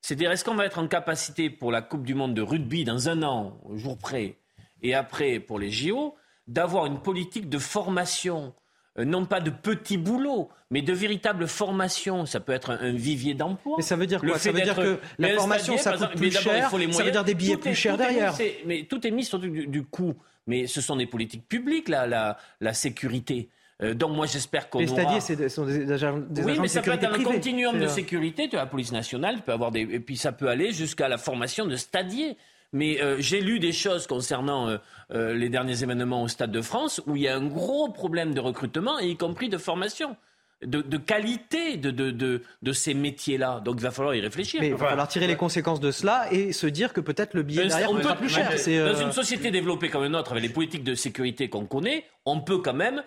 C'est-à-dire, 0.00 0.32
est-ce 0.32 0.44
qu'on 0.44 0.54
va 0.54 0.64
être 0.64 0.78
en 0.78 0.88
capacité 0.88 1.50
pour 1.50 1.70
la 1.70 1.82
Coupe 1.82 2.04
du 2.04 2.14
Monde 2.14 2.34
de 2.34 2.42
rugby 2.42 2.84
dans 2.84 3.08
un 3.08 3.22
an, 3.22 3.60
jour 3.74 3.96
près, 3.98 4.36
et 4.82 4.94
après 4.94 5.38
pour 5.40 5.58
les 5.58 5.70
JO, 5.70 6.16
d'avoir 6.48 6.86
une 6.86 7.00
politique 7.00 7.48
de 7.50 7.58
formation 7.58 8.54
non 8.96 9.24
pas 9.24 9.40
de 9.40 9.50
petits 9.50 9.96
boulots, 9.96 10.50
mais 10.70 10.82
de 10.82 10.92
véritables 10.92 11.48
formations. 11.48 12.26
Ça 12.26 12.40
peut 12.40 12.52
être 12.52 12.70
un, 12.70 12.92
vivier 12.92 13.34
d'emploi. 13.34 13.74
Mais 13.76 13.82
ça 13.82 13.96
veut 13.96 14.06
dire 14.06 14.20
quoi 14.20 14.38
Ça 14.38 14.52
veut 14.52 14.60
dire 14.60 14.76
que 14.76 15.00
la 15.18 15.30
formation, 15.30 15.76
ça 15.78 15.96
coûte 15.96 16.16
plus 16.16 16.30
cher. 16.30 16.70
Ça 16.70 17.02
veut 17.02 17.10
dire 17.10 17.24
des 17.24 17.34
billets 17.34 17.56
plus 17.56 17.74
chers 17.74 17.96
derrière. 17.96 18.34
mais 18.66 18.84
tout 18.84 19.06
est 19.06 19.10
mis 19.10 19.24
sur 19.24 19.38
du, 19.38 19.84
coût. 19.84 20.14
Mais 20.46 20.66
ce 20.66 20.82
sont 20.82 20.96
des 20.96 21.06
politiques 21.06 21.48
publiques, 21.48 21.88
la, 21.88 22.06
la, 22.06 22.36
la 22.60 22.74
sécurité. 22.74 23.48
Euh, 23.82 23.94
donc 23.94 24.14
moi 24.14 24.26
j'espère 24.26 24.70
qu'on 24.70 24.78
Les 24.78 24.86
stadiers 24.86 25.20
c'est 25.20 25.48
sont 25.48 25.64
des, 25.66 25.90
agents 25.90 26.18
des 26.18 26.44
Oui, 26.44 26.58
mais 26.60 26.68
ça 26.68 26.80
peut 26.80 26.92
être 26.92 27.12
un 27.12 27.22
continuum 27.22 27.78
de 27.78 27.86
sécurité. 27.88 28.48
Tu 28.48 28.56
as 28.56 28.60
la 28.60 28.66
police 28.66 28.92
nationale, 28.92 29.42
peut 29.42 29.52
avoir 29.52 29.72
des... 29.72 29.80
et 29.80 30.00
puis 30.00 30.16
ça 30.16 30.32
peut 30.32 30.48
aller 30.48 30.72
jusqu'à 30.72 31.08
la 31.08 31.18
formation 31.18 31.66
de 31.66 31.76
stadiers. 31.76 32.36
Mais 32.74 33.00
euh, 33.00 33.16
j'ai 33.20 33.40
lu 33.40 33.60
des 33.60 33.72
choses 33.72 34.08
concernant 34.08 34.68
euh, 34.68 34.78
euh, 35.12 35.32
les 35.32 35.48
derniers 35.48 35.84
événements 35.84 36.24
au 36.24 36.28
Stade 36.28 36.50
de 36.50 36.60
France 36.60 37.00
où 37.06 37.14
il 37.14 37.22
y 37.22 37.28
a 37.28 37.36
un 37.36 37.46
gros 37.46 37.88
problème 37.88 38.34
de 38.34 38.40
recrutement, 38.40 38.98
y 38.98 39.16
compris 39.16 39.48
de 39.48 39.56
formation. 39.58 40.16
De, 40.62 40.96
qualité 40.96 41.76
de, 41.76 41.90
de, 41.90 42.40
de, 42.62 42.72
ces 42.72 42.94
métiers-là. 42.94 43.60
Donc 43.60 43.76
il 43.78 43.82
va 43.82 43.90
falloir 43.90 44.14
y 44.14 44.20
réfléchir. 44.20 44.62
Mais 44.62 44.68
il 44.68 44.74
va 44.74 44.88
falloir 44.88 45.08
tirer 45.08 45.26
les 45.26 45.36
conséquences 45.36 45.78
de 45.78 45.90
cela 45.90 46.26
et 46.32 46.52
se 46.52 46.66
dire 46.66 46.94
que 46.94 47.02
peut-être 47.02 47.34
le 47.34 47.42
billet 47.42 47.66
derrière 47.66 47.90
on 47.90 47.96
peut, 47.96 48.14
plus 48.14 48.30
cher. 48.30 48.48
Dans 48.50 49.00
une 49.00 49.12
société 49.12 49.50
développée 49.50 49.90
comme 49.90 50.04
la 50.04 50.08
nôtre, 50.08 50.32
avec 50.32 50.42
les 50.42 50.48
politiques 50.48 50.84
de 50.84 50.94
sécurité 50.94 51.50
qu'on 51.50 51.66
connaît, 51.66 52.06
on 52.24 52.40
peut 52.40 52.58
quand 52.58 52.72
même 52.72 53.02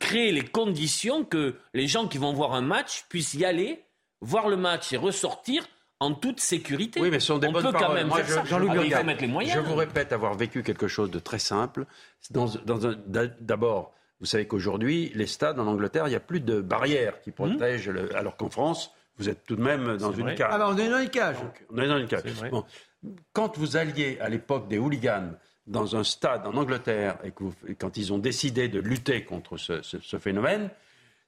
créer 0.00 0.32
les 0.32 0.44
conditions 0.44 1.24
que 1.24 1.56
les 1.74 1.86
gens 1.86 2.08
qui 2.08 2.16
vont 2.16 2.32
voir 2.32 2.54
un 2.54 2.62
match 2.62 3.04
puissent 3.10 3.34
y 3.34 3.44
aller, 3.44 3.84
voir 4.22 4.48
le 4.48 4.56
match 4.56 4.90
et 4.94 4.96
ressortir 4.96 5.66
en 6.02 6.14
toute 6.14 6.40
sécurité. 6.40 7.00
Oui, 7.00 7.10
mais 7.10 7.20
ce 7.20 7.28
sont 7.28 7.38
des 7.38 7.48
On 7.48 7.52
bonnes 7.52 7.64
peut 7.64 7.72
quand 7.72 7.94
même 7.94 8.10
faire 8.10 8.28
ça. 8.28 8.42
il 8.50 9.06
mettre 9.06 9.22
les 9.22 9.28
moyens. 9.28 9.54
Je 9.54 9.60
vous 9.60 9.74
répète 9.74 10.12
avoir 10.12 10.34
vécu 10.34 10.62
quelque 10.62 10.88
chose 10.88 11.10
de 11.10 11.18
très 11.18 11.38
simple. 11.38 11.86
D'abord, 13.40 13.94
vous 14.20 14.26
savez 14.26 14.46
qu'aujourd'hui, 14.46 15.12
les 15.14 15.26
stades 15.26 15.58
en 15.58 15.66
Angleterre, 15.66 16.06
il 16.06 16.10
n'y 16.10 16.16
a 16.16 16.20
plus 16.20 16.40
de 16.40 16.60
barrières 16.60 17.20
qui 17.20 17.30
protègent, 17.30 17.92
alors 18.14 18.36
qu'en 18.36 18.50
France, 18.50 18.92
vous 19.18 19.28
êtes 19.28 19.44
tout 19.44 19.56
de 19.56 19.62
même 19.62 19.96
dans 19.96 20.12
une 20.12 20.34
cage. 20.34 20.50
Ah 20.50 20.58
ben, 20.58 20.66
on 20.68 20.76
est 20.76 20.88
dans 20.88 21.00
une 21.00 21.10
cage. 21.10 21.36
on 21.70 21.78
est 21.78 21.88
dans 21.88 21.98
une 21.98 22.08
cage. 22.08 22.22
Quand 23.32 23.58
vous 23.58 23.76
alliez 23.76 24.18
à 24.20 24.28
l'époque 24.28 24.68
des 24.68 24.78
hooligans 24.78 25.32
dans 25.66 25.96
un 25.96 26.04
stade 26.04 26.46
en 26.46 26.56
Angleterre 26.56 27.18
et, 27.24 27.30
que 27.30 27.44
quand 27.78 27.96
ils 27.96 28.12
ont 28.12 28.18
décidé 28.18 28.68
de 28.68 28.80
lutter 28.80 29.24
contre 29.24 29.56
ce 29.56 30.18
phénomène, 30.18 30.70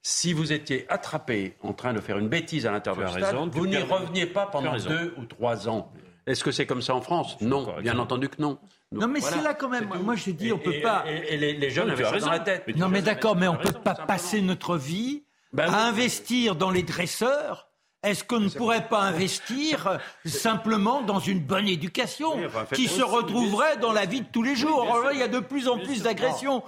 si 0.06 0.34
vous 0.34 0.52
étiez 0.52 0.84
attrapé 0.90 1.56
en 1.62 1.72
train 1.72 1.94
de 1.94 2.00
faire 2.00 2.18
une 2.18 2.28
bêtise 2.28 2.66
à 2.66 2.70
l'intérieur 2.70 3.10
du 3.10 3.18
stade, 3.18 3.36
vous 3.50 3.66
n'y 3.66 3.78
reveniez 3.78 4.26
pas 4.26 4.46
pendant 4.46 4.76
deux 4.76 5.14
ou 5.16 5.24
trois 5.24 5.68
ans. 5.68 5.90
Est-ce 6.26 6.44
que 6.44 6.52
c'est 6.52 6.66
comme 6.66 6.82
ça 6.82 6.94
en 6.94 7.00
France? 7.00 7.38
Non, 7.40 7.74
bien 7.80 7.98
entendu 7.98 8.28
que 8.28 8.40
non. 8.40 8.58
non, 8.92 9.08
mais 9.08 9.20
c'est 9.20 9.42
là 9.42 9.54
quand 9.54 9.68
même. 9.68 9.88
Moi, 10.02 10.14
je 10.14 10.30
dis, 10.30 10.52
on 10.52 10.58
peut 10.58 10.80
pas. 10.82 11.04
Et, 11.08 11.36
les, 11.36 11.70
jeunes 11.70 11.90
avaient 11.90 12.04
ça 12.04 12.18
dans 12.18 12.30
la 12.30 12.38
tête. 12.38 12.64
non, 12.76 12.88
mais 12.88 13.02
d'accord, 13.02 13.34
mais 13.34 13.48
on 13.48 13.56
peut 13.56 13.72
pas 13.72 13.94
passer 13.94 14.40
notre 14.40 14.76
vie 14.76 15.24
ben 15.52 15.72
à 15.72 15.86
investir 15.86 16.54
dans 16.54 16.70
les 16.70 16.82
dresseurs 16.82 17.70
est-ce 18.04 18.24
qu'on 18.24 18.40
ne 18.40 18.48
pourrait 18.48 18.86
pas 18.88 19.00
investir 19.00 19.86
euh, 19.86 19.98
simplement 20.28 21.02
dans 21.02 21.18
une 21.18 21.40
bonne 21.40 21.68
éducation 21.68 22.34
qui 22.72 22.88
se 22.88 23.02
retrouverait 23.02 23.78
dans 23.78 23.92
la 23.92 24.06
vie 24.06 24.20
de 24.20 24.26
tous 24.30 24.42
les 24.42 24.56
jours 24.56 24.86
Il 25.12 25.18
y 25.18 25.22
a 25.22 25.28
de 25.28 25.40
plus 25.40 25.68
en 25.68 25.78
plus 25.78 26.02
d'agressions. 26.02 26.62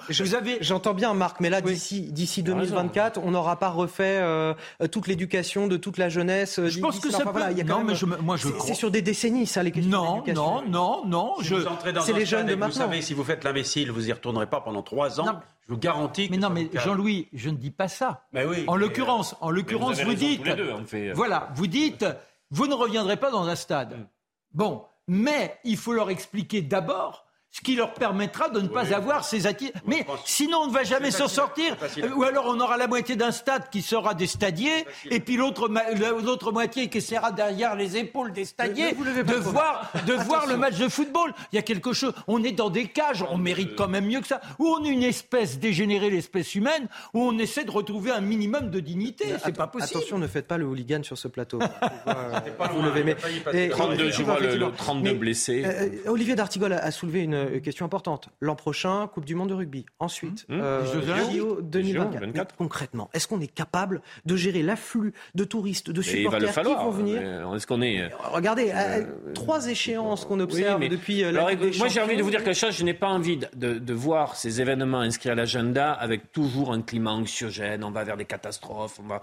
J'entends 0.61 0.95
bien, 0.95 1.15
Marc, 1.15 1.41
mais 1.41 1.51
là, 1.51 1.61
d'ici 1.61 2.13
d'ici 2.13 2.43
2024, 2.43 3.21
on 3.23 3.31
n'aura 3.31 3.59
pas 3.59 3.69
refait 3.69 4.19
euh, 4.21 4.55
toute 4.91 5.07
l'éducation 5.07 5.67
de 5.67 5.77
toute 5.77 5.99
la 5.99 6.09
jeunesse. 6.09 6.61
Je 6.65 6.81
pense 6.81 7.01
que 7.01 7.11
ça 7.11 7.25
peut. 7.25 7.41
non, 7.65 7.85
mais 7.85 7.95
moi, 8.23 8.37
je 8.37 8.49
C'est 8.61 8.75
sur 8.75 8.91
des 8.91 9.03
décennies, 9.03 9.47
ça, 9.47 9.63
les 9.63 9.71
questions 9.73 9.91
Non, 9.91 10.23
non, 10.35 10.63
non, 10.67 11.03
non. 11.07 11.35
C'est 12.01 12.13
les 12.13 12.27
jeunes 12.27 12.47
de 12.47 12.55
maintenant. 12.55 12.67
Vous 12.67 12.91
savez, 12.91 13.03
si 13.03 13.15
vous 13.15 13.25
faites 13.25 13.45
l'imbécile, 13.45 13.91
vous 13.91 14.09
y 14.09 14.13
retournerez 14.13 14.47
pas 14.47 14.61
pendant 14.61 14.83
trois 14.83 15.21
ans. 15.21 15.41
Je 15.69 15.75
vous 15.75 15.81
garantis. 15.81 16.29
Mais 16.31 16.37
non, 16.37 16.51
mais 16.51 16.71
Jean-Louis, 16.73 17.29
je 17.33 17.51
ne 17.51 17.57
dis 17.57 17.71
pas 17.71 17.89
ça. 17.89 18.27
Mais 18.33 18.45
oui, 18.45 18.65
en 18.67 18.77
l'occurrence, 18.77 19.35
en 19.41 19.51
l'occurrence, 19.51 20.01
vous 20.01 20.15
dites. 20.15 20.49
Voilà, 21.15 21.51
vous 21.55 21.67
dites, 21.67 22.07
vous 22.51 22.67
ne 22.67 22.75
reviendrez 22.75 23.17
pas 23.17 23.31
dans 23.31 23.47
un 23.47 23.57
stade. 23.57 23.99
Mm. 23.99 24.07
Bon, 24.53 24.85
mais 25.09 25.59
il 25.65 25.77
faut 25.77 25.93
leur 25.93 26.11
expliquer 26.11 26.63
d'abord 26.63 27.26
ce 27.57 27.63
qui 27.63 27.75
leur 27.75 27.95
permettra 27.95 28.51
de 28.51 28.61
ne 28.61 28.69
pas 28.69 28.93
avoir 28.93 29.25
ces 29.25 29.47
attitudes. 29.47 29.75
Mais 29.87 30.05
sinon, 30.27 30.59
on 30.65 30.67
ne 30.67 30.73
va 30.73 30.85
jamais 30.85 31.11
s'en 31.11 31.27
sortir. 31.27 31.75
Ou 32.15 32.23
alors, 32.23 32.47
on 32.49 32.61
aura 32.61 32.77
la 32.77 32.87
moitié 32.87 33.17
d'un 33.17 33.31
stade 33.31 33.71
qui 33.71 33.81
sera 33.81 34.13
des 34.13 34.27
stadiers, 34.27 34.85
et 35.11 35.21
puis 35.21 35.37
l'autre, 35.37 35.71
l'autre 36.23 36.53
moitié 36.53 36.89
qui 36.89 37.01
sera 37.01 37.33
derrière 37.33 37.75
les 37.75 37.97
épaules 37.97 38.33
des 38.33 38.45
stadiers 38.45 38.93
de 38.93 39.35
voir, 39.37 39.91
de 40.07 40.13
voir 40.13 40.47
le 40.47 40.59
match 40.59 40.77
de 40.77 40.89
football. 40.89 41.33
Il 41.51 41.57
y 41.57 41.59
a 41.59 41.63
quelque 41.63 41.95
chose. 41.95 42.13
On 42.27 42.45
est 42.45 42.53
dans 42.53 42.69
des 42.69 42.89
cages, 42.89 43.25
on 43.31 43.39
mérite 43.39 43.75
quand 43.75 43.89
même 43.89 44.07
mieux 44.07 44.21
que 44.21 44.27
ça. 44.27 44.43
Ou 44.59 44.67
on 44.67 44.85
est 44.85 44.91
une 44.91 45.03
espèce 45.03 45.59
dégénérée, 45.59 46.11
l'espèce 46.11 46.55
humaine, 46.55 46.89
où 47.15 47.23
on 47.23 47.39
essaie 47.39 47.65
de 47.65 47.71
retrouver 47.71 48.11
un 48.11 48.21
minimum 48.21 48.69
de 48.69 48.81
dignité. 48.81 49.29
C'est 49.43 49.57
pas 49.57 49.67
possible. 49.67 50.01
Attention, 50.01 50.19
ne 50.19 50.27
faites 50.27 50.47
pas 50.47 50.59
le 50.59 50.67
hooligan 50.67 51.03
sur 51.03 51.17
ce 51.17 51.29
plateau. 51.29 51.59
vous 52.71 52.83
le 52.83 53.69
32, 53.71 54.11
je 54.11 54.23
vois 54.23 54.41
le, 54.41 54.71
32 54.77 55.15
blessés. 55.15 55.63
Euh, 55.65 55.89
euh, 56.07 56.11
Olivier 56.11 56.35
D'Artigol 56.35 56.75
a 56.75 56.91
soulevé 56.91 57.23
une 57.23 57.46
euh, 57.47 57.61
question 57.61 57.87
importante. 57.87 58.29
L'an 58.41 58.57
prochain, 58.57 59.09
Coupe 59.13 59.25
du 59.25 59.35
Monde 59.35 59.51
de 59.51 59.55
rugby. 59.55 59.87
Ensuite, 59.99 60.47
mmh. 60.49 60.61
euh, 60.61 61.61
2024. 61.63 62.57
concrètement, 62.57 63.11
est-ce 63.13 63.29
qu'on 63.29 63.41
est 63.41 63.53
capable 63.53 64.03
de 64.25 64.37
gérer 64.37 64.63
l'afflux 64.63 65.13
de 65.35 65.45
touristes, 65.45 65.91
de 65.91 66.03
supporters 66.03 66.53
qui 66.53 66.63
vont 66.63 66.91
venir 66.91 67.55
Est-ce 67.55 67.67
qu'on 67.67 67.83
est... 67.83 68.11
Regardez, 68.33 68.73
euh, 68.75 69.05
trois 69.35 69.67
échéances 69.69 70.25
qu'on 70.25 70.41
observe 70.41 70.87
depuis 70.89 71.25
euh, 71.25 71.33
la 71.33 71.43
Moi, 71.79 71.89
j'ai 71.89 72.01
envie 72.01 72.17
de 72.17 72.23
vous 72.23 72.31
dire 72.31 72.45
quelque 72.45 72.59
chose. 72.59 72.75
Je 72.77 72.85
n'ai 72.85 72.95
pas 72.95 73.09
envie 73.09 73.37
de, 73.37 73.79
de, 73.79 73.95
voir 73.95 74.37
ces 74.37 74.61
événements 74.61 75.01
inscrits 75.01 75.31
à 75.31 75.35
l'agenda 75.35 75.93
avec 75.93 76.33
toujours 76.33 76.73
un 76.73 76.83
climat 76.83 77.13
anxiogène. 77.13 77.85
On 77.85 77.91
va 77.91 78.05
vers 78.05 78.17
des 78.17 78.25
catastrophes. 78.25 79.01
On 79.03 79.09
va... 79.09 79.21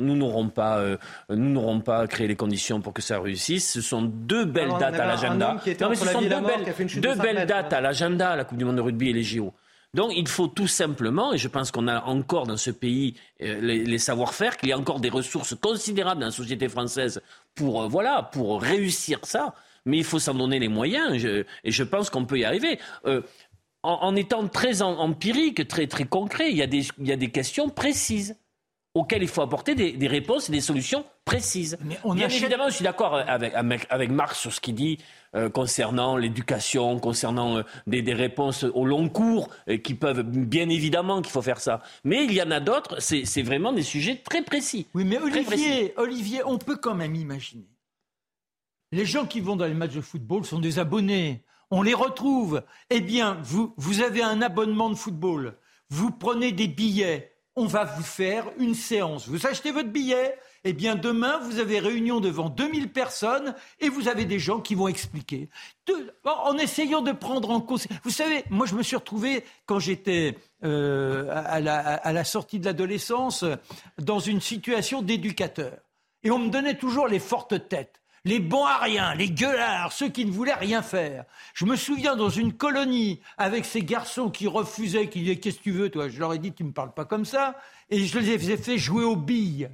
nous 0.00 0.16
n'aurons 0.16 0.48
pas, 0.48 0.78
euh, 0.78 0.96
nous 1.30 1.50
n'aurons 1.50 1.80
pas 1.80 2.06
créé 2.06 2.28
les 2.28 2.36
conditions 2.36 2.80
pour 2.80 2.92
que 2.92 3.02
ça 3.02 3.20
réussisse. 3.20 3.72
Ce 3.72 3.80
sont 3.80 4.02
deux 4.02 4.44
belles 4.44 4.72
dates 4.78 4.98
à 4.98 5.06
l'agenda. 5.06 5.56
Non, 5.80 5.88
mais 5.90 5.96
ce 5.96 6.06
sont 6.06 6.22
deux 6.22 6.28
belles, 6.28 7.00
deux 7.00 7.14
belles 7.14 7.35
dates 7.44 7.72
à 7.72 7.80
l'agenda, 7.80 8.36
la 8.36 8.44
Coupe 8.44 8.58
du 8.58 8.64
Monde 8.64 8.76
de 8.76 8.80
rugby 8.80 9.10
et 9.10 9.12
les 9.12 9.22
JO. 9.22 9.52
Donc 9.94 10.12
il 10.14 10.28
faut 10.28 10.46
tout 10.46 10.66
simplement, 10.66 11.32
et 11.32 11.38
je 11.38 11.48
pense 11.48 11.70
qu'on 11.70 11.88
a 11.88 12.02
encore 12.04 12.46
dans 12.46 12.56
ce 12.56 12.70
pays 12.70 13.14
euh, 13.42 13.60
les, 13.60 13.98
savoir-faire, 13.98 14.56
qu'il 14.56 14.68
y 14.68 14.72
a 14.72 14.78
encore 14.78 15.00
des 15.00 15.08
ressources 15.08 15.54
considérables 15.54 16.20
dans 16.20 16.26
la 16.26 16.32
société 16.32 16.68
française 16.68 17.22
pour, 17.54 17.82
euh, 17.82 17.88
voilà, 17.88 18.22
pour 18.22 18.60
réussir 18.60 19.20
ça, 19.22 19.54
mais 19.86 19.96
il 19.96 20.04
faut 20.04 20.18
s'en 20.18 20.34
donner 20.34 20.58
les 20.58 20.68
moyens, 20.68 21.24
et 21.64 21.70
je 21.70 21.82
pense 21.82 22.10
qu'on 22.10 22.26
peut 22.26 22.38
y 22.38 22.44
arriver. 22.44 22.78
Euh, 23.06 23.22
en, 23.82 24.16
étant 24.16 24.48
très 24.48 24.82
empirique, 24.82 25.68
très, 25.68 25.86
très 25.86 26.04
concret, 26.04 26.50
il 26.50 26.56
y, 26.56 26.62
a 26.62 26.66
des, 26.66 26.88
il 26.98 27.06
y 27.06 27.12
a 27.12 27.16
des 27.16 27.30
questions 27.30 27.68
précises. 27.68 28.36
Auxquelles 28.96 29.22
il 29.22 29.28
faut 29.28 29.42
apporter 29.42 29.74
des, 29.74 30.06
réponses 30.06 30.48
et 30.48 30.52
des 30.52 30.62
solutions 30.62 31.04
précises. 31.26 31.76
Mais 31.84 31.98
on 32.02 32.14
Bien 32.14 32.28
évidemment, 32.28 32.68
je 32.68 32.76
suis 32.76 32.84
d'accord 32.84 33.14
avec, 33.14 33.52
avec, 33.54 34.10
Marc 34.10 34.34
sur 34.34 34.52
ce 34.52 34.60
qu'il 34.60 34.74
dit 34.74 34.98
euh, 35.34 35.50
concernant 35.50 36.16
l'éducation, 36.16 36.98
concernant 36.98 37.58
euh, 37.58 37.62
des, 37.86 38.14
réponses 38.14 38.64
au 38.64 38.86
long 38.86 39.10
cours, 39.10 39.50
euh, 39.68 39.76
qui 39.76 39.94
peuvent, 39.94 40.22
bien 40.22 40.70
évidemment 40.70 41.20
qu'il 41.20 41.30
faut 41.30 41.42
faire 41.42 41.60
ça. 41.60 41.82
Mais 42.04 42.24
il 42.24 42.32
y 42.32 42.40
en 42.40 42.50
a 42.50 42.60
d'autres, 42.60 43.00
c'est 43.00 43.42
vraiment 43.42 43.74
des 43.74 43.82
sujets 43.82 44.16
très 44.16 44.42
précis. 44.42 44.86
Oui, 44.94 45.04
mais 45.04 45.18
Olivier, 45.18 45.92
Olivier, 45.98 46.40
on 46.46 46.56
peut 46.56 46.76
quand 46.76 46.94
même 46.94 47.14
imaginer. 47.14 47.68
Les 48.92 49.04
gens 49.04 49.26
qui 49.26 49.40
vont 49.40 49.56
dans 49.56 49.66
les 49.66 49.74
matchs 49.74 49.94
de 49.94 50.00
football 50.00 50.46
sont 50.46 50.60
des 50.60 50.78
abonnés. 50.78 51.44
On 51.70 51.82
les 51.82 51.94
retrouve. 51.94 52.62
Eh 52.88 53.02
bien, 53.02 53.38
vous, 53.42 53.74
vous 53.76 54.00
avez 54.00 54.22
un 54.22 54.40
abonnement 54.40 54.88
de 54.88 54.94
football. 54.94 55.58
Vous 55.90 56.10
prenez 56.12 56.52
des 56.52 56.68
billets 56.68 57.35
on 57.56 57.64
va 57.66 57.84
vous 57.84 58.02
faire 58.02 58.44
une 58.58 58.74
séance. 58.74 59.28
Vous 59.28 59.46
achetez 59.46 59.72
votre 59.72 59.88
billet, 59.88 60.38
eh 60.64 60.74
bien 60.74 60.94
demain, 60.94 61.38
vous 61.38 61.58
avez 61.58 61.78
réunion 61.78 62.20
devant 62.20 62.50
2000 62.50 62.92
personnes 62.92 63.54
et 63.80 63.88
vous 63.88 64.08
avez 64.08 64.26
des 64.26 64.38
gens 64.38 64.60
qui 64.60 64.74
vont 64.74 64.88
expliquer. 64.88 65.48
en 66.24 66.58
essayant 66.58 67.00
de 67.00 67.12
prendre 67.12 67.50
en 67.50 67.62
compte... 67.62 67.86
Vous 68.04 68.10
savez, 68.10 68.44
moi 68.50 68.66
je 68.66 68.74
me 68.74 68.82
suis 68.82 68.96
retrouvé, 68.96 69.42
quand 69.64 69.78
j'étais 69.78 70.36
euh, 70.64 71.30
à, 71.32 71.60
la, 71.60 72.24
sortie 72.24 72.60
de 72.60 72.66
l'adolescence, 72.66 73.44
dans 73.98 74.20
une 74.20 74.42
situation 74.42 75.00
d'éducateur. 75.00 75.78
Et 76.22 76.30
on 76.30 76.38
me 76.38 76.50
donnait 76.50 76.76
toujours 76.76 77.08
les 77.08 77.20
fortes 77.20 77.68
têtes 77.68 78.00
les 78.26 78.40
bons 78.40 78.64
à 78.64 78.78
rien, 78.78 79.14
les 79.14 79.30
gueulards, 79.30 79.92
ceux 79.92 80.08
qui 80.08 80.24
ne 80.24 80.32
voulaient 80.32 80.54
rien 80.54 80.82
faire. 80.82 81.24
Je 81.54 81.64
me 81.64 81.76
souviens 81.76 82.16
dans 82.16 82.28
une 82.28 82.52
colonie 82.52 83.20
avec 83.38 83.64
ces 83.64 83.82
garçons 83.82 84.30
qui 84.30 84.48
refusaient, 84.48 85.08
qui 85.08 85.20
disaient 85.20 85.36
Qu'est-ce 85.36 85.58
que 85.58 85.62
tu 85.62 85.70
veux, 85.70 85.90
toi? 85.90 86.08
Je 86.08 86.18
leur 86.18 86.34
ai 86.34 86.38
dit 86.38 86.52
Tu 86.52 86.64
ne 86.64 86.68
me 86.68 86.74
parles 86.74 86.92
pas 86.92 87.04
comme 87.04 87.24
ça. 87.24 87.54
Et 87.88 88.04
je 88.04 88.18
les 88.18 88.50
ai 88.50 88.56
fait 88.56 88.78
jouer 88.78 89.04
aux 89.04 89.14
billes. 89.14 89.70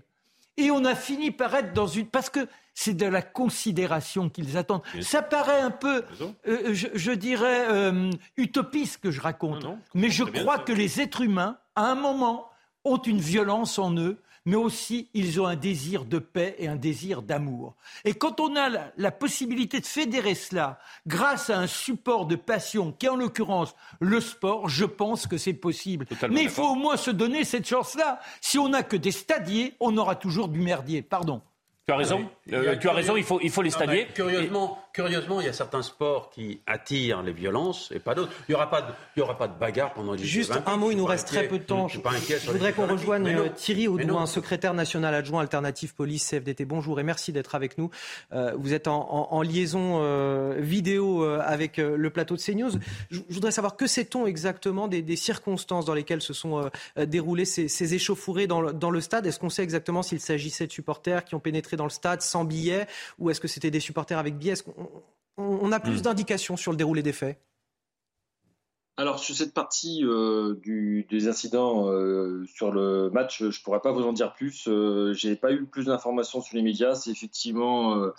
Et 0.59 0.71
on 0.71 0.85
a 0.85 0.95
fini 0.95 1.31
par 1.31 1.55
être 1.55 1.73
dans 1.73 1.87
une. 1.87 2.07
Parce 2.07 2.29
que 2.29 2.47
c'est 2.75 2.93
de 2.93 3.07
la 3.07 3.23
considération 3.23 4.29
qu'ils 4.29 4.59
attendent. 4.59 4.83
Ça 5.01 5.23
paraît 5.23 5.61
un 5.61 5.71
peu, 5.71 6.05
euh, 6.47 6.75
je, 6.75 7.11
dirais, 7.13 7.67
euh, 7.71 8.11
utopiste 8.37 8.99
que 8.99 9.11
je 9.11 9.21
raconte. 9.23 9.65
mais 9.95 10.11
je 10.11 10.25
crois 10.25 10.59
que 10.59 10.73
les 10.73 11.01
êtres 11.01 11.23
humains, 11.23 11.57
à 11.75 11.87
un 11.87 11.95
moment, 11.95 12.51
ont 12.85 12.99
une 12.99 13.21
violence 13.21 13.79
en 13.79 13.97
eux 13.97 14.21
mais 14.45 14.57
aussi 14.57 15.09
ils 15.15 15.41
ont 15.41 15.47
un 15.47 15.57
désir 15.57 16.05
de 16.05 16.19
paix 16.19 16.55
et 16.59 16.69
un 16.69 16.77
désir 16.77 17.23
d'amour. 17.23 17.75
Et 18.05 18.15
quand 18.15 18.41
on 18.41 18.57
a 18.57 18.69
la, 18.97 19.11
possibilité 19.13 19.81
de 19.81 19.87
fédérer 19.87 20.35
cela 20.35 20.79
grâce 21.07 21.51
à 21.51 21.59
un 21.59 21.67
support 21.67 22.27
de 22.27 22.37
passion, 22.37 22.93
qui 22.93 23.07
est 23.07 23.09
en 23.09 23.17
l'occurrence 23.17 23.75
le 24.01 24.21
sport, 24.21 24.69
je 24.69 24.85
pense 24.85 25.27
que 25.27 25.37
c'est 25.37 25.53
possible. 25.53 26.07
mais 26.31 26.43
il 26.43 26.51
faut 26.51 26.69
au 26.69 26.75
moins 26.75 26.97
se 26.97 27.11
donner 27.11 27.45
cette 27.45 27.69
chance-là. 27.69 28.21
Si 28.41 28.59
on 28.59 28.69
n'a 28.69 28.83
que 28.83 28.97
des 28.97 29.13
stadiers, 29.13 29.75
on 29.81 29.97
aura 29.97 30.17
toujours 30.17 30.49
du 30.49 30.61
merdier. 30.61 31.03
Pardon. 31.03 31.43
Tu 31.87 31.93
as 31.93 31.97
raison. 31.97 32.31
Ah 32.42 32.42
euh, 32.51 32.77
tu 32.77 32.89
as 32.89 32.93
raison. 32.93 33.17
Il 33.17 33.23
faut, 33.23 33.39
il 33.41 33.51
faut 33.51 33.63
les 33.63 33.71
stadiers. 33.71 34.09
curieusement, 34.15 34.79
curieusement, 34.93 35.41
il 35.41 35.47
y 35.47 35.49
a 35.49 35.53
certains 35.53 35.83
sports 35.83 36.31
qui 36.31 36.61
attirent 36.67 37.23
les 37.23 37.33
violences 37.33 37.93
et 37.95 38.01
pas 38.01 38.15
d'autres. 38.15 38.33
Il 38.49 38.53
n'y 38.53 38.55
aura 38.57 38.69
pas 38.69 38.83
de, 38.83 38.89
il 39.17 39.21
y 39.21 39.23
aura 39.23 39.39
pas 39.39 39.47
de 39.47 39.57
bagarre 39.59 39.93
pendant 39.93 40.13
les 40.13 40.25
Juste 40.25 40.53
un 40.67 40.77
mot. 40.77 40.91
Il 40.91 40.97
nous 40.97 41.07
reste 41.07 41.29
très 41.29 41.47
peu 41.47 41.59
de 41.59 41.65
temps. 41.65 41.87
Je, 41.87 42.01
voudrais 42.51 42.73
qu'on 42.73 42.87
rejoigne 42.87 43.29
euh, 43.29 43.49
Thierry 43.55 43.87
Audouin, 43.87 44.27
secrétaire 44.27 44.75
national 44.75 45.15
adjoint 45.15 45.41
alternative 45.41 45.95
police 45.95 46.29
CFDT. 46.29 46.65
Bonjour 46.65 46.99
et 46.99 47.05
merci 47.05 47.33
d'être 47.33 47.55
avec 47.55 47.79
nous. 47.79 47.91
Euh, 48.33 48.53
vous 48.57 48.75
êtes 48.75 48.89
en, 48.89 49.43
liaison 49.43 50.03
vidéo 50.59 51.25
avec 51.25 51.77
le 51.79 52.11
plateau 52.11 52.37
de 52.37 52.41
CNews. 52.41 52.73
Je, 53.11 53.21
voudrais 53.31 53.51
savoir 53.51 53.77
que 53.77 53.87
sait-on 53.87 54.27
exactement 54.27 54.89
des, 54.89 55.17
circonstances 55.17 55.85
dans 55.85 55.95
lesquelles 55.95 56.23
se 56.23 56.33
sont 56.33 56.71
déroulées 56.97 57.45
ces, 57.45 57.69
ces 57.69 57.95
échauffourées 57.95 58.47
dans 58.47 58.61
le, 58.61 58.73
dans 58.73 58.91
le 58.91 59.01
stade? 59.01 59.27
Est-ce 59.27 59.39
qu'on 59.39 59.51
sait 59.51 59.63
exactement 59.63 60.03
s'il 60.03 60.21
s'agissait 60.21 60.67
de 60.67 60.73
supporters 60.73 61.25
qui 61.25 61.35
ont 61.35 61.41
pénétré 61.41 61.77
dans 61.77 61.85
le 61.85 61.91
stade 61.91 62.23
sans 62.33 62.45
billets 62.45 62.87
ou 63.19 63.31
est-ce 63.31 63.41
que 63.41 63.49
c'était 63.49 63.71
des 63.71 63.81
supporters 63.81 64.19
avec 64.19 64.37
billets? 64.37 64.63
On 65.37 65.73
a 65.73 65.81
plus 65.81 66.01
hmm. 66.01 66.03
d'indications 66.03 66.57
sur 66.57 66.73
le 66.73 66.77
déroulé 66.77 67.03
des 67.03 67.13
faits? 67.13 67.39
Alors 68.99 69.19
sur 69.19 69.35
cette 69.35 69.55
partie 69.55 70.05
euh, 70.05 70.55
du, 70.63 71.07
des 71.11 71.27
incidents 71.27 71.89
euh, 71.89 72.45
sur 72.55 72.71
le 72.71 73.09
match, 73.11 73.39
je 73.39 73.47
ne 73.47 73.65
pourrais 73.65 73.81
pas 73.81 73.91
vous 73.91 74.03
en 74.03 74.13
dire 74.13 74.35
plus. 74.35 74.69
Euh, 74.69 75.15
J'ai 75.15 75.35
pas 75.35 75.53
eu 75.53 75.65
plus 75.65 75.87
d'informations 75.87 76.43
sur 76.43 76.57
les 76.57 76.63
médias. 76.63 76.95
C'est 76.95 77.11
effectivement 77.11 78.11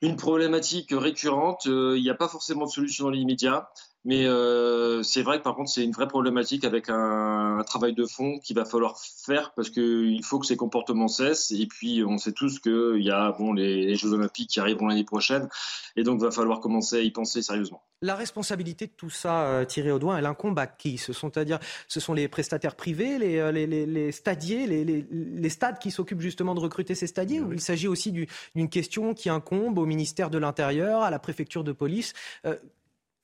une 0.00 0.16
problématique 0.16 0.88
récurrente. 0.92 1.66
Il 1.66 2.02
n'y 2.02 2.10
a 2.10 2.14
pas 2.14 2.28
forcément 2.28 2.64
de 2.64 2.70
solution 2.70 3.04
dans 3.04 3.10
les 3.10 3.24
médias. 3.24 3.68
Mais 4.04 4.24
euh, 4.24 5.02
c'est 5.02 5.22
vrai 5.22 5.38
que 5.38 5.42
par 5.42 5.54
contre, 5.54 5.70
c'est 5.70 5.84
une 5.84 5.92
vraie 5.92 6.08
problématique 6.08 6.64
avec 6.64 6.88
un, 6.88 7.62
travail 7.66 7.92
de 7.92 8.06
fond 8.06 8.38
qu'il 8.38 8.56
va 8.56 8.64
falloir 8.64 8.98
faire 8.98 9.52
parce 9.54 9.68
qu'il 9.68 10.24
faut 10.24 10.38
que 10.38 10.46
ces 10.46 10.56
comportements 10.56 11.08
cessent. 11.08 11.50
Et 11.50 11.66
puis, 11.66 12.02
on 12.02 12.16
sait 12.16 12.32
tous 12.32 12.58
qu'il 12.60 13.02
y 13.02 13.10
a 13.10 13.32
bon, 13.32 13.52
les, 13.52 13.94
Jeux 13.96 14.12
Olympiques 14.12 14.50
qui 14.50 14.60
arriveront 14.60 14.86
l'année 14.86 15.04
prochaine. 15.04 15.48
Et 15.96 16.02
donc, 16.02 16.18
il 16.20 16.24
va 16.24 16.30
falloir 16.30 16.60
commencer 16.60 16.96
à 16.96 17.00
y 17.00 17.10
penser 17.10 17.42
sérieusement. 17.42 17.82
La 18.00 18.14
responsabilité 18.14 18.86
de 18.86 18.92
tout 18.92 19.10
ça, 19.10 19.42
euh, 19.42 19.66
tiré 19.66 19.92
au 19.92 19.98
doigt, 19.98 20.18
elle 20.18 20.24
incombe 20.24 20.58
à 20.58 20.66
qui? 20.66 20.96
Ce 20.96 21.12
sont, 21.12 21.36
à 21.36 21.44
dire, 21.44 21.58
ce 21.86 22.00
sont 22.00 22.14
les 22.14 22.28
prestataires 22.28 22.76
privés, 22.76 23.18
les, 23.18 23.36
euh, 23.36 23.52
les, 23.52 23.66
les, 23.66 24.12
stadiers, 24.12 24.66
les, 24.66 25.50
stades 25.50 25.78
qui 25.78 25.90
s'occupent 25.90 26.22
justement 26.22 26.54
de 26.54 26.60
recruter 26.60 26.94
ces 26.94 27.06
stadiers? 27.06 27.40
Ou 27.40 27.52
il 27.52 27.60
s'agit 27.60 27.88
aussi 27.88 28.10
d'une 28.10 28.70
question 28.70 29.12
qui 29.12 29.28
incombe 29.28 29.76
au 29.76 29.84
ministère 29.84 30.30
de 30.30 30.38
l'Intérieur, 30.38 31.02
à 31.02 31.10
la 31.10 31.18
préfecture 31.18 31.62
de 31.62 31.72
police? 31.72 32.14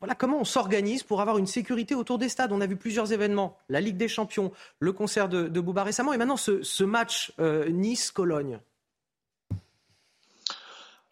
Voilà 0.07 0.15
comment 0.15 0.39
on 0.39 0.45
s'organise 0.45 1.03
pour 1.03 1.21
avoir 1.21 1.37
une 1.37 1.49
sécurité 1.49 1.97
autour 1.97 2.19
des 2.19 2.29
stades. 2.29 2.53
On 2.53 2.61
a 2.61 2.67
vu 2.69 2.77
plusieurs 2.77 3.13
événements, 3.13 3.59
la 3.69 3.81
Ligue 3.81 3.97
des 3.97 4.07
Champions, 4.07 4.53
le 4.79 4.93
concert 4.93 5.29
de, 5.29 5.49
de 5.49 5.61
Bouba 5.61 5.83
récemment, 5.83 6.13
et 6.13 6.17
maintenant 6.17 6.37
ce, 6.37 6.85
match 6.85 7.33
euh, 7.41 7.69
Nice-Cologne. 7.71 8.61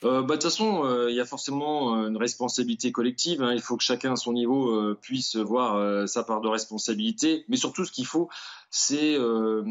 Euh, 0.05 0.23
bah, 0.23 0.37
de 0.37 0.41
toute 0.41 0.43
façon, 0.45 0.85
euh, 0.85 1.11
il 1.11 1.17
y 1.17 1.21
a 1.21 1.25
forcément 1.25 1.95
une 2.07 2.17
responsabilité 2.17 2.93
collective. 2.93 3.43
Hein. 3.43 3.53
Il 3.55 3.61
faut 3.61 3.77
que 3.77 3.83
chacun 3.83 4.13
à 4.13 4.17
son 4.17 4.33
niveau 4.33 4.95
puisse 4.97 5.37
voir 5.37 6.09
sa 6.09 6.23
part 6.23 6.41
de 6.41 6.49
responsabilité. 6.49 7.45
Mais 7.49 7.57
surtout, 7.57 7.85
ce 7.85 7.93
qu'il 7.93 8.07
faut, 8.07 8.29
c'est 8.77 9.17
euh, 9.17 9.63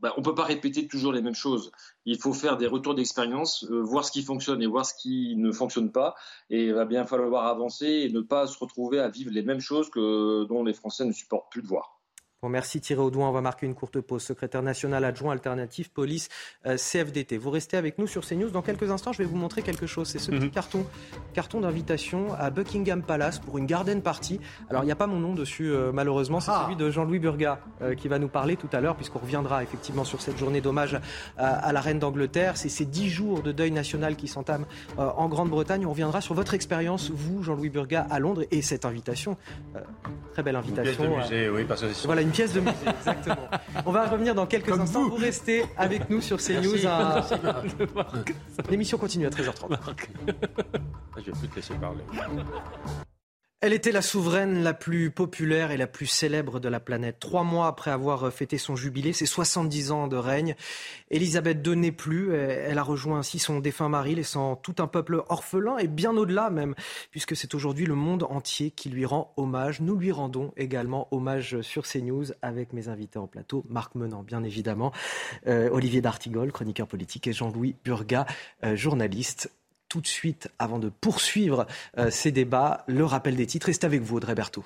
bah, 0.00 0.14
on 0.16 0.22
peut 0.22 0.34
pas 0.34 0.44
répéter 0.44 0.86
toujours 0.86 1.12
les 1.12 1.22
mêmes 1.22 1.34
choses. 1.34 1.72
Il 2.04 2.18
faut 2.18 2.32
faire 2.32 2.56
des 2.56 2.68
retours 2.68 2.94
d'expérience, 2.94 3.64
euh, 3.68 3.82
voir 3.82 4.04
ce 4.04 4.12
qui 4.12 4.22
fonctionne 4.22 4.62
et 4.62 4.66
voir 4.68 4.86
ce 4.86 4.94
qui 4.94 5.34
ne 5.36 5.50
fonctionne 5.50 5.90
pas. 5.90 6.14
Et 6.48 6.66
il 6.66 6.72
va 6.72 6.84
bien 6.84 7.04
falloir 7.04 7.46
avancer 7.46 7.86
et 7.86 8.10
ne 8.10 8.20
pas 8.20 8.46
se 8.46 8.56
retrouver 8.56 9.00
à 9.00 9.08
vivre 9.08 9.32
les 9.32 9.42
mêmes 9.42 9.58
choses 9.58 9.90
que 9.90 10.44
dont 10.44 10.62
les 10.62 10.72
Français 10.72 11.04
ne 11.04 11.10
supportent 11.10 11.50
plus 11.50 11.62
de 11.62 11.66
voir 11.66 11.97
merci 12.46 12.80
Thierry 12.80 13.02
Audouin. 13.02 13.28
On 13.28 13.32
va 13.32 13.40
marquer 13.40 13.66
une 13.66 13.74
courte 13.74 14.00
pause. 14.00 14.22
Secrétaire 14.22 14.62
national 14.62 15.04
adjoint 15.04 15.32
alternatif 15.32 15.90
police 15.90 16.28
euh, 16.66 16.76
CFDT. 16.76 17.36
Vous 17.36 17.50
restez 17.50 17.76
avec 17.76 17.98
nous 17.98 18.06
sur 18.06 18.24
CNews. 18.24 18.50
Dans 18.50 18.62
quelques 18.62 18.90
instants, 18.90 19.12
je 19.12 19.18
vais 19.18 19.24
vous 19.24 19.36
montrer 19.36 19.62
quelque 19.62 19.86
chose. 19.86 20.06
C'est 20.08 20.20
ce 20.20 20.30
petit 20.30 20.44
mhm. 20.44 20.50
carton, 20.50 20.86
carton 21.34 21.60
d'invitation 21.60 22.32
à 22.38 22.50
Buckingham 22.50 23.02
Palace 23.02 23.40
pour 23.40 23.58
une 23.58 23.66
garden 23.66 24.02
party. 24.02 24.38
Alors, 24.70 24.84
il 24.84 24.86
n'y 24.86 24.92
a 24.92 24.96
pas 24.96 25.08
mon 25.08 25.18
nom 25.18 25.34
dessus, 25.34 25.72
euh, 25.72 25.90
malheureusement. 25.92 26.38
C'est 26.38 26.52
ah. 26.52 26.62
celui 26.64 26.76
de 26.76 26.90
Jean-Louis 26.90 27.18
Burga 27.18 27.58
euh, 27.82 27.96
qui 27.96 28.06
va 28.06 28.20
nous 28.20 28.28
parler 28.28 28.56
tout 28.56 28.68
à 28.72 28.80
l'heure, 28.80 28.94
puisqu'on 28.94 29.18
reviendra 29.18 29.64
effectivement 29.64 30.04
sur 30.04 30.22
cette 30.22 30.38
journée 30.38 30.60
d'hommage 30.60 31.00
à, 31.38 31.72
la 31.72 31.80
reine 31.80 31.98
d'Angleterre. 31.98 32.56
C'est 32.56 32.68
ces 32.68 32.84
dix 32.84 33.08
jours 33.08 33.42
de 33.42 33.50
deuil 33.50 33.72
national 33.72 34.14
qui 34.14 34.28
s'entament 34.28 34.66
en 34.96 35.28
Grande-Bretagne. 35.28 35.86
On 35.86 35.90
reviendra 35.90 36.20
sur 36.20 36.34
votre 36.34 36.54
expérience, 36.54 37.10
vous, 37.10 37.42
Jean-Louis 37.42 37.70
Burga, 37.70 38.06
à 38.10 38.18
Londres 38.20 38.44
et 38.50 38.62
cette 38.62 38.84
invitation. 38.84 39.36
très 40.32 40.42
belle 40.42 40.56
invitation. 40.56 41.18
Musée, 41.18 41.48
oui, 41.48 41.64
parce 41.64 41.82
que 41.82 42.06
voilà, 42.06 42.22
une 42.28 42.34
pièce 42.34 42.52
de 42.52 42.60
musée, 42.60 42.74
exactement. 42.86 43.48
On 43.86 43.90
va 43.90 44.06
revenir 44.06 44.34
dans 44.34 44.46
quelques 44.46 44.78
instants. 44.78 45.08
Vous. 45.08 45.16
restez 45.16 45.64
avec 45.76 46.10
nous 46.10 46.20
sur 46.20 46.38
CNews. 46.38 46.76
L'émission 48.70 48.98
continue 48.98 49.26
à 49.26 49.30
13h30. 49.30 49.78
Je 51.16 51.22
vais 51.22 51.32
plus 51.32 51.48
te 51.48 51.56
laisser 51.56 51.74
parler. 51.74 52.04
Elle 53.60 53.72
était 53.72 53.90
la 53.90 54.02
souveraine 54.02 54.62
la 54.62 54.72
plus 54.72 55.10
populaire 55.10 55.72
et 55.72 55.76
la 55.76 55.88
plus 55.88 56.06
célèbre 56.06 56.60
de 56.60 56.68
la 56.68 56.78
planète. 56.78 57.18
Trois 57.18 57.42
mois 57.42 57.66
après 57.66 57.90
avoir 57.90 58.32
fêté 58.32 58.56
son 58.56 58.76
jubilé, 58.76 59.12
ses 59.12 59.26
70 59.26 59.90
ans 59.90 60.06
de 60.06 60.16
règne, 60.16 60.54
Elisabeth 61.10 61.66
II 61.66 61.74
n'est 61.74 61.90
plus. 61.90 62.32
Elle 62.36 62.78
a 62.78 62.84
rejoint 62.84 63.18
ainsi 63.18 63.40
son 63.40 63.58
défunt 63.58 63.88
mari, 63.88 64.14
laissant 64.14 64.54
tout 64.54 64.76
un 64.78 64.86
peuple 64.86 65.24
orphelin 65.28 65.76
et 65.78 65.88
bien 65.88 66.16
au-delà 66.16 66.50
même, 66.50 66.76
puisque 67.10 67.34
c'est 67.34 67.52
aujourd'hui 67.52 67.84
le 67.84 67.96
monde 67.96 68.22
entier 68.30 68.70
qui 68.70 68.90
lui 68.90 69.04
rend 69.04 69.34
hommage. 69.36 69.80
Nous 69.80 69.96
lui 69.96 70.12
rendons 70.12 70.52
également 70.56 71.08
hommage 71.10 71.60
sur 71.62 71.82
CNews 71.82 72.26
avec 72.42 72.72
mes 72.72 72.86
invités 72.86 73.18
en 73.18 73.26
plateau, 73.26 73.64
Marc 73.68 73.96
Menant 73.96 74.22
bien 74.22 74.44
évidemment, 74.44 74.92
euh, 75.48 75.68
Olivier 75.72 76.00
D'Artigol, 76.00 76.52
chroniqueur 76.52 76.86
politique, 76.86 77.26
et 77.26 77.32
Jean-Louis 77.32 77.74
Burga, 77.84 78.24
euh, 78.62 78.76
journaliste 78.76 79.50
tout 79.88 80.00
de 80.00 80.06
suite, 80.06 80.48
avant 80.58 80.78
de 80.78 80.88
poursuivre 80.88 81.66
euh, 81.98 82.10
ces 82.10 82.32
débats, 82.32 82.84
le 82.86 83.04
rappel 83.04 83.36
des 83.36 83.46
titres. 83.46 83.66
Restez 83.66 83.86
avec 83.86 84.02
vous, 84.02 84.16
Audrey 84.16 84.34
Berthaud. 84.34 84.64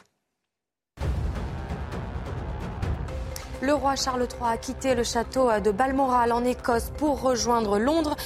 Le 3.62 3.74
roi 3.74 3.94
Charles 3.94 4.22
III 4.22 4.54
a 4.54 4.56
quitté 4.56 4.96
le 4.96 5.04
château 5.04 5.48
de 5.64 5.70
Balmoral 5.70 6.32
en 6.32 6.44
Écosse 6.44 6.90
pour 6.96 7.22
rejoindre 7.22 7.78
Londres, 7.78 8.16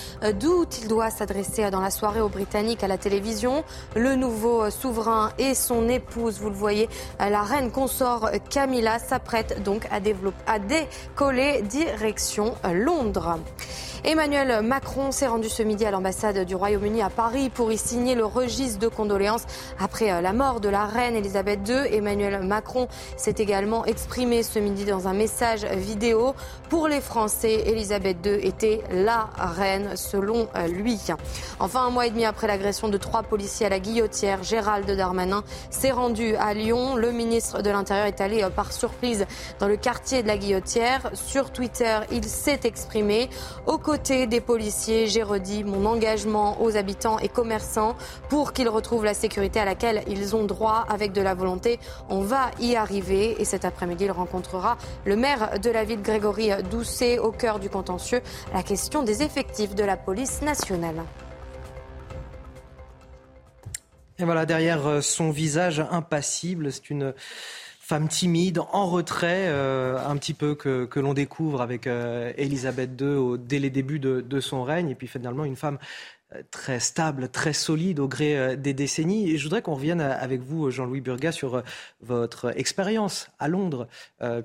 d'où 0.40 0.64
il 0.80 0.88
doit 0.88 1.10
s'adresser 1.10 1.70
dans 1.70 1.82
la 1.82 1.90
soirée 1.90 2.22
aux 2.22 2.30
Britanniques 2.30 2.82
à 2.82 2.88
la 2.88 2.96
télévision. 2.96 3.62
Le 3.94 4.14
nouveau 4.14 4.70
souverain 4.70 5.32
et 5.36 5.54
son 5.54 5.90
épouse, 5.90 6.40
vous 6.40 6.48
le 6.48 6.56
voyez, 6.56 6.88
la 7.18 7.42
reine 7.42 7.70
consort 7.70 8.30
Camilla 8.48 8.98
s'apprête 8.98 9.62
donc 9.62 9.86
à, 9.90 9.96
à 10.50 10.58
décoller 10.58 11.60
direction 11.60 12.54
Londres. 12.72 13.38
Emmanuel 14.04 14.62
Macron 14.62 15.10
s'est 15.10 15.26
rendu 15.26 15.48
ce 15.48 15.64
midi 15.64 15.84
à 15.84 15.90
l'ambassade 15.90 16.44
du 16.44 16.54
Royaume-Uni 16.54 17.02
à 17.02 17.10
Paris 17.10 17.50
pour 17.50 17.72
y 17.72 17.76
signer 17.76 18.14
le 18.14 18.24
registre 18.24 18.78
de 18.78 18.86
condoléances 18.86 19.46
après 19.80 20.12
euh, 20.12 20.20
la 20.20 20.32
mort 20.32 20.60
de 20.60 20.68
la 20.68 20.84
reine 20.84 21.16
Elisabeth 21.16 21.68
II. 21.68 21.92
Emmanuel 21.92 22.46
Macron 22.46 22.86
s'est 23.16 23.34
également 23.38 23.84
exprimé 23.84 24.44
ce 24.44 24.60
midi 24.60 24.84
dans 24.84 25.08
un 25.08 25.12
message 25.12 25.25
vidéo. 25.76 26.34
Pour 26.68 26.88
les 26.88 27.00
Français, 27.00 27.62
Elisabeth 27.66 28.18
II 28.24 28.32
était 28.44 28.82
la 28.90 29.28
reine 29.36 29.96
selon 29.96 30.48
euh, 30.56 30.66
lui. 30.66 30.98
Enfin, 31.60 31.86
un 31.86 31.90
mois 31.90 32.06
et 32.06 32.10
demi 32.10 32.24
après 32.24 32.46
l'agression 32.46 32.88
de 32.88 32.96
trois 32.96 33.22
policiers 33.22 33.66
à 33.66 33.68
la 33.68 33.78
guillotière, 33.78 34.42
Gérald 34.42 34.90
Darmanin 34.90 35.44
s'est 35.70 35.92
rendu 35.92 36.34
à 36.36 36.54
Lyon. 36.54 36.96
Le 36.96 37.12
ministre 37.12 37.62
de 37.62 37.70
l'Intérieur 37.70 38.06
est 38.06 38.20
allé 38.20 38.42
euh, 38.42 38.50
par 38.50 38.72
surprise 38.72 39.26
dans 39.60 39.68
le 39.68 39.76
quartier 39.76 40.22
de 40.22 40.28
la 40.28 40.36
guillotière. 40.36 41.10
Sur 41.14 41.52
Twitter, 41.52 42.00
il 42.10 42.24
s'est 42.24 42.60
exprimé. 42.64 43.30
Au 43.66 43.78
côté 43.78 44.26
des 44.26 44.40
policiers, 44.40 45.06
j'ai 45.06 45.22
redit 45.22 45.64
mon 45.64 45.86
engagement 45.86 46.60
aux 46.62 46.76
habitants 46.76 47.18
et 47.18 47.28
commerçants 47.28 47.94
pour 48.28 48.52
qu'ils 48.52 48.68
retrouvent 48.68 49.04
la 49.04 49.14
sécurité 49.14 49.60
à 49.60 49.64
laquelle 49.64 50.02
ils 50.08 50.34
ont 50.34 50.44
droit 50.44 50.84
avec 50.88 51.12
de 51.12 51.20
la 51.20 51.34
volonté. 51.34 51.78
On 52.08 52.20
va 52.20 52.50
y 52.60 52.76
arriver 52.76 53.40
et 53.40 53.44
cet 53.44 53.64
après-midi, 53.64 54.04
il 54.04 54.12
rencontrera 54.12 54.76
le 55.04 55.15
maire 55.16 55.58
de 55.58 55.70
la 55.70 55.84
ville, 55.84 56.02
Grégory 56.02 56.50
Doucet, 56.70 57.18
au 57.18 57.32
cœur 57.32 57.58
du 57.58 57.68
contentieux, 57.68 58.20
la 58.54 58.62
question 58.62 59.02
des 59.02 59.22
effectifs 59.22 59.74
de 59.74 59.84
la 59.84 59.96
police 59.96 60.42
nationale. 60.42 61.02
Et 64.18 64.24
voilà, 64.24 64.46
derrière 64.46 64.86
euh, 64.86 65.00
son 65.02 65.30
visage 65.30 65.84
impassible, 65.90 66.72
c'est 66.72 66.88
une 66.88 67.12
femme 67.86 68.08
timide, 68.08 68.58
en 68.72 68.86
retrait, 68.86 69.46
euh, 69.46 69.96
un 70.04 70.16
petit 70.16 70.34
peu 70.34 70.56
que, 70.56 70.86
que 70.86 70.98
l'on 70.98 71.14
découvre 71.14 71.62
avec 71.62 71.86
euh, 71.86 72.32
Elisabeth 72.36 73.00
II 73.00 73.06
au, 73.06 73.36
dès 73.36 73.60
les 73.60 73.70
débuts 73.70 74.00
de, 74.00 74.20
de, 74.22 74.40
son 74.40 74.64
règne, 74.64 74.90
et 74.90 74.96
puis 74.96 75.06
finalement 75.06 75.44
une 75.44 75.54
femme 75.54 75.78
euh, 76.34 76.42
très 76.50 76.80
stable, 76.80 77.28
très 77.28 77.52
solide 77.52 78.00
au 78.00 78.08
gré 78.08 78.56
des 78.56 78.74
décennies. 78.74 79.30
Et 79.30 79.38
je 79.38 79.44
voudrais 79.44 79.62
qu'on 79.62 79.76
revienne 79.76 80.00
avec 80.00 80.40
vous, 80.40 80.68
Jean-Louis 80.68 81.00
Burga, 81.00 81.30
sur 81.30 81.62
votre 82.00 82.58
expérience 82.58 83.28
à 83.38 83.46
Londres, 83.46 83.86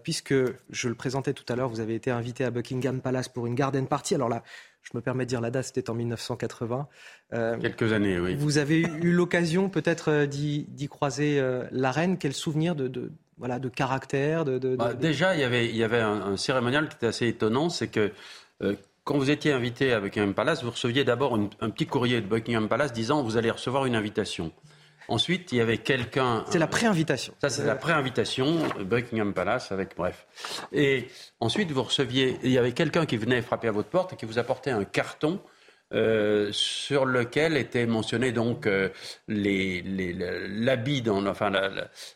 puisque 0.04 0.36
je 0.70 0.88
le 0.88 0.94
présentais 0.94 1.34
tout 1.34 1.52
à 1.52 1.56
l'heure, 1.56 1.70
vous 1.70 1.80
avez 1.80 1.96
été 1.96 2.12
invité 2.12 2.44
à 2.44 2.52
Buckingham 2.52 3.02
Palace 3.02 3.28
pour 3.28 3.48
une 3.48 3.56
garden 3.56 3.88
party. 3.88 4.14
Alors 4.14 4.30
là, 4.30 4.44
je 4.84 4.92
me 4.94 5.02
permets 5.02 5.26
de 5.26 5.30
dire 5.30 5.42
la 5.42 5.50
date, 5.50 5.66
c'était 5.66 5.90
en 5.90 5.96
1980. 5.96 6.88
Quelques 7.32 7.92
années, 7.92 8.20
oui. 8.20 8.36
Vous 8.36 8.60
avez 8.60 8.82
eu 8.82 9.12
l'occasion 9.12 9.68
peut-être 9.70 10.26
d'y 10.26 10.88
croiser 10.88 11.42
la 11.72 11.92
reine. 11.92 12.20
Quel 12.20 12.34
souvenir 12.34 12.76
de, 12.76 12.88
de, 12.88 13.12
voilà, 13.38 13.60
de 13.60 13.70
caractère 13.70 14.46
de, 14.46 14.76
bah, 14.76 14.94
Déjà, 14.94 15.34
il 15.36 15.42
y 15.42 15.44
avait, 15.44 15.68
il 15.68 15.76
y 15.76 15.84
avait 15.84 16.02
un, 16.02 16.38
cérémonial 16.38 16.90
qui 16.90 16.96
était 16.96 17.08
assez 17.08 17.28
étonnant, 17.28 17.70
c'est 17.70 17.88
que 17.88 18.12
euh, 18.62 18.76
quand 19.04 19.18
vous 19.18 19.32
étiez 19.32 19.52
invité 19.52 19.94
à 19.94 20.00
Buckingham 20.00 20.34
Palace, 20.34 20.64
vous 20.64 20.72
receviez 20.72 21.04
d'abord 21.04 21.36
un 21.36 21.70
petit 21.70 21.88
courrier 21.88 22.22
de 22.22 22.28
Buckingham 22.28 22.68
Palace 22.68 22.94
disant 22.94 23.24
vous 23.24 23.38
allez 23.38 23.50
recevoir 23.50 23.86
une 23.86 23.96
invitation. 23.96 24.52
Ensuite, 25.08 25.52
il 25.52 25.58
y 25.58 25.62
avait 25.62 25.80
quelqu'un. 25.80 26.46
C'est 26.50 26.60
la 26.60 26.68
préinvitation. 26.68 27.34
Ça, 27.42 27.50
c'est 27.50 27.66
la 27.66 27.76
préinvitation, 27.76 28.60
Buckingham 28.80 29.34
Palace, 29.34 29.72
avec 29.72 29.96
bref. 29.98 30.26
Et 30.72 31.08
ensuite, 31.40 31.72
vous 31.72 31.84
receviez. 31.84 32.40
Il 32.44 32.52
y 32.52 32.58
avait 32.58 32.72
quelqu'un 32.72 33.06
qui 33.06 33.18
venait 33.18 33.42
frapper 33.42 33.68
à 33.68 33.72
votre 33.72 33.90
porte 33.90 34.14
et 34.14 34.16
qui 34.16 34.26
vous 34.26 34.40
apportait 34.40 34.72
un 34.72 34.86
carton 34.86 35.42
euh, 35.94 36.50
sur 36.52 37.06
lequel 37.06 37.58
était 37.58 37.86
mentionné 37.86 38.32
donc 38.32 38.68
euh, 38.68 38.90
les, 39.28 39.82
l'habit 40.48 41.02
dans 41.02 41.26
enfin 41.26 41.50
la, 41.50 41.70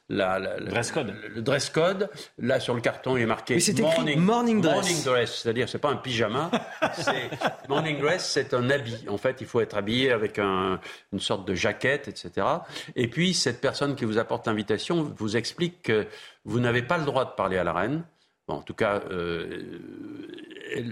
la, 0.10 0.40
le 0.60 0.66
dress 0.66 0.92
code. 0.92 1.14
Le, 1.34 1.42
dress 1.42 1.70
code. 1.70 2.10
Là 2.38 2.60
sur 2.60 2.74
le 2.74 2.82
carton 2.82 3.18
il 3.18 3.24
est 3.24 3.26
marqué 3.26 3.60
morning, 3.82 4.20
morning, 4.20 4.62
dress. 4.62 4.76
Morning 4.76 5.04
dress, 5.04 5.42
c'est-à-dire 5.42 5.70
c'est 5.70 5.80
pas 5.80 5.90
un 5.90 5.98
pyjama, 5.98 6.52
c'est 6.94 7.30
morning 7.70 8.00
dress, 8.00 8.30
c'est 8.30 8.54
un 8.54 8.70
habit. 8.70 9.06
En 9.10 9.18
fait, 9.18 9.38
il 9.42 9.48
faut 9.48 9.62
être 9.62 9.76
habillé 9.76 10.12
avec 10.12 10.40
un, 10.40 10.80
une 11.14 11.20
sorte 11.20 11.48
de 11.48 11.56
jaquette, 11.56 12.08
etc. 12.08 12.48
Et 12.96 13.08
puis 13.08 13.34
cette 13.34 13.62
personne 13.62 13.96
qui 13.96 14.06
vous 14.06 14.18
apporte 14.18 14.48
l'invitation 14.48 15.14
vous 15.18 15.38
explique 15.38 15.84
que 15.84 16.08
vous 16.44 16.60
n'avez 16.60 16.82
pas 16.82 16.98
le 16.98 17.06
droit 17.06 17.26
de 17.26 17.32
parler 17.32 17.58
à 17.58 17.64
la 17.64 17.74
reine. 17.74 18.04
Bon, 18.48 18.56
en 18.56 18.62
tout 18.62 18.76
cas, 18.76 19.02
euh, 19.10 19.80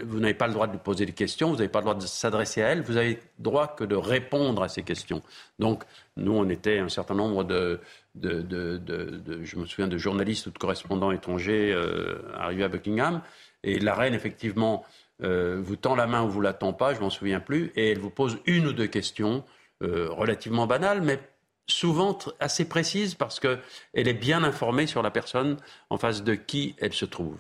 vous 0.05 0.19
n'avez 0.19 0.34
pas 0.34 0.47
le 0.47 0.53
droit 0.53 0.65
de 0.65 0.71
lui 0.71 0.80
poser 0.80 1.05
des 1.05 1.13
questions, 1.13 1.49
vous 1.49 1.57
n'avez 1.57 1.69
pas 1.69 1.80
le 1.80 1.84
droit 1.84 1.95
de 1.95 2.01
s'adresser 2.01 2.63
à 2.63 2.69
elle, 2.69 2.81
vous 2.81 2.97
avez 2.97 3.09
le 3.09 3.43
droit 3.43 3.67
que 3.67 3.84
de 3.84 3.95
répondre 3.95 4.63
à 4.63 4.69
ces 4.69 4.81
questions. 4.81 5.21
Donc, 5.59 5.84
nous, 6.17 6.31
on 6.31 6.49
était 6.49 6.80
un 6.80 6.89
certain 6.89 7.13
nombre 7.13 7.43
de, 7.43 7.80
de, 8.15 8.41
de, 8.41 8.77
de 8.77 9.43
je 9.43 9.57
me 9.57 9.65
souviens, 9.65 9.88
de 9.88 9.97
journalistes 9.97 10.47
ou 10.47 10.51
de 10.51 10.57
correspondants 10.57 11.11
étrangers 11.11 11.71
euh, 11.71 12.23
arrivés 12.35 12.63
à 12.63 12.69
Buckingham, 12.69 13.21
et 13.63 13.80
la 13.80 13.93
reine, 13.93 14.15
effectivement, 14.15 14.84
euh, 15.21 15.61
vous 15.63 15.75
tend 15.75 15.95
la 15.95 16.07
main 16.07 16.23
ou 16.23 16.30
vous 16.30 16.41
la 16.41 16.53
tend 16.53 16.73
pas, 16.73 16.95
je 16.95 16.99
m'en 17.01 17.11
souviens 17.11 17.39
plus, 17.39 17.71
et 17.75 17.91
elle 17.91 17.99
vous 17.99 18.09
pose 18.09 18.39
une 18.47 18.65
ou 18.65 18.73
deux 18.73 18.88
questions 18.88 19.43
euh, 19.84 20.09
relativement 20.09 20.65
banales, 20.65 21.01
mais 21.01 21.19
souvent 21.68 22.18
assez 22.40 22.65
précises 22.65 23.15
parce 23.15 23.40
qu'elle 23.40 23.60
est 23.94 24.14
bien 24.14 24.44
informée 24.44 24.88
sur 24.88 25.02
la 25.02 25.11
personne 25.11 25.57
en 25.90 25.98
face 25.98 26.23
de 26.23 26.35
qui 26.35 26.76
elle 26.80 26.94
se 26.94 27.06
trouve. 27.06 27.38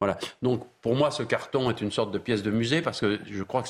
Voilà. 0.00 0.18
Donc, 0.42 0.66
pour 0.82 0.94
moi, 0.94 1.10
ce 1.10 1.22
carton 1.22 1.70
est 1.70 1.80
une 1.80 1.90
sorte 1.90 2.12
de 2.12 2.18
pièce 2.18 2.42
de 2.42 2.50
musée 2.50 2.82
parce 2.82 3.00
que 3.00 3.18
je 3.30 3.42
crois 3.42 3.62
que 3.62 3.68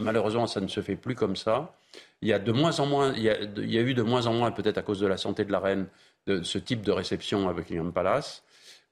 malheureusement, 0.00 0.46
ça 0.46 0.60
ne 0.60 0.66
se 0.66 0.80
fait 0.80 0.96
plus 0.96 1.14
comme 1.14 1.36
ça. 1.36 1.74
Il 2.20 2.28
y 2.28 2.32
a 2.32 2.40
de 2.40 2.50
moins 2.50 2.80
en 2.80 2.86
moins, 2.86 3.12
il 3.16 3.22
y 3.22 3.28
a, 3.30 3.80
eu 3.80 3.94
de 3.94 4.02
moins 4.02 4.26
en 4.26 4.34
moins, 4.34 4.50
peut-être 4.50 4.78
à 4.78 4.82
cause 4.82 4.98
de 4.98 5.06
la 5.06 5.16
santé 5.16 5.44
de 5.44 5.52
la 5.52 5.60
reine, 5.60 5.86
de 6.26 6.42
ce 6.42 6.58
type 6.58 6.82
de 6.82 6.90
réception 6.90 7.48
à 7.48 7.52
Buckingham 7.52 7.92
Palace. 7.92 8.42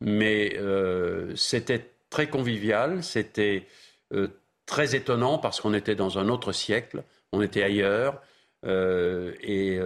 Mais 0.01 0.57
euh, 0.59 1.35
c'était 1.35 1.91
très 2.09 2.29
convivial, 2.29 3.03
c'était 3.03 3.67
euh, 4.13 4.29
très 4.65 4.95
étonnant 4.95 5.39
parce 5.39 5.61
qu'on 5.61 5.75
était 5.75 5.97
dans 5.97 6.19
un 6.19 6.29
autre 6.29 6.53
siècle, 6.53 7.03
on 7.33 7.43
était 7.43 7.63
ailleurs. 7.63 8.23
Euh, 8.65 9.33
et 9.43 9.79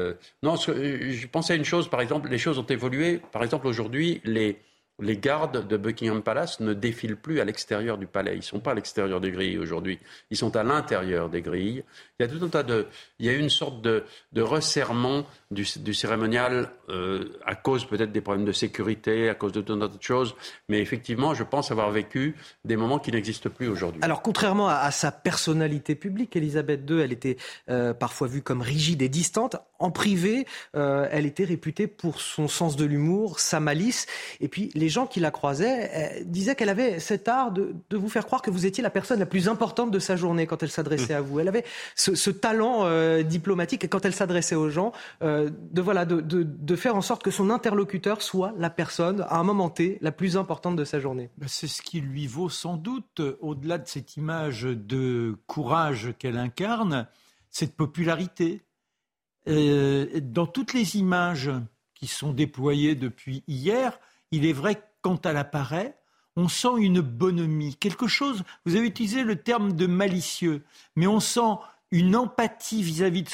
non, 0.42 0.56
je 0.56 1.26
pensais 1.26 1.54
à 1.54 1.56
une 1.56 1.64
chose, 1.64 1.88
par 1.88 2.00
exemple, 2.00 2.28
les 2.28 2.38
choses 2.38 2.58
ont 2.58 2.66
évolué. 2.66 3.20
Par 3.32 3.42
exemple, 3.42 3.66
aujourd'hui, 3.66 4.20
les, 4.24 4.60
les 5.00 5.16
gardes 5.16 5.66
de 5.66 5.76
Buckingham 5.76 6.22
Palace 6.22 6.60
ne 6.60 6.74
défilent 6.74 7.16
plus 7.16 7.40
à 7.40 7.44
l'extérieur 7.44 7.98
du 7.98 8.06
palais. 8.06 8.34
Ils 8.34 8.38
ne 8.38 8.42
sont 8.42 8.60
pas 8.60 8.72
à 8.72 8.74
l'extérieur 8.74 9.20
des 9.20 9.30
grilles 9.30 9.58
aujourd'hui. 9.58 9.98
Ils 10.30 10.36
sont 10.36 10.56
à 10.56 10.62
l'intérieur 10.62 11.28
des 11.28 11.42
grilles. 11.42 11.84
Il 12.18 12.22
y 12.22 12.26
a 12.26 12.28
tout 12.28 12.44
un 12.44 12.48
tas 12.48 12.62
de, 12.62 12.86
il 13.18 13.26
y 13.26 13.28
a 13.28 13.32
une 13.32 13.48
sorte 13.48 13.82
de, 13.82 14.04
resserrement 14.36 15.24
du, 15.50 15.64
cérémonial 15.64 16.70
euh, 16.88 17.38
à 17.44 17.54
cause 17.54 17.84
peut-être 17.84 18.12
des 18.12 18.20
problèmes 18.20 18.44
de 18.44 18.52
sécurité, 18.52 19.28
à 19.28 19.34
cause 19.34 19.52
de 19.52 19.60
tout 19.60 19.72
un 19.72 19.78
tas 19.78 19.88
de 19.88 20.02
choses. 20.02 20.34
Mais 20.68 20.80
effectivement, 20.80 21.34
je 21.34 21.44
pense 21.44 21.70
avoir 21.70 21.90
vécu 21.90 22.36
des 22.64 22.76
moments 22.76 22.98
qui 22.98 23.12
n'existent 23.12 23.50
plus 23.50 23.68
aujourd'hui. 23.68 24.00
Alors, 24.02 24.22
contrairement 24.22 24.68
à, 24.68 24.90
sa 24.90 25.12
personnalité 25.12 25.94
publique, 25.94 26.36
Elisabeth 26.36 26.88
II, 26.88 27.00
elle 27.00 27.12
était 27.12 27.36
euh, 27.68 27.94
parfois 27.94 28.28
vue 28.28 28.42
comme 28.42 28.62
rigide 28.62 29.02
et 29.02 29.08
distante. 29.08 29.56
En 29.80 29.90
privé, 29.90 30.46
euh, 30.76 31.08
elle 31.10 31.24
était 31.24 31.44
réputée 31.44 31.86
pour 31.86 32.20
son 32.20 32.48
sens 32.48 32.76
de 32.76 32.84
l'humour, 32.84 33.40
sa 33.40 33.60
malice. 33.60 34.06
Et 34.40 34.48
puis, 34.48 34.70
les 34.74 34.90
gens 34.90 35.06
qui 35.06 35.20
la 35.20 35.30
croisaient 35.30 36.22
disaient 36.26 36.54
qu'elle 36.54 36.68
avait 36.68 37.00
cet 37.00 37.28
art 37.28 37.50
de, 37.50 37.74
vous 37.90 38.10
faire 38.10 38.26
croire 38.26 38.42
que 38.42 38.50
vous 38.50 38.66
étiez 38.66 38.82
la 38.82 38.90
personne 38.90 39.18
la 39.18 39.26
plus 39.26 39.48
importante 39.48 39.90
de 39.90 39.98
sa 39.98 40.16
journée 40.16 40.46
quand 40.46 40.62
elle 40.62 40.70
s'adressait 40.70 41.14
à 41.14 41.22
vous. 41.22 41.40
Elle 41.40 41.48
avait 41.48 41.64
ce, 41.94 42.30
talent 42.30 42.84
euh, 42.84 43.22
diplomatique 43.22 43.88
quand 43.88 44.04
elle 44.04 44.14
s'adressait 44.14 44.54
aux 44.54 44.68
gens, 44.68 44.92
euh, 45.22 45.50
de, 45.72 45.80
voilà, 45.80 46.04
de, 46.04 46.20
de, 46.20 46.76
faire 46.76 46.94
en 46.94 47.02
sorte 47.02 47.22
que 47.22 47.30
son 47.30 47.50
interlocuteur 47.50 48.22
soit 48.22 48.52
la 48.58 48.70
personne, 48.70 49.24
à 49.28 49.38
un 49.38 49.44
moment 49.44 49.70
T, 49.70 49.98
la 50.02 50.12
plus 50.12 50.36
importante 50.36 50.76
de 50.76 50.84
sa 50.84 51.00
journée. 51.00 51.30
Ben, 51.38 51.48
c'est 51.48 51.66
ce 51.66 51.80
qui 51.80 52.00
lui 52.00 52.26
vaut 52.26 52.50
sans 52.50 52.76
doute, 52.76 53.22
au-delà 53.40 53.78
de 53.78 53.88
cette 53.88 54.16
image 54.16 54.62
de 54.62 55.36
courage 55.46 56.12
qu'elle 56.18 56.36
incarne, 56.36 57.06
cette 57.50 57.74
popularité. 57.74 58.62
Euh, 59.48 60.20
dans 60.20 60.46
toutes 60.46 60.74
les 60.74 60.96
images 60.96 61.50
qui 61.94 62.06
sont 62.06 62.32
déployées 62.32 62.94
depuis 62.94 63.42
hier, 63.46 63.98
il 64.30 64.46
est 64.46 64.52
vrai 64.52 64.76
que 64.76 64.84
quand 65.02 65.26
elle 65.26 65.36
apparaît, 65.36 65.96
on 66.36 66.48
sent 66.48 66.78
une 66.78 67.00
bonhomie, 67.00 67.76
quelque 67.76 68.06
chose, 68.06 68.44
vous 68.64 68.76
avez 68.76 68.86
utilisé 68.86 69.24
le 69.24 69.36
terme 69.36 69.72
de 69.72 69.86
malicieux, 69.86 70.64
mais 70.96 71.06
on 71.06 71.20
sent 71.20 71.56
une 71.92 72.14
empathie 72.14 72.82
vis-à-vis 72.82 73.24
de 73.24 73.28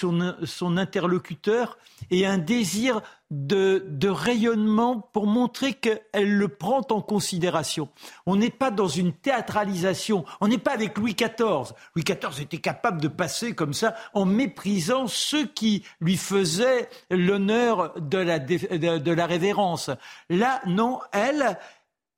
son, 0.45 0.77
interlocuteur 0.77 1.79
et 2.11 2.25
un 2.25 2.39
désir 2.39 3.03
de, 3.31 4.09
rayonnement 4.09 5.01
pour 5.13 5.27
montrer 5.27 5.75
qu'elle 5.75 6.37
le 6.37 6.49
prend 6.49 6.81
en 6.91 7.03
considération. 7.03 7.91
On 8.25 8.37
n'est 8.37 8.51
pas 8.51 8.71
dans 8.71 8.89
une 8.89 9.13
théâtralisation, 9.13 10.25
on 10.41 10.49
n'est 10.49 10.59
pas 10.59 10.73
avec 10.73 10.97
Louis 10.97 11.15
XIV. 11.15 11.75
Louis 11.95 12.05
XIV 12.05 12.41
était 12.41 12.59
capable 12.59 13.01
de 13.01 13.09
passer 13.09 13.55
comme 13.55 13.75
ça 13.75 13.95
en 14.15 14.25
méprisant 14.25 15.07
ceux 15.07 15.47
qui 15.47 15.85
lui 16.01 16.17
faisaient 16.17 16.89
l'honneur 17.11 18.01
de 18.01 18.19
la, 18.19 18.39
de 18.39 19.11
la 19.13 19.27
révérence. 19.27 19.91
Là, 20.31 20.63
non, 20.67 21.01
elle, 21.13 21.59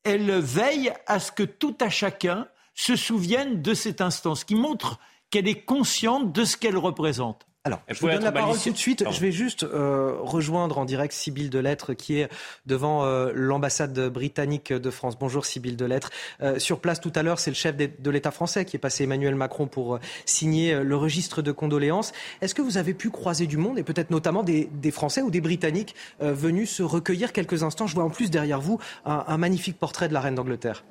elle 0.04 0.30
veille 0.38 0.92
à 1.06 1.18
ce 1.18 1.32
que 1.32 1.42
tout 1.42 1.76
à 1.80 1.88
chacun 1.90 2.46
se 2.74 2.94
souvienne 2.94 3.60
de 3.60 3.74
cet 3.74 4.00
instant, 4.00 4.36
ce 4.36 4.44
qui 4.44 4.54
montre 4.54 5.00
qu'elle 5.30 5.48
est 5.48 5.62
consciente 5.62 6.32
de 6.32 6.44
ce 6.44 6.56
qu'elle 6.56 6.76
représente. 6.76 7.48
Alors, 7.64 7.82
je 7.88 8.00
vous 8.00 8.08
donne 8.08 8.24
la 8.24 8.32
parole 8.32 8.58
tout 8.58 8.70
de 8.70 8.78
suite. 8.78 9.04
Je 9.10 9.20
vais 9.20 9.32
juste 9.32 9.62
euh, 9.62 10.16
rejoindre 10.20 10.78
en 10.78 10.86
direct 10.86 11.12
Sybille 11.12 11.50
Delettre 11.50 11.94
qui 11.94 12.18
est 12.18 12.30
devant 12.64 13.04
euh, 13.04 13.30
l'ambassade 13.34 14.08
britannique 14.08 14.72
de 14.72 14.90
France. 14.90 15.18
Bonjour 15.18 15.44
Sybille 15.44 15.76
Delettre. 15.76 16.10
Euh, 16.40 16.58
sur 16.58 16.80
place 16.80 16.98
tout 16.98 17.12
à 17.14 17.22
l'heure, 17.22 17.38
c'est 17.38 17.50
le 17.50 17.56
chef 17.56 17.76
de 17.76 18.10
l'État 18.10 18.30
français 18.30 18.64
qui 18.64 18.76
est 18.76 18.78
passé 18.78 19.04
Emmanuel 19.04 19.34
Macron 19.34 19.66
pour 19.66 19.98
signer 20.24 20.82
le 20.82 20.96
registre 20.96 21.42
de 21.42 21.52
condoléances. 21.52 22.12
Est-ce 22.40 22.54
que 22.54 22.62
vous 22.62 22.78
avez 22.78 22.94
pu 22.94 23.10
croiser 23.10 23.46
du 23.46 23.58
monde 23.58 23.78
et 23.78 23.82
peut-être 23.82 24.10
notamment 24.10 24.42
des, 24.42 24.70
Français 24.90 25.20
ou 25.20 25.30
des 25.30 25.42
Britanniques 25.42 25.94
venus 26.20 26.70
se 26.70 26.82
recueillir 26.82 27.34
quelques 27.34 27.64
instants? 27.64 27.86
Je 27.86 27.94
vois 27.94 28.04
en 28.04 28.10
plus 28.10 28.30
derrière 28.30 28.62
vous 28.62 28.78
un 29.04 29.36
magnifique 29.36 29.78
portrait 29.78 30.08
de 30.08 30.14
la 30.14 30.20
reine 30.20 30.36
d'Angleterre. 30.36 30.84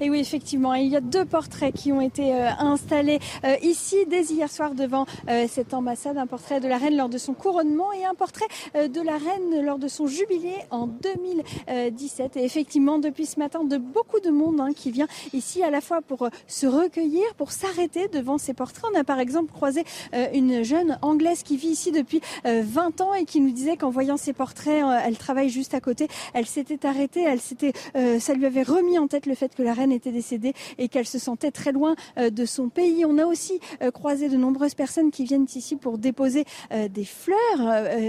Et 0.00 0.10
oui, 0.10 0.18
effectivement, 0.18 0.74
il 0.74 0.88
y 0.88 0.96
a 0.96 1.00
deux 1.00 1.24
portraits 1.24 1.72
qui 1.72 1.92
ont 1.92 2.00
été 2.00 2.34
euh, 2.34 2.48
installés 2.58 3.20
euh, 3.44 3.56
ici 3.62 3.96
dès 4.08 4.22
hier 4.24 4.50
soir 4.50 4.74
devant 4.74 5.06
euh, 5.28 5.46
cette 5.48 5.72
ambassade. 5.72 6.18
Un 6.18 6.26
portrait 6.26 6.60
de 6.60 6.66
la 6.68 6.78
reine 6.78 6.96
lors 6.96 7.08
de 7.08 7.18
son 7.18 7.32
couronnement 7.32 7.92
et 7.92 8.04
un 8.04 8.14
portrait 8.14 8.46
de 8.74 9.00
la 9.00 9.16
reine 9.16 9.64
lors 9.64 9.78
de 9.78 9.88
son 9.88 10.06
jubilé 10.06 10.54
en 10.70 10.86
2017. 10.86 12.36
Et 12.36 12.44
effectivement, 12.44 12.98
depuis 12.98 13.26
ce 13.26 13.38
matin, 13.38 13.64
de 13.64 13.76
beaucoup 13.76 14.20
de 14.20 14.30
monde 14.30 14.60
hein, 14.60 14.72
qui 14.74 14.90
vient 14.90 15.06
ici 15.32 15.62
à 15.62 15.70
la 15.70 15.80
fois 15.80 16.00
pour 16.02 16.28
se 16.46 16.66
recueillir, 16.66 17.22
pour 17.36 17.52
s'arrêter 17.52 18.08
devant 18.08 18.38
ces 18.38 18.54
portraits. 18.54 18.84
On 18.92 18.98
a 18.98 19.04
par 19.04 19.20
exemple 19.20 19.52
croisé 19.52 19.84
une 20.32 20.62
jeune 20.62 20.98
anglaise 21.02 21.42
qui 21.42 21.56
vit 21.56 21.68
ici 21.68 21.92
depuis 21.92 22.20
20 22.44 23.00
ans 23.00 23.14
et 23.14 23.24
qui 23.24 23.40
nous 23.40 23.52
disait 23.52 23.76
qu'en 23.76 23.90
voyant 23.90 24.16
ces 24.16 24.32
portraits, 24.32 24.82
elle 25.04 25.16
travaille 25.16 25.48
juste 25.48 25.74
à 25.74 25.80
côté. 25.80 26.08
Elle 26.32 26.46
s'était 26.46 26.86
arrêtée, 26.86 27.22
elle 27.22 27.40
s'était, 27.40 27.72
ça 28.18 28.34
lui 28.34 28.46
avait 28.46 28.62
remis 28.62 28.98
en 28.98 29.06
tête 29.06 29.26
le 29.26 29.34
fait 29.34 29.54
que 29.54 29.62
la 29.62 29.72
reine 29.72 29.83
était 29.90 30.12
décédée 30.12 30.54
et 30.78 30.88
qu'elle 30.88 31.06
se 31.06 31.18
sentait 31.18 31.50
très 31.50 31.72
loin 31.72 31.94
euh, 32.18 32.30
de 32.30 32.44
son 32.44 32.68
pays. 32.68 33.04
On 33.04 33.18
a 33.18 33.26
aussi 33.26 33.60
euh, 33.82 33.90
croisé 33.90 34.28
de 34.28 34.36
nombreuses 34.36 34.74
personnes 34.74 35.10
qui 35.10 35.24
viennent 35.24 35.46
ici 35.54 35.76
pour 35.76 35.98
déposer 35.98 36.44
euh, 36.72 36.88
des 36.88 37.04
fleurs 37.04 37.34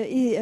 et 0.10 0.38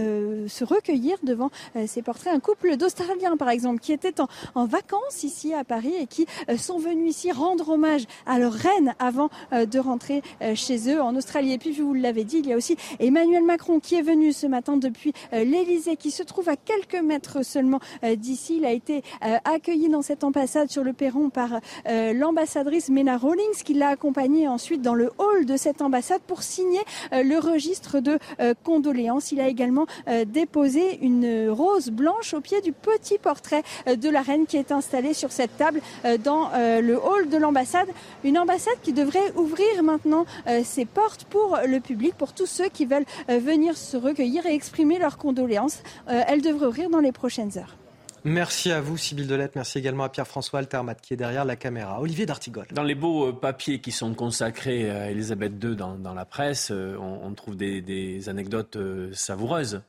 se 0.47 0.63
recueillir 0.63 1.17
devant 1.23 1.49
ces 1.85 2.01
portraits. 2.01 2.33
Un 2.33 2.39
couple 2.39 2.77
d'Australiens, 2.77 3.37
par 3.37 3.49
exemple, 3.49 3.79
qui 3.79 3.91
étaient 3.91 4.15
en, 4.55 4.65
vacances 4.65 5.23
ici 5.23 5.53
à 5.53 5.63
Paris 5.63 5.93
et 5.99 6.07
qui 6.07 6.25
sont 6.57 6.77
venus 6.77 7.09
ici 7.09 7.31
rendre 7.31 7.69
hommage 7.69 8.03
à 8.25 8.39
leur 8.39 8.53
reine 8.53 8.95
avant 8.99 9.29
de 9.51 9.79
rentrer 9.79 10.21
chez 10.55 10.89
eux 10.89 11.01
en 11.01 11.15
Australie. 11.15 11.53
Et 11.53 11.57
puis, 11.57 11.71
vous 11.71 11.93
l'avez 11.93 12.23
dit, 12.23 12.37
il 12.37 12.47
y 12.47 12.53
a 12.53 12.57
aussi 12.57 12.77
Emmanuel 12.99 13.43
Macron 13.43 13.79
qui 13.79 13.95
est 13.95 14.01
venu 14.01 14.33
ce 14.33 14.47
matin 14.47 14.77
depuis 14.77 15.13
l'Elysée, 15.31 15.95
qui 15.95 16.11
se 16.11 16.23
trouve 16.23 16.49
à 16.49 16.55
quelques 16.55 17.01
mètres 17.01 17.43
seulement 17.43 17.79
d'ici. 18.17 18.57
Il 18.57 18.65
a 18.65 18.71
été 18.71 19.03
accueilli 19.21 19.89
dans 19.89 20.01
cette 20.01 20.23
ambassade 20.23 20.69
sur 20.69 20.83
le 20.83 20.93
perron 20.93 21.22
par 21.29 21.59
euh, 21.87 22.13
l'ambassadrice 22.13 22.89
Mena 22.89 23.17
Rawlings 23.17 23.63
qui 23.63 23.73
l'a 23.73 23.89
accompagné 23.89 24.47
ensuite 24.47 24.81
dans 24.81 24.93
le 24.93 25.11
hall 25.17 25.45
de 25.45 25.57
cette 25.57 25.81
ambassade 25.81 26.21
pour 26.25 26.43
signer 26.43 26.81
euh, 27.11 27.23
le 27.23 27.37
registre 27.39 27.99
de 27.99 28.19
euh, 28.39 28.53
condoléances. 28.63 29.31
Il 29.31 29.41
a 29.41 29.47
également 29.47 29.85
déposé 30.27 30.99
une 31.01 31.49
rose 31.49 31.89
blanche 31.89 32.33
au 32.33 32.41
pied 32.41 32.61
du 32.61 32.71
petit 32.71 33.17
portrait 33.17 33.63
de 33.87 34.09
la 34.09 34.21
reine 34.21 34.45
qui 34.45 34.57
est 34.57 34.71
installé 34.71 35.13
sur 35.13 35.31
cette 35.31 35.55
table 35.57 35.81
dans 36.23 36.49
le 36.53 36.95
hall 36.97 37.29
de 37.29 37.37
l'ambassade. 37.37 37.87
Une 38.23 38.37
ambassade 38.37 38.77
qui 38.81 38.93
devrait 38.93 39.31
ouvrir 39.35 39.83
maintenant 39.83 40.25
ses 40.63 40.85
portes 40.85 41.25
pour 41.25 41.57
le 41.65 41.79
public, 41.79 42.15
pour 42.15 42.33
tous 42.33 42.45
ceux 42.45 42.69
qui 42.69 42.85
veulent 42.85 43.05
venir 43.27 43.77
se 43.77 43.97
recueillir 43.97 44.45
et 44.45 44.53
exprimer 44.53 44.99
leurs 44.99 45.17
condoléances. 45.17 45.83
Elle 46.07 46.41
devrait 46.41 46.67
ouvrir 46.67 46.89
dans 46.89 46.99
les 46.99 47.11
prochaines 47.11 47.57
heures. 47.57 47.82
Merci 48.25 48.71
à 48.71 48.79
vous, 48.79 48.95
Sybille 48.95 49.27
Delette. 49.27 49.55
Merci 49.55 49.79
également 49.79 50.05
à 50.05 50.09
Pierre-François 50.09 50.59
Altermat 50.59 50.95
qui 50.95 51.13
est 51.13 51.17
derrière 51.17 51.43
la 51.43 51.57
caméra. 51.57 51.99
Olivier 51.99 52.25
D'Artigol. 52.25 52.65
Dans 52.71 52.83
les 52.83 52.95
beaux 52.95 53.27
euh, 53.27 53.33
papiers 53.33 53.81
qui 53.81 53.91
sont 53.91 54.13
consacrés 54.13 54.89
à 54.89 55.11
Elisabeth 55.11 55.61
II 55.61 55.75
dans, 55.75 56.13
la 56.13 56.23
presse, 56.23 56.71
euh, 56.71 56.95
on, 56.97 57.33
trouve 57.33 57.57
des, 57.57 58.29
anecdotes 58.29 58.77
euh, 58.77 59.11
savoureuses. 59.13 59.81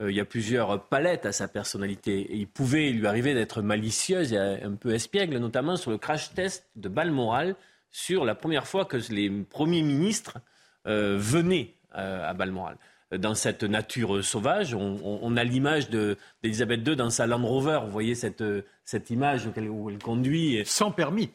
Il 0.00 0.16
y 0.16 0.20
a 0.20 0.24
plusieurs 0.24 0.88
palettes 0.88 1.26
à 1.26 1.32
sa 1.32 1.46
personnalité. 1.46 2.26
il 2.30 2.48
pouvait 2.48 2.90
lui 2.90 3.06
arriver 3.06 3.34
d'être 3.34 3.62
malicieuse 3.62 4.32
et 4.32 4.38
un 4.38 4.74
peu 4.74 4.94
espiègle, 4.94 5.36
notamment 5.38 5.76
sur 5.76 5.92
le 5.92 5.98
crash 5.98 6.34
test 6.34 6.66
de 6.74 6.88
Balmoral, 6.88 7.54
sur 7.92 8.24
la 8.24 8.34
première 8.34 8.66
fois 8.66 8.84
que 8.84 8.96
les 9.10 9.30
premiers 9.30 9.82
ministres 9.82 10.38
venaient 10.86 11.74
à 11.92 12.34
Balmoral 12.34 12.78
dans 13.18 13.34
cette 13.34 13.62
nature 13.64 14.24
sauvage. 14.24 14.74
On, 14.74 15.36
a 15.36 15.44
l'image 15.44 15.90
d'Elisabeth 15.90 16.86
II 16.86 16.96
dans 16.96 17.10
sa 17.10 17.26
Land 17.26 17.46
Rover. 17.46 17.80
Vous 17.84 17.90
voyez 17.90 18.14
cette, 18.14 18.42
cette 18.84 19.10
image 19.10 19.46
où 19.46 19.90
elle, 19.90 19.98
conduit. 19.98 20.62
Sans 20.66 20.90
permis. 20.90 21.30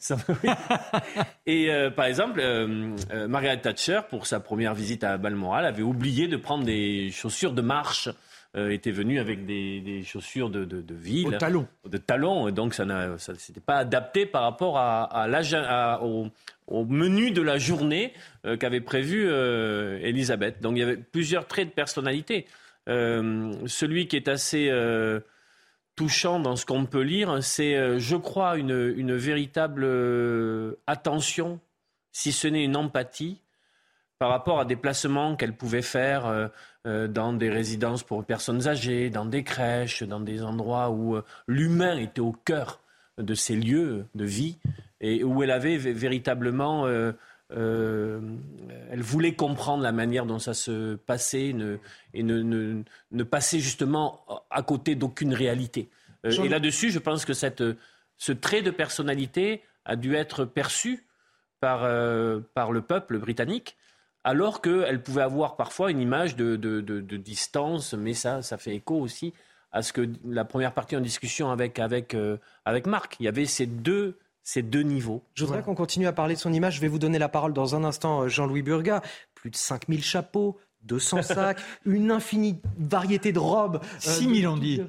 Et 1.45 1.71
euh, 1.71 1.89
par 1.89 2.05
exemple, 2.05 2.39
euh, 2.39 2.95
euh, 3.11 3.27
Margaret 3.27 3.61
Thatcher, 3.61 4.01
pour 4.09 4.27
sa 4.27 4.39
première 4.39 4.73
visite 4.73 5.03
à 5.03 5.17
Balmoral, 5.17 5.65
avait 5.65 5.83
oublié 5.83 6.27
de 6.27 6.37
prendre 6.37 6.63
des 6.63 7.09
chaussures 7.11 7.53
de 7.53 7.61
marche. 7.61 8.09
Était 8.55 8.91
venue 8.91 9.19
avec 9.19 9.45
des, 9.45 10.03
chaussures 10.03 10.49
de, 10.49 10.65
de, 10.65 10.95
ville. 10.95 11.31
De 11.31 11.37
talons. 11.37 11.67
De 11.85 11.97
talons. 11.97 12.49
Donc 12.51 12.73
ça 12.73 12.85
ne 12.85 13.17
s'était 13.17 13.59
pas 13.59 13.77
adapté 13.77 14.25
par 14.25 14.43
rapport 14.43 14.77
à, 14.77 15.03
à, 15.03 16.01
au, 16.03 16.29
au 16.67 16.85
menu 16.85 17.31
de 17.31 17.41
la 17.41 17.57
journée 17.57 18.13
euh, 18.45 18.57
qu'avait 18.57 18.81
prévu 18.81 19.27
euh, 19.27 19.99
Elisabeth. 20.01 20.61
Donc 20.61 20.75
il 20.75 20.79
y 20.79 20.83
avait 20.83 20.97
plusieurs 20.97 21.47
traits 21.47 21.69
de 21.69 21.73
personnalité. 21.73 22.45
Euh, 22.89 23.53
celui 23.65 24.07
qui 24.07 24.15
est 24.15 24.27
assez 24.27 24.71
touchant 25.95 26.39
dans 26.39 26.55
ce 26.55 26.65
qu'on 26.65 26.85
peut 26.85 27.01
lire, 27.01 27.43
c'est, 27.43 27.99
je 27.99 28.15
crois, 28.15 28.57
une, 28.57 28.93
une 28.95 29.15
véritable 29.15 29.87
attention, 30.85 31.59
si 32.11 32.31
ce 32.31 32.47
n'est 32.47 32.63
une 32.63 32.75
empathie, 32.75 33.41
par 34.19 34.29
rapport 34.29 34.59
à 34.59 34.65
des 34.65 34.75
placements 34.75 35.35
qu'elle 35.35 35.55
pouvait 35.55 35.81
faire 35.81 36.51
dans 37.09 37.33
des 37.33 37.49
résidences 37.49 38.03
pour 38.03 38.23
personnes 38.23 38.67
âgées, 38.67 39.09
dans 39.09 39.25
des 39.25 39.43
crèches, 39.43 40.03
dans 40.03 40.21
des 40.21 40.41
endroits 40.41 40.89
où 40.89 41.17
l'humain 41.47 41.97
était 41.97 42.21
au 42.21 42.31
cœur 42.31 42.79
de 43.17 43.33
ces 43.33 43.55
lieux 43.55 44.05
de 44.15 44.25
vie 44.25 44.57
et 45.01 45.23
où 45.23 45.43
elle 45.43 45.51
avait 45.51 45.77
véritablement, 45.77 46.85
euh, 46.85 47.11
euh, 47.51 48.19
elle 48.91 49.01
voulait 49.01 49.33
comprendre 49.33 49.83
la 49.83 49.91
manière 49.91 50.25
dont 50.25 50.39
ça 50.39 50.53
se 50.53 50.95
passait 50.95 51.47
et 51.47 51.53
ne, 51.53 51.77
ne, 52.13 52.83
ne, 53.11 53.23
passer 53.23 53.59
justement 53.59 54.21
à 54.49 54.63
côté 54.63 54.95
d'aucune 54.95 55.33
réalité. 55.33 55.89
Euh, 56.25 56.31
et 56.31 56.49
là-dessus, 56.49 56.91
je 56.91 56.99
pense 56.99 57.25
que 57.25 57.33
cette, 57.33 57.63
ce 58.17 58.31
trait 58.31 58.61
de 58.61 58.71
personnalité 58.71 59.61
a 59.85 59.95
dû 59.95 60.15
être 60.15 60.45
perçu 60.45 61.05
par, 61.59 61.79
par 62.53 62.71
le 62.71 62.81
peuple 62.81 63.17
britannique 63.17 63.76
alors 64.27 64.61
qu'elle 64.61 65.01
pouvait 65.01 65.21
avoir 65.21 65.55
parfois 65.55 65.89
une 65.89 66.01
image 66.01 66.35
de, 66.35 66.55
de, 66.57 66.81
de, 66.81 67.17
distance, 67.17 67.93
mais 67.93 68.13
ça, 68.13 68.41
ça 68.41 68.57
fait 68.57 68.75
écho 68.75 68.95
aussi 68.95 69.33
à 69.71 69.81
ce 69.81 69.93
que 69.93 70.09
la 70.25 70.43
première 70.43 70.73
partie 70.73 70.97
en 70.97 71.01
discussion 71.01 71.49
avec, 71.49 71.79
avec, 71.79 72.15
avec 72.65 72.87
Marc. 72.87 73.15
Il 73.19 73.23
y 73.23 73.27
avait 73.29 73.45
ces 73.45 73.65
deux 73.65 74.17
ces 74.47 74.61
deux 74.61 74.81
niveaux. 74.81 75.21
Je 75.33 75.43
voudrais 75.43 75.61
qu'on 75.61 75.75
continue 75.75 76.07
à 76.07 76.13
parler 76.13 76.35
de 76.35 76.39
son 76.39 76.53
image. 76.53 76.75
Je 76.75 76.81
vais 76.81 76.87
vous 76.87 76.99
donner 76.99 77.19
la 77.19 77.27
parole 77.27 77.51
dans 77.51 77.75
un 77.75 77.83
instant, 77.83 78.21
euh, 78.21 78.27
Jean-Louis 78.29 78.61
Burga. 78.61 79.01
Plus 79.35 79.49
de 79.49 79.57
5000 79.57 80.01
chapeaux, 80.01 80.57
200 80.83 81.21
sacs, 81.23 81.59
une 81.83 82.11
infinie 82.11 82.61
variété 82.79 83.33
de 83.33 83.39
robes. 83.39 83.81
6000 83.99 84.45
euh, 84.45 84.51
on 84.51 84.55
dit. 84.57 84.81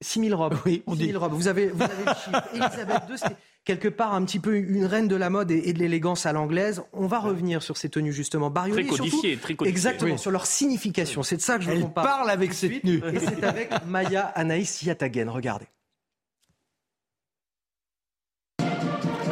6000 0.00 0.32
robes. 0.32 0.56
Oui, 0.64 0.84
on 0.86 0.94
dit. 0.94 1.12
robes. 1.16 1.32
Vous 1.32 1.48
avez, 1.48 1.70
vous 1.70 1.82
avez 1.82 2.04
le 2.06 2.12
chiffre. 2.12 2.44
Elisabeth 2.54 3.02
II, 3.10 3.18
c'est 3.18 3.36
quelque 3.64 3.88
part 3.88 4.14
un 4.14 4.24
petit 4.24 4.38
peu 4.38 4.56
une 4.56 4.84
reine 4.84 5.08
de 5.08 5.16
la 5.16 5.30
mode 5.30 5.50
et, 5.50 5.72
de 5.72 5.78
l'élégance 5.78 6.26
à 6.26 6.32
l'anglaise. 6.32 6.82
On 6.92 7.06
va 7.06 7.18
revenir 7.18 7.62
sur 7.62 7.76
ces 7.76 7.88
tenues 7.88 8.12
justement. 8.12 8.50
Barioli, 8.50 8.86
très 8.86 8.96
codifiées, 8.96 9.36
très 9.36 9.54
codifiées. 9.54 9.70
Exactement, 9.70 10.16
sur 10.16 10.30
leur 10.30 10.46
signification. 10.46 11.22
C'est 11.22 11.36
de 11.36 11.42
ça 11.42 11.58
que 11.58 11.64
je 11.64 11.70
vous 11.70 11.88
parle. 11.88 12.06
Elle 12.06 12.12
parle 12.12 12.30
avec 12.30 12.52
ces 12.52 12.80
tenues. 12.80 13.02
Et 13.12 13.18
c'est 13.18 13.44
avec 13.44 13.70
Maya 13.86 14.26
Anaïs 14.34 14.82
Yatagen. 14.82 15.28
Regardez. 15.28 15.66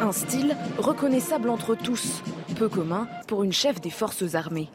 Un 0.01 0.11
style 0.13 0.55
reconnaissable 0.77 1.49
entre 1.49 1.75
tous, 1.75 2.23
peu 2.57 2.69
commun 2.69 3.07
pour 3.27 3.43
une 3.43 3.51
chef 3.51 3.81
des 3.81 3.89
forces 3.89 4.33
armées. 4.33 4.69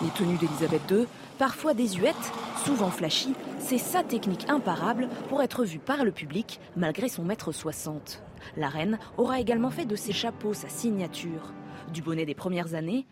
Les 0.00 0.10
tenues 0.10 0.36
d'Elisabeth 0.36 0.82
II, 0.90 1.06
parfois 1.38 1.74
désuètes, 1.74 2.32
souvent 2.64 2.90
flashy, 2.90 3.34
c'est 3.58 3.78
sa 3.78 4.02
technique 4.02 4.48
imparable 4.48 5.08
pour 5.28 5.42
être 5.42 5.64
vue 5.64 5.78
par 5.78 6.04
le 6.04 6.12
public 6.12 6.60
malgré 6.76 7.08
son 7.08 7.24
mètre 7.24 7.52
60. 7.52 8.22
La 8.56 8.68
reine 8.68 8.98
aura 9.16 9.40
également 9.40 9.70
fait 9.70 9.86
de 9.86 9.96
ses 9.96 10.12
chapeaux 10.12 10.54
sa 10.54 10.68
signature. 10.68 11.52
Du 11.92 12.02
bonnet 12.02 12.26
des 12.26 12.34
premières 12.34 12.74
années 12.74 13.06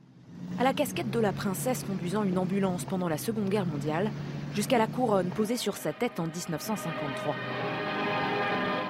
à 0.59 0.65
la 0.65 0.75
casquette 0.75 1.11
de 1.11 1.19
la 1.19 1.33
princesse 1.33 1.85
conduisant 1.85 2.25
une 2.25 2.39
ambulance 2.39 2.85
pendant 2.85 3.09
la 3.09 3.19
Seconde 3.19 3.49
Guerre 3.49 3.67
mondiale, 3.67 4.11
jusqu'à 4.55 4.79
la 4.79 4.87
couronne 4.87 5.31
posée 5.31 5.57
sur 5.57 5.77
sa 5.77 5.93
tête 5.93 6.21
en 6.21 6.25
1953. 6.25 7.35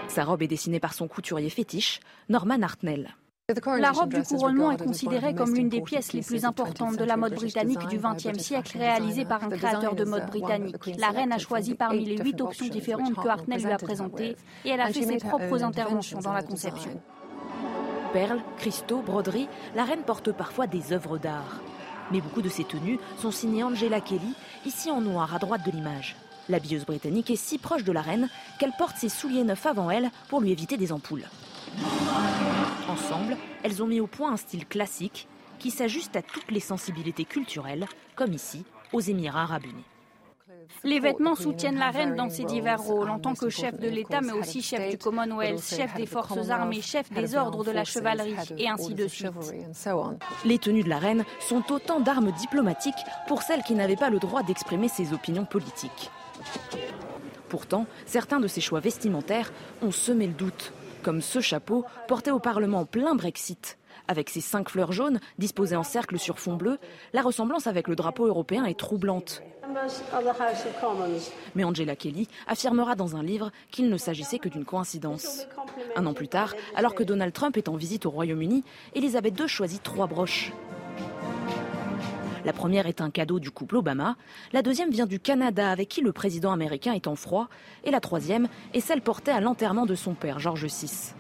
Sa 0.09 0.25
robe 0.25 0.43
est 0.43 0.49
dessinée 0.49 0.81
par 0.81 0.93
son 0.93 1.09
couturier 1.09 1.51
fétiche, 1.51 2.01
Norman 2.29 2.63
Hartnell. 2.63 3.15
La 3.79 3.93
robe 3.93 4.15
du 4.15 4.23
couronnement 4.23 4.71
est 4.71 4.83
considérée 4.83 5.35
comme 5.35 5.55
l'une 5.55 5.69
des 5.69 5.81
pièces 5.81 6.13
les 6.13 6.23
plus 6.23 6.45
importantes 6.45 6.97
de 6.97 7.05
la 7.05 7.17
mode 7.17 7.35
britannique 7.35 7.87
du 7.89 7.99
XXe 7.99 8.39
siècle, 8.39 8.79
réalisée 8.79 9.25
par 9.25 9.45
un 9.45 9.51
créateur 9.51 9.95
de 9.95 10.05
mode 10.05 10.27
britannique. 10.27 10.77
La 10.99 11.09
reine 11.09 11.33
a 11.33 11.39
choisi 11.39 11.75
parmi 11.75 12.05
les 12.05 12.17
huit 12.19 12.41
options 12.41 12.69
différentes 12.69 13.15
que 13.15 13.29
Hartnell 13.29 13.63
lui 13.63 13.73
a 13.73 13.79
présentées 13.79 14.37
et 14.65 14.71
elle 14.71 14.81
a 14.81 14.93
fait 14.93 15.03
ses 15.03 15.19
propres 15.19 15.63
interventions 15.63 16.21
dans 16.21 16.33
la 16.33 16.43
conception. 16.43 17.01
Perles, 18.13 18.41
cristaux, 18.59 19.01
broderies, 19.01 19.49
la 19.75 19.85
reine 19.85 20.03
porte 20.03 20.33
parfois 20.33 20.67
des 20.67 20.93
œuvres 20.93 21.17
d'art. 21.17 21.63
Mais 22.11 22.21
beaucoup 22.21 22.43
de 22.43 22.51
ses 22.51 22.65
tenues 22.65 22.99
sont 23.17 23.31
signées 23.31 23.63
Angela 23.63 24.01
Kelly, 24.01 24.35
ici 24.67 24.91
en 24.91 25.01
noir 25.01 25.35
à 25.35 25.39
droite 25.39 25.65
de 25.65 25.71
l'image. 25.71 26.17
La 26.49 26.59
billeuse 26.59 26.85
britannique 26.85 27.31
est 27.31 27.37
si 27.37 27.57
proche 27.57 27.85
de 27.85 27.93
la 27.93 28.03
reine 28.03 28.29
qu'elle 28.59 28.73
porte 28.77 28.97
ses 28.97 29.09
souliers 29.09 29.45
neufs 29.45 29.65
avant 29.65 29.91
elle 29.91 30.11
pour 30.29 30.41
lui 30.41 30.51
éviter 30.51 30.77
des 30.77 30.93
ampoules. 30.93 31.25
Ensemble, 32.89 33.37
elles 33.63 33.83
ont 33.83 33.87
mis 33.87 34.01
au 34.01 34.07
point 34.07 34.33
un 34.33 34.37
style 34.37 34.67
classique 34.67 35.29
qui 35.59 35.71
s'ajuste 35.71 36.17
à 36.17 36.23
toutes 36.23 36.51
les 36.51 36.61
sensibilités 36.61 37.25
culturelles, 37.25 37.87
comme 38.17 38.33
ici, 38.33 38.65
aux 38.93 39.01
Émirats 39.01 39.43
arabes 39.43 39.65
unis. 39.65 39.85
Les 40.85 41.01
vêtements 41.01 41.35
soutiennent 41.35 41.79
la 41.79 41.91
reine 41.91 42.17
dans 42.17 42.29
ses 42.29 42.45
divers 42.45 42.81
rôles, 42.81 43.11
en 43.11 43.19
tant 43.19 43.35
que 43.35 43.49
chef 43.49 43.79
de 43.79 43.89
l'État, 43.89 44.21
mais 44.21 44.33
aussi 44.33 44.63
chef 44.63 44.91
du 44.91 44.99
Commonwealth, 44.99 45.63
chef 45.63 45.95
des 45.95 46.07
forces 46.07 46.51
armées, 46.51 46.81
chef 46.81 47.11
des 47.13 47.37
ordres 47.37 47.65
de 47.65 47.71
la 47.71 47.85
chevalerie, 47.85 48.35
et 48.59 48.69
ainsi 48.69 48.95
de 48.95 49.07
suite. 49.07 49.31
Les 50.45 50.59
tenues 50.59 50.83
de 50.83 50.89
la 50.89 50.99
reine 50.99 51.25
sont 51.41 51.73
autant 51.73 52.01
d'armes 52.01 52.33
diplomatiques 52.33 52.95
pour 53.29 53.43
celles 53.43 53.63
qui 53.63 53.75
n'avaient 53.75 53.97
pas 53.97 54.11
le 54.11 54.19
droit 54.19 54.43
d'exprimer 54.43 54.89
ses 54.89 55.13
opinions 55.13 55.45
politiques. 55.45 56.11
Pourtant, 57.49 57.87
certains 58.07 58.41
de 58.41 58.49
ses 58.49 58.61
choix 58.61 58.81
vestimentaires 58.81 59.53
ont 59.83 59.93
semé 59.93 60.27
le 60.27 60.33
doute, 60.33 60.73
comme 61.03 61.21
ce 61.21 61.41
chapeau 61.41 61.85
porté 62.09 62.31
au 62.31 62.39
Parlement 62.39 62.87
plein 62.87 63.15
Brexit. 63.15 63.79
Avec 64.09 64.31
ses 64.31 64.41
cinq 64.41 64.69
fleurs 64.69 64.93
jaunes 64.93 65.21
disposées 65.39 65.77
en 65.77 65.83
cercle 65.83 66.19
sur 66.19 66.39
fond 66.39 66.57
bleu, 66.57 66.79
la 67.13 67.23
ressemblance 67.23 67.67
avec 67.67 67.89
le 67.89 67.97
drapeau 67.97 68.27
européen 68.27 68.65
est 68.65 68.79
troublante. 68.79 69.43
Mais 71.55 71.65
Angela 71.65 71.97
Kelly 71.97 72.29
affirmera 72.47 72.95
dans 72.95 73.17
un 73.17 73.23
livre 73.23 73.51
qu'il 73.71 73.89
ne 73.89 73.97
s'agissait 73.97 74.39
que 74.39 74.49
d'une 74.49 74.65
coïncidence. 74.65 75.47
Un 75.97 76.07
an 76.07 76.15
plus 76.15 76.29
tard, 76.29 76.55
alors 76.75 76.95
que 76.95 77.03
Donald 77.03 77.33
Trump 77.33 77.57
est 77.57 77.69
en 77.69 77.77
visite 77.77 78.07
au 78.07 78.11
Royaume-Uni, 78.11 78.65
Elisabeth 78.95 79.39
II 79.39 79.49
choisit 79.49 79.83
trois 79.83 80.07
broches. 80.07 80.53
La 82.45 82.53
première 82.53 82.87
est 82.87 83.01
un 83.01 83.11
cadeau 83.11 83.39
du 83.39 83.53
couple 83.53 83.77
Obama, 83.77 84.17
la 84.53 84.63
deuxième 84.63 84.91
vient 84.91 85.07
du 85.07 85.21
Canada 85.21 85.71
avec 85.71 85.89
qui 85.89 86.01
le 86.01 86.13
président 86.13 86.51
américain 86.51 86.93
est 86.93 87.07
en 87.07 87.15
froid, 87.15 87.49
et 87.85 87.93
la 87.93 88.01
troisième 88.01 88.49
est 88.75 88.81
celle 88.81 89.01
portée 89.01 89.31
à 89.31 89.41
l'enterrement 89.41 89.87
de 89.87 89.95
son 89.95 90.15
père, 90.15 90.41
George 90.41 90.67
VI. 90.67 91.15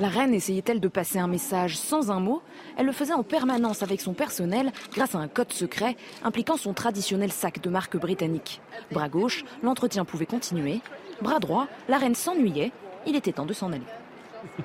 La 0.00 0.08
reine 0.08 0.34
essayait-elle 0.34 0.80
de 0.80 0.88
passer 0.88 1.18
un 1.18 1.26
message 1.26 1.76
sans 1.76 2.10
un 2.10 2.20
mot? 2.20 2.42
Elle 2.76 2.86
le 2.86 2.92
faisait 2.92 3.14
en 3.14 3.24
permanence 3.24 3.82
avec 3.82 4.00
son 4.00 4.12
personnel 4.12 4.70
grâce 4.92 5.14
à 5.16 5.18
un 5.18 5.26
code 5.26 5.52
secret 5.52 5.96
impliquant 6.22 6.56
son 6.56 6.72
traditionnel 6.72 7.32
sac 7.32 7.60
de 7.60 7.68
marque 7.70 7.96
britannique. 7.96 8.60
Bras 8.92 9.08
gauche, 9.08 9.44
l'entretien 9.62 10.04
pouvait 10.04 10.26
continuer. 10.26 10.82
Bras 11.20 11.40
droit, 11.40 11.66
la 11.88 11.98
reine 11.98 12.14
s'ennuyait. 12.14 12.70
Il 13.06 13.16
était 13.16 13.32
temps 13.32 13.46
de 13.46 13.52
s'en 13.52 13.72
aller. 13.72 13.82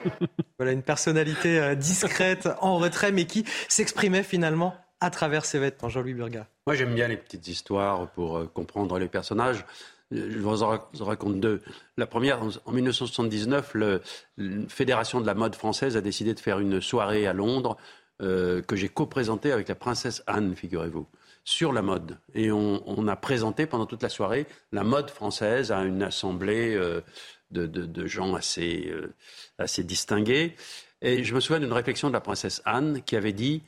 voilà 0.57 0.71
une 0.71 0.83
personnalité 0.83 1.59
euh, 1.59 1.75
discrète, 1.75 2.49
en 2.61 2.77
retrait, 2.77 3.11
mais 3.11 3.25
qui 3.25 3.45
s'exprimait 3.67 4.23
finalement 4.23 4.75
à 4.99 5.09
travers 5.09 5.45
ses 5.45 5.59
vêtements. 5.59 5.89
Jean-Louis 5.89 6.13
Burga. 6.13 6.47
Moi, 6.67 6.75
j'aime 6.75 6.95
bien 6.95 7.07
les 7.07 7.17
petites 7.17 7.47
histoires 7.47 8.09
pour 8.11 8.37
euh, 8.37 8.45
comprendre 8.45 8.97
les 8.99 9.07
personnages. 9.07 9.65
Je 10.11 10.37
vous 10.39 10.61
en 10.63 10.79
raconte 10.99 11.39
deux. 11.39 11.61
La 11.97 12.05
première, 12.05 12.39
en 12.65 12.71
1979, 12.71 13.73
la 13.75 13.99
Fédération 14.69 15.21
de 15.21 15.25
la 15.25 15.33
mode 15.33 15.55
française 15.55 15.97
a 15.97 16.01
décidé 16.01 16.35
de 16.35 16.39
faire 16.39 16.59
une 16.59 16.81
soirée 16.81 17.25
à 17.25 17.33
Londres 17.33 17.77
euh, 18.21 18.61
que 18.61 18.75
j'ai 18.75 18.89
co-présentée 18.89 19.51
avec 19.51 19.67
la 19.67 19.75
princesse 19.75 20.23
Anne, 20.27 20.55
figurez-vous, 20.55 21.07
sur 21.43 21.73
la 21.73 21.81
mode. 21.81 22.19
Et 22.35 22.51
on, 22.51 23.07
a 23.07 23.15
présenté 23.15 23.65
pendant 23.65 23.87
toute 23.87 24.03
la 24.03 24.09
soirée 24.09 24.45
la 24.71 24.83
mode 24.83 25.09
française 25.09 25.71
à 25.71 25.81
une 25.81 26.03
assemblée 26.03 26.75
euh, 26.75 27.01
de, 27.49 28.05
gens 28.05 28.35
assez, 28.35 28.87
euh, 28.87 29.13
assez 29.63 29.83
distingués. 29.83 30.55
Et 31.01 31.23
je 31.23 31.33
me 31.35 31.39
souviens 31.39 31.59
d'une 31.59 31.73
réflexion 31.73 32.07
de 32.07 32.13
la 32.13 32.21
princesse 32.21 32.61
Anne 32.65 33.01
qui 33.03 33.15
avait 33.15 33.33
dit, 33.33 33.61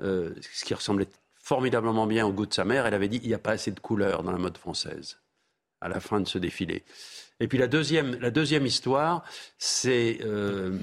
ce 0.00 0.64
qui 0.64 0.74
ressemblait 0.74 1.08
formidablement 1.44 2.06
bien 2.06 2.26
au 2.26 2.32
goût 2.32 2.46
de 2.46 2.54
sa 2.54 2.64
mère, 2.64 2.86
elle 2.86 2.94
avait 2.94 3.08
dit 3.08 3.20
il 3.22 3.28
n'y 3.28 3.34
a 3.34 3.38
pas 3.38 3.52
assez 3.52 3.70
de 3.70 3.78
couleurs 3.78 4.22
dans 4.22 4.32
la 4.32 4.38
mode 4.38 4.56
française 4.56 5.18
à 5.82 5.88
la 5.88 6.00
fin 6.00 6.20
de 6.20 6.26
ce 6.26 6.38
défilé. 6.38 6.82
Et 7.38 7.48
puis 7.48 7.58
la 7.58 7.66
deuxième, 7.66 8.18
la 8.20 8.30
deuxième 8.30 8.64
histoire, 8.64 9.22
c'est, 9.58 10.18
euh, 10.22 10.78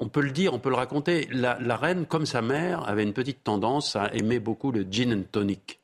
on 0.00 0.08
peut 0.08 0.22
le 0.22 0.32
dire, 0.32 0.52
on 0.52 0.58
peut 0.58 0.70
le 0.70 0.74
raconter, 0.74 1.28
la, 1.30 1.54
reine, 1.76 2.06
comme 2.06 2.26
sa 2.26 2.42
mère, 2.42 2.88
avait 2.88 3.04
une 3.04 3.12
petite 3.12 3.44
tendance 3.44 3.94
à 3.94 4.12
aimer 4.14 4.40
beaucoup 4.40 4.72
le 4.72 4.82
gin 4.90 5.12
and 5.12 5.22
tonic. 5.30 5.78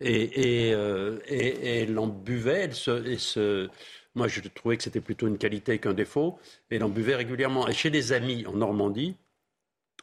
Et, 0.00 0.68
et, 0.68 0.74
euh, 0.74 1.18
elle 1.28 1.98
en 1.98 2.08
buvait, 2.08 2.64
elle 2.64 2.74
se, 2.74 3.70
moi 4.16 4.26
je 4.26 4.40
trouvais 4.40 4.76
que 4.76 4.82
c'était 4.82 5.00
plutôt 5.00 5.28
une 5.28 5.38
qualité 5.38 5.78
qu'un 5.78 5.92
défaut, 5.92 6.38
et 6.70 6.76
elle 6.76 6.84
en 6.84 6.88
buvait 6.88 7.14
régulièrement. 7.14 7.68
Et 7.68 7.72
chez 7.72 7.90
des 7.90 8.12
amis 8.12 8.44
en 8.46 8.54
Normandie, 8.54 9.14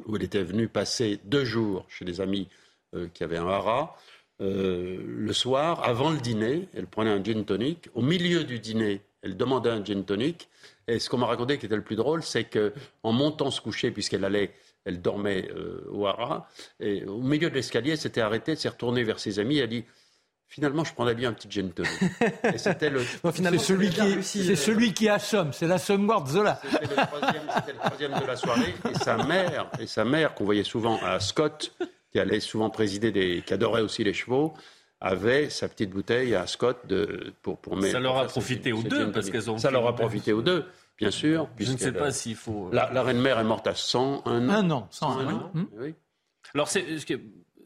où 0.06 0.16
elle 0.16 0.24
était 0.24 0.44
venue 0.44 0.70
passer 0.70 1.20
deux 1.26 1.44
jours 1.44 1.86
chez 1.90 2.06
des 2.06 2.22
amis 2.22 2.48
euh, 2.96 3.08
qui 3.14 3.24
avaient 3.24 3.38
un 3.38 3.48
haras, 3.48 3.96
euh, 4.42 5.02
le 5.06 5.34
soir, 5.34 5.84
avant 5.84 6.10
le 6.12 6.18
dîner, 6.18 6.68
elle 6.74 6.88
prenait 6.88 7.10
un 7.10 7.24
gin 7.24 7.44
tonic. 7.44 7.90
Au 7.94 8.02
milieu 8.02 8.44
du 8.44 8.60
dîner, 8.60 9.02
elle 9.22 9.38
demandait 9.38 9.70
un 9.70 9.84
gin 9.84 10.04
tonic. 10.04 10.50
Et 10.88 11.00
ce 11.00 11.10
qu'on 11.10 11.18
m'a 11.18 11.28
raconté 11.28 11.58
qui 11.58 11.66
était 11.66 11.76
le 11.76 11.84
plus 11.84 11.96
drôle, 11.96 12.24
c'est 12.24 12.46
qu'en 12.46 13.12
montant 13.12 13.52
se 13.52 13.62
coucher, 13.62 13.92
puisqu'elle 13.92 14.26
allait, 14.26 14.52
elle 14.86 15.02
dormait 15.02 15.50
euh, 15.56 15.88
au 15.92 16.06
Hara, 16.06 16.50
et 16.80 17.06
au 17.06 17.22
milieu 17.22 17.50
de 17.50 17.56
l'escalier, 17.56 17.92
elle 17.92 17.98
s'était 17.98 18.22
arrêtée, 18.22 18.56
s'est 18.56 18.70
retournée 18.70 19.04
vers 19.04 19.20
ses 19.20 19.40
amis, 19.40 19.58
elle 19.58 19.64
a 19.64 19.68
dit 19.68 19.86
Finalement, 20.54 20.84
je 20.84 20.94
prendrais 20.94 21.16
bien 21.16 21.30
un 21.30 21.34
petit 21.34 21.50
gin 21.50 21.72
tonic. 21.72 21.90
C'était 22.58 22.92
le. 22.92 23.00
c'est 23.34 23.58
celui, 23.58 23.90
qui, 23.90 24.22
c'est 24.22 24.56
celui 24.56 24.94
qui 24.94 25.10
assomme, 25.10 25.52
c'est 25.52 25.66
l'assommoir 25.66 26.24
de 26.24 26.30
Zola. 26.30 26.62
C'était 26.62 26.96
le, 26.96 27.78
troisième, 27.78 28.20
de 28.22 28.28
la 28.28 28.36
soirée. 28.36 28.76
Et 28.92 28.94
sa 28.94 29.18
mère, 29.18 29.72
et 29.80 29.88
sa 29.88 30.06
mère 30.06 30.36
qu'on 30.36 30.46
voyait 30.46 30.64
souvent 30.64 31.00
à 31.02 31.20
Scott, 31.20 31.76
qui 32.12 32.20
allait 32.20 32.40
souvent 32.40 32.70
présider 32.70 33.12
des, 33.12 33.42
qui 33.44 33.52
adorait 33.52 33.82
aussi 33.82 34.04
les 34.04 34.14
chevaux, 34.14 34.54
avait 35.02 35.50
sa 35.50 35.68
petite 35.68 35.90
bouteille 35.90 36.36
à 36.36 36.46
Scott 36.46 36.86
de, 36.86 37.34
pour, 37.42 37.58
pour 37.58 37.82
Ça 37.86 38.00
leur 38.00 38.20
a 38.20 38.26
profité 38.26 38.74
aux 38.74 38.84
deux, 38.84 39.12
parce 39.12 39.32
qu'elles 39.32 39.50
ont. 39.50 39.58
Ça 39.58 39.72
leur 39.72 39.88
a 39.88 39.96
profité 39.96 40.34
aux 40.34 40.44
deux, 40.44 40.68
bien 41.00 41.10
sûr. 41.10 41.50
Je 41.58 41.72
ne 41.72 41.78
sais 41.80 41.94
pas 41.94 42.12
s'il 42.12 42.36
faut. 42.36 42.70
La, 42.72 43.02
reine-mère 43.02 43.40
est 43.40 43.44
morte 43.44 43.66
à 43.66 43.74
101 43.74 44.50
ans. 44.50 44.54
Un 44.54 44.70
an, 44.70 44.88
101 44.92 45.34
ans. 45.34 45.52
Oui. 45.80 45.96
Alors, 46.54 46.68
c'est, 46.68 47.00
ce, 47.00 47.08
qui 47.08 47.14
est, 47.14 47.22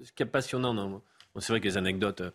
ce 0.06 0.14
qui 0.14 0.24
est 0.24 0.26
passionnant, 0.26 1.02
c'est 1.38 1.52
vrai 1.52 1.60
que 1.60 1.66
les 1.66 1.76
anecdotes 1.76 2.22
euh, 2.22 2.32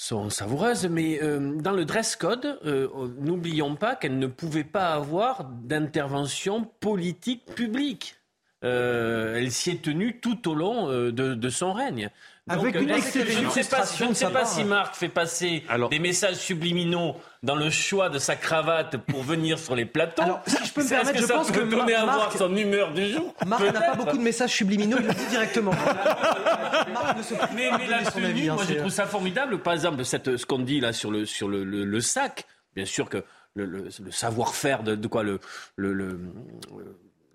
sont 0.00 0.30
savoureuses, 0.30 0.86
mais 0.86 1.22
euh, 1.22 1.56
dans 1.60 1.72
le 1.72 1.84
dress 1.84 2.16
code, 2.16 2.58
euh, 2.64 2.88
n'oublions 3.18 3.76
pas 3.76 3.96
qu'elle 3.96 4.18
ne 4.18 4.26
pouvait 4.26 4.64
pas 4.64 4.94
avoir 4.94 5.44
d'intervention 5.44 6.64
politique 6.64 7.44
publique. 7.54 8.19
Euh, 8.62 9.36
elle 9.36 9.50
s'y 9.50 9.70
est 9.70 9.82
tenue 9.82 10.20
tout 10.20 10.50
au 10.50 10.54
long 10.54 10.90
euh, 10.90 11.12
de, 11.12 11.48
son 11.48 11.72
règne. 11.72 12.10
Avec 12.46 12.74
une 12.74 12.88
je 12.88 14.06
ne 14.08 14.14
sais 14.14 14.30
pas, 14.30 14.44
si 14.44 14.64
Marc 14.64 14.96
fait 14.96 15.08
passer 15.08 15.64
des 15.90 15.98
messages 15.98 16.36
subliminaux 16.36 17.16
dans 17.42 17.54
le 17.54 17.70
choix 17.70 18.08
de 18.10 18.18
sa 18.18 18.36
cravate 18.36 18.96
pour 18.98 19.22
venir 19.22 19.58
sur 19.58 19.76
les 19.76 19.86
plateaux. 19.86 20.22
Alors, 20.22 20.42
si 20.46 20.56
je 20.64 20.72
peux 20.72 20.82
me 20.82 20.88
permettre, 20.88 21.18
je 21.20 21.26
pense 21.26 21.50
que 21.50 21.60
donner 21.60 21.94
à 21.94 22.04
voir 22.04 22.32
son 22.36 22.54
humeur 22.54 22.92
du 22.92 23.12
jour. 23.12 23.34
Marc 23.46 23.62
n'a 23.62 23.80
pas 23.80 23.94
beaucoup 23.94 24.16
de 24.16 24.22
messages 24.22 24.50
subliminaux, 24.50 24.98
il 25.00 25.06
le 25.06 25.14
dit 25.14 25.26
directement. 25.26 25.70
Marc 26.92 27.16
ne 27.16 27.54
mais, 27.54 27.70
mais 27.78 27.86
la 27.86 28.02
tenue, 28.10 28.50
moi, 28.50 28.64
je 28.68 28.74
trouve 28.74 28.90
ça 28.90 29.06
formidable. 29.06 29.60
Par 29.60 29.72
exemple, 29.72 30.04
cette, 30.04 30.36
ce 30.36 30.44
qu'on 30.44 30.58
dit 30.58 30.80
là 30.80 30.92
sur 30.92 31.10
le, 31.10 31.24
sur 31.24 31.48
le, 31.48 31.64
le, 31.64 32.00
sac, 32.00 32.46
bien 32.74 32.84
sûr 32.84 33.08
que 33.08 33.24
le, 33.54 33.88
savoir-faire 34.10 34.82
de, 34.82 34.96
de, 34.96 35.06
quoi 35.06 35.22
le, 35.22 35.40
le 35.76 36.18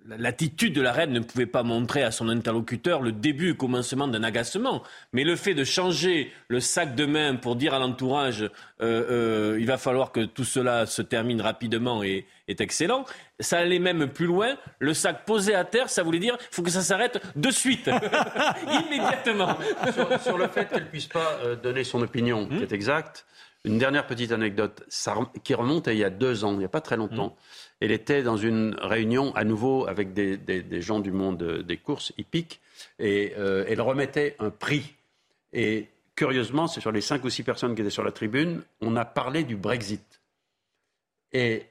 L'attitude 0.08 0.74
de 0.74 0.82
la 0.82 0.92
reine 0.92 1.12
ne 1.12 1.20
pouvait 1.20 1.48
pas 1.48 1.64
montrer 1.64 2.04
à 2.04 2.12
son 2.12 2.30
interlocuteur 2.30 3.02
le 3.02 3.12
début 3.12 3.52
et 3.52 3.56
commencement 3.56 4.08
d'un 4.08 4.24
agacement. 4.24 4.84
Mais 5.14 5.24
le 5.24 5.36
fait 5.36 5.56
de 5.56 5.64
changer 5.64 6.32
le 6.48 6.60
sac 6.60 6.94
de 6.94 7.06
main 7.06 7.36
pour 7.36 7.56
dire 7.56 7.74
à 7.74 7.80
l'entourage 7.80 8.44
euh, 8.82 9.06
euh, 9.10 9.58
il 9.60 9.66
va 9.66 9.78
falloir 9.78 10.12
que 10.12 10.26
tout 10.26 10.44
cela 10.44 10.86
se 10.86 11.02
termine 11.02 11.42
rapidement 11.42 12.04
et 12.04 12.28
est 12.48 12.62
excellent, 12.62 13.06
ça 13.40 13.60
allait 13.60 13.80
même 13.80 14.08
plus 14.08 14.28
loin. 14.28 14.58
Le 14.80 14.94
sac 14.94 15.26
posé 15.26 15.56
à 15.56 15.64
terre, 15.64 15.90
ça 15.90 16.04
voulait 16.04 16.20
dire 16.20 16.38
il 16.40 16.56
faut 16.56 16.62
que 16.62 16.70
ça 16.70 16.82
s'arrête 16.82 17.20
de 17.36 17.50
suite, 17.52 17.90
immédiatement. 18.86 19.58
Sur, 20.22 20.38
le 20.38 20.48
fait 20.48 20.70
qu'elle 20.70 20.84
ne 20.84 20.90
puisse 20.90 21.08
pas 21.08 21.40
euh, 21.44 21.56
donner 21.56 21.84
son 21.84 22.02
opinion, 22.02 22.48
qui 22.48 22.62
est 22.62 22.74
exact. 22.74 23.26
Une 23.64 23.80
dernière 23.80 24.06
petite 24.06 24.32
anecdote 24.32 24.84
qui 25.44 25.56
remonte 25.56 25.88
à 25.88 25.94
il 25.94 25.98
y 25.98 26.04
a 26.04 26.12
deux 26.12 26.46
ans, 26.46 26.52
il 26.52 26.60
n'y 26.60 26.66
a 26.66 26.70
pas 26.70 26.82
très 26.82 26.98
longtemps. 26.98 27.30
Mmh. 27.30 27.65
Elle 27.82 27.92
était 27.92 28.24
dans 28.24 28.38
une 28.38 28.76
réunion 28.82 29.36
à 29.36 29.44
nouveau 29.44 29.88
avec 29.88 30.14
des, 30.14 30.82
gens 30.82 31.00
du 31.00 31.12
monde 31.12 31.62
des 31.62 31.78
courses 31.78 32.14
hippiques 32.18 32.62
et 33.00 33.34
euh, 33.38 33.66
elle 33.68 33.82
remettait 33.82 34.36
un 34.40 34.50
prix. 34.50 34.96
Et 35.52 35.90
curieusement, 36.16 36.68
c'est 36.68 36.82
sur 36.82 36.92
les 36.92 37.02
cinq 37.02 37.24
ou 37.26 37.30
six 37.30 37.44
personnes 37.44 37.76
qui 37.76 37.82
étaient 37.82 37.90
sur 37.90 38.04
la 38.04 38.12
tribune, 38.12 38.64
on 38.82 38.96
a 38.96 39.06
parlé 39.06 39.44
du 39.44 39.56
Brexit. 39.56 40.22
Et 41.34 41.66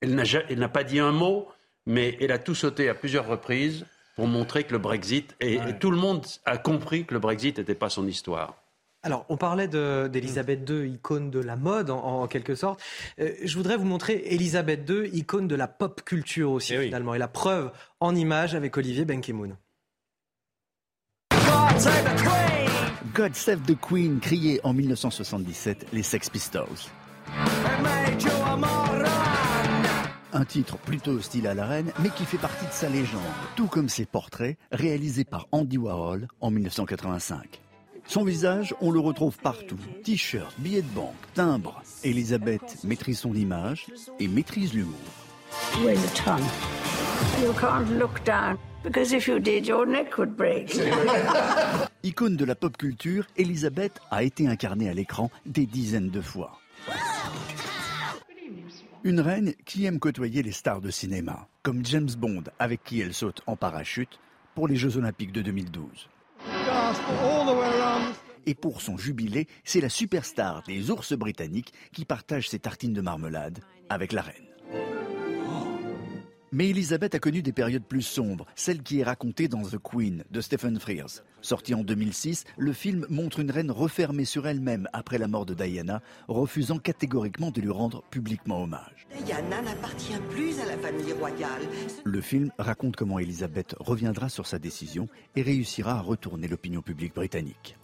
Elle 0.00 0.14
n'a 0.14 0.68
pas 0.68 0.84
dit 0.84 1.00
un 1.00 1.12
mot, 1.12 1.48
mais 1.86 2.16
elle 2.20 2.32
a 2.32 2.38
tout 2.38 2.54
sauté 2.54 2.88
à 2.88 2.94
plusieurs 2.94 3.26
reprises 3.26 3.84
pour 4.14 4.26
montrer 4.26 4.64
que 4.64 4.72
le 4.72 4.78
Brexit, 4.78 5.36
et, 5.40 5.58
tout 5.78 5.90
le 5.90 5.98
monde 5.98 6.24
a 6.46 6.56
compris 6.56 7.04
que 7.04 7.12
le 7.12 7.20
Brexit 7.20 7.58
n'était 7.58 7.74
pas 7.74 7.90
son 7.90 8.06
histoire. 8.06 8.56
Alors, 9.06 9.24
on 9.28 9.36
parlait 9.36 9.68
d'Elisabeth 9.68 10.68
II, 10.68 10.94
icône 10.94 11.30
de 11.30 11.38
la 11.38 11.54
mode 11.54 11.90
en, 11.90 12.26
quelque 12.26 12.56
sorte. 12.56 12.82
Euh, 13.20 13.30
je 13.40 13.56
voudrais 13.56 13.76
vous 13.76 13.84
montrer 13.84 14.14
Elisabeth 14.30 14.90
II, 14.90 15.08
icône 15.12 15.46
de 15.46 15.54
la 15.54 15.68
pop 15.68 16.02
culture 16.04 16.50
aussi 16.50 16.74
eh 16.74 16.86
finalement. 16.86 17.14
Et 17.14 17.18
la 17.18 17.28
preuve 17.28 17.70
en 18.00 18.16
image 18.16 18.56
avec 18.56 18.76
Olivier 18.76 19.04
Benkemoun. 19.04 19.56
God 23.14 23.34
Save 23.36 23.62
the 23.62 23.80
Queen, 23.80 24.18
crié 24.18 24.60
en 24.64 24.72
1977 24.72 25.86
les 25.92 26.02
Sex 26.02 26.28
Pistols. 26.28 26.66
Un 30.32 30.44
titre 30.44 30.78
plutôt 30.78 31.12
hostile 31.12 31.46
à 31.46 31.54
la 31.54 31.64
reine, 31.64 31.92
mais 32.00 32.08
qui 32.10 32.24
fait 32.24 32.38
partie 32.38 32.66
de 32.66 32.72
sa 32.72 32.88
légende, 32.88 33.22
tout 33.54 33.68
comme 33.68 33.88
ses 33.88 34.04
portraits 34.04 34.58
réalisés 34.72 35.24
par 35.24 35.46
Andy 35.52 35.78
Warhol 35.78 36.26
en 36.40 36.50
1985. 36.50 37.60
Son 38.08 38.24
visage, 38.24 38.74
on 38.80 38.90
le 38.90 39.00
retrouve 39.00 39.36
partout. 39.38 39.78
T-shirt, 40.04 40.54
billets 40.58 40.82
de 40.82 40.94
banque, 40.94 41.14
timbre. 41.34 41.82
Elisabeth 42.04 42.84
maîtrise 42.84 43.18
son 43.18 43.34
image 43.34 43.86
et 44.20 44.28
maîtrise 44.28 44.74
l'humour. 44.74 44.94
Icône 52.04 52.36
de 52.36 52.44
la 52.44 52.54
pop 52.54 52.76
culture, 52.76 53.26
Elisabeth 53.36 54.00
a 54.10 54.22
été 54.22 54.46
incarnée 54.46 54.88
à 54.88 54.94
l'écran 54.94 55.30
des 55.44 55.66
dizaines 55.66 56.10
de 56.10 56.20
fois. 56.20 56.60
Une 59.02 59.20
reine 59.20 59.54
qui 59.64 59.84
aime 59.84 59.98
côtoyer 59.98 60.42
les 60.42 60.52
stars 60.52 60.80
de 60.80 60.90
cinéma, 60.90 61.48
comme 61.62 61.84
James 61.84 62.10
Bond 62.16 62.44
avec 62.58 62.84
qui 62.84 63.00
elle 63.00 63.14
saute 63.14 63.42
en 63.46 63.56
parachute 63.56 64.20
pour 64.54 64.68
les 64.68 64.76
Jeux 64.76 64.96
Olympiques 64.96 65.32
de 65.32 65.42
2012. 65.42 66.08
Et 68.46 68.54
pour 68.54 68.80
son 68.80 68.96
jubilé, 68.96 69.48
c'est 69.64 69.80
la 69.80 69.88
superstar 69.88 70.62
des 70.66 70.90
ours 70.90 71.12
britanniques 71.14 71.72
qui 71.92 72.04
partage 72.04 72.48
ses 72.48 72.60
tartines 72.60 72.92
de 72.92 73.00
marmelade 73.00 73.58
avec 73.88 74.12
la 74.12 74.22
reine. 74.22 75.15
Mais 76.52 76.70
Elisabeth 76.70 77.14
a 77.16 77.18
connu 77.18 77.42
des 77.42 77.52
périodes 77.52 77.84
plus 77.84 78.02
sombres, 78.02 78.46
celle 78.54 78.82
qui 78.82 79.00
est 79.00 79.04
racontée 79.04 79.48
dans 79.48 79.62
The 79.62 79.78
Queen 79.82 80.22
de 80.30 80.40
Stephen 80.40 80.78
Frears. 80.78 81.22
Sorti 81.42 81.74
en 81.74 81.82
2006, 81.82 82.44
le 82.56 82.72
film 82.72 83.04
montre 83.08 83.40
une 83.40 83.50
reine 83.50 83.72
refermée 83.72 84.24
sur 84.24 84.46
elle-même 84.46 84.88
après 84.92 85.18
la 85.18 85.26
mort 85.26 85.44
de 85.44 85.54
Diana, 85.54 86.02
refusant 86.28 86.78
catégoriquement 86.78 87.50
de 87.50 87.60
lui 87.60 87.70
rendre 87.70 88.02
publiquement 88.10 88.62
hommage. 88.62 89.08
Diana 89.24 89.60
n'appartient 89.62 90.20
plus 90.30 90.60
à 90.60 90.66
la 90.66 90.78
famille 90.78 91.12
royale. 91.14 91.62
Le 92.04 92.20
film 92.20 92.52
raconte 92.58 92.94
comment 92.94 93.18
Elisabeth 93.18 93.74
reviendra 93.80 94.28
sur 94.28 94.46
sa 94.46 94.60
décision 94.60 95.08
et 95.34 95.42
réussira 95.42 95.98
à 95.98 96.00
retourner 96.00 96.46
l'opinion 96.46 96.80
publique 96.80 97.14
britannique. 97.14 97.76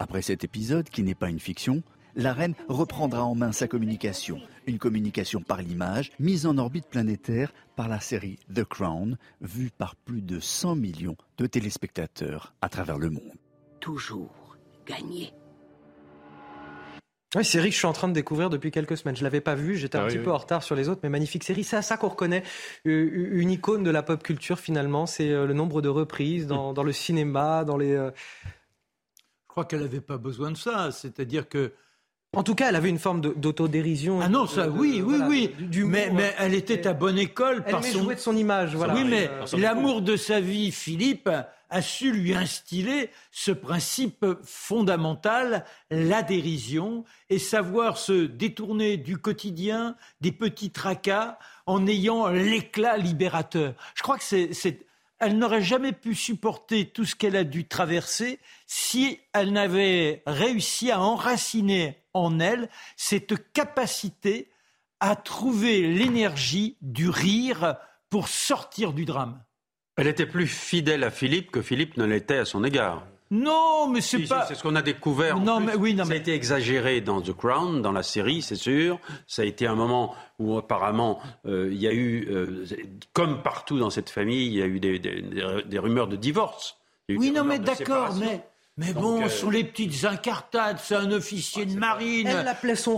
Après 0.00 0.22
cet 0.22 0.42
épisode, 0.42 0.88
qui 0.88 1.02
n'est 1.02 1.14
pas 1.14 1.28
une 1.28 1.40
fiction, 1.40 1.82
la 2.16 2.32
reine 2.32 2.54
reprendra 2.68 3.24
en 3.24 3.34
main 3.34 3.52
sa 3.52 3.68
communication, 3.68 4.40
une 4.66 4.78
communication 4.78 5.40
par 5.40 5.62
l'image, 5.62 6.10
mise 6.18 6.46
en 6.46 6.58
orbite 6.58 6.86
planétaire 6.86 7.52
par 7.76 7.88
la 7.88 8.00
série 8.00 8.38
The 8.54 8.64
Crown, 8.64 9.16
vue 9.40 9.70
par 9.70 9.96
plus 9.96 10.22
de 10.22 10.40
100 10.40 10.76
millions 10.76 11.16
de 11.38 11.46
téléspectateurs 11.46 12.54
à 12.60 12.68
travers 12.68 12.98
le 12.98 13.10
monde. 13.10 13.34
Toujours 13.80 14.56
gagner. 14.86 15.32
Oui, 17.36 17.44
série 17.44 17.68
que 17.68 17.74
je 17.74 17.78
suis 17.78 17.86
en 17.86 17.92
train 17.92 18.08
de 18.08 18.14
découvrir 18.14 18.48
depuis 18.48 18.70
quelques 18.70 18.96
semaines. 18.96 19.14
Je 19.14 19.22
l'avais 19.22 19.42
pas 19.42 19.54
vue, 19.54 19.76
j'étais 19.76 19.98
un 19.98 20.04
ah 20.04 20.06
petit 20.06 20.18
peu 20.18 20.32
en 20.32 20.38
retard 20.38 20.62
sur 20.62 20.74
les 20.74 20.88
autres, 20.88 21.00
mais 21.02 21.10
magnifique 21.10 21.44
série. 21.44 21.62
C'est 21.62 21.76
à 21.76 21.82
ça 21.82 21.98
qu'on 21.98 22.08
reconnaît 22.08 22.42
euh, 22.86 23.28
une 23.32 23.50
icône 23.50 23.82
de 23.82 23.90
la 23.90 24.02
pop 24.02 24.22
culture 24.22 24.58
finalement. 24.58 25.04
C'est 25.04 25.30
euh, 25.30 25.46
le 25.46 25.52
nombre 25.52 25.82
de 25.82 25.90
reprises 25.90 26.46
dans, 26.46 26.72
le 26.82 26.92
cinéma, 26.92 27.64
dans 27.64 27.76
les. 27.76 27.92
Euh, 27.92 28.10
je 28.46 29.46
crois 29.46 29.66
qu'elle 29.66 29.82
n'avait 29.82 30.00
pas 30.00 30.16
besoin 30.16 30.50
de 30.50 30.56
ça. 30.56 30.90
C'est-à-dire 30.90 31.50
que 31.50 31.74
en 32.36 32.42
tout 32.42 32.54
cas, 32.54 32.68
elle 32.68 32.76
avait 32.76 32.90
une 32.90 32.98
forme 32.98 33.20
d'autodérision. 33.20 34.20
Ah 34.20 34.28
non, 34.28 34.46
ça, 34.46 34.68
oui, 34.68 35.02
oui, 35.04 35.16
oui. 35.26 35.54
mais, 35.84 36.10
mais, 36.12 36.34
elle 36.38 36.54
était 36.54 36.86
à 36.86 36.92
bonne 36.92 37.18
école 37.18 37.62
elle 37.66 37.72
par 37.72 37.84
son. 37.84 38.04
de 38.04 38.14
son 38.16 38.36
image, 38.36 38.76
voilà. 38.76 38.94
Oui, 38.94 39.04
mais 39.04 39.30
l'amour 39.56 40.02
de 40.02 40.16
sa 40.16 40.38
vie, 40.38 40.70
Philippe 40.70 41.30
a 41.70 41.82
su 41.82 42.12
lui 42.12 42.34
instiller 42.34 43.10
ce 43.30 43.50
principe 43.50 44.26
fondamental, 44.42 45.64
la 45.90 46.22
dérision, 46.22 47.04
et 47.30 47.38
savoir 47.38 47.96
se 47.96 48.26
détourner 48.26 48.98
du 48.98 49.16
quotidien, 49.16 49.96
des 50.20 50.32
petits 50.32 50.70
tracas, 50.70 51.38
en 51.66 51.86
ayant 51.86 52.28
l'éclat 52.28 52.98
libérateur. 52.98 53.74
Je 53.94 54.02
crois 54.02 54.18
que 54.18 54.24
c'est 54.24 54.86
elle 55.18 55.38
n'aurait 55.38 55.62
jamais 55.62 55.92
pu 55.92 56.14
supporter 56.14 56.86
tout 56.86 57.04
ce 57.04 57.16
qu'elle 57.16 57.36
a 57.36 57.44
dû 57.44 57.66
traverser 57.66 58.38
si 58.66 59.20
elle 59.32 59.52
n'avait 59.52 60.22
réussi 60.26 60.90
à 60.90 61.00
enraciner 61.00 62.02
en 62.14 62.38
elle 62.40 62.68
cette 62.96 63.52
capacité 63.52 64.50
à 65.00 65.16
trouver 65.16 65.82
l'énergie 65.92 66.76
du 66.80 67.08
rire 67.08 67.76
pour 68.10 68.28
sortir 68.28 68.92
du 68.92 69.04
drame. 69.04 69.42
Elle 69.96 70.06
était 70.06 70.26
plus 70.26 70.46
fidèle 70.46 71.02
à 71.02 71.10
Philippe 71.10 71.50
que 71.50 71.62
Philippe 71.62 71.96
ne 71.96 72.04
l'était 72.04 72.38
à 72.38 72.44
son 72.44 72.62
égard. 72.64 73.04
Non, 73.30 73.88
mais 73.88 74.00
c'est 74.00 74.20
pas. 74.20 74.46
c'est 74.46 74.54
ce 74.54 74.62
qu'on 74.62 74.74
a 74.74 74.82
découvert. 74.82 75.38
Non, 75.38 75.60
mais 75.60 75.74
oui, 75.74 75.94
non, 75.94 76.04
ça 76.04 76.12
a 76.12 76.16
été 76.16 76.32
exagéré 76.32 77.00
dans 77.00 77.20
The 77.20 77.36
Crown, 77.36 77.82
dans 77.82 77.92
la 77.92 78.02
série, 78.02 78.40
c'est 78.40 78.56
sûr. 78.56 78.98
Ça 79.26 79.42
a 79.42 79.44
été 79.44 79.66
un 79.66 79.74
moment 79.74 80.14
où 80.38 80.56
apparemment 80.56 81.20
euh, 81.46 81.68
il 81.70 81.78
y 81.78 81.86
a 81.86 81.92
eu, 81.92 82.26
euh, 82.30 82.64
comme 83.12 83.42
partout 83.42 83.78
dans 83.78 83.90
cette 83.90 84.08
famille, 84.08 84.46
il 84.46 84.54
y 84.54 84.62
a 84.62 84.66
eu 84.66 84.80
des, 84.80 84.98
des, 84.98 85.78
rumeurs 85.78 86.08
de 86.08 86.16
divorce. 86.16 86.78
Oui, 87.08 87.30
non, 87.30 87.44
mais 87.44 87.58
d'accord, 87.58 88.14
mais. 88.18 88.42
Mais 88.78 88.92
bon, 88.94 89.20
euh, 89.20 89.28
ce 89.28 89.38
sont 89.38 89.50
les 89.50 89.64
petites 89.64 90.04
incartades, 90.04 90.78
c'est 90.80 90.94
un 90.94 91.10
officier 91.10 91.66
de 91.66 91.76
marine. 91.76 92.28
Elle 92.28 92.44
l'appelait 92.44 92.76
son 92.76 92.96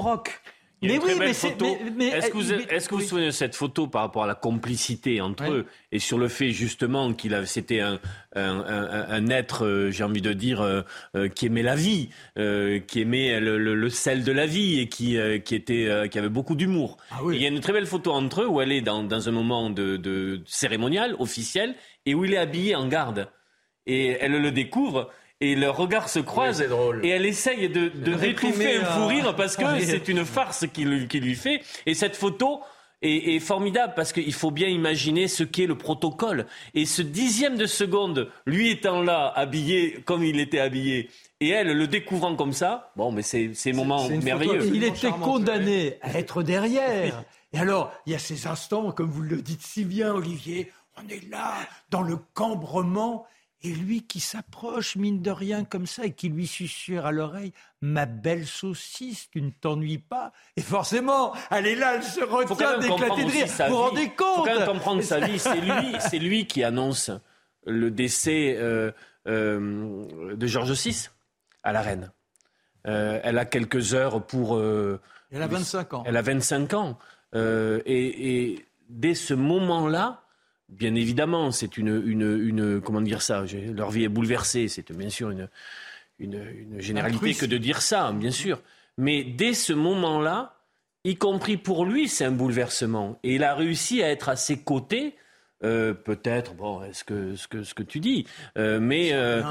mais 0.83 0.99
oui, 0.99 1.13
mais 1.19 1.31
Est-ce 1.31 2.31
que, 2.31 2.35
vous, 2.35 2.53
est 2.53 2.89
que 2.89 2.95
vous 2.95 3.01
souvenez 3.01 3.27
de 3.27 3.31
cette 3.31 3.55
photo 3.55 3.87
par 3.87 4.03
rapport 4.03 4.25
à 4.25 4.27
la 4.27 4.35
complicité 4.35 5.21
entre 5.21 5.51
eux 5.51 5.67
et 5.93 5.99
sur 5.99 6.19
le 6.19 6.29
fait 6.29 6.51
justement 6.51 7.13
qu'il 7.13 7.39
c'était 7.47 7.81
un, 7.81 8.01
un, 8.35 8.61
un, 8.61 9.07
un, 9.09 9.29
être, 9.29 9.67
euh, 9.67 9.91
j'ai 9.91 10.05
envie 10.05 10.23
de 10.23 10.33
dire, 10.33 10.61
euh, 10.61 10.83
euh, 11.17 11.29
qui 11.29 11.47
aimait 11.47 11.63
la 11.63 11.75
vie, 11.77 12.11
qui 12.37 13.01
aimait 13.01 13.41
le, 13.41 13.59
le, 13.59 13.91
sel 13.91 14.25
de 14.25 14.33
la 14.33 14.47
vie 14.47 14.81
et 14.81 14.89
qui, 14.89 15.19
qui 15.45 15.55
était, 15.55 16.09
qui 16.11 16.19
avait 16.19 16.29
beaucoup 16.29 16.55
d'humour. 16.55 16.97
Ah 17.11 17.19
il 17.31 17.41
y 17.41 17.45
a 17.45 17.49
une 17.49 17.61
très 17.61 17.73
belle 17.73 17.87
photo 17.87 18.13
entre 18.13 18.43
eux 18.43 18.47
où 18.47 18.61
elle 18.61 18.73
est 18.73 18.81
dans, 18.81 19.03
dans 19.03 19.29
un 19.29 19.33
moment 19.33 19.71
de, 19.71 19.97
de 19.97 20.43
cérémonial 20.47 21.15
officiel 21.19 21.75
et 22.07 22.15
où 22.15 22.25
il 22.25 22.33
est 22.33 22.39
habillé 22.39 22.75
en 22.75 22.89
garde. 22.89 23.29
Et 23.87 24.17
elle 24.21 24.41
le 24.41 24.51
découvre 24.51 25.11
et 25.41 25.55
leurs 25.55 25.77
regards 25.77 26.09
se 26.09 26.19
croisent. 26.19 26.63
et 27.03 27.09
elle 27.09 27.27
essaye 27.27 27.69
de, 27.69 27.89
de 27.89 28.15
réprimer 28.15 28.77
un 28.77 28.85
fou 28.85 29.07
rire 29.07 29.35
parce 29.37 29.57
que 29.57 29.65
c'est 29.81 30.09
une 30.09 30.25
farce 30.25 30.67
qui 30.73 30.85
lui, 30.85 31.09
qui 31.09 31.21
lui 31.21 31.35
fait. 31.35 31.63
Et 31.87 31.95
cette 31.95 32.17
photo, 32.17 32.61
est, 33.03 33.37
est, 33.37 33.41
formidable 33.41 33.95
parce 33.97 34.13
qu'il 34.13 34.33
faut 34.33 34.51
bien 34.51 34.69
imaginer 34.69 35.29
ce 35.29 35.43
qu'est 35.43 35.67
le 35.67 35.77
protocole. 35.77 36.47
Et 36.75 36.85
ce 36.85 37.03
dixième 37.03 37.57
de 37.57 37.67
seconde, 37.67 38.31
lui 38.47 38.71
étant 38.71 39.03
là, 39.03 39.33
habillé 39.35 40.03
comme 40.05 40.23
il 40.23 40.39
était 40.39 40.61
habillé, 40.61 41.09
et 41.41 41.49
elle 41.49 41.77
le 41.77 41.87
découvrant 41.87 42.37
comme 42.37 42.53
ça, 42.53 42.93
bon, 42.97 43.13
mais 43.13 43.23
c'est 43.23 43.51
un 43.67 43.73
moment 43.73 44.07
merveilleux. 44.09 44.67
Il 44.75 44.85
était 44.85 45.11
condamné 45.11 45.97
à 46.03 46.19
être 46.19 46.43
derrière. 46.43 47.25
Et 47.53 47.59
alors, 47.59 47.93
il 48.07 48.13
y 48.13 48.15
a 48.15 48.19
ces 48.19 48.47
instants, 48.47 48.93
comme 48.93 49.11
vous 49.11 49.23
le 49.23 49.41
dites 49.41 49.63
si 49.63 49.85
bien, 49.85 50.13
Olivier, 50.13 50.71
on 51.03 51.09
est 51.09 51.29
là, 51.31 51.55
dans 51.91 52.03
le 52.03 52.19
cambrement, 52.35 53.27
et 53.63 53.73
lui 53.73 54.03
qui 54.03 54.21
s'approche, 54.21 54.97
mine 54.97 55.21
de 55.21 55.31
rien, 55.31 55.65
comme 55.65 55.87
ça, 55.87 56.05
et 56.05 56.13
qui 56.13 56.29
lui 56.29 56.47
susurre 56.47 57.07
à 57.07 57.13
l'oreille 57.13 57.53
Ma 57.83 58.07
belle 58.07 58.47
saucisse, 58.47 59.29
tu 59.31 59.43
ne 59.43 59.51
t'ennuies 59.51 59.99
pas 59.99 60.33
Et 60.57 60.63
forcément, 60.63 61.35
elle 61.51 61.67
est 61.67 61.75
là, 61.75 61.97
elle 61.97 62.03
se 62.03 62.21
retient 62.21 62.79
d'éclater 62.79 63.25
de 63.25 63.31
rire. 63.31 63.47
Vous 63.47 63.75
vous 63.75 63.83
rendez 63.83 64.09
compte 64.11 64.37
faut 64.37 64.45
quand 64.45 64.59
même 64.59 64.67
comprendre 64.67 65.03
sa 65.03 65.21
vie. 65.21 65.39
C'est 65.39 65.61
lui, 65.61 65.97
c'est 66.11 66.19
lui 66.19 66.47
qui 66.47 66.65
annonce 66.65 67.11
le 67.67 67.91
décès 67.91 68.57
euh, 68.57 68.93
euh, 69.29 70.35
de 70.35 70.47
Georges 70.47 70.73
VI 70.73 71.09
à 71.63 71.73
la 71.73 71.83
reine. 71.83 72.13
Euh, 72.87 73.21
elle 73.23 73.37
a 73.37 73.45
quelques 73.45 73.93
heures 73.93 74.25
pour. 74.25 74.59
elle 74.59 75.43
a 75.43 75.47
25 75.47 75.95
ans. 75.95 76.03
Elle 76.07 76.17
a 76.17 76.23
25 76.23 76.75
ans. 76.75 76.99
Et, 77.35 77.83
et 77.87 78.67
dès 78.89 79.15
ce 79.15 79.35
moment-là, 79.35 80.23
Bien 80.71 80.95
évidemment, 80.95 81.51
c'est 81.51 81.77
une, 81.77 82.03
une, 82.07 82.81
comment 82.81 83.01
dire 83.01 83.23
ça 83.23 83.45
Leur 83.75 83.91
vie 83.91 84.05
est 84.05 84.09
bouleversée. 84.09 84.69
C'est 84.69 84.93
bien 84.93 85.09
sûr 85.09 85.31
une, 85.31 85.49
une, 86.21 86.81
généralité 86.81 87.35
que 87.35 87.47
de 87.47 87.59
dire 87.59 87.83
ça, 87.83 88.13
bien 88.13 88.31
sûr. 88.31 88.61
Mais 88.97 89.25
dès 89.25 89.55
ce 89.55 89.73
moment-là, 89.73 90.55
y 91.05 91.17
compris 91.17 91.57
pour 91.57 91.85
lui, 91.85 92.09
c'est 92.09 92.25
un 92.25 92.31
bouleversement. 92.31 93.19
Et 93.23 93.35
il 93.35 93.45
a 93.45 93.55
réussi 93.55 94.03
à 94.03 94.11
être 94.11 94.29
à 94.29 94.37
ses 94.37 94.59
côtés. 94.59 95.17
Euh, 95.63 95.93
peut-être, 95.93 96.55
bon, 96.55 96.83
est-ce 96.85 97.05
que 97.05 97.35
ce 97.37 97.47
que 97.47 97.65
ce 97.65 97.75
que 97.75 97.83
tu 97.83 98.01
dis, 98.01 98.27
euh, 98.57 98.81
mais 98.81 99.11
euh, 99.13 99.43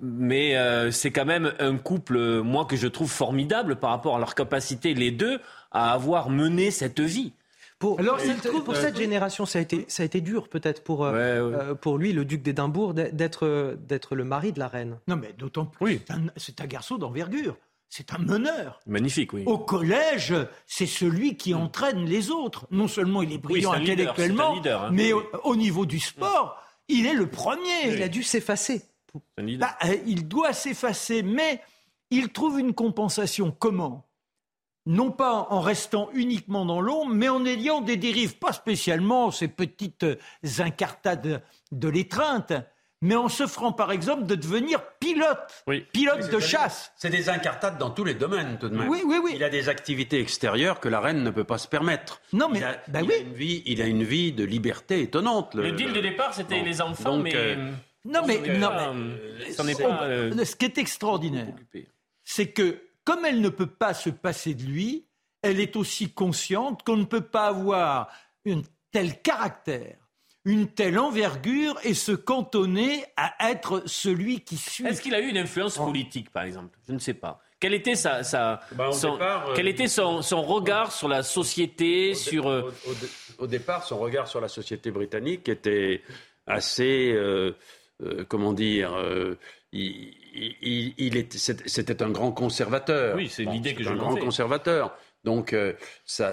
mais 0.00 0.56
c'est 0.90 1.10
quand 1.10 1.26
même 1.26 1.52
un 1.58 1.76
couple, 1.76 2.40
moi 2.40 2.64
que 2.64 2.76
je 2.76 2.86
trouve 2.86 3.10
formidable 3.10 3.76
par 3.76 3.90
rapport 3.90 4.16
à 4.16 4.18
leur 4.18 4.34
capacité 4.34 4.94
les 4.94 5.10
deux 5.10 5.40
à 5.70 5.92
avoir 5.92 6.30
mené 6.30 6.70
cette 6.70 7.00
vie. 7.00 7.32
Pour, 7.78 8.00
Alors, 8.00 8.18
pour 8.64 8.74
cette 8.74 8.96
génération, 8.96 9.46
ça 9.46 9.60
a 9.60 9.62
été, 9.62 9.84
ça 9.88 10.02
a 10.02 10.06
été 10.06 10.20
dur 10.20 10.48
peut-être 10.48 10.82
pour, 10.82 11.08
pour 11.80 11.98
lui, 11.98 12.12
le 12.12 12.24
duc 12.24 12.42
d'Édimbourg, 12.42 12.92
d'être, 12.92 13.76
d'être 13.86 14.16
le 14.16 14.24
mari 14.24 14.52
de 14.52 14.58
la 14.58 14.66
reine. 14.66 14.98
Non, 15.06 15.14
mais 15.14 15.32
d'autant 15.32 15.66
plus, 15.66 16.00
c'est 16.36 16.60
un 16.60 16.66
garçon 16.66 16.98
d'envergure. 16.98 17.56
C'est 17.90 18.12
un 18.12 18.18
meneur. 18.18 18.80
Magnifique, 18.86 19.32
oui. 19.32 19.44
Au 19.46 19.58
collège, 19.58 20.34
c'est 20.66 20.86
celui 20.86 21.36
qui 21.36 21.54
entraîne 21.54 22.04
les 22.04 22.30
autres. 22.30 22.66
Non 22.70 22.86
seulement 22.86 23.22
il 23.22 23.32
est 23.32 23.38
brillant 23.38 23.72
intellectuellement, 23.72 24.60
hein. 24.64 24.90
mais 24.92 25.12
au, 25.12 25.56
niveau 25.56 25.86
du 25.86 25.98
sport, 25.98 26.62
il 26.88 27.06
est 27.06 27.14
le 27.14 27.28
premier. 27.28 27.88
Il 27.94 28.02
a 28.02 28.08
dû 28.08 28.22
s'effacer. 28.22 28.82
Bah, 29.38 29.76
euh, 29.84 29.96
il 30.06 30.28
doit 30.28 30.52
s'effacer, 30.52 31.22
mais 31.22 31.62
il 32.10 32.28
trouve 32.28 32.60
une 32.60 32.74
compensation. 32.74 33.56
Comment? 33.58 34.06
Non 34.88 35.10
pas 35.10 35.46
en 35.50 35.60
restant 35.60 36.08
uniquement 36.14 36.64
dans 36.64 36.80
l'ombre, 36.80 37.14
mais 37.14 37.28
en 37.28 37.44
ayant 37.44 37.82
des 37.82 37.98
dérives, 37.98 38.38
pas 38.38 38.52
spécialement 38.52 39.30
ces 39.30 39.46
petites 39.46 40.06
incartades 40.58 41.42
de 41.70 41.88
l'étreinte, 41.88 42.54
mais 43.02 43.14
en 43.14 43.28
s'offrant 43.28 43.70
par 43.72 43.92
exemple 43.92 44.24
de 44.24 44.34
devenir 44.34 44.82
pilote, 44.98 45.62
pilote 45.92 46.30
de 46.30 46.40
chasse. 46.40 46.90
C'est 46.96 47.10
des 47.10 47.28
incartades 47.28 47.76
dans 47.76 47.90
tous 47.90 48.02
les 48.02 48.14
domaines 48.14 48.56
tout 48.58 48.70
de 48.70 48.76
même. 48.76 48.88
Oui, 48.88 49.02
oui, 49.04 49.16
oui. 49.22 49.32
Il 49.36 49.44
a 49.44 49.50
des 49.50 49.68
activités 49.68 50.20
extérieures 50.20 50.80
que 50.80 50.88
la 50.88 51.00
reine 51.00 51.22
ne 51.22 51.30
peut 51.30 51.44
pas 51.44 51.58
se 51.58 51.68
permettre. 51.68 52.22
Non, 52.32 52.48
mais 52.48 52.60
il 52.60 52.64
a, 52.64 52.82
bah 52.88 53.00
une 53.02 53.34
vie, 53.34 53.62
il 53.66 53.82
a 53.82 53.86
une 53.86 54.04
vie 54.04 54.32
de 54.32 54.42
liberté 54.42 55.02
étonnante. 55.02 55.54
Le, 55.54 55.72
deal 55.72 55.92
de 55.92 56.00
départ, 56.00 56.32
c'était 56.32 56.62
les 56.62 56.80
enfants, 56.80 57.18
mais 57.18 57.36
euh, 57.36 57.70
non, 58.06 58.22
mais 58.26 58.38
non, 58.58 58.70
mais, 59.64 59.74
pas, 59.74 60.04
euh, 60.04 60.44
ce 60.44 60.56
qui 60.56 60.64
est 60.64 60.78
extraordinaire, 60.78 61.54
c'est 62.24 62.48
que 62.48 62.87
comme 63.08 63.24
elle 63.24 63.40
ne 63.40 63.48
peut 63.48 63.64
pas 63.64 63.94
se 63.94 64.10
passer 64.10 64.52
de 64.52 64.64
lui, 64.64 65.06
elle 65.40 65.60
est 65.60 65.76
aussi 65.76 66.12
consciente 66.12 66.82
qu'on 66.82 66.98
ne 66.98 67.06
peut 67.06 67.22
pas 67.22 67.46
avoir 67.46 68.10
un 68.46 68.60
tel 68.92 69.22
caractère 69.22 69.96
une 70.44 70.68
telle 70.68 70.98
envergure 70.98 71.78
et 71.84 71.94
se 71.94 72.12
cantonner 72.12 73.04
à 73.16 73.50
être 73.50 73.82
celui 73.86 74.40
qui 74.40 74.58
suit. 74.58 74.86
Est-ce 74.86 75.00
qu'il 75.00 75.14
a 75.14 75.20
eu 75.20 75.28
une 75.28 75.38
influence 75.38 75.76
politique, 75.76 76.30
par 76.30 76.42
exemple? 76.42 76.78
Je 76.86 76.92
ne 76.92 76.98
sais 76.98 77.14
pas. 77.14 77.40
Quel 77.60 77.72
était, 77.72 77.94
sa, 77.94 78.22
sa 78.22 78.60
bah, 78.72 78.92
son, 78.92 79.18
quel 79.54 79.66
euh, 79.66 79.70
était 79.70 79.88
son, 79.88 80.20
son, 80.20 80.42
regard 80.42 80.92
sur 80.92 81.08
la 81.08 81.22
société, 81.22 82.14
sur... 82.14 82.46
Euh, 82.46 82.72
au, 83.38 83.46
départ, 83.46 83.84
son 83.84 83.98
regard 83.98 84.28
sur 84.28 84.40
la 84.40 84.48
société 84.48 84.90
britannique 84.90 85.48
était 85.48 86.02
assez, 86.46 87.12
euh, 87.12 87.54
comment 88.28 88.52
dire, 88.52 88.96
il, 89.72 90.14
il, 90.62 91.26
c'était 91.66 92.02
un 92.02 92.10
grand 92.10 92.32
conservateur. 92.32 93.16
Oui, 93.16 93.28
c'est 93.28 93.44
l'idée 93.44 93.74
que 93.74 93.82
je 93.82 93.90
Un 93.90 93.96
grand 93.96 94.16
conservateur. 94.16 94.96
Donc 95.24 95.52
euh, 95.52 95.74
sa, 96.04 96.32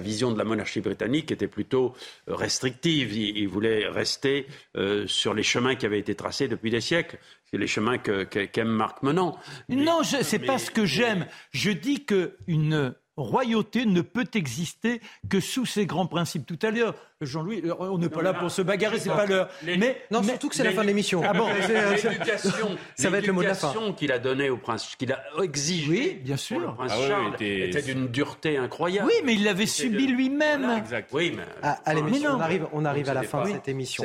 vision 0.00 0.32
de 0.32 0.38
la 0.38 0.44
monarchie 0.44 0.80
britannique 0.80 1.30
était 1.30 1.46
plutôt 1.46 1.94
euh, 2.28 2.34
restrictive. 2.34 3.16
Il, 3.16 3.48
voulait 3.48 3.88
rester 3.88 4.46
euh, 4.76 5.06
sur 5.06 5.32
les 5.32 5.42
chemins 5.42 5.76
qui 5.76 5.86
avaient 5.86 5.98
été 5.98 6.14
tracés 6.14 6.48
depuis 6.48 6.70
des 6.70 6.80
siècles. 6.80 7.18
C'est 7.50 7.58
les 7.58 7.68
chemins 7.68 7.98
qu'aime 7.98 8.26
que, 8.26 8.62
Marc 8.62 9.02
Menant. 9.02 9.38
Non, 9.68 10.02
ce 10.02 10.36
n'est 10.36 10.44
pas 10.44 10.58
ce 10.58 10.70
que 10.70 10.84
j'aime. 10.84 11.26
Je 11.52 11.70
dis 11.70 12.04
qu'une 12.04 12.94
royauté 13.16 13.86
ne 13.86 14.00
peut 14.02 14.28
exister 14.34 15.00
que 15.30 15.40
sous 15.40 15.64
ces 15.64 15.86
grands 15.86 16.06
principes. 16.06 16.44
Tout 16.44 16.58
à 16.62 16.70
l'heure, 16.70 16.94
Jean-Louis, 17.22 17.62
on 17.78 17.96
n'est 17.96 18.10
pas 18.10 18.20
là 18.20 18.34
pour 18.34 18.50
se 18.50 18.60
bagarrer, 18.60 18.98
c'est 18.98 19.08
pas 19.08 19.24
l'heure. 19.24 19.48
Mais 19.64 20.02
non, 20.10 20.22
surtout 20.22 20.50
que 20.50 20.54
c'est 20.54 20.64
la 20.64 20.72
fin 20.72 20.82
de 20.82 20.88
l'émission. 20.88 21.22
Ah 21.24 21.32
bon 21.32 21.48
L'éducation, 21.68 22.76
ça 22.94 23.08
va 23.08 23.18
être 23.18 23.26
le 23.26 23.32
mot 23.32 23.42
de 23.42 23.48
la 23.48 23.54
fin. 23.54 23.72
qu'il 23.96 24.12
a 24.12 24.18
donné 24.18 24.50
au 24.50 24.58
prince, 24.58 24.94
qu'il 24.96 25.12
a 25.12 25.22
exigé, 25.42 25.88
oui, 25.88 26.20
bien 26.22 26.36
sûr, 26.36 26.60
le 26.60 26.74
prince 26.74 26.92
ah 26.94 27.08
Charles, 27.08 27.34
était, 27.40 27.82
d'une 27.82 28.08
dureté 28.08 28.58
incroyable. 28.58 29.08
Oui, 29.08 29.14
mais 29.24 29.34
il 29.34 29.44
l'avait 29.44 29.66
subi 29.66 30.06
lui-même. 30.06 30.82
Oui, 31.12 31.32
mais 31.34 31.42
ah, 31.62 31.80
allez, 31.86 32.02
mais 32.02 32.26
on 32.26 32.40
arrive, 32.40 32.66
on 32.72 32.84
arrive 32.84 33.08
à 33.08 33.14
la 33.14 33.22
fin 33.22 33.44
de 33.44 33.50
cette 33.50 33.68
émission. 33.68 34.04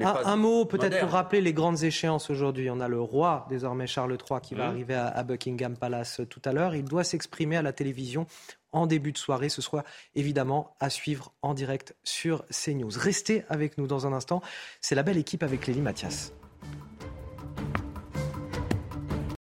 Un, 0.00 0.36
mot 0.36 0.64
peut-être 0.64 0.98
pour 1.00 1.10
rappeler 1.10 1.40
les 1.40 1.52
grandes 1.52 1.84
échéances 1.84 2.30
aujourd'hui. 2.30 2.68
On 2.70 2.80
a 2.80 2.88
le 2.88 3.00
roi 3.00 3.46
désormais 3.48 3.86
Charles 3.86 4.16
III 4.28 4.40
qui 4.40 4.54
va 4.54 4.66
mmh. 4.66 4.70
arriver 4.70 4.94
à 4.94 5.22
Buckingham 5.22 5.76
Palace 5.76 6.20
tout 6.28 6.42
à 6.44 6.52
l'heure. 6.52 6.74
Il 6.74 6.84
doit 6.84 7.04
s'exprimer 7.04 7.56
à 7.56 7.62
la 7.62 7.72
télévision 7.72 8.26
en 8.72 8.86
début 8.86 9.12
de 9.12 9.18
soirée. 9.18 9.48
Ce 9.48 9.62
sera 9.62 9.84
évidemment 10.14 10.76
à 10.80 10.90
suivre 10.90 11.32
en 11.42 11.54
direct 11.54 11.94
sur 12.04 12.44
CNews. 12.48 12.92
Restez 12.96 13.44
avec 13.48 13.78
nous 13.78 13.86
dans 13.86 14.06
un 14.06 14.12
instant. 14.12 14.42
C'est 14.80 14.94
la 14.94 15.02
belle 15.02 15.18
équipe 15.18 15.42
avec 15.42 15.66
Lélie 15.66 15.80
Mathias. 15.80 16.32